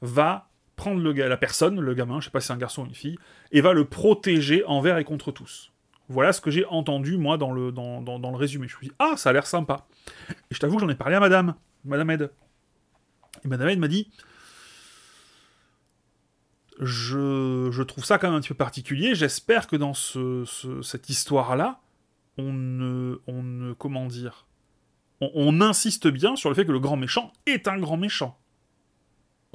va 0.02 0.50
prendre 0.76 1.02
la 1.02 1.36
personne, 1.36 1.80
le 1.80 1.94
gamin, 1.94 2.20
je 2.20 2.26
sais 2.26 2.30
pas 2.30 2.40
si 2.40 2.48
c'est 2.48 2.52
un 2.52 2.58
garçon 2.58 2.82
ou 2.82 2.86
une 2.86 2.94
fille, 2.94 3.18
et 3.52 3.60
va 3.60 3.72
le 3.72 3.84
protéger 3.84 4.64
envers 4.64 4.98
et 4.98 5.04
contre 5.04 5.32
tous. 5.32 5.72
Voilà 6.08 6.32
ce 6.32 6.40
que 6.40 6.50
j'ai 6.50 6.66
entendu, 6.66 7.16
moi, 7.16 7.38
dans 7.38 7.52
le, 7.52 7.72
dans, 7.72 8.00
le 8.00 8.36
résumé. 8.36 8.68
Je 8.68 8.74
me 8.74 8.78
suis 8.78 8.88
dit, 8.88 8.94
ah, 8.98 9.14
ça 9.16 9.30
a 9.30 9.32
l'air 9.32 9.46
sympa. 9.46 9.86
Et 10.50 10.54
je 10.54 10.58
t'avoue, 10.58 10.78
j'en 10.78 10.88
ai 10.88 10.94
parlé 10.94 11.14
à 11.16 11.20
madame, 11.20 11.54
madame 11.84 12.10
Ed. 12.10 12.30
Et 13.44 13.48
madame 13.48 13.68
Ed 13.68 13.78
m'a 13.78 13.88
dit, 13.88 14.10
je, 16.80 17.82
trouve 17.82 18.04
ça 18.04 18.18
quand 18.18 18.28
même 18.28 18.36
un 18.36 18.40
petit 18.40 18.48
peu 18.48 18.54
particulier. 18.54 19.14
J'espère 19.14 19.66
que 19.66 19.76
dans 19.76 19.94
ce, 19.94 20.44
cette 20.82 21.08
histoire-là, 21.08 21.80
on 22.36 22.52
ne, 22.52 23.20
on 23.26 23.42
ne, 23.42 23.72
comment 23.72 24.06
dire, 24.06 24.46
on, 25.20 25.60
insiste 25.60 26.08
bien 26.08 26.36
sur 26.36 26.48
le 26.48 26.54
fait 26.54 26.66
que 26.66 26.72
le 26.72 26.80
grand 26.80 26.96
méchant 26.96 27.32
est 27.46 27.68
un 27.68 27.78
grand 27.78 27.96
méchant. 27.96 28.38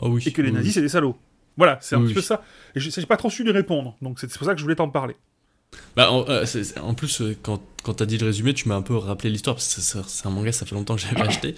Oui, 0.02 0.24
et 0.26 0.32
que 0.32 0.42
les 0.42 0.52
nazis, 0.52 0.74
c'est 0.74 0.82
des 0.82 0.90
salauds. 0.90 1.18
Voilà, 1.58 1.78
c'est 1.82 1.96
un 1.96 2.02
petit 2.02 2.14
peu 2.14 2.22
ça. 2.22 2.44
Et 2.76 2.80
je 2.80 3.00
n'ai 3.00 3.06
pas 3.06 3.18
trop 3.18 3.30
su 3.30 3.44
lui 3.44 3.52
répondre, 3.52 3.98
donc 4.02 4.20
c'est 4.20 4.32
pour 4.32 4.46
ça 4.46 4.54
que 4.54 4.60
je 4.60 4.64
voulais 4.64 4.76
t'en 4.76 4.90
parler. 4.90 5.16
Bah, 5.96 6.12
en, 6.12 6.26
euh, 6.30 6.46
en 6.82 6.94
plus, 6.94 7.22
euh, 7.22 7.38
quand, 7.42 7.62
quand 7.84 7.96
tu 7.96 8.04
as 8.04 8.06
dit 8.06 8.18
le 8.18 8.28
résumé, 8.28 8.54
tu 8.54 8.68
m'as 8.70 8.76
un 8.76 8.82
peu 8.82 8.96
rappelé 8.96 9.30
l'histoire, 9.30 9.56
parce 9.56 9.76
que 9.76 9.82
c'est 9.82 10.28
un 10.28 10.30
manga, 10.30 10.52
ça 10.52 10.66
fait 10.66 10.76
longtemps 10.76 10.96
que 10.96 11.02
j'avais 11.02 11.22
acheté, 11.28 11.56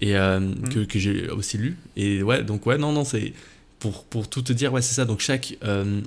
et 0.00 0.16
euh, 0.16 0.40
mm. 0.40 0.68
que, 0.68 0.80
que 0.80 0.98
j'ai 0.98 1.28
aussi 1.30 1.58
lu. 1.58 1.76
Et 1.96 2.22
ouais, 2.22 2.42
donc 2.42 2.66
ouais, 2.66 2.78
non, 2.78 2.92
non, 2.92 3.04
c'est. 3.04 3.32
Pour, 3.78 4.04
pour 4.04 4.28
tout 4.28 4.42
te 4.42 4.52
dire, 4.52 4.74
ouais, 4.74 4.82
c'est 4.82 4.94
ça. 4.94 5.06
Donc 5.06 5.20
chaque 5.20 5.56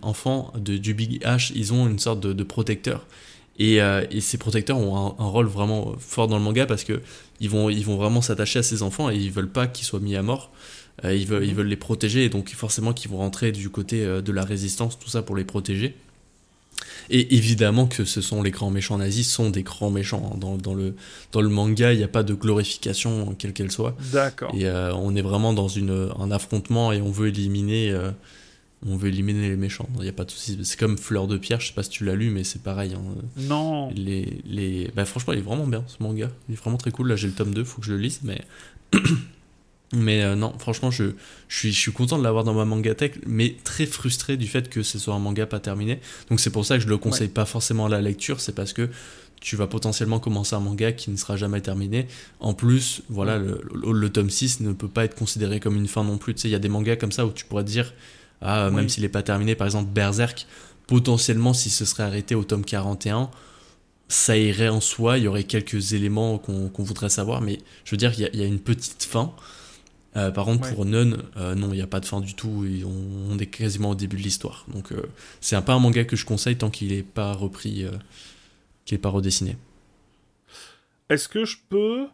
enfant 0.04 0.54
de, 0.56 0.78
du 0.78 0.94
Big 0.94 1.24
H, 1.24 1.52
ils 1.56 1.74
ont 1.74 1.88
une 1.88 1.98
sorte 1.98 2.20
de, 2.20 2.32
de 2.32 2.44
protecteur. 2.44 3.08
Et, 3.58 3.78
et, 3.78 4.22
ces 4.22 4.38
protecteurs 4.38 4.78
ont 4.78 4.96
un, 4.96 5.24
un, 5.24 5.28
rôle 5.28 5.48
vraiment 5.48 5.96
fort 5.98 6.28
dans 6.28 6.38
le 6.38 6.44
manga 6.44 6.68
parce 6.68 6.84
que 6.84 7.02
ils 7.40 7.50
vont, 7.50 7.72
ils 7.72 7.84
vont 7.84 7.98
vraiment 7.98 8.22
s'attacher 8.22 8.60
à 8.60 8.64
ces 8.64 8.84
enfants 8.84 9.10
et 9.10 9.16
ils 9.16 9.32
veulent 9.32 9.50
pas 9.50 9.66
qu'ils 9.66 9.88
soient 9.88 10.00
mis 10.00 10.16
à 10.16 10.22
mort. 10.22 10.52
Euh, 11.04 11.16
ils, 11.16 11.28
veulent, 11.28 11.46
ils 11.46 11.56
veulent 11.56 11.68
les 11.68 11.76
protéger, 11.76 12.26
et 12.26 12.30
donc 12.30 12.50
forcément 12.52 12.94
qu'ils 12.94 13.10
vont 13.10 13.18
rentrer 13.18 13.52
du 13.52 13.70
côté 13.70 14.06
euh, 14.06 14.22
de 14.22 14.32
la 14.32 14.44
résistance, 14.44 15.00
tout 15.00 15.10
ça 15.10 15.22
pour 15.22 15.36
les 15.36 15.44
protéger. 15.44 15.96
Et 17.10 17.36
évidemment 17.36 17.88
que 17.88 18.06
ce 18.06 18.22
sont 18.22 18.41
les 18.41 18.52
grands 18.52 18.70
méchants 18.70 18.98
nazis, 18.98 19.30
sont 19.30 19.50
des 19.50 19.64
grands 19.64 19.89
méchants. 19.89 20.32
Hein. 20.34 20.38
Dans, 20.38 20.58
dans, 20.58 20.74
le, 20.74 20.96
dans 21.32 21.41
le 21.41 21.50
manga, 21.50 21.91
il 21.91 21.98
n'y 21.98 22.04
a 22.04 22.08
pas 22.08 22.24
de 22.24 22.34
glorification, 22.34 23.36
quelle 23.38 23.54
qu'elle 23.54 23.72
soit. 23.72 23.96
D'accord. 24.12 24.54
Et 24.56 24.66
euh, 24.66 24.94
on 24.94 25.16
est 25.16 25.22
vraiment 25.22 25.54
dans 25.54 25.68
une, 25.68 26.10
un 26.18 26.32
affrontement 26.32 26.91
et 26.91 27.02
on 27.02 27.12
veut 27.12 27.28
éliminer, 27.28 27.94
on 28.86 28.96
veut 28.96 29.10
éliminer 29.10 29.50
les 29.50 29.58
méchants. 29.58 29.89
Il 29.98 30.04
n'y 30.04 30.10
a 30.10 30.14
pas 30.14 30.26
de 30.26 30.32
souci. 30.32 30.58
C'est 30.64 30.80
comme 30.80 30.98
Fleur 30.98 31.28
de 31.28 31.38
Pierre, 31.38 31.60
je 31.60 31.68
sais 31.68 31.74
pas 31.74 31.84
si 31.84 31.89
tu 31.89 32.06
l'as 32.06 32.16
lu, 32.16 32.30
mais 32.30 32.44
c'est 32.44 32.62
pareil. 32.62 32.94
Hein. 32.96 33.02
Non. 33.38 33.91
Les, 33.96 34.41
les... 34.46 34.89
Bah, 34.96 35.06
franchement, 35.06 35.34
il 35.34 35.39
est 35.39 35.44
vraiment 35.44 35.68
bien 35.68 35.84
ce 35.88 36.02
manga. 36.02 36.30
Il 36.48 36.54
est 36.54 36.58
vraiment 36.58 36.78
très 36.78 36.91
cool. 36.91 37.10
Là, 37.10 37.16
j'ai 37.16 37.28
le 37.28 37.34
tome 37.34 37.54
2, 37.54 37.64
faut 37.64 37.82
que 37.82 37.88
je 37.88 37.94
le 37.94 38.00
lise, 38.00 38.22
mais. 38.24 38.41
Mais 39.94 40.24
euh, 40.24 40.36
non, 40.36 40.54
franchement, 40.58 40.89
je, 40.89 41.12
je, 41.48 41.58
suis, 41.58 41.72
je 41.72 41.80
suis 41.80 41.91
content 41.91 42.18
de 42.18 42.24
l'avoir 42.24 42.44
dans 42.44 42.54
ma 42.54 42.66
manga 42.66 42.96
tech, 42.96 43.12
mais 43.28 43.56
très 43.64 43.86
frustré 43.86 44.38
du 44.38 44.48
fait 44.48 44.70
que 44.70 44.82
ce 44.82 44.98
soit 44.98 45.14
un 45.14 45.20
manga 45.20 45.46
pas 45.46 45.60
terminé. 45.60 46.00
Donc 46.30 46.39
c'est 46.39 46.50
pour 46.50 46.66
ça 46.66 46.78
que 46.78 46.84
je 46.84 46.88
le 46.89 46.98
conseille 46.98 47.28
pas 47.28 47.46
forcément 47.46 47.86
à 47.86 47.89
la 47.89 48.02
lecture, 48.02 48.41
c'est 48.41 48.56
parce 48.56 48.74
que 48.74 48.89
tu 49.39 49.56
vas 49.56 49.68
potentiellement 49.68 50.20
commencer 50.20 50.56
un 50.56 50.62
manga 50.62 50.94
qui 50.94 51.12
ne 51.12 51.18
sera 51.18 51.36
jamais 51.36 51.62
terminé. 51.62 52.08
En 52.39 52.54
plus, 52.54 53.04
voilà, 53.10 53.38
le, 53.38 53.62
le, 53.74 54.10
tome 54.10 54.30
6 54.30 54.62
ne 54.62 54.72
peut 54.72 54.88
pas 54.88 55.04
être 55.04 55.16
considéré 55.16 55.60
comme 55.60 55.76
une 55.76 55.88
fin 55.88 56.04
non 56.04 56.18
plus. 56.18 56.34
Tu 56.34 56.41
sais, 56.41 56.48
il 56.48 56.52
y 56.52 56.56
a 56.56 56.60
des 56.60 56.70
mangas 56.70 56.96
comme 56.96 57.12
ça 57.12 57.26
où 57.26 57.32
tu 57.32 57.44
pourrais 57.44 57.66
dire, 57.66 57.94
ah, 58.41 58.70
même 58.72 58.88
s'il 58.88 59.04
n'est 59.04 59.10
pas 59.10 59.22
terminé, 59.22 59.56
par 59.56 59.68
exemple 59.68 59.91
Berserk, 59.91 60.48
potentiellement, 60.88 61.54
si 61.54 61.70
ce 61.70 61.84
serait 61.84 62.04
arrêté 62.04 62.36
au 62.36 62.46
tome 62.46 62.64
41, 62.64 63.30
ça 64.08 64.38
irait 64.38 64.70
en 64.70 64.80
soi, 64.80 65.18
il 65.18 65.26
y 65.26 65.28
aurait 65.28 65.44
quelques 65.44 65.91
éléments 65.91 66.38
qu'on 66.38 66.72
voudrait 66.78 67.10
savoir, 67.10 67.41
mais 67.41 67.60
je 67.84 67.91
veux 67.91 67.98
dire, 67.98 68.14
il 68.18 68.30
y, 68.34 68.38
y 68.38 68.44
a 68.44 68.48
une 68.48 68.60
petite 68.60 69.04
fin. 69.04 69.34
Euh, 70.16 70.32
par 70.32 70.45
contre, 70.45 70.74
pour 70.74 70.86
Nun, 70.86 71.18
euh, 71.38 71.55
non, 71.55 71.70
il 71.72 71.78
n'y 71.78 71.82
a 71.82 71.88
pas 71.88 71.99
de 71.99 72.05
fin 72.05 72.22
du 72.22 72.36
tout. 72.36 72.66
Et 72.66 72.84
on, 72.84 73.38
est 73.39 73.47
quasiment 73.47 73.91
au 73.91 73.95
début 73.95 74.18
de 74.18 74.22
l'histoire. 74.22 74.66
Donc, 74.68 74.91
euh, 74.91 75.09
c'est 75.41 75.55
un 75.55 75.61
pas 75.61 75.74
un 75.74 75.80
manga 75.80 76.05
que 76.05 76.16
je 76.16 76.26
conseille 76.26 76.57
tant 76.57 76.70
qu'il 76.70 76.89
n'est 76.89 77.03
pas 77.03 77.34
repris, 77.34 77.86
qu'il 78.86 78.95
n'est 78.95 79.01
pas 79.01 79.09
redessiné. 79.09 79.57
est-ce 81.09 81.28
que 81.28 81.45
je 81.45 81.57
peux... 81.70 82.07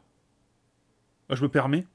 Ah, 1.30 1.36
Je 1.36 1.44
me 1.44 1.50
permets? 1.50 1.86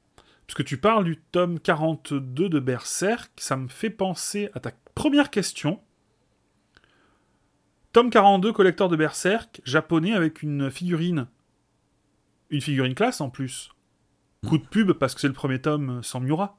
Parce 0.46 0.56
que 0.56 0.62
tu 0.62 0.76
parles 0.76 1.04
du 1.04 1.16
tome 1.32 1.58
42 1.58 2.48
de 2.50 2.60
Berserk, 2.60 3.32
ça 3.38 3.56
me 3.56 3.68
fait 3.68 3.90
penser 3.90 4.50
à 4.52 4.60
ta 4.60 4.72
première 4.94 5.30
question. 5.30 5.80
Tome 7.92 8.10
42, 8.10 8.52
collecteur 8.52 8.88
de 8.88 8.96
Berserk, 8.96 9.62
japonais 9.64 10.12
avec 10.12 10.42
une 10.42 10.70
figurine. 10.70 11.28
Une 12.50 12.60
figurine 12.60 12.94
classe 12.94 13.20
en 13.20 13.30
plus. 13.30 13.70
Coup 14.44 14.58
de 14.58 14.64
pub 14.64 14.92
parce 14.92 15.14
que 15.14 15.20
c'est 15.20 15.28
le 15.28 15.34
premier 15.34 15.60
tome 15.60 16.02
sans 16.02 16.20
Miura. 16.20 16.56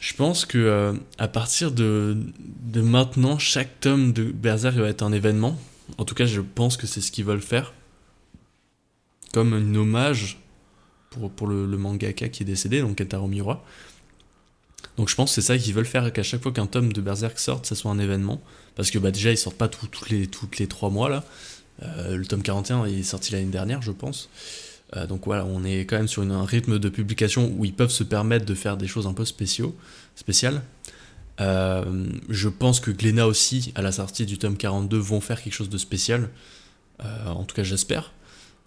Je 0.00 0.12
pense 0.14 0.44
que 0.44 0.58
euh, 0.58 0.92
à 1.18 1.28
partir 1.28 1.72
de, 1.72 2.16
maintenant, 2.74 3.38
chaque 3.38 3.80
tome 3.80 4.12
de 4.12 4.24
Berserk 4.24 4.76
va 4.76 4.88
être 4.88 5.02
un 5.02 5.12
événement. 5.12 5.58
En 5.98 6.04
tout 6.04 6.14
cas, 6.14 6.26
je 6.26 6.40
pense 6.40 6.76
que 6.76 6.86
c'est 6.86 7.00
ce 7.00 7.10
qu'ils 7.10 7.24
veulent 7.24 7.40
faire. 7.40 7.72
Comme 9.32 9.54
un 9.54 9.74
hommage 9.74 10.38
pour, 11.10 11.46
le, 11.46 11.66
mangaka 11.78 12.28
qui 12.28 12.42
est 12.42 12.46
décédé, 12.46 12.80
donc 12.80 12.98
Kentaro 12.98 13.28
Miura. 13.28 13.64
Donc 14.96 15.08
je 15.08 15.14
pense 15.14 15.30
que 15.30 15.34
c'est 15.36 15.46
ça 15.46 15.56
qu'ils 15.58 15.74
veulent 15.74 15.86
faire, 15.86 16.12
qu'à 16.12 16.22
chaque 16.22 16.42
fois 16.42 16.52
qu'un 16.52 16.66
tome 16.66 16.92
de 16.92 17.00
Berserk 17.00 17.38
sorte, 17.38 17.66
ça 17.66 17.74
soit 17.74 17.90
un 17.90 17.98
événement. 17.98 18.42
Parce 18.76 18.90
que 18.90 18.98
bah, 18.98 19.10
déjà, 19.10 19.30
ils 19.30 19.38
sortent 19.38 19.56
pas 19.56 19.68
tout- 19.68 19.86
toutes 19.86 20.10
les, 20.10 20.26
toutes 20.26 20.58
les 20.58 20.66
3 20.66 20.90
mois 20.90 21.08
là. 21.08 21.24
Euh, 21.82 22.16
le 22.16 22.24
tome 22.24 22.42
41 22.42 22.86
il 22.86 23.00
est 23.00 23.02
sorti 23.02 23.32
l'année 23.32 23.46
dernière, 23.46 23.82
je 23.82 23.92
pense. 23.92 24.28
Euh, 24.96 25.06
donc 25.06 25.26
voilà, 25.26 25.44
on 25.44 25.64
est 25.64 25.80
quand 25.80 25.96
même 25.96 26.08
sur 26.08 26.22
un 26.22 26.44
rythme 26.44 26.78
de 26.78 26.88
publication 26.88 27.52
où 27.56 27.64
ils 27.64 27.74
peuvent 27.74 27.90
se 27.90 28.04
permettre 28.04 28.44
de 28.44 28.54
faire 28.54 28.76
des 28.76 28.86
choses 28.86 29.06
un 29.06 29.14
peu 29.14 29.24
spéciaux, 29.24 29.76
spéciales. 30.14 30.62
Euh, 31.40 32.06
je 32.28 32.48
pense 32.48 32.78
que 32.78 32.90
Glénat 32.90 33.26
aussi, 33.26 33.72
à 33.74 33.82
la 33.82 33.90
sortie 33.90 34.24
du 34.24 34.38
tome 34.38 34.56
42, 34.56 34.96
vont 34.98 35.20
faire 35.20 35.42
quelque 35.42 35.54
chose 35.54 35.70
de 35.70 35.78
spécial. 35.78 36.28
En 37.26 37.44
tout 37.44 37.56
cas, 37.56 37.64
j'espère. 37.64 38.12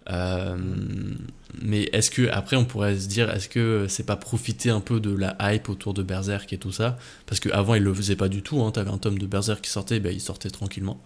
Mais 0.09 1.83
est-ce 1.93 2.11
que 2.11 2.29
après 2.29 2.55
on 2.55 2.65
pourrait 2.65 2.99
se 2.99 3.07
dire 3.07 3.29
est-ce 3.29 3.49
que 3.49 3.87
c'est 3.89 4.05
pas 4.05 4.15
profiter 4.15 4.69
un 4.69 4.81
peu 4.81 4.99
de 4.99 5.13
la 5.15 5.35
hype 5.39 5.69
autour 5.69 5.93
de 5.93 6.03
Berserk 6.03 6.51
et 6.53 6.57
tout 6.57 6.71
ça? 6.71 6.97
Parce 7.25 7.39
qu'avant 7.39 7.75
il 7.75 7.83
le 7.83 7.93
faisait 7.93 8.15
pas 8.15 8.29
du 8.29 8.41
tout 8.43 8.61
hein. 8.61 8.71
t'avais 8.71 8.91
un 8.91 8.97
tome 8.97 9.17
de 9.17 9.25
Berserk 9.25 9.61
qui 9.61 9.69
sortait 9.69 9.99
ben, 9.99 10.13
il 10.13 10.21
sortait 10.21 10.49
tranquillement 10.49 11.01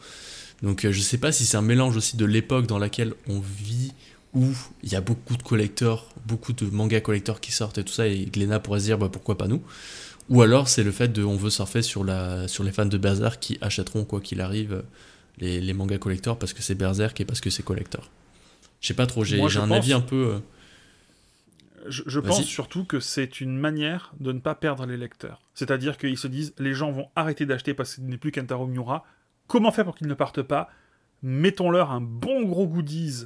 donc 0.61 0.85
euh, 0.85 0.91
je 0.91 1.01
sais 1.01 1.17
pas 1.17 1.31
si 1.31 1.45
c'est 1.45 1.57
un 1.57 1.61
mélange 1.61 1.97
aussi 1.97 2.17
de 2.17 2.25
l'époque 2.25 2.67
dans 2.67 2.79
laquelle 2.79 3.13
on 3.27 3.39
vit 3.39 3.93
où 4.33 4.45
il 4.83 4.91
y 4.91 4.95
a 4.95 5.01
beaucoup 5.01 5.35
de 5.37 5.43
collecteurs 5.43 6.07
beaucoup 6.25 6.53
de 6.53 6.65
mangas 6.65 7.01
collecteurs 7.01 7.41
qui 7.41 7.51
sortent 7.51 7.77
et 7.77 7.83
tout 7.83 7.93
ça 7.93 8.07
et 8.07 8.25
Glénat 8.25 8.59
pourrait 8.59 8.79
se 8.79 8.85
dire 8.85 8.97
bah, 8.97 9.09
pourquoi 9.11 9.37
pas 9.37 9.47
nous? 9.47 9.61
Ou 10.29 10.41
alors 10.41 10.67
c'est 10.69 10.83
le 10.83 10.91
fait 10.91 11.09
de 11.09 11.23
on 11.23 11.35
veut 11.35 11.49
surfer 11.49 11.81
sur, 11.81 12.03
la, 12.03 12.47
sur 12.47 12.63
les 12.63 12.71
fans 12.71 12.85
de 12.85 12.97
Berserk 12.97 13.39
qui 13.39 13.57
achèteront 13.61 14.05
quoi 14.05 14.21
qu'il 14.21 14.39
arrive 14.39 14.83
les, 15.39 15.59
les 15.59 15.73
mangas 15.73 15.97
collecteurs 15.97 16.37
parce 16.39 16.53
que 16.53 16.61
c'est 16.61 16.75
Berserk 16.75 17.19
et 17.19 17.25
parce 17.25 17.41
que 17.41 17.49
c'est 17.49 17.63
collector 17.63 18.09
je 18.79 18.87
sais 18.87 18.93
pas 18.95 19.05
trop, 19.07 19.23
j'ai 19.23 19.39
un 19.41 19.67
pense- 19.67 19.71
avis 19.77 19.93
un 19.93 20.01
peu. 20.01 20.15
euh, 20.15 20.39
Je, 21.87 22.19
pense 22.19 22.43
surtout 22.43 22.83
que 22.85 22.99
c'est 22.99 23.41
une 23.41 23.57
manière 23.57 24.11
de 24.19 24.31
ne 24.31 24.39
pas 24.39 24.55
perdre 24.55 24.85
les 24.85 24.97
lecteurs. 24.97 25.41
C'est-à-dire 25.53 25.97
qu'ils 25.97 26.17
se 26.17 26.27
disent, 26.27 26.53
les 26.59 26.73
gens 26.73 26.91
vont 26.91 27.07
arrêter 27.15 27.45
d'acheter 27.45 27.73
parce 27.73 27.95
que 27.95 28.01
ce 28.01 28.07
n'est 28.07 28.17
plus 28.17 28.31
Kentaro 28.31 28.67
Miura. 28.67 29.03
Comment 29.51 29.71
faire 29.73 29.83
pour 29.83 29.95
qu'ils 29.97 30.07
ne 30.07 30.13
partent 30.13 30.41
pas? 30.41 30.69
Mettons-leur 31.23 31.91
un 31.91 31.99
bon 31.99 32.43
gros 32.43 32.65
goodies 32.67 33.25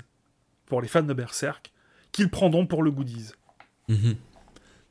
pour 0.65 0.81
les 0.81 0.87
fans 0.87 1.03
de 1.03 1.13
Berserk, 1.13 1.71
qu'ils 2.11 2.29
prendront 2.29 2.65
pour 2.65 2.81
le 2.81 2.89
goodies. 2.89 3.29
mhm. 3.89 4.15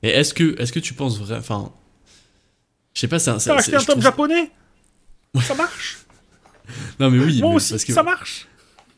Mais 0.05 0.11
est-ce 0.11 0.33
que, 0.33 0.61
est 0.61 0.71
que 0.71 0.79
tu 0.79 0.95
penses 0.95 1.19
vrai. 1.19 1.37
Enfin. 1.39 1.73
Je 2.95 3.01
sais 3.01 3.09
pas, 3.09 3.19
c'est 3.19 3.31
un. 3.31 3.39
T'as 3.39 3.57
acheté 3.57 3.75
un 3.75 3.79
tome 3.79 3.87
trouve- 3.95 4.03
japonais? 4.05 4.53
Ça 5.43 5.55
marche? 5.57 5.99
Non, 7.01 7.11
mais 7.11 7.19
oui, 7.19 7.41
Moi 7.41 7.51
mais 7.51 7.57
aussi, 7.57 7.73
parce 7.73 7.85
que- 7.85 7.93
ça 7.93 8.03
marche 8.05 8.47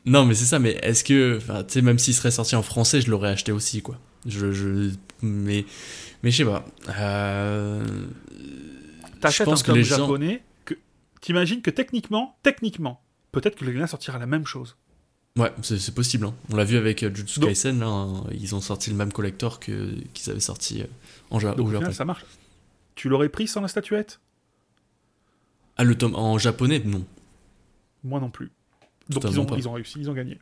Non, 0.04 0.26
mais 0.26 0.34
c'est 0.34 0.44
ça, 0.44 0.58
mais 0.58 0.72
est-ce 0.82 1.02
que. 1.04 1.38
Tu 1.38 1.72
sais, 1.72 1.80
même 1.82 1.98
s'il 1.98 2.12
serait 2.14 2.30
sorti 2.30 2.54
en 2.54 2.62
français, 2.62 3.00
je 3.00 3.10
l'aurais 3.10 3.30
acheté 3.30 3.50
aussi, 3.52 3.80
quoi. 3.80 3.98
Je. 4.26 4.52
je 4.52 4.90
mais. 5.22 5.64
Mais 6.22 6.30
je 6.30 6.36
sais 6.36 6.44
pas. 6.44 6.66
Euh. 6.98 7.82
T'achètes 9.20 9.48
un 9.48 9.54
tome 9.54 9.76
les 9.76 9.82
gens- 9.84 9.96
japonais. 9.98 10.42
T'imagines 11.26 11.60
que 11.60 11.70
techniquement, 11.70 12.38
techniquement, 12.44 13.02
peut-être 13.32 13.56
que 13.56 13.64
le 13.64 13.72
Glénat 13.72 13.88
sortira 13.88 14.16
la 14.20 14.26
même 14.26 14.46
chose. 14.46 14.76
Ouais, 15.36 15.52
c'est 15.62 15.92
possible. 15.94 16.24
hein. 16.26 16.34
On 16.52 16.56
l'a 16.56 16.62
vu 16.64 16.76
avec 16.76 17.02
euh, 17.02 17.10
Jujutsu 17.12 17.40
Donc- 17.40 17.48
Kaisen, 17.50 17.80
là. 17.80 17.86
hein, 17.88 18.24
Ils 18.30 18.54
ont 18.54 18.60
sorti 18.60 18.90
le 18.90 18.96
même 18.96 19.12
collector 19.12 19.58
que 19.58 19.96
qu'ils 20.14 20.30
avaient 20.30 20.38
sorti 20.40 20.82
euh, 20.82 20.86
en 21.30 21.40
Ja- 21.40 21.54
Donc 21.54 21.66
au 21.66 21.72
Japon. 21.72 21.90
ça 21.92 22.04
marche. 22.04 22.24
Tu 22.94 23.08
l'aurais 23.08 23.28
pris 23.28 23.48
sans 23.48 23.60
la 23.60 23.66
statuette? 23.68 24.20
Ah, 25.76 25.82
le 25.84 25.94
tome 25.98 26.14
en 26.14 26.38
japonais, 26.38 26.80
non. 26.84 27.04
Moi 28.04 28.20
non 28.20 28.30
plus. 28.30 28.50
Donc 29.10 29.24
ils 29.24 29.40
ont, 29.40 29.46
ils 29.56 29.68
ont 29.68 29.72
réussi, 29.72 29.98
ils 30.00 30.08
ont 30.08 30.14
gagné. 30.14 30.38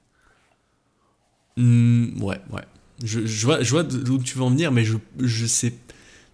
Hmm, 1.57 2.23
ouais, 2.23 2.41
ouais. 2.53 2.63
Je, 3.03 3.25
je 3.27 3.47
vois, 3.47 3.63
je 3.63 3.71
vois 3.71 3.83
d'où 3.85 4.19
tu 4.23 4.37
veux 4.39 4.45
en 4.45 4.51
venir, 4.51 4.71
mais 4.71 4.85
je, 4.85 4.97
je 5.19 5.47
sais. 5.47 5.75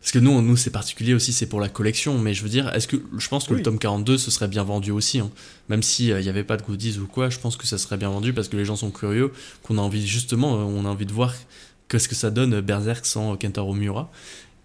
Parce 0.00 0.12
que 0.12 0.18
nous, 0.18 0.40
nous 0.40 0.56
c'est 0.56 0.70
particulier 0.70 1.12
aussi, 1.12 1.32
c'est 1.32 1.46
pour 1.46 1.60
la 1.60 1.68
collection. 1.68 2.16
Mais 2.18 2.32
je 2.32 2.42
veux 2.42 2.48
dire, 2.48 2.74
est-ce 2.74 2.88
que 2.88 2.96
je 3.18 3.28
pense 3.28 3.44
que 3.46 3.52
Oui. 3.52 3.58
le 3.58 3.62
tome 3.62 3.78
42 3.78 4.16
ce 4.18 4.30
serait 4.30 4.48
bien 4.48 4.64
vendu 4.64 4.90
aussi, 4.90 5.18
hein. 5.20 5.30
même 5.68 5.82
s'il 5.82 6.14
n'y 6.16 6.28
avait 6.28 6.44
pas 6.44 6.56
de 6.56 6.62
goodies 6.62 6.98
ou 6.98 7.06
quoi. 7.06 7.28
Je 7.30 7.38
pense 7.38 7.56
que 7.56 7.66
ça 7.66 7.76
serait 7.78 7.98
bien 7.98 8.08
vendu 8.10 8.32
parce 8.32 8.48
que 8.48 8.56
les 8.56 8.64
gens 8.64 8.76
sont 8.76 8.90
curieux, 8.90 9.30
qu'on 9.62 9.76
a 9.78 9.80
envie 9.82 10.06
justement, 10.06 10.54
euh, 10.54 10.62
on 10.64 10.84
a 10.86 10.88
envie 10.88 11.06
de 11.06 11.12
voir 11.12 11.34
qu'est-ce 11.88 12.08
que 12.08 12.14
ça 12.14 12.30
donne 12.30 12.54
euh, 12.54 12.62
Berserk 12.62 13.04
sans 13.04 13.34
euh, 13.34 13.36
Kentaro 13.36 13.74
Miura. 13.74 14.10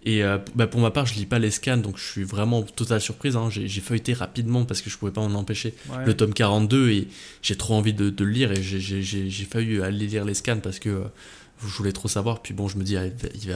Et 0.08 0.22
euh, 0.22 0.38
bah, 0.54 0.68
pour 0.68 0.80
ma 0.80 0.92
part, 0.92 1.04
je 1.04 1.14
lis 1.16 1.26
pas 1.26 1.40
les 1.40 1.50
scans, 1.50 1.76
donc 1.78 1.98
je 1.98 2.04
suis 2.04 2.22
vraiment 2.22 2.62
totale 2.62 3.00
surprise. 3.00 3.34
hein. 3.36 3.48
J'ai 3.50 3.80
feuilleté 3.80 4.12
rapidement 4.14 4.64
parce 4.64 4.80
que 4.80 4.88
je 4.88 4.96
pouvais 4.96 5.10
pas 5.10 5.20
m'en 5.26 5.36
empêcher 5.40 5.74
Ouais. 5.90 6.06
le 6.06 6.14
tome 6.14 6.32
42 6.32 6.90
et 6.90 7.08
j'ai 7.42 7.56
trop 7.56 7.74
envie 7.74 7.92
de, 7.92 8.08
de 8.10 8.24
le 8.24 8.30
lire 8.30 8.52
et 8.52 8.62
j'ai- 8.62 9.02
failli 9.50 9.80
aller 9.82 10.06
lire 10.06 10.24
les 10.24 10.34
scans 10.34 10.60
parce 10.62 10.78
que 10.78 10.88
euh, 10.90 11.04
je 11.60 11.76
voulais 11.76 11.92
trop 11.92 12.08
savoir. 12.08 12.42
Puis 12.42 12.54
bon, 12.54 12.68
je 12.68 12.76
me 12.76 12.84
dis, 12.84 12.96
ah, 12.96 13.06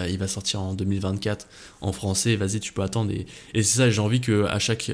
il 0.08 0.18
va- 0.18 0.28
sortir 0.28 0.60
en 0.60 0.74
2024 0.74 1.46
en 1.80 1.92
français, 1.92 2.36
vas-y, 2.36 2.60
tu 2.60 2.72
peux 2.72 2.82
attendre. 2.82 3.12
Et, 3.12 3.26
c'est 3.54 3.78
ça, 3.78 3.90
j'ai 3.90 4.00
envie 4.00 4.20
que 4.20 4.44
à 4.44 4.58
chaque 4.58 4.92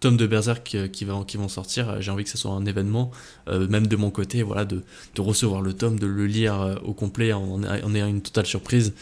tome 0.00 0.16
de 0.16 0.26
Berserk 0.26 0.74
euh, 0.74 0.88
qui, 0.88 1.04
va, 1.04 1.22
qui 1.26 1.36
vont 1.36 1.48
sortir, 1.48 1.90
euh, 1.90 2.00
j'ai 2.00 2.10
envie 2.10 2.24
que 2.24 2.30
ce 2.30 2.38
soit 2.38 2.52
un 2.52 2.64
événement, 2.64 3.10
euh, 3.48 3.68
même 3.68 3.86
de 3.86 3.96
mon 3.96 4.10
côté, 4.10 4.42
voilà, 4.42 4.64
de, 4.64 4.82
recevoir 5.18 5.60
le 5.60 5.74
tome, 5.74 5.98
de 5.98 6.06
le 6.06 6.26
lire 6.26 6.80
au 6.84 6.94
complet 6.94 7.34
en, 7.34 7.62
ayant 7.62 8.08
une 8.08 8.22
totale 8.22 8.46
surprise. 8.46 8.94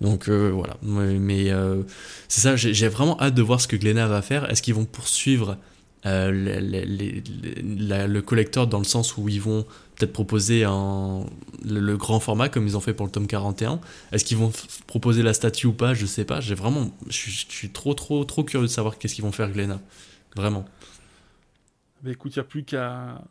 Donc 0.00 0.28
voilà, 0.28 0.76
mais, 0.82 1.50
c'est 2.28 2.40
ça, 2.40 2.56
j'ai 2.56 2.88
vraiment 2.88 3.18
hâte 3.20 3.34
de 3.34 3.42
voir 3.42 3.60
ce 3.60 3.68
que 3.68 3.76
Glénat 3.76 4.08
va 4.08 4.20
faire. 4.20 4.50
Est-ce 4.50 4.60
qu'ils 4.60 4.74
vont 4.74 4.84
poursuivre 4.84 5.56
le 6.04 6.60
collector 8.20 8.66
dans 8.66 8.78
le 8.78 8.84
sens 8.84 9.16
où 9.16 9.28
ils 9.28 9.40
vont 9.40 9.64
peut-être 10.02 10.12
proposer 10.12 10.64
un, 10.64 11.24
le, 11.64 11.80
le 11.80 11.96
grand 11.96 12.18
format 12.18 12.48
comme 12.48 12.66
ils 12.66 12.76
ont 12.76 12.80
fait 12.80 12.94
pour 12.94 13.06
le 13.06 13.12
tome 13.12 13.26
41 13.26 13.80
Est-ce 14.10 14.24
qu'ils 14.24 14.36
vont 14.36 14.50
proposer 14.86 15.22
la 15.22 15.32
statue 15.32 15.68
ou 15.68 15.72
pas? 15.72 15.94
Je 15.94 16.06
sais 16.06 16.24
pas, 16.24 16.40
j'ai 16.40 16.54
vraiment, 16.54 16.90
je 17.06 17.12
suis, 17.12 17.30
je 17.30 17.54
suis 17.54 17.70
trop 17.70 17.94
trop 17.94 18.24
trop 18.24 18.42
curieux 18.42 18.66
de 18.66 18.70
savoir 18.70 18.98
qu'est-ce 18.98 19.14
qu'ils 19.14 19.24
vont 19.24 19.32
faire 19.32 19.50
Glénat. 19.50 19.80
Vraiment. 20.34 20.64
Mais 22.02 22.12
écoute, 22.12 22.34
il 22.34 22.40
n'y 22.40 22.40
a 22.40 22.44
plus 22.44 22.64
qu'à 22.64 23.22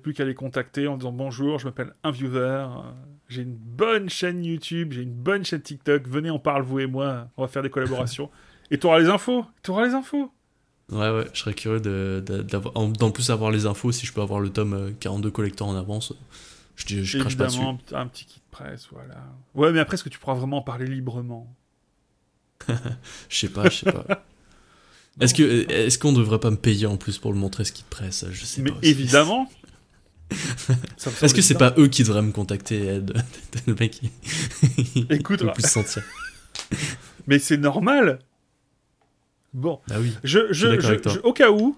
plus 0.00 0.14
qu'à 0.14 0.24
les 0.24 0.34
contacter 0.34 0.86
en 0.86 0.96
disant 0.96 1.10
bonjour, 1.10 1.58
je 1.58 1.66
m'appelle 1.66 1.92
un 2.04 2.12
viewer, 2.12 2.38
euh, 2.38 2.68
j'ai 3.28 3.42
une 3.42 3.56
bonne 3.56 4.08
chaîne 4.08 4.44
YouTube, 4.44 4.92
j'ai 4.92 5.02
une 5.02 5.14
bonne 5.14 5.44
chaîne 5.44 5.62
TikTok, 5.62 6.06
venez 6.06 6.30
on 6.30 6.38
parle 6.38 6.62
vous 6.62 6.78
et 6.78 6.86
moi, 6.86 7.28
on 7.36 7.42
va 7.42 7.48
faire 7.48 7.62
des 7.62 7.70
collaborations. 7.70 8.30
et 8.70 8.78
tu 8.78 8.86
auras 8.86 9.00
les 9.00 9.08
infos, 9.08 9.44
tu 9.64 9.72
auras 9.72 9.86
les 9.86 9.94
infos. 9.94 10.30
Ouais, 10.92 11.10
ouais, 11.10 11.26
je 11.32 11.40
serais 11.40 11.54
curieux 11.54 11.80
de, 11.80 12.22
d'avoir, 12.42 12.76
en, 12.76 12.88
d'en 12.88 13.10
plus 13.10 13.30
avoir 13.30 13.50
les 13.50 13.66
infos 13.66 13.92
si 13.92 14.06
je 14.06 14.12
peux 14.12 14.20
avoir 14.20 14.40
le 14.40 14.50
tome 14.50 14.74
euh, 14.74 14.90
42 15.00 15.30
collector 15.30 15.66
en 15.68 15.74
avance. 15.76 16.12
Je, 16.76 17.02
je 17.02 17.18
crache 17.18 17.36
pas 17.36 17.46
dessus. 17.46 17.58
Évidemment, 17.58 17.78
un 17.92 18.06
petit 18.06 18.24
kit 18.26 18.40
presse, 18.50 18.88
voilà. 18.92 19.14
Ouais, 19.54 19.72
mais 19.72 19.80
après, 19.80 19.94
est-ce 19.94 20.04
que 20.04 20.08
tu 20.08 20.18
pourras 20.18 20.34
vraiment 20.34 20.58
en 20.58 20.62
parler 20.62 20.86
librement? 20.86 21.54
Je 23.28 23.36
sais 23.38 23.48
pas, 23.48 23.68
je 23.68 23.76
sais 23.78 23.92
pas. 23.92 24.04
Est-ce 25.20 25.34
que 25.34 25.70
est-ce 25.70 25.98
qu'on 25.98 26.12
devrait 26.14 26.38
pas 26.38 26.50
me 26.50 26.56
payer 26.56 26.86
en 26.86 26.96
plus 26.96 27.18
pour 27.18 27.32
le 27.34 27.38
montrer 27.38 27.64
ce 27.64 27.72
te 27.72 27.82
presse? 27.90 28.24
Je 28.30 28.44
sais 28.46 28.62
Mais 28.62 28.70
pas. 28.70 28.78
aussi. 28.78 28.88
évidemment 28.88 29.50
Est-ce 30.30 31.34
que 31.34 31.42
c'est 31.42 31.58
pas 31.58 31.74
eux 31.76 31.88
qui 31.88 32.02
devraient 32.02 32.22
me 32.22 32.32
contacter 32.32 32.86
Ed 32.86 33.12
Le 33.66 33.74
mec 33.74 34.00
il, 34.02 34.10
il 34.94 35.12
Écoute, 35.12 35.40
peut 35.40 35.46
là. 35.46 35.52
plus 35.52 35.64
se 35.64 35.68
sentir? 35.68 36.02
Mais 37.26 37.38
c'est 37.38 37.58
normal 37.58 38.20
Bon, 39.52 39.80
oui. 39.98 40.14
je, 40.24 40.52
je, 40.52 41.18
au 41.20 41.32
cas 41.32 41.50
où, 41.50 41.76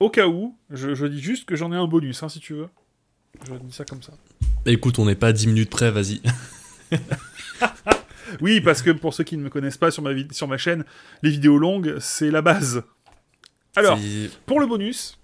au 0.00 0.10
cas 0.10 0.26
où, 0.26 0.56
je, 0.70 0.94
je 0.94 1.06
dis 1.06 1.20
juste 1.20 1.46
que 1.46 1.56
j'en 1.56 1.72
ai 1.72 1.76
un 1.76 1.86
bonus, 1.86 2.22
hein, 2.22 2.28
si 2.28 2.40
tu 2.40 2.54
veux. 2.54 2.68
Je 3.46 3.54
dis 3.54 3.72
ça 3.72 3.84
comme 3.84 4.02
ça. 4.02 4.12
Bah, 4.64 4.72
écoute, 4.72 4.98
on 4.98 5.06
n'est 5.06 5.14
pas 5.14 5.28
à 5.28 5.32
10 5.32 5.46
minutes 5.46 5.70
près, 5.70 5.90
vas-y. 5.90 6.20
Oui, 8.40 8.60
parce 8.60 8.82
que 8.82 8.90
pour 8.90 9.12
ceux 9.14 9.24
qui 9.24 9.36
ne 9.36 9.42
me 9.42 9.50
connaissent 9.50 9.76
pas 9.76 9.90
sur 9.90 10.02
ma, 10.02 10.12
sur 10.30 10.46
ma 10.46 10.56
chaîne, 10.56 10.84
les 11.22 11.30
vidéos 11.30 11.58
longues, 11.58 11.96
c'est 11.98 12.30
la 12.30 12.42
base. 12.42 12.82
Alors, 13.76 13.98
pour 14.46 14.60
le 14.60 14.66
bonus, 14.66 15.18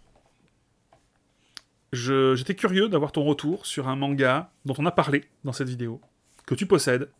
j'étais 1.92 2.54
curieux 2.54 2.88
d'avoir 2.88 3.12
ton 3.12 3.24
retour 3.24 3.66
sur 3.66 3.88
un 3.88 3.96
manga 3.96 4.50
dont 4.64 4.74
on 4.78 4.86
a 4.86 4.90
parlé 4.90 5.24
dans 5.44 5.52
cette 5.52 5.68
vidéo, 5.68 6.00
que 6.46 6.54
tu 6.54 6.66
possèdes, 6.66 7.10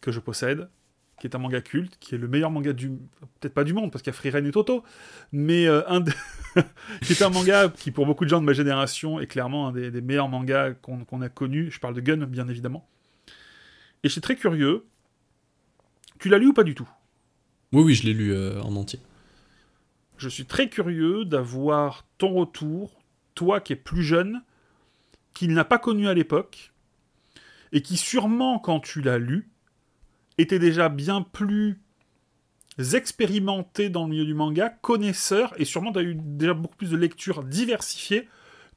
que 0.00 0.10
je 0.10 0.20
possède, 0.20 0.68
qui 1.18 1.26
est 1.26 1.36
un 1.36 1.38
manga 1.38 1.60
culte, 1.60 1.96
qui 2.00 2.14
est 2.14 2.18
le 2.18 2.28
meilleur 2.28 2.50
manga 2.50 2.72
du... 2.72 2.90
Peut-être 3.40 3.54
pas 3.54 3.64
du 3.64 3.72
monde, 3.72 3.90
parce 3.92 4.02
qu'il 4.02 4.12
y 4.12 4.14
a 4.14 4.16
Frieren 4.16 4.46
et 4.46 4.50
Toto, 4.50 4.84
mais 5.32 5.66
euh, 5.66 5.82
un, 5.88 6.00
de- 6.00 6.12
qui 7.02 7.12
est 7.12 7.22
un 7.22 7.30
manga 7.30 7.68
qui, 7.68 7.90
pour 7.90 8.06
beaucoup 8.06 8.24
de 8.24 8.30
gens 8.30 8.40
de 8.40 8.46
ma 8.46 8.52
génération, 8.52 9.20
est 9.20 9.26
clairement 9.26 9.68
un 9.68 9.72
des, 9.72 10.00
meilleurs 10.00 10.28
mangas 10.28 10.72
qu'on 10.74 11.20
a 11.20 11.28
connus. 11.28 11.70
Je 11.70 11.80
parle 11.80 11.94
de 11.94 12.00
Gun, 12.00 12.26
bien 12.26 12.48
évidemment. 12.48 12.88
Et 14.02 14.08
je 14.08 14.12
suis 14.12 14.20
très 14.20 14.36
curieux. 14.36 14.84
Tu 16.18 16.28
l'as 16.28 16.38
lu 16.38 16.48
ou 16.48 16.52
pas 16.52 16.64
du 16.64 16.74
tout? 16.74 16.88
Oui, 17.72 17.82
oui, 17.82 17.94
je 17.94 18.04
l'ai 18.04 18.12
lu 18.12 18.32
euh, 18.32 18.60
en 18.62 18.76
entier. 18.76 19.00
Je 20.16 20.28
suis 20.28 20.44
très 20.44 20.68
curieux 20.68 21.24
d'avoir 21.24 22.06
ton 22.18 22.34
retour, 22.34 23.02
toi 23.34 23.60
qui 23.60 23.72
es 23.72 23.76
plus 23.76 24.04
jeune, 24.04 24.42
qu'il 25.32 25.52
n'a 25.52 25.64
pas 25.64 25.78
connu 25.78 26.08
à 26.08 26.14
l'époque, 26.14 26.72
et 27.72 27.82
qui 27.82 27.96
sûrement, 27.96 28.58
quand 28.58 28.80
tu 28.80 29.00
l'as 29.00 29.18
lu, 29.18 29.48
était 30.38 30.58
déjà 30.58 30.88
bien 30.88 31.22
plus 31.22 31.80
expérimenté 32.92 33.88
dans 33.88 34.04
le 34.04 34.10
milieu 34.10 34.24
du 34.24 34.34
manga, 34.34 34.68
connaisseur, 34.68 35.52
et 35.58 35.64
sûrement 35.64 35.92
tu 35.92 35.98
as 35.98 36.02
eu 36.02 36.16
déjà 36.16 36.54
beaucoup 36.54 36.76
plus 36.76 36.90
de 36.90 36.96
lectures 36.96 37.44
diversifiées 37.44 38.28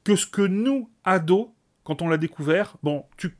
que 0.04 0.14
ce 0.16 0.26
que 0.26 0.42
nous, 0.42 0.88
ados, 1.04 1.48
quand 1.84 2.02
on 2.02 2.08
l'a 2.08 2.16
découvert, 2.16 2.76
bon, 2.82 3.04
tu... 3.16 3.36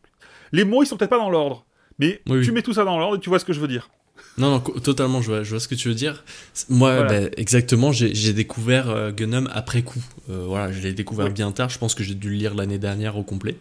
les 0.52 0.64
mots, 0.64 0.82
ils 0.82 0.86
sont 0.86 0.96
peut-être 0.96 1.10
pas 1.10 1.18
dans 1.18 1.30
l'ordre, 1.30 1.64
mais 1.98 2.22
tu 2.26 2.52
mets 2.52 2.62
tout 2.62 2.72
ça 2.72 2.84
dans 2.84 2.98
l'ordre 2.98 3.16
et 3.16 3.20
tu 3.20 3.28
vois 3.28 3.38
ce 3.38 3.44
que 3.44 3.52
je 3.52 3.60
veux 3.60 3.68
dire. 3.68 3.90
Non, 4.36 4.50
non, 4.50 4.60
totalement, 4.60 5.22
je 5.22 5.28
vois, 5.28 5.42
je 5.42 5.50
vois 5.50 5.60
ce 5.60 5.68
que 5.68 5.74
tu 5.74 5.88
veux 5.88 5.94
dire. 5.94 6.24
Moi, 6.68 7.04
ben, 7.04 7.30
exactement, 7.36 7.92
j'ai 7.92 8.32
découvert 8.32 8.90
euh, 8.90 9.12
Gunnum 9.12 9.48
après 9.52 9.82
coup. 9.82 10.02
Euh, 10.28 10.44
voilà, 10.46 10.72
je 10.72 10.80
l'ai 10.80 10.92
découvert 10.92 11.30
bien 11.30 11.52
tard, 11.52 11.68
je 11.68 11.78
pense 11.78 11.94
que 11.94 12.02
j'ai 12.02 12.14
dû 12.14 12.30
le 12.30 12.36
lire 12.36 12.54
l'année 12.54 12.78
dernière 12.78 13.16
au 13.16 13.22
complet. 13.22 13.56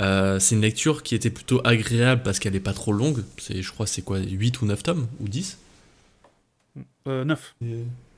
Euh, 0.00 0.38
c'est 0.38 0.54
une 0.54 0.60
lecture 0.60 1.02
qui 1.02 1.14
était 1.14 1.30
plutôt 1.30 1.60
agréable 1.64 2.22
parce 2.22 2.38
qu'elle 2.38 2.52
n'est 2.52 2.60
pas 2.60 2.72
trop 2.72 2.92
longue. 2.92 3.24
Je 3.48 3.70
crois 3.70 3.86
c'est 3.86 4.02
quoi, 4.02 4.18
8 4.18 4.62
ou 4.62 4.66
9 4.66 4.82
tomes 4.82 5.06
Ou 5.20 5.28
10 5.28 5.58
9. 7.06 7.54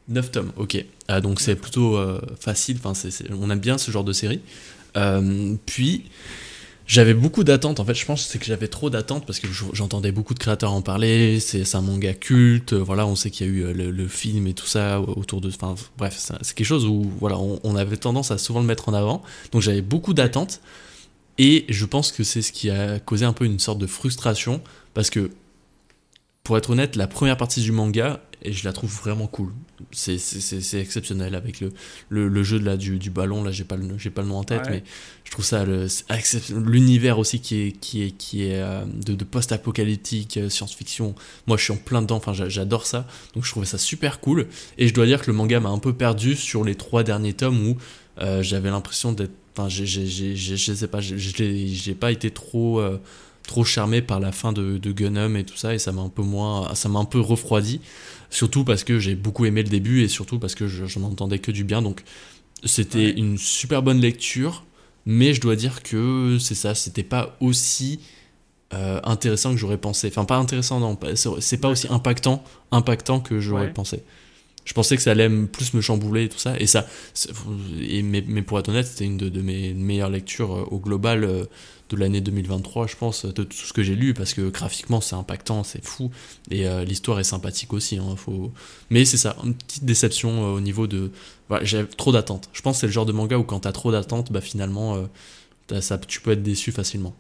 9 0.09 0.31
tomes, 0.33 0.53
ok. 0.57 0.85
Ah, 1.09 1.21
donc 1.21 1.41
c'est 1.41 1.55
plutôt 1.55 1.97
facile, 2.41 2.79
enfin, 2.83 3.09
on 3.31 3.49
aime 3.51 3.61
bien 3.61 3.79
ce 3.79 3.91
genre 3.91 4.05
de 4.05 4.13
série. 4.13 4.41
puis 5.65 6.05
j'avais 6.91 7.15
beaucoup 7.15 7.45
d'attentes. 7.45 7.79
En 7.79 7.85
fait, 7.85 7.95
je 7.95 8.05
pense 8.05 8.27
c'est 8.27 8.41
que 8.41 8.45
j'avais 8.45 8.67
trop 8.67 8.91
d'attentes 8.91 9.25
parce 9.25 9.39
que 9.39 9.47
j'entendais 9.73 10.11
beaucoup 10.11 10.35
de 10.35 10.41
créateurs 10.41 10.73
en 10.73 10.83
parler. 10.83 11.39
C'est 11.39 11.77
un 11.77 11.83
manga 11.83 12.13
culte. 12.15 12.73
Voilà, 12.73 13.07
on 13.07 13.15
sait 13.15 13.31
qu'il 13.31 13.47
y 13.47 13.49
a 13.49 13.53
eu 13.53 13.63
euh, 13.63 13.93
le, 13.93 14.09
film 14.09 14.49
et 14.49 14.55
tout 14.55 14.67
ça 14.67 15.01
autour 15.01 15.41
de. 15.41 15.51
Enfin, 15.51 15.77
bref, 15.97 16.17
c'est 16.19 16.53
quelque 16.53 16.67
chose 16.67 16.87
où 16.87 17.09
voilà, 17.21 17.39
on, 17.39 17.77
avait 17.77 17.97
tendance 17.97 18.33
à 18.33 18.39
souvent 18.39 18.59
le 18.59 18.67
mettre 18.67 18.89
en 18.89 18.93
avant. 18.93 19.23
Donc 19.53 19.63
j'avais 19.63 19.83
beaucoup 19.83 20.15
d'attentes. 20.15 20.61
Et 21.43 21.65
je 21.71 21.87
pense 21.87 22.13
que 22.13 22.23
c'est 22.23 22.43
ce 22.43 22.53
qui 22.53 22.69
a 22.69 22.99
causé 23.01 23.25
un 23.25 23.33
peu 23.33 23.47
une 23.47 23.59
sorte 23.59 23.79
de 23.79 23.87
frustration 23.87 24.61
parce 24.93 25.09
que, 25.09 25.31
pour 26.45 26.59
être 26.59 26.69
honnête, 26.69 26.97
la 26.97 27.07
première 27.07 27.39
partie 27.39 27.63
du 27.63 27.73
manga 27.73 28.21
et 28.43 28.53
je 28.53 28.63
la 28.65 28.75
trouve 28.75 28.95
vraiment 28.95 29.27
cool. 29.27 29.55
C'est 29.91 30.19
exceptionnel 30.75 31.35
avec 31.35 31.61
le, 31.61 31.73
le, 32.11 32.43
jeu 32.43 32.59
de 32.59 32.67
la, 32.67 32.77
du, 32.77 32.99
du 32.99 33.09
ballon, 33.09 33.43
là 33.43 33.53
j'ai 33.53 33.65
pas, 33.65 33.77
le, 33.77 34.11
pas 34.11 34.21
le 34.21 34.29
nom 34.29 34.37
en 34.37 34.45
tête, 34.45 34.67
mais 34.69 34.83
je 35.25 35.31
trouve 35.31 35.45
ça 35.45 35.65
l'univers 35.65 37.19
aussi 37.19 37.41
qui 37.41 37.63
est, 37.63 37.73
qui 37.73 38.03
est, 38.03 38.11
qui 38.11 38.45
est 38.45 38.61
euh, 38.61 38.85
de, 38.85 39.15
de 39.15 39.25
post-apocalyptique, 39.25 40.37
euh, 40.37 40.51
science-fiction. 40.51 41.15
Moi 41.47 41.57
je 41.57 41.65
suis 41.65 41.73
en 41.73 41.77
plein 41.77 42.03
dedans, 42.03 42.17
enfin 42.17 42.35
j'adore 42.35 42.87
ça, 42.87 43.07
donc 43.35 43.47
je 43.47 43.51
trouvais 43.51 43.67
ça 43.67 43.79
super 43.79 44.21
cool. 44.21 44.49
Et 44.77 44.89
je 44.89 44.93
dois 44.93 45.07
dire 45.07 45.23
que 45.23 45.31
le 45.31 45.37
manga 45.37 45.59
m'a 45.61 45.71
un 45.71 45.79
peu 45.79 45.95
perdu 45.95 46.37
sur 46.37 46.65
les 46.65 46.75
trois 46.75 47.03
derniers 47.03 47.35
tomes 47.35 47.67
où 47.67 47.79
euh, 48.21 48.43
j'avais 48.43 48.71
l'impression 48.71 49.13
d'être. 49.13 49.33
Enfin, 49.61 49.69
je 49.69 50.75
sais 50.75 50.89
pas, 50.89 51.01
j'ai 51.01 51.95
pas 51.95 52.13
été 52.13 52.31
trop 52.31 52.81
trop 53.51 53.65
charmé 53.65 54.01
par 54.01 54.21
la 54.21 54.31
fin 54.31 54.53
de, 54.53 54.79
de 54.79 54.93
Gunham 54.93 55.37
et 55.37 55.45
tout 55.45 55.57
ça, 55.57 55.75
et 55.75 55.79
ça 55.79 55.91
m'a 55.93 56.03
un 56.03 56.09
peu 56.09 56.23
moins, 56.23 56.73
ça 56.75 56.89
m'a 56.89 57.01
un 57.01 57.05
peu 57.05 57.21
refroidi. 57.21 57.81
Surtout 58.31 58.65
parce 58.65 58.85
que 58.85 59.01
j'ai 59.01 59.17
beaucoup 59.17 59.45
aimé 59.45 59.65
le 59.65 59.69
début 59.69 60.03
et 60.03 60.09
surtout 60.09 60.39
parce 60.39 60.55
que 60.55 60.69
je, 60.69 60.85
n'entendais 60.85 61.05
entendais 61.07 61.39
que 61.41 61.51
du 61.51 61.65
bien. 61.65 61.83
Donc 61.83 62.03
c'était 62.65 63.11
une 63.11 63.39
super 63.39 63.83
bonne 63.83 64.01
lecture, 64.01 64.65
mais 65.05 65.35
je 65.35 65.41
dois 65.41 65.57
dire 65.57 65.83
que 65.83 66.39
c'est 66.39 66.55
ça, 66.55 66.77
c'était 66.77 67.03
pas 67.03 67.37
aussi 67.41 67.99
euh, 68.73 69.01
intéressant 69.03 69.51
que 69.51 69.57
j'aurais 69.57 69.79
pensé. 69.79 70.07
Enfin, 70.09 70.25
pas 70.25 70.37
intéressant, 70.37 70.79
non, 70.79 70.97
c'est 71.41 71.57
pas 71.59 71.69
aussi 71.69 71.89
impactant, 71.91 72.45
impactant 72.71 73.19
que 73.19 73.41
j'aurais 73.41 73.73
pensé. 73.73 74.05
Je 74.65 74.75
pensais 74.75 74.97
que 74.97 75.03
ça 75.03 75.13
allait 75.13 75.29
plus 75.47 75.75
me 75.75 75.81
chambouler 75.81 76.25
et 76.25 76.29
tout 76.29 76.39
ça. 76.39 76.59
Et 76.59 76.67
ça, 76.67 76.87
et, 77.81 78.03
mais, 78.03 78.43
pour 78.43 78.59
être 78.59 78.69
honnête, 78.69 78.87
c'était 78.87 79.05
une 79.05 79.17
de, 79.17 79.41
mes 79.41 79.75
meilleures 79.75 80.11
lectures 80.11 80.55
euh, 80.55 80.65
au 80.71 80.79
global 80.79 81.25
euh, 81.25 81.45
de 81.89 81.97
l'année 81.97 82.21
2023, 82.21 82.87
je 82.87 82.97
pense, 82.97 83.25
de 83.25 83.43
tout 83.43 83.57
ce 83.57 83.73
que 83.73 83.83
j'ai 83.83 83.97
lu, 83.97 84.15
parce 84.15 84.33
que 84.35 84.49
graphiquement 84.49 85.01
c'est 85.01 85.17
impactant, 85.17 85.65
c'est 85.65 85.85
fou, 85.85 86.11
et 86.51 86.69
euh, 86.69 86.85
l'histoire 86.85 87.19
est 87.19 87.25
sympathique 87.25 87.73
aussi. 87.73 87.99
Hein, 87.99 88.15
faut... 88.17 88.53
Mais 88.91 89.05
c'est 89.05 89.17
ça, 89.17 89.37
une 89.43 89.55
petite 89.55 89.85
déception 89.85 90.55
au 90.55 90.61
niveau 90.61 90.87
de. 90.87 91.11
j'ai 91.63 91.85
trop 91.87 92.13
d'attentes. 92.13 92.49
Je 92.53 92.63
pense 92.63 92.77
que 92.77 92.81
c'est 92.83 92.87
le 92.87 92.93
genre 92.93 93.07
de 93.07 93.13
manga 93.13 93.39
où 93.39 93.45
quand 93.45 93.61
t'as 93.61 93.73
trop 93.73 93.91
d'attentes, 93.91 94.31
bah 94.31 94.41
finalement, 94.41 95.05
tu 96.07 96.21
peux 96.21 96.31
être 96.31 96.43
déçu 96.43 96.71
facilement. 96.71 97.15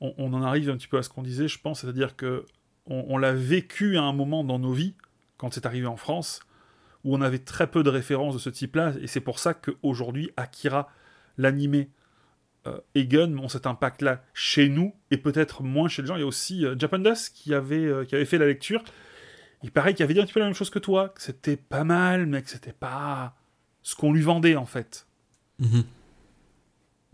On, 0.00 0.32
en 0.32 0.42
arrive 0.42 0.70
un 0.70 0.76
petit 0.76 0.88
peu 0.88 0.96
à 0.98 1.02
ce 1.02 1.10
qu'on 1.10 1.22
disait, 1.22 1.46
je 1.46 1.60
pense, 1.60 1.82
c'est-à-dire 1.82 2.16
que 2.16 2.46
on 2.86 3.18
l'a 3.18 3.34
vécu 3.34 3.98
à 3.98 4.02
un 4.02 4.12
moment 4.12 4.42
dans 4.42 4.58
nos 4.58 4.72
vies 4.72 4.94
quand 5.40 5.54
c'est 5.54 5.64
arrivé 5.64 5.86
en 5.86 5.96
France, 5.96 6.40
où 7.02 7.16
on 7.16 7.22
avait 7.22 7.38
très 7.38 7.66
peu 7.66 7.82
de 7.82 7.88
références 7.88 8.34
de 8.34 8.38
ce 8.38 8.50
type-là, 8.50 8.92
et 9.00 9.06
c'est 9.06 9.22
pour 9.22 9.38
ça 9.38 9.54
qu'aujourd'hui, 9.54 10.30
Akira, 10.36 10.90
l'animé, 11.38 11.88
euh, 12.66 12.78
et 12.94 13.06
Gun 13.06 13.38
ont 13.38 13.48
cet 13.48 13.66
impact-là 13.66 14.22
chez 14.34 14.68
nous, 14.68 14.94
et 15.10 15.16
peut-être 15.16 15.62
moins 15.62 15.88
chez 15.88 16.02
les 16.02 16.08
gens. 16.08 16.16
Il 16.16 16.20
y 16.20 16.24
a 16.24 16.26
aussi 16.26 16.66
euh, 16.66 16.78
Japandas 16.78 17.30
qui 17.32 17.54
avait, 17.54 17.86
euh, 17.86 18.04
qui 18.04 18.14
avait 18.16 18.26
fait 18.26 18.36
la 18.36 18.46
lecture. 18.46 18.84
Il 19.62 19.70
paraît 19.70 19.94
qu'il 19.94 20.04
avait 20.04 20.12
dit 20.12 20.20
un 20.20 20.24
petit 20.24 20.34
peu 20.34 20.40
la 20.40 20.46
même 20.46 20.54
chose 20.54 20.68
que 20.68 20.78
toi, 20.78 21.08
que 21.08 21.22
c'était 21.22 21.56
pas 21.56 21.84
mal, 21.84 22.26
mais 22.26 22.42
que 22.42 22.50
c'était 22.50 22.74
pas 22.74 23.34
ce 23.82 23.94
qu'on 23.94 24.12
lui 24.12 24.20
vendait, 24.20 24.56
en 24.56 24.66
fait. 24.66 25.06
Mhm. 25.58 25.84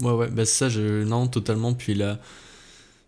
Ouais, 0.02 0.12
ouais, 0.12 0.30
bah 0.30 0.44
ça, 0.44 0.68
je... 0.68 1.04
non, 1.04 1.28
totalement. 1.28 1.74
Puis 1.74 1.94
là, 1.94 2.18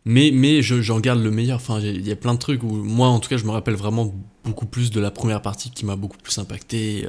mais, 0.09 0.30
mais 0.32 0.62
j'en 0.62 1.01
garde 1.01 1.22
le 1.22 1.30
meilleur. 1.30 1.56
Enfin, 1.56 1.80
il 1.80 2.09
y 2.09 2.10
a 2.10 2.16
plein 2.16 2.32
de 2.32 2.39
trucs 2.39 2.62
où, 2.62 2.68
moi, 2.68 3.09
en 3.09 3.20
tout 3.20 3.28
cas, 3.28 3.36
je 3.36 3.44
me 3.44 3.51
rappelle 3.51 3.74
vraiment 3.74 4.14
beaucoup 4.43 4.64
plus 4.64 4.90
de 4.90 5.01
la 5.01 5.10
première 5.10 5.43
partie 5.43 5.70
qui 5.70 5.85
m'a 5.85 5.97
beaucoup 5.97 6.16
plus 6.16 6.39
impacté. 6.39 7.06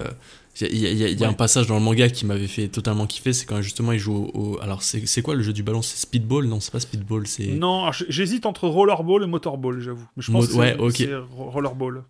Il 0.60 0.78
y 0.78 1.24
a, 1.24 1.30
un 1.30 1.34
passage 1.34 1.68
dans 1.68 1.76
le 1.76 1.82
manga 1.82 2.10
qui 2.10 2.26
m'avait 2.26 2.48
fait 2.48 2.68
totalement 2.68 3.08
kiffer, 3.08 3.32
c'est 3.32 3.46
quand 3.46 3.62
justement 3.62 3.94
il 3.94 4.00
joue 4.00 4.30
au. 4.34 4.60
Alors, 4.62 4.84
c'est 4.84 5.22
quoi 5.22 5.34
le 5.34 5.44
jeu 5.44 5.54
du 5.54 5.64
ballon? 5.64 5.82
C'est 5.82 5.98
Speedball? 5.98 6.46
Non, 6.48 6.60
c'est 6.60 6.72
pas 6.72 6.82
Speedball, 6.82 7.26
c'est. 7.26 7.48
Non, 7.48 7.90
j'hésite 8.10 8.46
entre 8.46 8.68
Rollerball 8.68 9.24
et 9.24 9.28
Motorball, 9.28 9.80
j'avoue. 9.80 10.06
Mais 10.18 10.24
je 10.24 10.32
pense 10.32 10.48
que 10.48 10.54
c'est 10.92 11.14
Rollerball. 11.38 12.04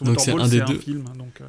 donc 0.00 0.20
c'est 0.20 0.32
un 0.32 0.48
des 0.48 0.62
deux. 0.62 0.80
Donc. 1.18 1.42
Euh. 1.42 1.48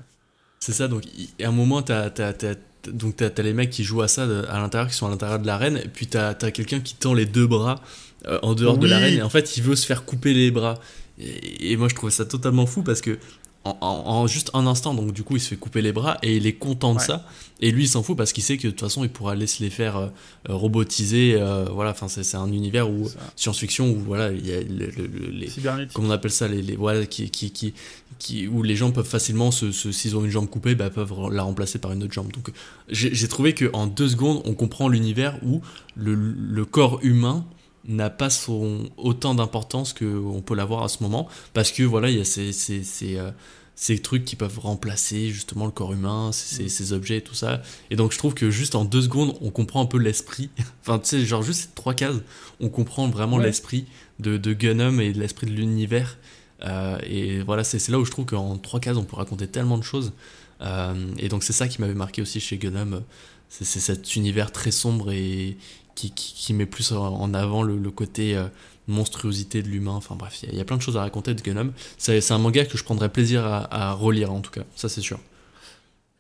C'est 0.60 0.74
ça, 0.74 0.90
donc 0.90 1.04
à 1.42 1.48
un 1.48 1.52
moment, 1.52 1.82
t'as 1.82 2.10
as 2.10 3.42
les 3.42 3.54
mecs 3.54 3.70
qui 3.70 3.84
jouent 3.84 4.02
à 4.02 4.08
ça 4.08 4.24
à 4.24 4.60
l'intérieur, 4.60 4.90
qui 4.90 4.96
sont 4.96 5.08
à 5.08 5.10
l'intérieur 5.10 5.40
de 5.40 5.48
l'arène, 5.48 5.78
et 5.78 5.88
puis 5.88 6.08
t'as 6.08 6.36
as, 6.40 6.52
quelqu'un 6.52 6.82
qui 6.82 6.96
tend 6.96 7.14
les 7.14 7.26
deux 7.26 7.48
bras 7.48 7.82
euh, 8.28 8.40
en 8.44 8.54
dehors 8.54 8.78
de 8.78 8.88
l'arène, 8.88 9.18
et 9.18 9.22
en 9.22 9.30
fait 9.30 9.58
il 9.58 9.64
veut 9.64 9.76
se 9.76 9.86
faire 9.86 10.06
couper 10.06 10.34
les 10.34 10.52
bras. 10.52 10.80
Et, 11.18 11.76
moi 11.78 11.88
je 11.88 11.96
trouvais 11.96 12.12
ça 12.12 12.26
totalement 12.26 12.66
fou 12.66 12.84
parce 12.84 13.02
que 13.02 13.18
en, 13.64 14.26
juste 14.26 14.50
un 14.56 14.66
instant, 14.66 14.96
donc 14.96 15.12
du 15.12 15.24
coup 15.24 15.36
il 15.36 15.40
se 15.40 15.50
fait 15.50 15.56
couper 15.56 15.84
les 15.84 15.92
bras 15.92 16.18
et 16.24 16.36
il 16.36 16.48
est 16.48 16.54
content 16.54 16.96
de 16.96 17.00
ça. 17.00 17.26
Et 17.60 17.72
lui 17.72 17.84
il 17.84 17.88
s'en 17.88 18.02
fout 18.02 18.18
parce 18.18 18.34
qu'il 18.34 18.44
sait 18.44 18.58
que 18.58 18.68
de 18.68 18.72
toute 18.72 18.80
façon 18.80 19.04
il 19.04 19.10
pourra 19.10 19.34
aller 19.34 19.46
se 19.46 19.62
les 19.62 19.70
faire 19.70 19.98
euh, 19.98 20.10
robotiser. 20.50 21.36
Euh, 21.38 21.66
voilà, 21.72 21.92
enfin 21.92 22.08
c'est 22.08 22.38
un 22.38 22.52
univers 22.52 22.90
où 22.90 23.08
science-fiction 23.36 23.92
où 23.92 24.00
voilà 24.00 24.32
il 24.32 24.48
y 24.48 24.54
a 24.54 24.62
les 24.62 25.50
comment 25.94 26.08
on 26.08 26.12
appelle 26.12 26.32
ça 26.32 26.48
les, 26.48 26.76
voilà 26.76 27.06
qui, 27.06 27.30
qui, 27.30 27.52
qui, 27.52 27.76
qui, 28.18 28.48
où 28.48 28.64
les 28.64 28.76
gens 28.76 28.92
peuvent 28.92 29.08
facilement 29.08 29.52
se, 29.52 29.72
s'ils 29.72 30.18
ont 30.18 30.26
une 30.26 30.32
jambe 30.32 30.50
coupée 30.50 30.74
bah, 30.74 30.90
peuvent 30.90 31.14
la 31.32 31.44
remplacer 31.44 31.78
par 31.78 31.92
une 31.92 32.02
autre 32.04 32.14
jambe. 32.14 32.32
Donc 32.32 32.52
j'ai 32.90 33.28
trouvé 33.28 33.54
que 33.54 33.70
en 33.74 33.86
deux 33.86 34.10
secondes 34.10 34.42
on 34.46 34.56
comprend 34.56 34.90
l'univers 34.90 35.38
où 35.44 35.62
le, 35.96 36.16
le 36.16 36.66
corps 36.66 37.00
humain 37.04 37.46
n'a 37.88 38.10
pas 38.10 38.30
son, 38.30 38.90
autant 38.98 39.36
d'importance 39.36 39.94
qu'on 39.94 40.42
peut 40.46 40.56
l'avoir 40.56 40.84
à 40.84 40.90
ce 40.90 41.02
moment, 41.02 41.28
parce 41.54 41.72
que 41.72 41.84
voilà, 41.84 42.10
il 42.10 42.18
y 42.18 42.22
a 42.22 42.26
ces, 42.26 42.52
ces, 42.54 42.84
ces, 42.84 43.18
euh, 43.18 43.32
ces, 43.76 44.00
trucs 44.00 44.26
qui 44.26 44.36
peuvent 44.36 44.60
remplacer 44.60 45.30
justement 45.30 45.66
le 45.66 45.72
corps 45.72 45.94
humain, 45.94 46.32
ces, 46.32 46.70
ces, 46.70 46.94
objets 46.94 47.18
et 47.18 47.22
tout 47.22 47.34
ça. 47.34 47.62
Et 47.90 47.96
donc 47.96 48.12
je 48.12 48.18
trouve 48.18 48.34
que 48.34 48.52
juste 48.52 48.76
en 48.76 48.86
deux 48.86 49.02
secondes, 49.02 49.36
on 49.42 49.50
comprend 49.50 49.82
un 49.82 49.88
peu 49.88 49.98
l'esprit, 49.98 50.50
enfin 50.82 51.00
tu 51.00 51.08
sais, 51.08 51.26
genre 51.26 51.42
juste 51.42 51.62
ces 51.62 51.70
trois 51.76 51.94
cases, 51.94 52.18
on 52.60 52.70
comprend 52.70 53.08
vraiment 53.10 53.38
l'esprit 53.38 53.86
de, 54.20 54.38
de 54.38 54.54
Gunham 54.54 55.02
et 55.02 55.14
l'esprit 55.14 55.48
de 55.48 55.54
l'univers. 55.54 56.18
Euh, 56.64 57.00
et 57.04 57.42
voilà, 57.42 57.64
c'est 57.64 57.86
là 57.90 58.00
où 58.00 58.06
je 58.06 58.12
trouve 58.12 58.26
qu'en 58.26 58.58
trois 58.58 58.80
cases, 58.80 58.98
on 58.98 59.04
peut 59.04 59.16
raconter 59.16 59.48
tellement 59.48 59.80
de 59.80 59.84
choses. 59.84 60.14
Euh, 60.62 61.12
et 61.18 61.28
donc 61.28 61.44
c'est 61.44 61.54
ça 61.54 61.68
qui 61.68 61.82
m'avait 61.82 61.96
marqué 61.96 62.22
aussi 62.22 62.40
chez 62.40 62.58
Gunham, 62.58 63.02
c'est 63.50 63.66
cet 63.66 64.16
univers 64.16 64.52
très 64.52 64.72
sombre 64.72 65.12
et, 65.12 65.58
qui, 65.96 66.54
met 66.54 66.66
plus 66.66 66.92
en 66.92 67.34
avant 67.34 67.64
le, 67.64 67.92
côté 67.92 68.36
euh, 68.36 68.48
monstruosité 68.88 69.62
de 69.62 69.68
l'humain. 69.68 69.94
Enfin 69.94 70.16
bref, 70.16 70.44
il 70.44 70.56
y, 70.56 70.62
a 70.62 70.66
plein 70.66 70.78
de 70.78 70.82
choses 70.82 70.98
à 70.98 71.02
raconter 71.02 71.34
de 71.34 71.42
Gunnum. 71.42 71.74
C'est 71.98 72.32
un 72.32 72.38
manga 72.38 72.66
que 72.66 72.78
je 72.78 72.84
prendrais 72.84 73.10
plaisir 73.10 73.46
à, 73.46 73.94
relire 73.94 74.32
en 74.32 74.42
tout 74.42 74.52
cas, 74.52 74.64
ça 74.76 74.90
c'est 74.90 75.02
sûr. 75.02 75.20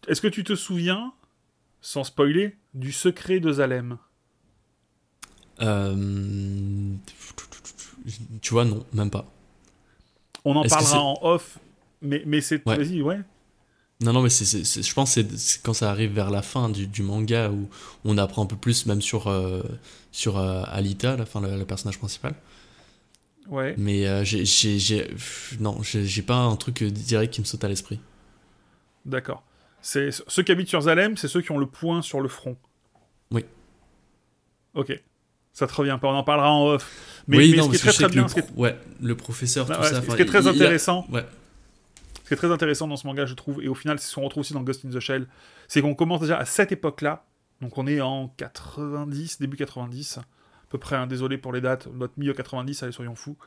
Est-ce 0.07 0.21
que 0.21 0.27
tu 0.27 0.43
te 0.43 0.55
souviens, 0.55 1.13
sans 1.81 2.03
spoiler, 2.03 2.55
du 2.73 2.91
secret 2.91 3.39
de 3.39 3.53
Zalem? 3.53 3.97
Euh, 5.61 6.95
Tu 8.41 8.53
vois, 8.53 8.65
non, 8.65 8.83
même 8.93 9.11
pas. 9.11 9.31
On 10.43 10.55
en 10.55 10.63
parlera 10.63 11.01
en 11.01 11.19
off, 11.21 11.59
mais, 12.01 12.23
mais 12.25 12.41
c'est. 12.41 12.63
Vas-y, 12.65 13.01
ouais. 13.03 13.19
Non, 14.01 14.13
non, 14.13 14.21
mais 14.21 14.29
c'est, 14.29 14.45
je 14.83 14.93
pense 14.93 15.13
que 15.15 15.23
c'est, 15.37 15.61
quand 15.61 15.73
ça 15.73 15.91
arrive 15.91 16.11
vers 16.13 16.31
la 16.31 16.41
fin 16.41 16.69
du, 16.69 16.87
du 16.87 17.03
manga 17.03 17.49
où 17.51 17.69
on 18.03 18.17
apprend 18.17 18.43
un 18.43 18.45
peu 18.47 18.55
plus, 18.55 18.85
même 18.87 19.01
sur, 19.01 19.27
euh, 19.27 19.61
sur 20.11 20.37
euh, 20.39 20.63
Alita, 20.67 21.15
la, 21.17 21.25
fin, 21.25 21.39
le, 21.39 21.55
le 21.57 21.65
personnage 21.65 21.99
principal. 21.99 22.33
Ouais. 23.47 23.75
Mais 23.77 24.07
euh, 24.07 24.23
j'ai, 24.23 24.43
non, 25.59 25.77
j'ai, 25.83 26.21
pas 26.23 26.35
un 26.37 26.55
truc 26.55 26.81
euh, 26.81 26.89
direct 26.89 27.33
qui 27.33 27.41
me 27.41 27.45
saute 27.45 27.63
à 27.63 27.67
l'esprit. 27.67 27.99
D'accord. 29.05 29.43
C'est 29.81 30.09
ceux 30.27 30.43
qui 30.43 30.51
habitent 30.51 30.69
sur 30.69 30.81
Zalem, 30.81 31.17
c'est 31.17 31.27
ceux 31.27 31.41
qui 31.41 31.51
ont 31.51 31.57
le 31.57 31.65
point 31.67 32.01
sur 32.01 32.21
le 32.21 32.27
front. 32.29 32.55
Oui. 33.31 33.45
Ok. 34.73 34.99
Ça 35.53 35.67
te 35.67 35.73
revient 35.73 35.97
pas, 36.01 36.07
on 36.07 36.15
en 36.15 36.23
parlera 36.23 36.51
en 36.51 36.65
off. 36.67 36.89
Mais, 37.27 37.37
oui, 37.37 37.51
mais 37.51 37.57
non, 37.57 37.63
ce 37.65 37.69
qui 37.71 37.75
est 37.75 37.79
très 37.79 37.91
très 37.93 38.07
bien, 38.09 38.23
le, 38.23 38.29
pro- 38.41 38.61
ouais, 38.61 38.77
le 39.01 39.15
professeur, 39.17 39.67
Ah 39.69 39.75
tout 39.75 39.81
ouais, 39.81 39.89
ça. 39.89 40.01
ce 40.01 40.15
qui 40.15 40.21
est 40.21 40.25
très 40.25 40.39
il- 40.39 40.43
il 40.43 40.47
a- 40.47 40.51
intéressant, 40.51 41.05
Ouais, 41.11 41.25
qui 42.35 42.39
très 42.39 42.51
intéressant 42.51 42.87
dans 42.87 42.95
ce 42.95 43.05
manga, 43.05 43.25
je 43.25 43.33
trouve, 43.33 43.61
et 43.63 43.67
au 43.67 43.75
final, 43.75 43.99
c'est 43.99 44.07
ce 44.07 44.15
qu'on 44.15 44.23
retrouve 44.23 44.41
aussi 44.41 44.53
dans 44.53 44.61
Ghost 44.61 44.85
in 44.85 44.89
the 44.89 44.99
Shell, 44.99 45.27
c'est 45.67 45.81
qu'on 45.81 45.95
commence 45.95 46.21
déjà 46.21 46.37
à 46.37 46.45
cette 46.45 46.71
époque-là, 46.71 47.25
donc 47.61 47.77
on 47.77 47.87
est 47.87 48.01
en 48.01 48.29
90, 48.37 49.39
début 49.39 49.57
90, 49.57 50.17
à 50.19 50.23
peu 50.69 50.77
près, 50.77 50.95
hein, 50.95 51.07
désolé 51.07 51.37
pour 51.37 51.53
les 51.53 51.61
dates, 51.61 51.87
notre 51.87 52.13
milieu 52.17 52.33
90, 52.33 52.83
allez, 52.83 52.91
soyons 52.91 53.15
fous. 53.15 53.37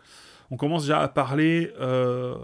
On 0.51 0.57
commence 0.57 0.83
déjà 0.83 1.01
à 1.01 1.09
parler, 1.09 1.73
euh, 1.81 2.37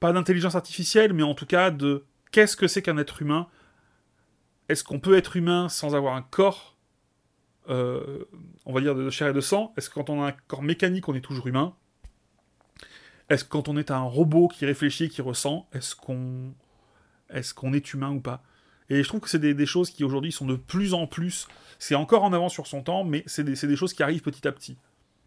pas 0.00 0.12
d'intelligence 0.12 0.54
artificielle, 0.54 1.12
mais 1.12 1.22
en 1.22 1.34
tout 1.34 1.46
cas 1.46 1.70
de 1.70 2.04
qu'est-ce 2.32 2.56
que 2.56 2.66
c'est 2.66 2.82
qu'un 2.82 2.98
être 2.98 3.22
humain? 3.22 3.48
Est-ce 4.68 4.82
qu'on 4.82 4.98
peut 4.98 5.16
être 5.16 5.36
humain 5.36 5.68
sans 5.68 5.94
avoir 5.94 6.16
un 6.16 6.22
corps, 6.22 6.76
euh, 7.68 8.24
on 8.64 8.72
va 8.72 8.80
dire, 8.80 8.94
de 8.94 9.08
chair 9.10 9.28
et 9.28 9.32
de 9.32 9.40
sang? 9.40 9.72
Est-ce 9.76 9.90
que 9.90 9.94
quand 9.94 10.10
on 10.10 10.22
a 10.22 10.28
un 10.28 10.34
corps 10.48 10.62
mécanique, 10.62 11.08
on 11.08 11.14
est 11.14 11.20
toujours 11.20 11.46
humain? 11.46 11.74
Est-ce 13.28 13.44
que 13.44 13.48
quand 13.50 13.68
on 13.68 13.76
est 13.76 13.90
un 13.90 14.02
robot 14.02 14.48
qui 14.48 14.66
réfléchit, 14.66 15.08
qui 15.08 15.22
ressent, 15.22 15.66
est-ce 15.72 15.94
qu'on 15.96 16.52
est, 17.30 17.52
qu'on 17.54 17.72
est 17.72 17.92
humain 17.92 18.10
ou 18.10 18.20
pas? 18.20 18.42
Et 18.88 19.02
je 19.02 19.08
trouve 19.08 19.20
que 19.20 19.28
c'est 19.28 19.40
des, 19.40 19.52
des 19.54 19.66
choses 19.66 19.90
qui 19.90 20.04
aujourd'hui 20.04 20.30
sont 20.30 20.46
de 20.46 20.54
plus 20.54 20.94
en 20.94 21.06
plus. 21.08 21.48
C'est 21.78 21.96
encore 21.96 22.22
en 22.22 22.32
avant 22.32 22.48
sur 22.48 22.66
son 22.66 22.82
temps, 22.82 23.02
mais 23.04 23.24
c'est 23.26 23.42
des, 23.44 23.76
choses 23.76 23.92
qui 23.92 24.02
arrivent 24.02 24.22
petit 24.22 24.46
à 24.46 24.52
petit. 24.52 24.76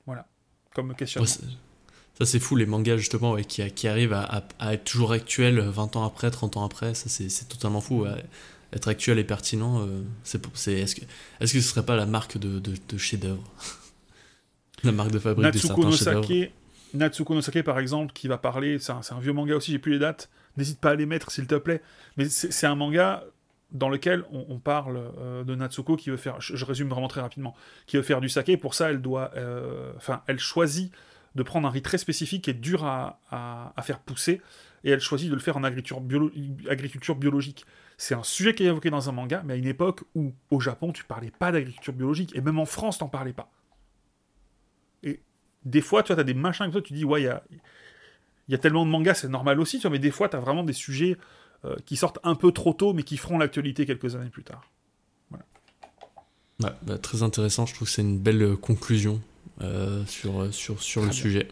Voilà, 0.06 0.28
comme. 0.74 0.92
Ouais, 0.92 1.28
c'est- 1.28 1.42
ça 2.18 2.26
c'est 2.26 2.40
fou 2.40 2.56
les 2.56 2.66
mangas 2.66 2.98
justement 2.98 3.34
ouais, 3.34 3.44
qui, 3.46 3.66
qui 3.72 3.88
arrivent 3.88 4.14
à, 4.14 4.24
à- 4.24 4.44
à 4.60 4.74
être 4.74 4.84
toujours 4.86 5.12
actuels 5.12 5.60
20 5.60 5.96
ans 5.96 6.06
après, 6.06 6.32
30 6.32 6.58
ans 6.58 6.66
après, 6.66 6.94
ça 6.94 7.10
c'est 7.10 7.48
totalement 7.48 7.82
fou. 7.82 8.04
ouais. 8.04 8.24
Être 8.72 8.88
actuel 8.88 9.18
et 9.20 9.24
pertinent, 9.24 9.82
euh, 9.82 10.04
c'est 10.24 10.74
est-ce 10.74 10.96
que 10.96 11.02
est-ce 11.40 11.54
que 11.54 11.60
ce 11.60 11.68
serait 11.70 11.86
pas 11.86 11.96
la 11.96 12.06
marque 12.06 12.38
de, 12.38 12.60
de, 12.60 12.76
de 12.88 12.98
chef-d'œuvre? 12.98 13.44
La 14.84 14.92
marque 14.94 15.12
de 15.12 15.20
fabrique 15.20 15.52
de 15.52 15.58
certains 15.68 15.90
chefs-d'œuvre. 15.98 16.28
Natsuko 16.94 17.34
Nosake, 17.34 17.64
par 17.64 17.80
exemple, 17.80 18.14
qui 18.14 18.28
va 18.28 18.38
parler, 18.38 18.80
c'est 18.80 18.91
un, 18.91 19.20
vieux 19.20 19.34
manga 19.34 19.56
aussi, 19.56 19.72
j'ai 19.72 19.80
plus 19.80 19.94
les 19.94 19.99
dates, 19.99 20.30
n'hésite 20.57 20.80
pas 20.80 20.91
à 20.91 20.95
les 20.95 21.06
mettre 21.06 21.32
s'il 21.32 21.48
te 21.48 21.56
plaît, 21.56 21.82
mais 22.18 22.28
c'est 22.30 22.68
un 22.68 22.76
manga 22.76 23.24
dans 23.72 23.90
lequel 23.90 24.24
on, 24.32 24.57
parle 24.57 25.11
euh, 25.20 25.44
de 25.44 25.53
Natsuko 25.53 25.95
qui 25.95 26.10
veut 26.10 26.18
faire, 26.18 26.41
je, 26.41 26.66
résume 26.66 26.90
vraiment 26.90 27.07
très 27.07 27.22
rapidement, 27.22 27.56
qui 27.86 27.98
veut 27.98 28.03
faire 28.03 28.20
du 28.20 28.30
saké, 28.30 28.57
pour 28.57 28.74
ça 28.74 28.90
elle 28.90 29.02
doit, 29.02 29.32
euh, 29.36 29.91
enfin 29.95 30.24
elle 30.26 30.40
choisit 30.40 30.91
de 31.36 31.44
prendre 31.44 31.68
un 31.68 31.72
riz 31.72 31.84
très 31.84 31.99
spécifique 31.99 32.48
et 32.48 32.53
dur 32.53 32.84
à, 32.86 33.20
faire 33.84 33.99
pousser, 33.99 34.41
et 34.84 34.90
elle 34.90 34.99
choisit 34.99 35.30
de 35.30 35.36
le 35.36 35.41
faire 35.41 35.57
en 35.57 35.64
agriculture, 35.64 36.02
agriculture 36.68 37.16
biologique. 37.16 37.66
C'est 37.98 38.16
un 38.16 38.24
sujet 38.24 38.56
qui 38.56 38.64
est 38.64 38.68
évoqué 38.68 38.90
dans 38.90 39.10
un 39.10 39.11
manga, 39.11 39.44
mais 39.45 39.53
à 39.53 39.56
une 39.57 39.68
époque 39.68 40.02
où, 40.16 40.34
au 40.49 40.60
Japon, 40.60 40.91
tu 40.91 41.03
parlais 41.03 41.32
pas 41.32 41.52
d'agriculture 41.52 41.94
biologique, 41.94 42.36
et 42.36 42.41
même 42.41 42.57
en 42.57 42.66
France, 42.66 42.98
t'en 42.98 43.10
parlais 43.10 43.34
pas 43.34 43.52
des 45.65 45.81
fois, 45.81 46.03
tu 46.03 46.14
vois, 46.14 46.22
as 46.22 46.23
des 46.23 46.34
machins 46.34 46.65
comme 46.65 46.73
ça, 46.73 46.81
tu 46.81 46.94
dis, 46.94 47.06
ouais, 47.06 47.22
il 47.22 47.26
y 47.26 47.30
a, 47.30 47.44
il 47.52 48.52
y 48.52 48.56
a 48.56 48.57
tellement 48.57 48.86
de 48.86 48.91
mangas, 48.91 49.15
c'est 49.15 49.30
normal 49.30 49.60
aussi, 49.60 49.77
tu 49.77 49.84
vois, 49.84 49.91
mais 49.91 49.99
des 49.99 50.11
fois, 50.11 50.30
tu 50.30 50.36
as 50.36 50.40
vraiment 50.40 50.64
des 50.64 50.73
sujets 50.73 51.18
euh, 51.65 51.76
qui 51.86 51.98
sortent 51.98 52.19
un 52.23 52.36
peu 52.36 52.52
trop 52.52 52.73
tôt, 52.73 52.94
mais 52.94 53.03
qui 53.03 53.18
feront 53.18 53.38
l'actualité 53.38 53.86
quelques 53.86 54.15
années 54.15 54.30
plus 54.30 54.44
tard. 54.44 54.64
Ouais, 56.61 56.72
bah, 56.81 56.98
très 56.98 57.23
intéressant, 57.23 57.65
je 57.65 57.73
trouve 57.73 57.88
que 57.88 57.94
c'est 57.94 58.02
une 58.02 58.19
belle 58.19 58.41
euh, 58.41 58.56
conclusion 58.57 59.22
euh, 59.61 60.06
sur, 60.06 60.53
sur, 60.53 60.81
sur 60.81 61.02
le 61.02 61.07
bien. 61.07 61.15
sujet. 61.15 61.48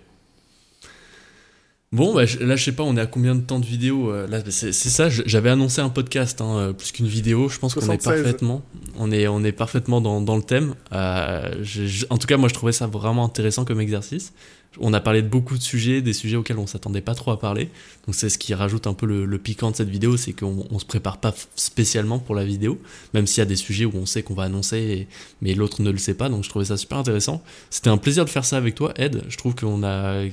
Bon, 1.93 2.14
bah, 2.14 2.23
là 2.41 2.55
je 2.57 2.64
sais 2.65 2.73
pas, 2.73 2.84
on 2.84 2.97
est 2.97 3.01
à 3.01 3.05
combien 3.05 3.34
de 3.34 3.39
temps 3.39 3.59
de 3.59 3.65
vidéo 3.65 4.11
euh, 4.11 4.27
Là, 4.27 4.39
c'est 4.49 4.73
ça, 4.73 5.07
j'avais 5.09 5.49
annoncé 5.49 5.80
un 5.80 5.88
podcast 5.88 6.41
hein, 6.41 6.57
euh, 6.57 6.73
plus 6.73 6.91
qu'une 6.91 7.07
vidéo. 7.07 7.47
Je 7.47 7.59
pense 7.59 7.73
qu'on 7.76 7.80
est 7.80 8.01
76. 8.01 8.23
parfaitement, 8.23 8.61
on 8.97 9.09
est, 9.09 9.26
on 9.30 9.41
est 9.45 9.53
parfaitement 9.53 10.01
dans, 10.01 10.19
dans 10.19 10.35
le 10.35 10.43
thème. 10.43 10.76
Euh, 10.91 11.49
je- 11.61 12.05
en 12.09 12.18
tout 12.18 12.27
cas, 12.27 12.35
moi 12.35 12.49
je 12.49 12.53
trouvais 12.53 12.73
ça 12.73 12.88
vraiment 12.88 13.23
intéressant 13.23 13.64
comme 13.64 13.80
exercice. 13.80 14.34
On 14.79 14.93
a 14.93 14.99
parlé 14.99 15.21
de 15.21 15.27
beaucoup 15.27 15.57
de 15.57 15.63
sujets, 15.63 16.01
des 16.01 16.13
sujets 16.13 16.37
auxquels 16.37 16.57
on 16.57 16.67
s'attendait 16.67 17.01
pas 17.01 17.15
trop 17.15 17.31
à 17.31 17.39
parler. 17.39 17.69
Donc 18.05 18.15
c'est 18.15 18.29
ce 18.29 18.37
qui 18.37 18.53
rajoute 18.53 18.87
un 18.87 18.93
peu 18.93 19.05
le, 19.05 19.37
piquant 19.37 19.71
de 19.71 19.75
cette 19.75 19.89
vidéo, 19.89 20.17
c'est 20.17 20.33
qu'on 20.33 20.65
on 20.69 20.79
se 20.79 20.85
prépare 20.85 21.17
pas 21.17 21.33
spécialement 21.55 22.19
pour 22.19 22.35
la 22.35 22.45
vidéo, 22.45 22.79
même 23.13 23.27
s'il 23.27 23.39
y 23.39 23.41
a 23.41 23.45
des 23.45 23.55
sujets 23.55 23.85
où 23.85 23.93
on 23.95 24.05
sait 24.05 24.23
qu'on 24.23 24.33
va 24.33 24.43
annoncer, 24.43 25.07
mais 25.41 25.53
l'autre 25.53 25.81
ne 25.81 25.91
le 25.91 25.97
sait 25.97 26.15
pas. 26.15 26.29
Donc 26.29 26.43
je 26.43 26.49
trouvais 26.49 26.65
ça 26.65 26.77
super 26.77 26.97
intéressant. 26.97 27.43
C'était 27.69 27.89
un 27.89 27.97
plaisir 27.97 28.25
de 28.25 28.29
faire 28.29 28.45
ça 28.45 28.57
avec 28.57 28.75
toi, 28.75 28.93
Ed. 28.97 29.23
Je 29.29 29.37
trouve 29.37 29.55
qu'on 29.55 29.83
a 29.83 30.23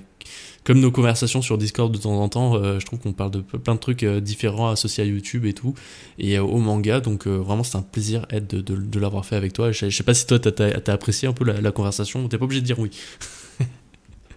comme 0.64 0.80
nos 0.80 0.90
conversations 0.90 1.42
sur 1.42 1.58
Discord 1.58 1.92
de 1.92 1.98
temps 1.98 2.18
en 2.18 2.28
temps, 2.28 2.54
euh, 2.56 2.80
je 2.80 2.86
trouve 2.86 2.98
qu'on 2.98 3.12
parle 3.12 3.30
de 3.30 3.40
plein 3.40 3.74
de 3.74 3.80
trucs 3.80 4.02
euh, 4.02 4.20
différents 4.20 4.70
associés 4.70 5.04
à 5.04 5.06
YouTube 5.06 5.44
et 5.44 5.52
tout, 5.52 5.74
et 6.18 6.38
euh, 6.38 6.42
au 6.42 6.58
manga. 6.58 7.00
Donc 7.00 7.26
vraiment, 7.26 7.62
c'est 7.62 7.76
un 7.76 7.82
plaisir, 7.82 8.26
Ed, 8.30 8.46
de, 8.46 8.98
l'avoir 8.98 9.26
fait 9.26 9.36
avec 9.36 9.52
toi. 9.52 9.72
Je, 9.72 9.90
sais 9.90 10.02
pas 10.02 10.14
si 10.14 10.26
toi, 10.26 10.38
t'as 10.38 10.64
as, 10.64 10.90
apprécié 10.90 11.28
un 11.28 11.34
peu 11.34 11.44
la, 11.44 11.60
la 11.60 11.70
conversation. 11.70 12.26
T'es 12.28 12.38
pas 12.38 12.46
obligé 12.46 12.62
de 12.62 12.66
dire 12.66 12.78
oui. 12.78 12.90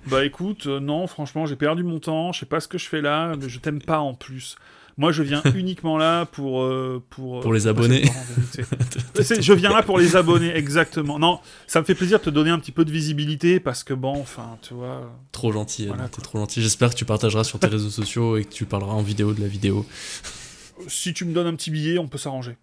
Bah 0.09 0.25
écoute, 0.25 0.67
euh, 0.67 0.79
non, 0.79 1.07
franchement, 1.07 1.45
j'ai 1.45 1.55
perdu 1.55 1.83
mon 1.83 1.99
temps, 1.99 2.31
je 2.31 2.39
sais 2.41 2.45
pas 2.45 2.59
ce 2.59 2.67
que 2.67 2.77
je 2.77 2.87
fais 2.87 3.01
là, 3.01 3.33
mais 3.39 3.49
je 3.49 3.59
t'aime 3.59 3.81
pas 3.81 3.99
en 3.99 4.13
plus. 4.13 4.55
Moi, 4.99 5.11
je 5.11 5.21
viens 5.21 5.43
uniquement 5.55 5.97
là 5.97 6.25
pour. 6.25 6.61
euh, 6.63 7.03
pour, 7.11 7.37
euh, 7.37 7.41
Pour 7.41 7.53
les 7.53 7.67
abonnés. 7.67 8.03
C'est- 9.21 9.41
je 9.41 9.53
viens 9.53 9.69
là 9.71 9.83
pour 9.83 9.99
les 9.99 10.15
abonnés, 10.15 10.55
exactement. 10.55 11.19
Non, 11.19 11.39
ça 11.67 11.79
me 11.81 11.85
fait 11.85 11.93
plaisir 11.95 12.17
de 12.19 12.23
te 12.23 12.29
donner 12.31 12.49
un 12.49 12.57
petit 12.59 12.71
peu 12.71 12.83
de 12.85 12.91
visibilité 12.91 13.59
parce 13.59 13.83
que 13.83 13.93
bon, 13.93 14.19
enfin, 14.19 14.57
tu 14.61 14.73
vois. 14.73 15.11
Trop 15.31 15.51
gentil. 15.51 15.85
Voilà, 15.87 16.05
T'es 16.09 16.15
quoi. 16.15 16.23
trop 16.23 16.39
gentil. 16.39 16.61
J'espère 16.63 16.89
que 16.89 16.95
tu 16.95 17.05
partageras 17.05 17.43
sur 17.43 17.59
tes 17.59 17.67
réseaux 17.67 17.89
sociaux 17.91 18.37
et 18.37 18.43
que 18.45 18.53
tu 18.53 18.65
parleras 18.65 18.93
en 18.93 19.03
vidéo 19.03 19.33
de 19.33 19.41
la 19.41 19.47
vidéo. 19.47 19.85
Si 20.87 21.13
tu 21.13 21.25
me 21.25 21.33
donnes 21.33 21.47
un 21.47 21.55
petit 21.55 21.69
billet, 21.71 21.97
on 21.99 22.07
peut 22.07 22.17
s'arranger. 22.17 22.57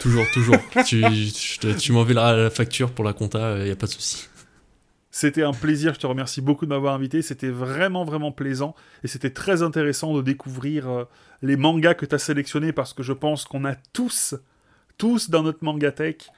Toujours, 0.00 0.24
toujours. 0.34 0.56
tu 0.86 1.00
je 1.00 1.58
te- 1.58 1.78
tu 1.78 1.92
m'enverras 1.92 2.34
la 2.34 2.50
facture 2.50 2.90
pour 2.90 3.04
la 3.04 3.12
compta, 3.14 3.58
il 3.60 3.68
y 3.68 3.70
a 3.70 3.76
pas 3.76 3.86
de 3.86 3.92
souci. 3.92 4.26
C'était 5.10 5.42
un 5.42 5.52
plaisir, 5.52 5.94
je 5.94 6.00
te 6.00 6.06
remercie 6.06 6.40
beaucoup 6.42 6.66
de 6.66 6.70
m'avoir 6.70 6.94
invité, 6.94 7.22
c'était 7.22 7.48
vraiment 7.48 8.04
vraiment 8.04 8.30
plaisant 8.30 8.74
et 9.02 9.08
c'était 9.08 9.30
très 9.30 9.62
intéressant 9.62 10.14
de 10.14 10.20
découvrir 10.20 10.88
euh, 10.88 11.04
les 11.40 11.56
mangas 11.56 11.94
que 11.94 12.04
tu 12.04 12.14
as 12.14 12.18
sélectionnés 12.18 12.72
parce 12.72 12.92
que 12.92 13.02
je 13.02 13.14
pense 13.14 13.44
qu'on 13.44 13.64
a 13.64 13.74
tous, 13.94 14.34
tous 14.98 15.30
dans 15.30 15.42
notre 15.42 15.64
mangatech, 15.64 16.28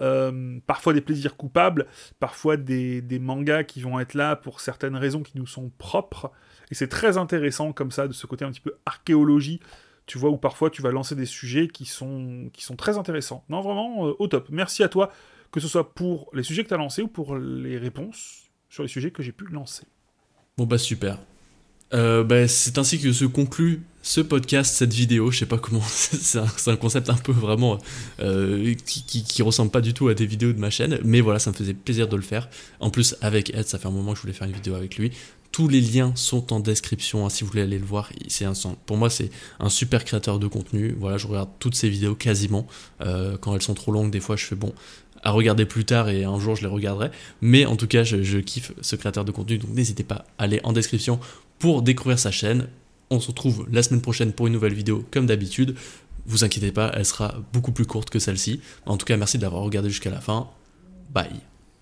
euh, 0.00 0.58
parfois 0.66 0.92
des 0.92 1.00
plaisirs 1.00 1.36
coupables, 1.36 1.86
parfois 2.20 2.58
des, 2.58 3.00
des 3.00 3.18
mangas 3.18 3.64
qui 3.64 3.80
vont 3.80 3.98
être 3.98 4.12
là 4.12 4.36
pour 4.36 4.60
certaines 4.60 4.96
raisons 4.96 5.22
qui 5.22 5.38
nous 5.38 5.46
sont 5.46 5.70
propres 5.78 6.30
et 6.70 6.74
c'est 6.74 6.88
très 6.88 7.16
intéressant 7.16 7.72
comme 7.72 7.90
ça 7.90 8.08
de 8.08 8.12
ce 8.12 8.26
côté 8.26 8.44
un 8.44 8.50
petit 8.50 8.60
peu 8.60 8.74
archéologie, 8.86 9.60
tu 10.06 10.18
vois, 10.18 10.30
où 10.30 10.36
parfois 10.36 10.70
tu 10.70 10.82
vas 10.82 10.90
lancer 10.90 11.14
des 11.14 11.26
sujets 11.26 11.68
qui 11.68 11.84
sont, 11.84 12.50
qui 12.52 12.62
sont 12.62 12.76
très 12.76 12.98
intéressants. 12.98 13.44
Non, 13.48 13.60
vraiment, 13.60 14.06
euh, 14.06 14.16
au 14.18 14.28
top. 14.28 14.48
Merci 14.50 14.82
à 14.82 14.88
toi 14.88 15.12
que 15.50 15.60
ce 15.60 15.68
soit 15.68 15.94
pour 15.94 16.30
les 16.32 16.42
sujets 16.42 16.64
que 16.64 16.68
tu 16.68 16.74
as 16.74 16.78
lancés 16.78 17.02
ou 17.02 17.08
pour 17.08 17.36
les 17.36 17.78
réponses 17.78 18.50
sur 18.68 18.82
les 18.82 18.88
sujets 18.88 19.10
que 19.10 19.22
j'ai 19.22 19.32
pu 19.32 19.46
lancer. 19.46 19.84
Bon 20.56 20.66
bah 20.66 20.78
super. 20.78 21.18
Euh, 21.94 22.22
bah, 22.22 22.46
c'est 22.48 22.76
ainsi 22.78 23.00
que 23.00 23.12
se 23.12 23.24
conclut 23.24 23.82
ce 24.02 24.20
podcast, 24.20 24.74
cette 24.74 24.92
vidéo. 24.92 25.30
Je 25.30 25.38
sais 25.38 25.46
pas 25.46 25.58
comment. 25.58 25.82
c'est 25.86 26.38
un, 26.38 26.76
concept 26.76 27.08
un 27.10 27.14
peu 27.14 27.32
vraiment 27.32 27.78
euh, 28.20 28.74
qui, 28.84 29.04
qui, 29.04 29.24
qui 29.24 29.42
ressemble 29.42 29.70
pas 29.70 29.80
du 29.80 29.94
tout 29.94 30.08
à 30.08 30.14
des 30.14 30.26
vidéos 30.26 30.52
de 30.52 30.58
ma 30.58 30.70
chaîne, 30.70 30.98
mais 31.04 31.20
voilà, 31.20 31.38
ça 31.38 31.50
me 31.50 31.56
faisait 31.56 31.74
plaisir 31.74 32.08
de 32.08 32.16
le 32.16 32.22
faire. 32.22 32.48
En 32.80 32.90
plus, 32.90 33.16
avec 33.20 33.54
Ed, 33.54 33.66
ça 33.66 33.78
fait 33.78 33.88
un 33.88 33.92
moment 33.92 34.12
que 34.12 34.18
je 34.18 34.22
voulais 34.22 34.34
faire 34.34 34.48
une 34.48 34.54
vidéo 34.54 34.74
avec 34.74 34.96
lui. 34.96 35.12
Tous 35.50 35.66
les 35.66 35.80
liens 35.80 36.12
sont 36.14 36.52
en 36.52 36.60
description 36.60 37.24
hein, 37.24 37.30
si 37.30 37.42
vous 37.42 37.50
voulez 37.50 37.62
aller 37.62 37.78
le 37.78 37.84
voir. 37.84 38.12
C'est 38.28 38.44
un, 38.44 38.52
pour 38.84 38.98
moi, 38.98 39.08
c'est 39.08 39.30
un 39.60 39.70
super 39.70 40.04
créateur 40.04 40.38
de 40.38 40.46
contenu. 40.46 40.94
Voilà, 40.98 41.16
je 41.16 41.26
regarde 41.26 41.48
toutes 41.58 41.74
ses 41.74 41.88
vidéos 41.88 42.14
quasiment. 42.14 42.66
Euh, 43.00 43.38
quand 43.38 43.54
elles 43.54 43.62
sont 43.62 43.74
trop 43.74 43.92
longues, 43.92 44.10
des 44.10 44.20
fois, 44.20 44.36
je 44.36 44.44
fais 44.44 44.56
bon 44.56 44.74
à 45.22 45.30
regarder 45.30 45.64
plus 45.64 45.84
tard 45.84 46.08
et 46.08 46.24
un 46.24 46.38
jour 46.38 46.56
je 46.56 46.62
les 46.62 46.68
regarderai. 46.68 47.10
Mais 47.40 47.66
en 47.66 47.76
tout 47.76 47.86
cas, 47.86 48.04
je, 48.04 48.38
kiffe 48.38 48.72
ce 48.80 48.96
créateur 48.96 49.24
de 49.24 49.32
contenu, 49.32 49.58
donc 49.58 49.70
n'hésitez 49.70 50.04
pas 50.04 50.24
à 50.38 50.44
aller 50.44 50.60
en 50.64 50.72
description 50.72 51.20
pour 51.58 51.82
découvrir 51.82 52.18
sa 52.18 52.30
chaîne. 52.30 52.68
On 53.10 53.20
se 53.20 53.28
retrouve 53.28 53.66
la 53.70 53.82
semaine 53.82 54.02
prochaine 54.02 54.32
pour 54.32 54.46
une 54.46 54.52
nouvelle 54.52 54.74
vidéo 54.74 55.04
comme 55.10 55.26
d'habitude. 55.26 55.74
Vous 56.26 56.44
inquiétez 56.44 56.72
pas, 56.72 56.92
elle 56.94 57.06
sera 57.06 57.36
beaucoup 57.52 57.72
plus 57.72 57.86
courte 57.86 58.10
que 58.10 58.18
celle-ci. 58.18 58.60
En 58.84 58.96
tout 58.96 59.06
cas, 59.06 59.16
merci 59.16 59.38
d'avoir 59.38 59.62
regardé 59.62 59.88
jusqu'à 59.88 60.10
la 60.10 60.20
fin. 60.20 60.48
Bye. 61.10 61.47